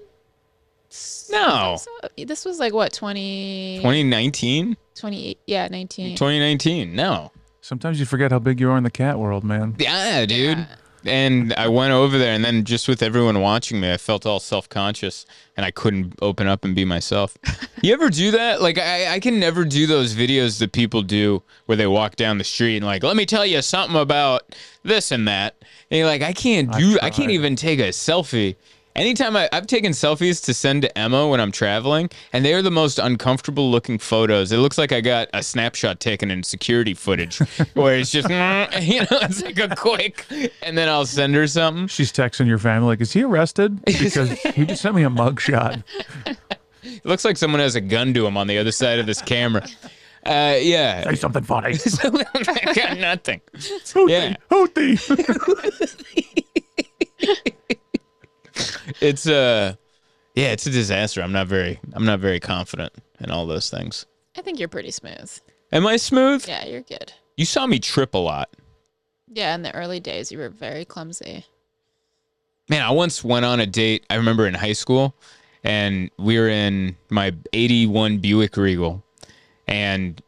no. 1.31 1.77
So, 1.77 1.91
this 2.17 2.45
was 2.45 2.59
like 2.59 2.73
what 2.73 2.93
20, 2.93 3.77
2019? 3.77 4.77
28 4.95 5.39
yeah 5.45 5.67
19 5.67 6.15
2019. 6.15 6.95
No. 6.95 7.31
Sometimes 7.61 7.99
you 7.99 8.05
forget 8.05 8.31
how 8.31 8.39
big 8.39 8.59
you 8.59 8.71
are 8.71 8.77
in 8.77 8.83
the 8.83 8.91
cat 8.91 9.19
world, 9.19 9.43
man. 9.43 9.75
Yeah, 9.77 10.25
dude. 10.25 10.65
And 11.07 11.53
I 11.53 11.67
went 11.67 11.93
over 11.93 12.17
there, 12.17 12.33
and 12.33 12.43
then 12.43 12.63
just 12.63 12.87
with 12.87 13.01
everyone 13.01 13.39
watching 13.41 13.79
me, 13.79 13.91
I 13.91 13.97
felt 13.97 14.25
all 14.25 14.39
self 14.39 14.67
conscious, 14.69 15.25
and 15.55 15.65
I 15.65 15.71
couldn't 15.71 16.15
open 16.21 16.47
up 16.47 16.65
and 16.65 16.75
be 16.75 16.85
myself. 16.85 17.37
you 17.81 17.93
ever 17.93 18.09
do 18.09 18.31
that? 18.31 18.61
Like, 18.61 18.77
I, 18.77 19.15
I 19.15 19.19
can 19.19 19.39
never 19.39 19.65
do 19.65 19.87
those 19.87 20.15
videos 20.15 20.59
that 20.59 20.71
people 20.71 21.01
do 21.01 21.43
where 21.65 21.75
they 21.75 21.87
walk 21.87 22.15
down 22.15 22.37
the 22.37 22.43
street 22.43 22.77
and 22.77 22.85
like, 22.85 23.03
let 23.03 23.15
me 23.15 23.25
tell 23.25 23.45
you 23.45 23.61
something 23.61 23.99
about 23.99 24.55
this 24.83 25.11
and 25.11 25.27
that. 25.27 25.55
And 25.89 25.97
you're 25.99 26.07
like, 26.07 26.21
I 26.21 26.33
can't 26.33 26.71
do. 26.73 26.97
I 27.01 27.09
can't 27.09 27.31
even 27.31 27.55
take 27.55 27.79
a 27.79 27.89
selfie. 27.89 28.55
Anytime 28.97 29.35
I, 29.35 29.47
I've 29.53 29.67
taken 29.67 29.91
selfies 29.91 30.43
to 30.45 30.55
send 30.55 30.81
to 30.81 30.97
Emma 30.97 31.27
when 31.27 31.39
I'm 31.39 31.51
traveling, 31.51 32.09
and 32.33 32.43
they 32.43 32.55
are 32.55 32.63
the 32.63 32.71
most 32.71 32.97
uncomfortable 32.97 33.69
looking 33.69 33.99
photos. 33.99 34.51
It 34.51 34.57
looks 34.57 34.79
like 34.79 34.91
I 34.91 35.01
got 35.01 35.27
a 35.35 35.43
snapshot 35.43 35.99
taken 35.99 36.31
in 36.31 36.41
security 36.41 36.95
footage, 36.95 37.37
where 37.75 37.99
it's 37.99 38.09
just, 38.11 38.27
you 38.81 39.01
know, 39.01 39.07
it's 39.21 39.43
like 39.43 39.59
a 39.59 39.75
quick, 39.75 40.25
and 40.63 40.75
then 40.75 40.89
I'll 40.89 41.05
send 41.05 41.35
her 41.35 41.45
something. 41.45 41.85
She's 41.87 42.11
texting 42.11 42.47
your 42.47 42.57
family 42.57 42.87
like, 42.87 43.01
"Is 43.01 43.13
he 43.13 43.21
arrested?" 43.23 43.79
Because 43.85 44.31
he 44.41 44.65
just 44.65 44.81
sent 44.81 44.95
me 44.95 45.03
a 45.03 45.09
mugshot. 45.09 45.83
It 46.81 47.05
looks 47.05 47.23
like 47.23 47.37
someone 47.37 47.59
has 47.59 47.75
a 47.75 47.81
gun 47.81 48.15
to 48.15 48.25
him 48.25 48.35
on 48.35 48.47
the 48.47 48.57
other 48.57 48.71
side 48.71 48.97
of 48.97 49.05
this 49.05 49.21
camera. 49.21 49.63
Uh, 50.25 50.55
yeah. 50.59 51.03
Say 51.03 51.15
something 51.15 51.43
funny. 51.43 51.75
I 52.03 52.73
got 52.73 52.97
nothing. 52.97 53.41
Hootie, 53.55 54.09
Yeah. 54.09 54.35
hootie. 54.49 54.97
It's 59.01 59.27
uh 59.27 59.75
yeah, 60.35 60.47
it's 60.47 60.65
a 60.65 60.71
disaster. 60.71 61.21
I'm 61.21 61.31
not 61.31 61.47
very 61.47 61.79
I'm 61.93 62.05
not 62.05 62.19
very 62.19 62.39
confident 62.39 62.93
in 63.19 63.31
all 63.31 63.45
those 63.45 63.69
things. 63.69 64.05
I 64.37 64.41
think 64.41 64.59
you're 64.59 64.67
pretty 64.67 64.91
smooth. 64.91 65.31
Am 65.71 65.85
I 65.85 65.97
smooth? 65.97 66.47
Yeah, 66.47 66.65
you're 66.65 66.81
good. 66.81 67.13
You 67.35 67.45
saw 67.45 67.67
me 67.67 67.79
trip 67.79 68.13
a 68.13 68.19
lot. 68.19 68.49
Yeah, 69.27 69.53
in 69.55 69.61
the 69.61 69.73
early 69.75 69.99
days, 69.99 70.31
you 70.31 70.37
were 70.37 70.49
very 70.49 70.85
clumsy. 70.85 71.45
Man, 72.69 72.81
I 72.81 72.91
once 72.91 73.23
went 73.23 73.45
on 73.45 73.59
a 73.59 73.65
date, 73.65 74.05
I 74.09 74.15
remember 74.15 74.47
in 74.47 74.53
high 74.53 74.73
school, 74.73 75.15
and 75.63 76.09
we 76.17 76.39
were 76.39 76.49
in 76.49 76.95
my 77.09 77.33
81 77.53 78.19
Buick 78.19 78.57
Regal, 78.57 79.03
and 79.67 80.21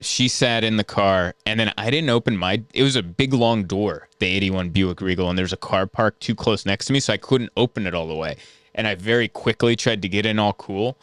she 0.00 0.28
sat 0.28 0.64
in 0.64 0.76
the 0.76 0.84
car, 0.84 1.34
and 1.46 1.58
then 1.58 1.72
I 1.78 1.90
didn't 1.90 2.10
open 2.10 2.36
my, 2.36 2.62
it 2.72 2.82
was 2.82 2.96
a 2.96 3.02
big 3.02 3.32
long 3.32 3.64
door, 3.64 4.08
the 4.18 4.26
81 4.26 4.70
Buick 4.70 5.00
Regal, 5.00 5.28
and 5.28 5.38
there's 5.38 5.52
a 5.52 5.58
car 5.58 5.86
parked 5.86 6.20
too 6.20 6.34
close 6.34 6.66
next 6.66 6.86
to 6.86 6.92
me, 6.92 7.00
so 7.00 7.12
I 7.12 7.16
couldn't 7.16 7.52
open 7.56 7.86
it 7.86 7.94
all 7.94 8.06
the 8.06 8.14
way. 8.14 8.36
And 8.74 8.86
I 8.86 8.96
very 8.96 9.28
quickly 9.28 9.76
tried 9.76 10.02
to 10.02 10.08
get 10.08 10.26
in 10.26 10.38
all 10.38 10.52
cool, 10.52 10.98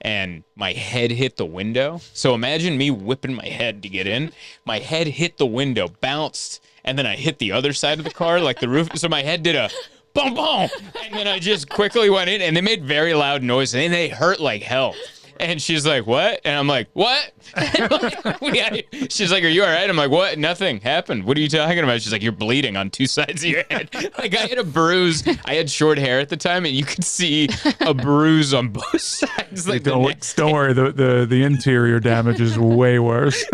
and 0.00 0.44
my 0.54 0.72
head 0.72 1.10
hit 1.10 1.36
the 1.36 1.44
window. 1.44 2.00
So 2.12 2.34
imagine 2.34 2.78
me 2.78 2.90
whipping 2.90 3.34
my 3.34 3.46
head 3.46 3.82
to 3.82 3.88
get 3.88 4.06
in. 4.06 4.32
My 4.64 4.78
head 4.78 5.08
hit 5.08 5.36
the 5.36 5.46
window, 5.46 5.88
bounced, 6.00 6.62
and 6.84 6.96
then 6.96 7.06
I 7.06 7.16
hit 7.16 7.38
the 7.38 7.52
other 7.52 7.72
side 7.72 7.98
of 7.98 8.04
the 8.04 8.12
car, 8.12 8.40
like 8.40 8.60
the 8.60 8.68
roof. 8.68 8.90
So 8.94 9.08
my 9.08 9.22
head 9.22 9.42
did 9.42 9.56
a 9.56 9.68
boom, 10.14 10.34
boom. 10.34 10.70
And 11.04 11.14
then 11.14 11.26
I 11.26 11.40
just 11.40 11.68
quickly 11.68 12.08
went 12.08 12.30
in, 12.30 12.40
and 12.40 12.56
they 12.56 12.60
made 12.60 12.84
very 12.84 13.12
loud 13.12 13.42
noise, 13.42 13.74
and 13.74 13.92
they 13.92 14.08
hurt 14.08 14.40
like 14.40 14.62
hell. 14.62 14.94
And 15.38 15.60
she's 15.60 15.86
like, 15.86 16.06
"What?" 16.06 16.40
And 16.44 16.58
I'm 16.58 16.66
like, 16.66 16.88
"What?" 16.94 17.32
We 18.40 18.58
had- 18.58 18.84
she's 19.12 19.30
like, 19.30 19.44
"Are 19.44 19.48
you 19.48 19.62
all 19.64 19.68
right?" 19.70 19.88
I'm 19.88 19.96
like, 19.96 20.10
"What? 20.10 20.38
Nothing 20.38 20.80
happened. 20.80 21.24
What 21.24 21.36
are 21.36 21.40
you 21.40 21.48
talking 21.48 21.78
about?" 21.78 22.00
She's 22.02 22.12
like, 22.12 22.22
"You're 22.22 22.32
bleeding 22.32 22.76
on 22.76 22.90
two 22.90 23.06
sides 23.16 23.42
of 23.44 23.50
your 23.50 23.62
head." 23.70 23.90
Like 24.18 24.34
I 24.36 24.46
had 24.46 24.58
a 24.58 24.64
bruise. 24.64 25.22
I 25.44 25.54
had 25.54 25.70
short 25.70 25.98
hair 25.98 26.20
at 26.20 26.28
the 26.28 26.36
time, 26.36 26.64
and 26.64 26.74
you 26.74 26.84
could 26.84 27.04
see 27.04 27.48
a 27.80 27.92
bruise 27.94 28.54
on 28.54 28.68
both 28.68 29.00
sides. 29.00 29.68
Like 29.68 29.84
the 29.84 29.90
Don't, 29.90 30.02
next 30.08 30.34
don't 30.34 30.52
worry, 30.52 30.72
the, 30.72 30.90
the, 30.92 31.26
the 31.28 31.42
interior 31.42 32.00
damage 32.00 32.40
is 32.40 32.58
way 32.58 32.98
worse. 32.98 33.44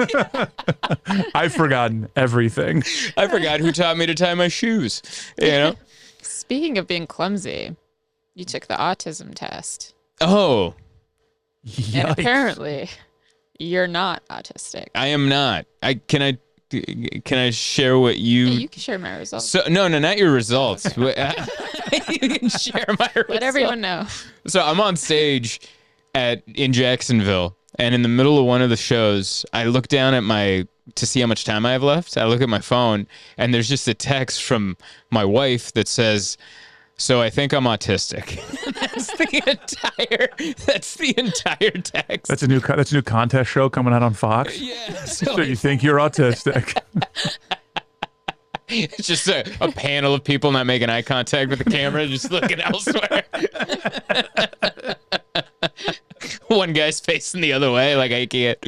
I've 1.34 1.52
forgotten 1.54 2.08
everything. 2.16 2.82
I 3.16 3.28
forgot 3.28 3.60
who 3.60 3.72
taught 3.72 3.96
me 3.96 4.06
to 4.06 4.14
tie 4.14 4.34
my 4.34 4.48
shoes. 4.48 5.02
You 5.40 5.48
know? 5.48 5.74
Speaking 6.22 6.78
of 6.78 6.86
being 6.86 7.06
clumsy, 7.06 7.76
you 8.34 8.44
took 8.44 8.66
the 8.66 8.74
autism 8.74 9.34
test. 9.34 9.94
Oh, 10.20 10.74
And 11.94 12.10
apparently, 12.10 12.90
you're 13.58 13.86
not 13.86 14.26
autistic. 14.28 14.88
I 14.94 15.08
am 15.08 15.28
not. 15.28 15.66
I 15.82 15.94
can 15.94 16.22
I 16.22 16.38
can 17.24 17.38
I 17.38 17.50
share 17.50 17.98
what 17.98 18.18
you? 18.18 18.46
Yeah, 18.46 18.58
you 18.60 18.68
can 18.68 18.80
share 18.80 18.98
my 18.98 19.16
results. 19.18 19.48
so 19.48 19.62
no, 19.68 19.88
no, 19.88 19.98
not 19.98 20.18
your 20.18 20.32
results. 20.32 20.86
Uh, 21.92 22.00
you 22.08 22.38
can 22.38 22.48
share 22.48 22.86
my 22.98 23.06
results. 23.14 23.28
Let 23.28 23.42
everyone 23.42 23.82
know. 23.82 24.06
So 24.46 24.62
I'm 24.62 24.80
on 24.80 24.96
stage 24.96 25.60
at 26.14 26.42
in 26.48 26.72
Jacksonville, 26.72 27.54
and 27.78 27.94
in 27.94 28.00
the 28.00 28.08
middle 28.08 28.38
of 28.38 28.46
one 28.46 28.62
of 28.62 28.70
the 28.70 28.76
shows, 28.78 29.44
I 29.52 29.64
look 29.64 29.88
down 29.88 30.14
at 30.14 30.22
my 30.22 30.66
to 30.94 31.06
see 31.06 31.20
how 31.20 31.26
much 31.26 31.44
time 31.44 31.66
I 31.66 31.72
have 31.72 31.82
left. 31.82 32.16
I 32.16 32.24
look 32.24 32.40
at 32.40 32.48
my 32.48 32.60
phone, 32.60 33.06
and 33.36 33.52
there's 33.52 33.68
just 33.68 33.86
a 33.88 33.94
text 33.94 34.42
from 34.42 34.76
my 35.10 35.24
wife 35.24 35.72
that 35.74 35.86
says, 35.86 36.38
"So 37.02 37.20
I 37.20 37.30
think 37.30 37.52
I'm 37.52 37.64
autistic." 37.64 38.40
that's 38.80 39.06
the 39.16 39.42
entire. 39.46 40.54
That's 40.66 40.94
the 40.94 41.14
entire 41.18 41.70
text. 41.70 42.28
That's 42.28 42.42
a 42.42 42.48
new 42.48 42.60
that's 42.60 42.92
a 42.92 42.94
new 42.94 43.02
contest 43.02 43.50
show 43.50 43.68
coming 43.68 43.92
out 43.92 44.02
on 44.02 44.14
Fox. 44.14 44.58
yeah. 44.60 45.04
So 45.04 45.40
you 45.40 45.56
think 45.56 45.82
you're 45.82 45.98
autistic? 45.98 46.76
It's 48.68 49.06
just 49.06 49.28
a, 49.28 49.44
a 49.60 49.70
panel 49.70 50.14
of 50.14 50.24
people 50.24 50.52
not 50.52 50.64
making 50.66 50.88
eye 50.88 51.02
contact 51.02 51.50
with 51.50 51.58
the 51.58 51.70
camera, 51.70 52.06
just 52.06 52.30
looking 52.30 52.60
elsewhere. 52.60 53.24
One 56.46 56.72
guy's 56.72 57.00
facing 57.00 57.40
the 57.40 57.52
other 57.52 57.70
way, 57.70 57.96
like 57.96 58.12
I 58.12 58.26
can't. 58.26 58.58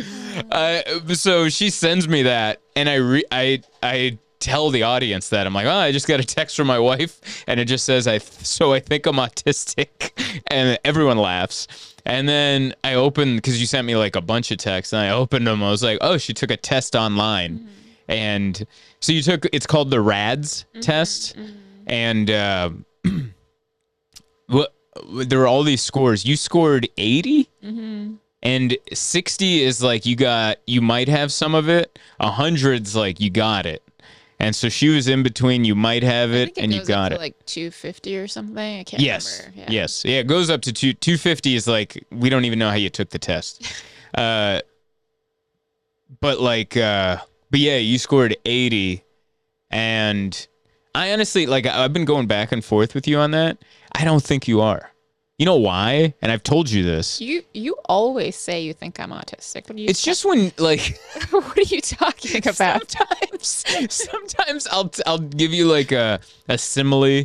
Uh, 0.51 1.15
so 1.15 1.49
she 1.49 1.71
sends 1.71 2.09
me 2.09 2.25
that, 2.25 2.61
and 2.77 2.89
I 2.89 2.97
re- 2.97 3.25
I 3.31 3.63
I 3.83 4.19
tell 4.45 4.71
the 4.71 4.83
audience 4.83 5.31
that 5.31 5.47
I'm 5.47 5.55
like, 5.55 5.67
oh, 5.67 5.71
I 5.71 5.91
just 5.91 6.07
got 6.07 6.21
a 6.21 6.25
text 6.25 6.57
from 6.57 6.67
my 6.67 6.79
wife, 6.79 7.45
and 7.47 7.59
it 7.59 7.65
just 7.65 7.85
says 7.85 8.07
I. 8.07 8.19
So 8.19 8.73
I 8.73 8.81
think 8.81 9.07
I'm 9.07 9.17
autistic, 9.17 10.13
and 10.49 10.79
everyone 10.85 11.17
laughs. 11.19 11.67
And 12.07 12.29
then 12.29 12.75
I 12.85 12.95
opened 12.95 13.39
because 13.39 13.59
you 13.59 13.67
sent 13.67 13.87
me 13.87 13.97
like 13.97 14.15
a 14.17 14.21
bunch 14.21 14.51
of 14.51 14.59
texts, 14.59 14.93
and 14.93 15.03
I 15.03 15.11
opened 15.11 15.47
them. 15.47 15.63
I 15.63 15.71
was 15.71 15.83
like, 15.83 15.99
oh, 16.03 16.19
she 16.19 16.35
took 16.35 16.51
a 16.51 16.57
test 16.57 16.95
online 16.95 17.59
mm-hmm. 17.59 17.69
and 18.09 18.67
so 19.01 19.13
you 19.13 19.23
took 19.23 19.47
it's 19.53 19.67
called 19.67 19.91
the 19.91 20.03
RAADS 20.03 20.65
mm-hmm, 20.65 20.81
test, 20.81 21.37
mm-hmm. 21.37 21.55
and 21.87 22.31
uh, 22.31 22.71
what 24.47 24.75
there 25.15 25.39
were 25.39 25.47
all 25.47 25.63
these 25.63 25.83
scores. 25.83 26.25
You 26.25 26.37
scored 26.37 26.89
80 26.99 27.49
and 28.45 28.77
sixty 28.93 29.63
is 29.63 29.83
like 29.83 30.05
you 30.05 30.15
got 30.17 30.59
you 30.67 30.83
might 30.83 31.09
have 31.09 31.33
some 31.33 31.55
of 31.55 31.69
it. 31.69 31.99
A 32.21 32.31
hundred's 32.31 32.95
like 32.95 33.19
you 33.19 33.31
got 33.31 33.67
it, 33.67 33.83
and 34.45 34.55
so 34.55 34.69
she 34.69 34.89
was 34.89 35.09
in 35.09 35.23
between. 35.23 35.65
You 35.65 35.75
might 35.75 36.03
have 36.03 36.33
it, 36.33 36.49
it 36.51 36.59
and 36.59 36.73
you 36.73 36.85
got 36.85 37.13
it. 37.13 37.17
to 37.17 37.21
like 37.21 37.35
250 37.47 38.17
or 38.19 38.29
something. 38.29 38.57
I 38.81 38.85
can't 38.85 39.03
Yes. 39.03 39.41
remember. 39.41 39.61
Yeah. 39.61 39.71
Yes. 39.71 40.05
Yeah, 40.05 40.19
it 40.21 40.27
goes 40.27 40.51
up 40.51 40.61
to 40.63 40.73
two 40.73 40.93
two 40.93 41.17
fifty 41.19 41.55
is 41.55 41.67
like 41.67 42.05
we 42.11 42.29
don't 42.31 42.45
even 42.45 42.59
know 42.59 42.69
how 42.71 42.77
you 42.77 42.91
took 42.91 43.11
the 43.11 43.19
test. 43.19 43.63
Uh 44.15 44.61
but 46.21 46.39
like 46.41 46.77
uh 46.77 47.17
but 47.51 47.59
yeah, 47.59 47.79
you 47.79 47.99
scored 47.99 48.37
eighty 48.45 49.03
and 49.71 50.47
I 50.95 51.13
honestly 51.13 51.47
like 51.47 51.67
I've 51.67 51.93
been 51.93 52.05
going 52.05 52.29
back 52.29 52.53
and 52.53 52.65
forth 52.65 52.95
with 52.95 53.09
you 53.09 53.19
on 53.19 53.33
that. 53.33 53.59
I 53.93 54.05
don't 54.05 54.23
think 54.23 54.47
you 54.47 54.61
are. 54.61 54.91
You 55.39 55.47
know 55.47 55.57
why? 55.57 56.15
And 56.23 56.31
I've 56.31 56.45
told 56.45 56.71
you 56.71 56.85
this. 56.85 57.21
You 57.21 57.43
you 57.53 57.77
always 57.87 58.37
say 58.37 58.61
you 58.63 58.73
think 58.73 59.01
I'm 59.01 59.11
autistic. 59.11 59.69
What 59.69 59.79
you? 59.79 59.89
It's 59.89 60.03
just 60.03 60.25
when 60.25 60.53
like 60.59 61.01
what 61.31 61.59
are 61.59 61.63
you 61.63 61.81
talking 61.81 62.47
about? 62.47 62.95
sometimes 63.41 63.95
sometimes 63.95 64.69
I'll 64.71 64.93
I'll 65.07 65.19
give 65.19 65.53
you 65.53 65.67
like 65.67 65.91
a 65.91 66.21
a 66.49 66.57
simile 66.57 67.25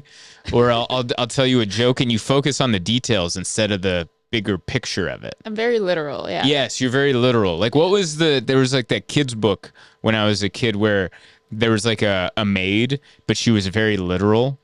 or 0.52 0.72
I'll, 0.72 0.88
I'll 0.90 1.06
I'll 1.20 1.28
tell 1.28 1.46
you 1.46 1.62
a 1.62 1.68
joke 1.68 2.00
and 2.02 2.12
you 2.12 2.18
focus 2.18 2.60
on 2.60 2.72
the 2.72 2.80
details 2.80 3.38
instead 3.38 3.72
of 3.72 3.84
the 3.84 4.10
bigger 4.32 4.58
picture 4.58 5.08
of 5.08 5.24
it. 5.24 5.36
I'm 5.46 5.56
very 5.56 5.80
literal. 5.80 6.30
Yeah. 6.30 6.46
Yes, 6.46 6.82
you're 6.82 6.92
very 6.92 7.14
literal. 7.14 7.60
Like 7.60 7.76
what 7.76 7.92
was 7.92 8.18
the 8.18 8.42
there 8.44 8.58
was 8.58 8.74
like 8.74 8.88
that 8.88 9.08
kids 9.08 9.36
book 9.36 9.72
when 10.02 10.16
I 10.16 10.26
was 10.26 10.42
a 10.42 10.50
kid 10.50 10.76
where 10.76 11.12
there 11.52 11.72
was 11.72 11.86
like 11.86 12.02
a, 12.02 12.32
a 12.38 12.46
maid, 12.46 13.00
but 13.28 13.38
she 13.38 13.52
was 13.52 13.68
very 13.68 13.98
literal 13.98 14.58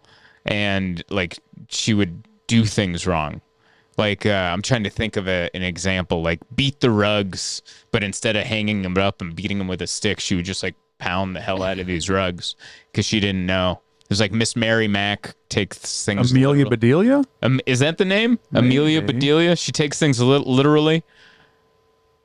and 0.46 1.04
like 1.10 1.38
she 1.68 1.94
would 1.94 2.24
do 2.48 2.66
things 2.66 3.06
wrong. 3.08 3.42
Like 3.98 4.26
uh, 4.26 4.30
I'm 4.54 4.62
trying 4.62 4.84
to 4.84 4.90
think 4.90 5.16
of 5.16 5.28
a, 5.28 5.50
an 5.56 5.64
example, 5.64 6.22
like 6.22 6.42
beat 6.56 6.82
the 6.82 6.92
rugs, 6.92 7.62
but 7.92 8.04
instead 8.04 8.36
of 8.36 8.44
hanging 8.44 8.82
them 8.82 8.98
up 8.98 9.22
and 9.22 9.34
beating 9.36 9.58
them 9.58 9.68
with 9.68 9.82
a 9.82 9.88
stick, 9.88 10.20
she 10.20 10.36
would 10.36 10.46
just 10.46 10.64
like 10.64 10.76
pound 10.98 11.36
the 11.36 11.40
hell 11.42 11.64
out 11.64 11.80
of 11.80 11.88
these 11.88 12.10
rugs 12.10 12.56
because 12.92 13.06
she 13.06 13.20
didn't 13.20 13.46
know. 13.46 13.80
It 14.02 14.10
was 14.10 14.20
like 14.20 14.32
Miss 14.34 14.56
Mary 14.56 14.88
Mack 14.88 15.34
takes 15.50 16.06
things. 16.06 16.32
Amelia. 16.32 16.66
Bedelia? 16.70 17.24
Um, 17.42 17.60
is 17.66 17.80
that 17.80 17.98
the 17.98 18.06
name? 18.06 18.38
Amelia 18.54 19.02
Bedelia. 19.02 19.56
She 19.56 19.72
takes 19.72 19.98
things 19.98 20.22
li- 20.22 20.44
literally. 20.46 21.04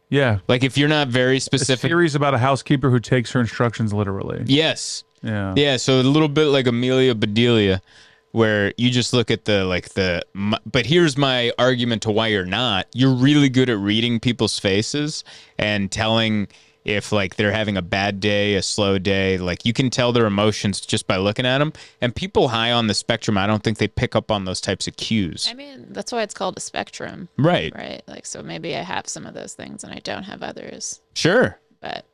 Yeah. 0.09 0.41
Like 0.49 0.65
if 0.65 0.77
you're 0.77 0.89
not 0.89 1.09
very 1.09 1.37
A 1.37 1.41
specific. 1.41 1.89
series 1.89 2.15
about 2.15 2.35
a 2.35 2.39
housekeeper 2.39 2.91
who 2.91 2.99
takes 3.01 3.31
her 3.33 3.41
instructions 3.41 3.93
literally. 3.93 4.43
Yes. 4.47 5.05
Yeah. 5.23 5.55
Yeah. 5.57 5.77
So 5.77 6.01
a 6.01 6.03
little 6.03 6.29
bit 6.29 6.47
like 6.47 6.67
Amelia 6.67 7.15
Bedelia, 7.15 7.81
where 8.33 8.73
you 8.77 8.91
just 8.91 9.13
look 9.13 9.31
at 9.31 9.45
the 9.45 9.65
like 9.65 9.91
the. 9.91 10.23
m- 10.35 10.55
But 10.71 10.87
here's 10.87 11.17
my 11.17 11.53
argument 11.59 12.03
to 12.03 12.11
why 12.11 12.29
you're 12.29 12.45
not. 12.47 12.87
You're 12.95 13.15
really 13.15 13.49
good 13.49 13.69
at 13.71 13.79
reading 13.79 14.21
people's 14.21 14.59
faces 14.59 15.25
and 15.59 15.91
telling 15.91 16.49
if 16.85 17.13
like 17.13 17.37
they're 17.37 17.53
having 17.53 17.77
a 17.77 17.83
bad 17.83 18.21
day, 18.21 18.55
a 18.55 18.63
slow 18.63 18.99
day. 18.99 19.37
Like 19.37 19.67
you 19.67 19.73
can 19.73 19.91
tell 19.91 20.13
their 20.13 20.25
emotions 20.27 20.81
just 20.81 21.07
by 21.07 21.19
looking 21.19 21.45
at 21.45 21.59
them. 21.59 21.73
And 22.01 22.15
people 22.17 22.49
high 22.49 22.73
on 22.73 22.87
the 22.87 22.95
spectrum, 22.95 23.37
I 23.37 23.47
don't 23.47 23.63
think 23.63 23.77
they 23.79 23.89
pick 23.89 24.17
up 24.17 24.31
on 24.31 24.45
those 24.47 24.61
types 24.63 24.89
of 24.89 24.97
cues. 24.97 25.47
I 25.51 25.55
mean, 25.55 25.87
that's 25.91 26.11
why 26.11 26.23
it's 26.23 26.33
called 26.33 26.57
a 26.57 26.61
spectrum, 26.61 27.29
Right. 27.37 27.75
right? 27.75 28.03
Like, 28.07 28.25
so 28.25 28.43
maybe 28.43 28.75
I 28.75 28.81
have 28.83 29.07
some 29.09 29.27
of 29.27 29.35
those 29.35 29.53
things 29.55 29.85
and 29.85 29.93
I 29.93 29.99
don't 29.99 30.23
have 30.23 30.43
others. 30.43 31.01
Sure. 31.15 31.59
But 31.83 32.07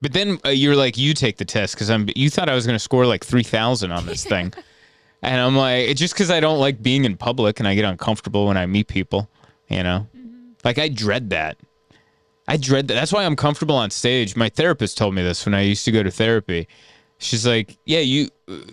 But 0.00 0.12
then 0.12 0.38
uh, 0.44 0.50
you're 0.50 0.76
like, 0.76 0.96
you 0.96 1.12
take 1.12 1.38
the 1.38 1.44
test 1.44 1.74
because 1.74 1.90
I'm. 1.90 2.08
You 2.14 2.30
thought 2.30 2.48
I 2.48 2.54
was 2.54 2.66
going 2.66 2.76
to 2.76 2.84
score 2.84 3.04
like 3.06 3.24
three 3.24 3.42
thousand 3.42 3.90
on 3.90 4.06
this 4.06 4.24
thing, 4.24 4.52
and 5.22 5.40
I'm 5.40 5.56
like, 5.56 5.88
it's 5.88 6.00
just 6.00 6.14
because 6.14 6.30
I 6.30 6.40
don't 6.40 6.58
like 6.58 6.82
being 6.82 7.04
in 7.04 7.16
public 7.16 7.58
and 7.60 7.68
I 7.68 7.74
get 7.74 7.84
uncomfortable 7.84 8.46
when 8.46 8.56
I 8.56 8.66
meet 8.66 8.88
people. 8.88 9.28
You 9.68 9.82
know, 9.82 10.06
mm-hmm. 10.16 10.50
like 10.64 10.78
I 10.78 10.88
dread 10.88 11.30
that. 11.30 11.58
I 12.46 12.56
dread 12.56 12.88
that. 12.88 12.94
That's 12.94 13.12
why 13.12 13.24
I'm 13.24 13.36
comfortable 13.36 13.76
on 13.76 13.90
stage. 13.90 14.36
My 14.36 14.48
therapist 14.48 14.96
told 14.96 15.14
me 15.14 15.22
this 15.22 15.44
when 15.44 15.54
I 15.54 15.60
used 15.62 15.84
to 15.84 15.92
go 15.92 16.02
to 16.02 16.10
therapy. 16.10 16.66
She's 17.18 17.46
like, 17.46 17.76
yeah, 17.84 18.00
you 18.00 18.28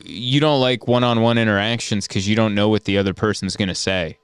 you 0.06 0.40
don't 0.40 0.62
like 0.62 0.88
one-on-one 0.88 1.38
interactions 1.38 2.08
because 2.08 2.28
you 2.28 2.36
don't 2.36 2.56
know 2.56 2.70
what 2.70 2.86
the 2.86 2.98
other 2.98 3.14
person's 3.14 3.56
going 3.58 3.70
to 3.70 3.76
say. 3.76 4.18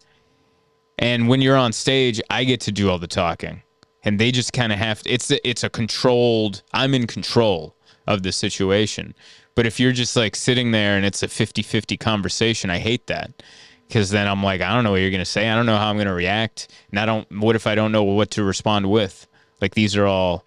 And 0.99 1.27
when 1.27 1.41
you're 1.41 1.57
on 1.57 1.73
stage, 1.73 2.21
I 2.29 2.43
get 2.43 2.61
to 2.61 2.71
do 2.71 2.89
all 2.89 2.99
the 2.99 3.07
talking. 3.07 3.63
and 4.03 4.19
they 4.19 4.31
just 4.31 4.53
kind 4.53 4.71
of 4.71 4.79
have 4.79 5.01
to, 5.03 5.09
it's 5.09 5.31
a, 5.31 5.47
it's 5.47 5.63
a 5.63 5.69
controlled 5.69 6.61
i'm 6.73 6.93
in 6.93 7.07
control 7.07 7.75
of 8.07 8.23
the 8.23 8.31
situation 8.31 9.13
but 9.55 9.65
if 9.65 9.79
you're 9.79 9.91
just 9.91 10.15
like 10.15 10.35
sitting 10.35 10.71
there 10.71 10.95
and 10.97 11.05
it's 11.05 11.23
a 11.23 11.27
50-50 11.27 11.99
conversation 11.99 12.69
i 12.69 12.79
hate 12.79 13.07
that. 13.07 13.43
Because 13.87 14.09
then 14.09 14.27
i'm 14.27 14.41
like 14.41 14.61
i 14.61 14.73
don't 14.73 14.83
know 14.83 14.91
what 14.91 15.01
you're 15.01 15.09
going 15.09 15.19
to 15.19 15.25
say. 15.25 15.49
I 15.49 15.55
don't 15.55 15.65
know 15.65 15.77
how 15.77 15.89
i'm 15.89 15.97
going 15.97 16.07
to 16.07 16.13
react. 16.13 16.69
And 16.91 16.99
i 16.99 17.05
don't 17.05 17.29
what 17.39 17.55
if 17.55 17.67
i 17.67 17.75
don't 17.75 17.91
know 17.91 18.03
what 18.03 18.31
to 18.31 18.43
respond 18.43 18.89
with? 18.89 19.27
Like 19.59 19.75
these 19.75 19.95
are 19.95 20.05
all 20.05 20.45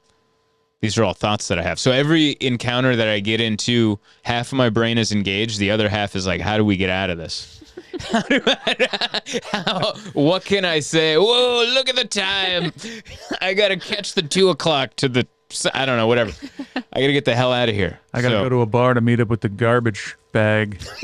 these 0.81 0.99
are 0.99 1.05
all 1.05 1.15
thoughts 1.15 1.49
that 1.49 1.59
i 1.59 1.63
have. 1.63 1.79
So 1.79 1.93
every 1.93 2.37
encounter 2.41 2.97
that 2.97 3.09
i 3.09 3.21
get 3.21 3.41
into 3.41 3.99
half 4.23 4.53
of 4.53 4.59
my 4.59 4.71
brain 4.71 4.99
is 4.99 5.13
engaged. 5.13 5.59
The 5.59 5.71
other 5.71 5.89
half 5.89 6.17
is 6.17 6.27
like 6.27 6.41
how 6.41 6.57
do 6.57 6.65
we 6.65 6.77
get 6.77 6.91
out 6.91 7.11
of 7.11 7.19
this? 7.19 7.61
How 8.11 8.23
do 8.23 8.41
I, 8.45 9.41
how, 9.53 9.95
what 10.15 10.45
can 10.45 10.65
I 10.65 10.81
say? 10.81 11.17
Whoa, 11.17 11.65
look 11.75 11.89
at 11.89 11.95
the 11.95 12.05
time. 12.05 12.73
I 13.41 13.55
got 13.55 13.69
to 13.69 13.77
catch 13.77 14.15
the 14.15 14.23
two 14.23 14.49
o'clock 14.49 14.95
to 14.97 15.09
the, 15.09 15.29
I 15.75 15.85
don't 15.87 15.97
know, 15.97 16.07
whatever. 16.07 16.33
I 16.93 17.01
got 17.01 17.07
to 17.07 17.13
get 17.13 17.25
the 17.25 17.35
hell 17.35 17.53
out 17.53 17.69
of 17.69 17.75
here. 17.75 17.99
I 18.13 18.23
gotta 18.23 18.37
So- 18.37 18.43
go 18.45 18.49
to 18.49 18.61
a 18.63 18.67
bar 18.67 18.95
to 18.95 19.01
meet 19.01 19.21
up 19.21 19.29
with 19.29 19.41
the 19.41 19.49
garbage 19.49 20.17
bag. 20.33 20.81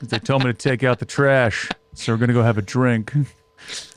they 0.00 0.18
told 0.18 0.44
me 0.44 0.52
to 0.52 0.54
take 0.58 0.82
out 0.84 0.98
the 0.98 1.04
trash, 1.06 1.68
so 1.94 2.12
we're 2.12 2.18
gonna 2.18 2.32
go 2.32 2.42
have 2.42 2.58
a 2.58 2.62
drink. 2.62 3.12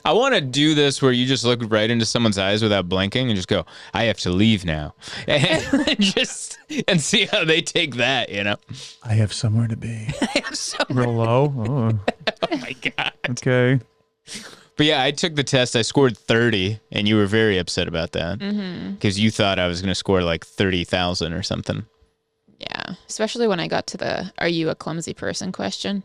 I 0.04 0.12
want 0.12 0.34
to 0.34 0.40
do 0.40 0.74
this 0.74 1.00
where 1.00 1.12
you 1.12 1.24
just 1.24 1.44
look 1.44 1.60
right 1.72 1.88
into 1.88 2.04
someone's 2.04 2.36
eyes 2.36 2.62
without 2.62 2.88
blinking 2.88 3.28
and 3.28 3.36
just 3.36 3.48
go, 3.48 3.64
I 3.94 4.04
have 4.04 4.18
to 4.18 4.30
leave 4.30 4.64
now. 4.66 4.94
And 5.28 5.96
just, 6.00 6.58
and 6.88 7.00
see 7.00 7.24
how 7.26 7.44
they 7.44 7.62
take 7.62 7.94
that, 7.96 8.28
you 8.28 8.44
know? 8.44 8.56
I 9.04 9.14
have 9.14 9.32
somewhere 9.32 9.68
to 9.68 9.76
be. 9.76 10.08
Real 10.90 11.14
low. 11.14 11.54
Oh, 11.56 11.98
Oh 12.50 12.56
my 12.58 12.72
God. 12.72 13.12
okay. 13.30 13.80
But 14.76 14.86
yeah, 14.86 15.02
I 15.02 15.10
took 15.10 15.34
the 15.34 15.44
test. 15.44 15.76
I 15.76 15.82
scored 15.82 16.16
30, 16.16 16.80
and 16.90 17.06
you 17.06 17.16
were 17.16 17.26
very 17.26 17.58
upset 17.58 17.88
about 17.88 18.12
that 18.12 18.38
mm-hmm. 18.38 18.92
because 18.92 19.18
you 19.18 19.30
thought 19.30 19.58
I 19.58 19.66
was 19.66 19.80
going 19.80 19.90
to 19.90 19.94
score 19.94 20.22
like 20.22 20.46
30,000 20.46 21.32
or 21.32 21.42
something. 21.42 21.84
Yeah, 22.58 22.94
especially 23.08 23.48
when 23.48 23.60
I 23.60 23.66
got 23.66 23.86
to 23.88 23.96
the 23.96 24.32
"Are 24.38 24.48
you 24.48 24.70
a 24.70 24.74
clumsy 24.74 25.14
person?" 25.14 25.50
question. 25.50 26.04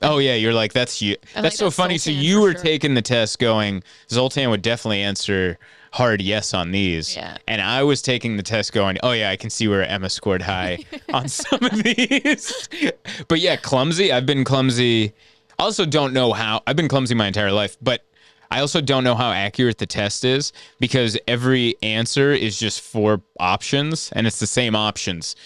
Oh 0.00 0.18
yeah, 0.18 0.34
you're 0.34 0.52
like 0.52 0.72
that's 0.72 1.02
you. 1.02 1.16
I'm 1.34 1.42
that's 1.42 1.54
like, 1.54 1.58
so 1.58 1.64
that's 1.66 1.76
funny. 1.76 1.98
So 1.98 2.10
you 2.10 2.40
were 2.40 2.52
sure. 2.52 2.62
taking 2.62 2.94
the 2.94 3.02
test, 3.02 3.38
going 3.38 3.82
Zoltan 4.08 4.50
would 4.50 4.62
definitely 4.62 5.00
answer 5.00 5.58
hard 5.92 6.20
yes 6.22 6.54
on 6.54 6.72
these. 6.72 7.16
Yeah. 7.16 7.36
And 7.46 7.60
I 7.60 7.82
was 7.82 8.02
taking 8.02 8.36
the 8.36 8.42
test, 8.42 8.72
going, 8.72 8.98
oh 9.02 9.12
yeah, 9.12 9.30
I 9.30 9.36
can 9.36 9.50
see 9.50 9.68
where 9.68 9.84
Emma 9.84 10.10
scored 10.10 10.42
high 10.42 10.78
on 11.12 11.28
some 11.28 11.62
of 11.62 11.82
these. 11.82 12.68
but 13.28 13.40
yeah, 13.40 13.56
clumsy. 13.56 14.12
I've 14.12 14.26
been 14.26 14.44
clumsy. 14.44 15.12
I 15.58 15.64
also 15.64 15.84
don't 15.84 16.12
know 16.12 16.32
how. 16.32 16.62
I've 16.66 16.76
been 16.76 16.88
clumsy 16.88 17.14
my 17.14 17.26
entire 17.26 17.52
life, 17.52 17.76
but. 17.80 18.04
I 18.50 18.60
also 18.60 18.82
don't 18.82 19.02
know 19.02 19.14
how 19.14 19.32
accurate 19.32 19.78
the 19.78 19.86
test 19.86 20.26
is 20.26 20.52
because 20.78 21.16
every 21.26 21.74
answer 21.82 22.32
is 22.32 22.58
just 22.58 22.82
four 22.82 23.22
options 23.40 24.12
and 24.12 24.26
it's 24.26 24.40
the 24.40 24.46
same 24.46 24.76
options. 24.76 25.36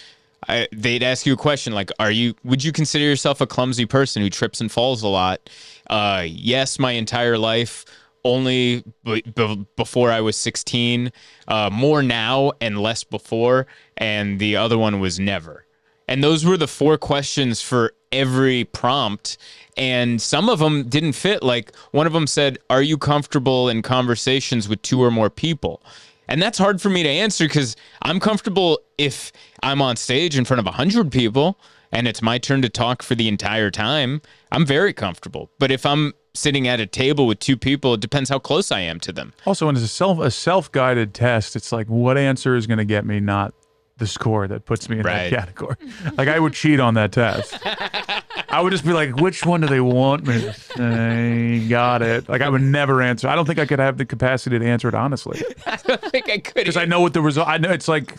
I, 0.49 0.69
they'd 0.73 1.03
ask 1.03 1.27
you 1.27 1.35
a 1.35 1.37
question 1.37 1.73
like, 1.73 1.91
"Are 1.99 2.11
you? 2.11 2.35
Would 2.45 2.65
you 2.65 2.73
consider 2.73 3.05
yourself 3.05 3.41
a 3.41 3.47
clumsy 3.47 3.87
person 3.87 4.23
who 4.23 4.31
trips 4.31 4.61
and 4.61 4.71
falls 4.71 5.03
a 5.03 5.09
lot?" 5.09 5.49
Uh, 5.89 6.25
yes, 6.27 6.79
my 6.79 6.93
entire 6.93 7.39
life. 7.39 7.85
Only 8.25 8.83
b- 9.05 9.23
b- 9.23 9.67
before 9.77 10.11
I 10.11 10.21
was 10.21 10.37
16. 10.37 11.13
Uh, 11.47 11.71
more 11.73 12.03
now 12.03 12.53
and 12.61 12.83
less 12.83 13.05
before. 13.05 13.69
And 13.97 14.41
the 14.41 14.57
other 14.57 14.77
one 14.77 14.99
was 14.99 15.21
never. 15.21 15.65
And 16.09 16.25
those 16.25 16.45
were 16.45 16.57
the 16.57 16.67
four 16.67 16.99
questions 16.99 17.63
for 17.63 17.93
every 18.11 18.65
prompt. 18.65 19.39
And 19.77 20.21
some 20.23 20.49
of 20.49 20.59
them 20.59 20.89
didn't 20.89 21.13
fit. 21.13 21.43
Like 21.43 21.75
one 21.93 22.07
of 22.07 22.13
them 22.13 22.27
said, 22.27 22.59
Are 22.71 22.83
you 22.83 22.97
comfortable 22.99 23.69
in 23.69 23.83
conversations 23.83 24.69
with 24.69 24.81
two 24.83 25.03
or 25.03 25.11
more 25.11 25.31
people? 25.31 25.83
And 26.29 26.43
that's 26.43 26.59
hard 26.59 26.81
for 26.83 26.89
me 26.89 27.03
to 27.03 27.09
answer 27.09 27.45
because 27.45 27.77
I'm 28.03 28.19
comfortable 28.19 28.81
if 28.99 29.31
I'm 29.63 29.81
on 29.81 29.97
stage 29.97 30.37
in 30.37 30.45
front 30.45 30.59
of 30.59 30.65
100 30.67 31.13
people 31.13 31.59
and 31.93 32.09
it's 32.09 32.21
my 32.21 32.37
turn 32.39 32.63
to 32.63 32.69
talk 32.69 33.03
for 33.03 33.15
the 33.15 33.29
entire 33.29 33.71
time. 33.71 34.21
I'm 34.51 34.67
very 34.67 34.93
comfortable. 34.93 35.51
But 35.61 35.71
if 35.71 35.87
I'm 35.87 36.15
sitting 36.35 36.67
at 36.67 36.81
a 36.81 36.87
table 36.87 37.27
with 37.29 37.39
two 37.39 37.57
people, 37.57 37.95
it 37.95 38.01
depends 38.01 38.29
how 38.29 38.39
close 38.41 38.73
I 38.73 38.81
am 38.81 38.99
to 39.01 39.13
them. 39.13 39.35
Also, 39.47 39.67
when 39.67 39.77
it's 39.77 39.85
a 39.85 39.89
self 39.89 40.19
a 40.19 40.31
self 40.31 40.73
guided 40.73 41.15
test, 41.15 41.55
it's 41.55 41.71
like 41.71 41.87
what 41.89 42.19
answer 42.19 42.57
is 42.57 42.67
gonna 42.67 42.85
get 42.85 43.07
me, 43.07 43.21
not 43.21 43.55
the 43.99 44.07
score 44.07 44.49
that 44.49 44.65
puts 44.67 44.89
me 44.89 44.99
in 44.99 45.03
Right. 45.05 45.31
that 45.31 45.39
category. 45.47 45.77
Like 46.19 46.29
I 46.29 46.39
would 46.41 46.55
cheat 46.55 46.81
on 46.81 46.95
that 46.95 47.13
test. 47.13 47.57
I 48.49 48.61
would 48.61 48.71
just 48.71 48.85
be 48.85 48.93
like, 48.93 49.17
which 49.17 49.45
one 49.45 49.61
do 49.61 49.67
they 49.67 49.81
want 49.81 50.27
me 50.27 50.41
to 50.41 50.53
say? 50.53 51.67
Got 51.69 52.03
it. 52.03 52.29
Like 52.29 52.43
I 52.43 52.49
would 52.49 52.63
never 52.63 53.03
answer. 53.03 53.29
I 53.29 53.35
don't 53.35 53.45
think 53.47 53.59
I 53.59 53.67
could 53.67 53.79
have 53.79 53.99
the 53.99 54.05
capacity 54.05 54.59
to 54.59 54.65
answer 54.65 54.89
it 54.89 54.95
honestly. 54.95 55.43
I 55.67 55.77
don't 55.77 56.01
think 56.03 56.29
I 56.31 56.39
could. 56.39 56.55
Because 56.55 56.77
I 56.77 56.85
know 56.85 57.01
what 57.01 57.13
the 57.13 57.23
result 57.23 57.49
I 57.49 57.59
know 57.59 57.71
it's 57.71 57.89
like 57.89 58.15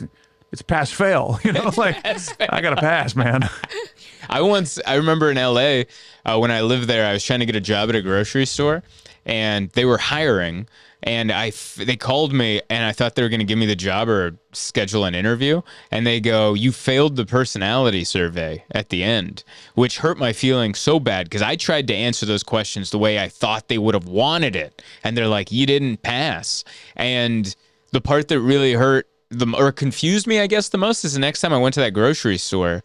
it's 0.52 0.62
pass 0.62 0.92
fail. 0.92 1.40
You 1.44 1.54
know, 1.54 1.72
like 1.78 2.06
I 2.06 2.62
gotta 2.62 2.76
pass, 2.76 3.16
man. 3.16 3.50
I 4.30 4.42
once, 4.42 4.80
I 4.86 4.96
remember 4.96 5.32
in 5.32 5.38
LA 5.38 5.84
uh, 6.26 6.38
when 6.40 6.52
I 6.52 6.62
lived 6.62 6.88
there, 6.88 7.06
I 7.06 7.14
was 7.14 7.24
trying 7.24 7.40
to 7.40 7.46
get 7.46 7.56
a 7.56 7.62
job 7.62 7.90
at 7.90 7.96
a 7.96 8.02
grocery 8.02 8.46
store, 8.46 8.84
and 9.26 9.70
they 9.72 9.86
were 9.86 9.98
hiring, 9.98 10.68
and 11.08 11.32
I 11.32 11.51
they 11.78 11.95
called 11.95 12.34
me, 12.34 12.62
and 12.70 12.84
I 12.84 12.91
thought 12.91 13.16
they 13.16 13.22
were 13.22 13.30
going 13.30 13.39
to 13.39 13.45
give 13.45 13.58
me 13.58 13.66
the 13.66 13.76
job 13.76 14.10
or 14.10 14.38
schedule 14.51 15.05
an 15.05 15.16
interview, 15.16 15.62
and 15.89 16.05
they 16.05 16.20
go, 16.20 16.53
"You 16.53 16.72
failed 16.74 17.16
the 17.16 17.26
personality 17.26 18.03
survey 18.03 18.64
at 18.72 18.89
the 18.89 19.03
end," 19.03 19.43
which 19.76 19.99
hurt 19.99 20.18
my 20.18 20.34
feelings 20.34 20.80
so 20.80 20.99
bad 20.99 21.26
because 21.26 21.41
I 21.41 21.55
tried 21.55 21.88
to 21.88 21.95
answer 21.95 22.26
those 22.26 22.43
questions 22.43 22.91
the 22.91 22.99
way 22.99 23.20
I 23.20 23.30
thought 23.30 23.70
they 23.70 23.78
would 23.78 23.95
have 23.95 24.08
wanted 24.08 24.55
it, 24.55 24.82
and 25.03 25.18
they're 25.18 25.28
like, 25.28 25.51
"You 25.51 25.66
didn't 25.66 26.01
pass," 26.03 26.66
and 26.95 27.55
the 27.91 28.01
part 28.01 28.28
that 28.28 28.41
really 28.41 28.74
hurt 28.74 29.08
the 29.30 29.47
or 29.58 29.72
confused 29.72 30.28
me, 30.28 30.39
I 30.39 30.47
guess, 30.47 30.70
the 30.70 30.78
most 30.78 31.05
is 31.05 31.14
the 31.14 31.20
next 31.20 31.39
time 31.41 31.53
I 31.53 31.58
went 31.58 31.74
to 31.76 31.80
that 31.82 31.91
grocery 31.93 32.38
store 32.38 32.84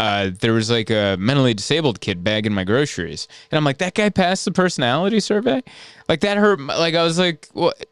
uh, 0.00 0.30
there 0.40 0.52
was 0.54 0.70
like 0.70 0.88
a 0.90 1.16
mentally 1.18 1.52
disabled 1.54 2.00
kid 2.00 2.24
bagging 2.24 2.52
my 2.54 2.64
groceries, 2.64 3.28
and 3.50 3.58
I'm 3.58 3.64
like, 3.64 3.78
that 3.78 3.94
guy 3.94 4.08
passed 4.08 4.44
the 4.46 4.52
personality 4.52 5.20
survey. 5.20 5.62
Like 6.08 6.20
that 6.20 6.38
hurt. 6.38 6.58
my- 6.58 6.76
Like 6.76 6.94
I 6.94 7.02
was 7.04 7.18
like, 7.18 7.46
what? 7.52 7.86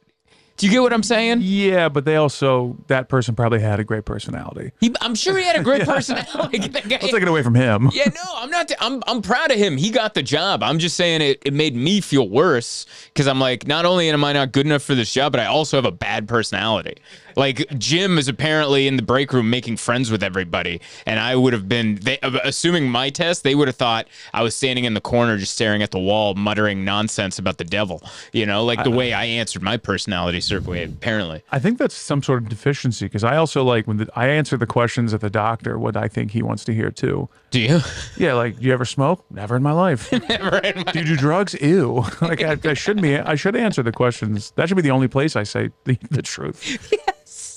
Do 0.57 0.67
you 0.67 0.73
get 0.73 0.83
what 0.83 0.93
I'm 0.93 1.05
saying? 1.05 1.39
Yeah, 1.43 1.89
but 1.89 2.05
they 2.05 2.17
also 2.17 2.77
that 2.89 3.09
person 3.09 3.37
probably 3.37 3.61
had 3.61 3.79
a 3.79 3.85
great 3.85 4.05
personality. 4.05 4.73
He, 4.81 4.93
I'm 5.01 5.15
sure 5.15 5.39
he 5.39 5.45
had 5.45 5.55
a 5.55 5.63
great 5.63 5.83
personality. 5.95 6.59
That 6.67 6.89
guy- 6.89 6.97
I'll 7.01 7.09
take 7.09 7.23
it 7.23 7.29
away 7.29 7.45
from 7.45 7.55
him. 7.55 7.91
yeah, 7.93 8.07
no, 8.07 8.23
I'm 8.35 8.51
not. 8.51 8.73
I'm 8.81 9.01
I'm 9.07 9.23
proud 9.23 9.53
of 9.53 9.57
him. 9.59 9.77
He 9.77 9.91
got 9.91 10.15
the 10.15 10.23
job. 10.25 10.65
I'm 10.65 10.81
just 10.81 10.97
saying 10.97 11.21
it. 11.23 11.41
It 11.47 11.53
made 11.55 11.77
me 11.77 12.01
feel 12.01 12.29
worse 12.29 12.87
because 13.13 13.29
I'm 13.29 13.39
like, 13.39 13.69
not 13.69 13.85
only 13.85 14.09
am 14.11 14.25
I 14.25 14.33
not 14.33 14.51
good 14.51 14.67
enough 14.67 14.83
for 14.83 14.97
this 14.97 15.13
job, 15.15 15.31
but 15.31 15.41
I 15.41 15.47
also 15.47 15.77
have 15.77 15.85
a 15.85 15.93
bad 15.93 16.27
personality. 16.27 16.97
Like 17.39 17.67
Jim 17.79 18.19
is 18.19 18.27
apparently 18.27 18.89
in 18.89 18.97
the 18.97 19.03
break 19.03 19.33
room 19.33 19.49
making 19.49 19.77
friends 19.77 20.11
with 20.11 20.23
everybody, 20.25 20.81
and 21.07 21.21
I 21.21 21.37
would 21.37 21.53
have 21.53 21.69
been. 21.69 21.95
They, 22.03 22.19
uh, 22.19 22.39
assuming 22.43 22.91
my 22.91 23.11
test, 23.11 23.45
they 23.45 23.55
would 23.55 23.69
have 23.69 23.77
thought 23.77 24.09
I 24.35 24.43
was 24.43 24.57
standing 24.57 24.85
in 24.85 24.95
the 24.95 25.01
corner 25.01 25.39
just 25.39 25.55
staring 25.55 25.83
at 25.83 25.93
the 25.93 26.01
wall, 26.01 26.35
muttering 26.35 26.85
nonsense 26.85 27.39
about 27.39 27.59
the 27.59 27.65
devil. 27.65 28.03
You 28.33 28.45
know, 28.45 28.65
like 28.65 28.83
the 28.83 28.91
uh, 28.91 28.97
way 28.97 29.13
I 29.13 29.25
answered 29.25 29.63
my 29.63 29.77
personality 29.77 30.41
survey. 30.41 30.85
Apparently, 30.85 31.43
I 31.53 31.61
think 31.61 31.79
that's 31.79 31.95
some 31.95 32.23
sort 32.25 32.43
of 32.43 32.49
deficiency 32.49 33.07
because 33.07 33.23
I 33.23 33.37
also 33.37 33.63
like 33.63 33.87
when 33.87 33.99
the, 33.99 34.09
I 34.17 34.27
answer 34.29 34.57
the 34.57 34.67
questions 34.67 35.15
at 35.15 35.21
the 35.21 35.31
doctor 35.31 35.79
what 35.79 35.97
I 35.97 36.09
think 36.09 36.33
he 36.33 36.43
wants 36.43 36.65
to 36.65 36.75
hear 36.75 36.91
too. 36.91 37.29
do 37.51 37.61
you? 37.61 37.81
Yeah, 38.17 38.35
like, 38.35 38.59
do 38.59 38.67
you 38.67 38.73
ever 38.73 38.85
smoke? 38.85 39.25
Never 39.31 39.55
in 39.55 39.63
my 39.63 39.71
life. 39.71 40.11
Never 40.29 40.59
in 40.59 40.79
my- 40.85 40.93
do 40.93 40.99
you 40.99 41.05
do 41.05 41.17
drugs? 41.17 41.55
Ew. 41.61 42.05
Like, 42.21 42.43
I, 42.43 42.59
I 42.65 42.75
shouldn't 42.75 43.03
be. 43.03 43.17
I 43.17 43.37
should 43.37 43.55
answer 43.55 43.83
the 43.83 43.93
questions. 43.93 44.51
That 44.57 44.69
should 44.69 44.75
be 44.77 44.83
the 44.83 44.91
only 44.91 45.07
place 45.09 45.37
I 45.37 45.45
say 45.45 45.71
the, 45.85 45.97
the 46.11 46.21
truth. 46.21 46.63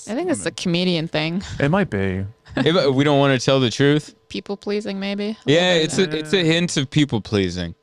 I 0.08 0.14
think 0.14 0.30
it's 0.30 0.46
a 0.46 0.50
comedian 0.50 1.08
thing. 1.08 1.42
It 1.60 1.70
might 1.70 1.90
be. 1.90 2.24
If 2.56 2.94
we 2.94 3.04
don't 3.04 3.18
want 3.18 3.38
to 3.38 3.44
tell 3.44 3.60
the 3.60 3.70
truth. 3.70 4.14
People 4.28 4.56
pleasing, 4.56 5.00
maybe. 5.00 5.36
Yeah, 5.46 5.74
it's 5.74 5.98
a 5.98 6.10
it's 6.16 6.32
a 6.32 6.44
hint 6.44 6.76
of 6.76 6.90
people 6.90 7.20
pleasing. 7.20 7.74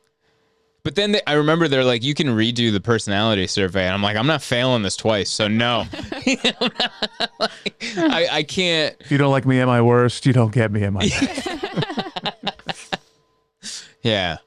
But 0.84 0.95
then 0.95 1.11
they, 1.11 1.22
I 1.28 1.34
remember 1.34 1.67
they're 1.67 1.84
like, 1.84 2.03
you 2.03 2.13
can 2.13 2.28
redo 2.28 2.72
the 2.72 2.80
personality 2.80 3.47
survey, 3.47 3.86
and 3.86 3.93
I'm 3.93 4.01
like, 4.01 4.15
I'm 4.15 4.28
not 4.28 4.41
failing 4.41 4.82
this 4.82 4.95
twice, 4.95 5.30
so 5.30 5.47
no. 5.47 5.86
I, 7.97 8.28
I 8.32 8.43
can't. 8.43 8.95
If 8.99 9.11
you 9.11 9.17
don't 9.17 9.32
like 9.32 9.45
me 9.45 9.59
at 9.59 9.65
my 9.65 9.82
worst, 9.82 10.26
you 10.26 10.34
don't 10.34 10.53
get 10.53 10.72
me 10.72 10.84
at 10.84 10.93
my 10.93 11.01
best. 11.01 11.47
Yeah, 14.01 14.38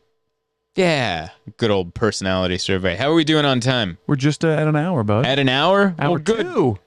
yeah. 0.76 1.28
Good 1.58 1.70
old 1.70 1.92
personality 1.92 2.56
survey. 2.56 2.96
How 2.96 3.10
are 3.10 3.14
we 3.14 3.22
doing 3.24 3.44
on 3.44 3.60
time? 3.60 3.98
We're 4.06 4.16
just 4.16 4.46
uh, 4.46 4.48
at 4.48 4.66
an 4.66 4.76
hour, 4.76 5.04
bud. 5.04 5.26
At 5.26 5.38
an 5.38 5.50
hour? 5.50 5.94
hour 5.98 6.10
well, 6.12 6.18
good. 6.18 6.46
two. 6.46 6.78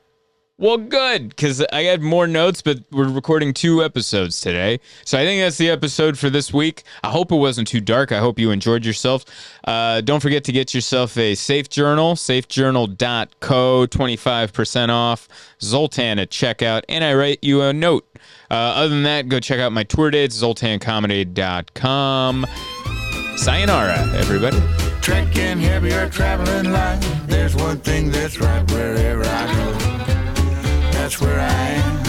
Well, 0.58 0.78
good, 0.78 1.28
because 1.30 1.66
I 1.74 1.84
had 1.84 2.01
more 2.01 2.28
notes, 2.28 2.62
but 2.62 2.80
we're 2.89 3.10
recording 3.10 3.53
two 3.53 3.84
episodes 3.84 4.39
today. 4.39 4.80
So 5.03 5.18
I 5.18 5.26
think 5.26 5.41
that's 5.41 5.58
the 5.58 5.70
episode 5.70 6.18
for 6.18 6.30
this 6.30 6.53
week. 6.53 6.84
I 7.03 7.10
hope 7.10 7.34
it 7.34 7.36
wasn't 7.36 7.68
too 7.68 7.82
dark. 7.82 8.14
I 8.14 8.20
hope 8.20 8.39
you 8.39 8.51
enjoyed 8.51 8.86
yourself. 8.86 9.26
Uh, 9.66 9.99
don't 9.99 10.22
forget 10.22 10.45
to 10.45 10.53
get 10.53 10.74
yourself 10.74 11.18
a 11.18 11.36
Safe 11.36 11.68
Journal, 11.68 12.16
safejournal.co, 12.16 13.88
25% 13.88 14.89
off, 14.89 15.28
Zoltan 15.62 16.20
at 16.20 16.30
checkout, 16.30 16.84
and 16.88 17.03
I 17.03 17.16
write 17.16 17.39
you 17.41 17.62
a 17.62 17.74
note. 17.74 18.08
Uh, 18.49 18.53
other 18.53 18.89
than 18.89 19.03
that, 19.03 19.28
go 19.28 19.41
check 19.41 19.60
out 19.60 19.74
my 19.74 19.84
tour 19.84 20.10
dates, 20.10 20.41
zoltancomedy.com. 20.41 22.45
Sayonara, 23.36 24.10
everybody. 24.14 24.62
Trekking 25.01 25.60
heavier, 25.60 26.10
traveling 26.10 26.72
light. 26.72 27.01
There's 27.28 27.58
one 27.58 27.82
thing 27.82 28.10
that's 28.10 28.39
right 28.39 28.64
wherever 28.72 29.26
I 29.26 29.53
go. 29.53 29.85
That's 31.06 31.22
where 31.22 31.39
I 31.39 31.45
am. 31.45 32.05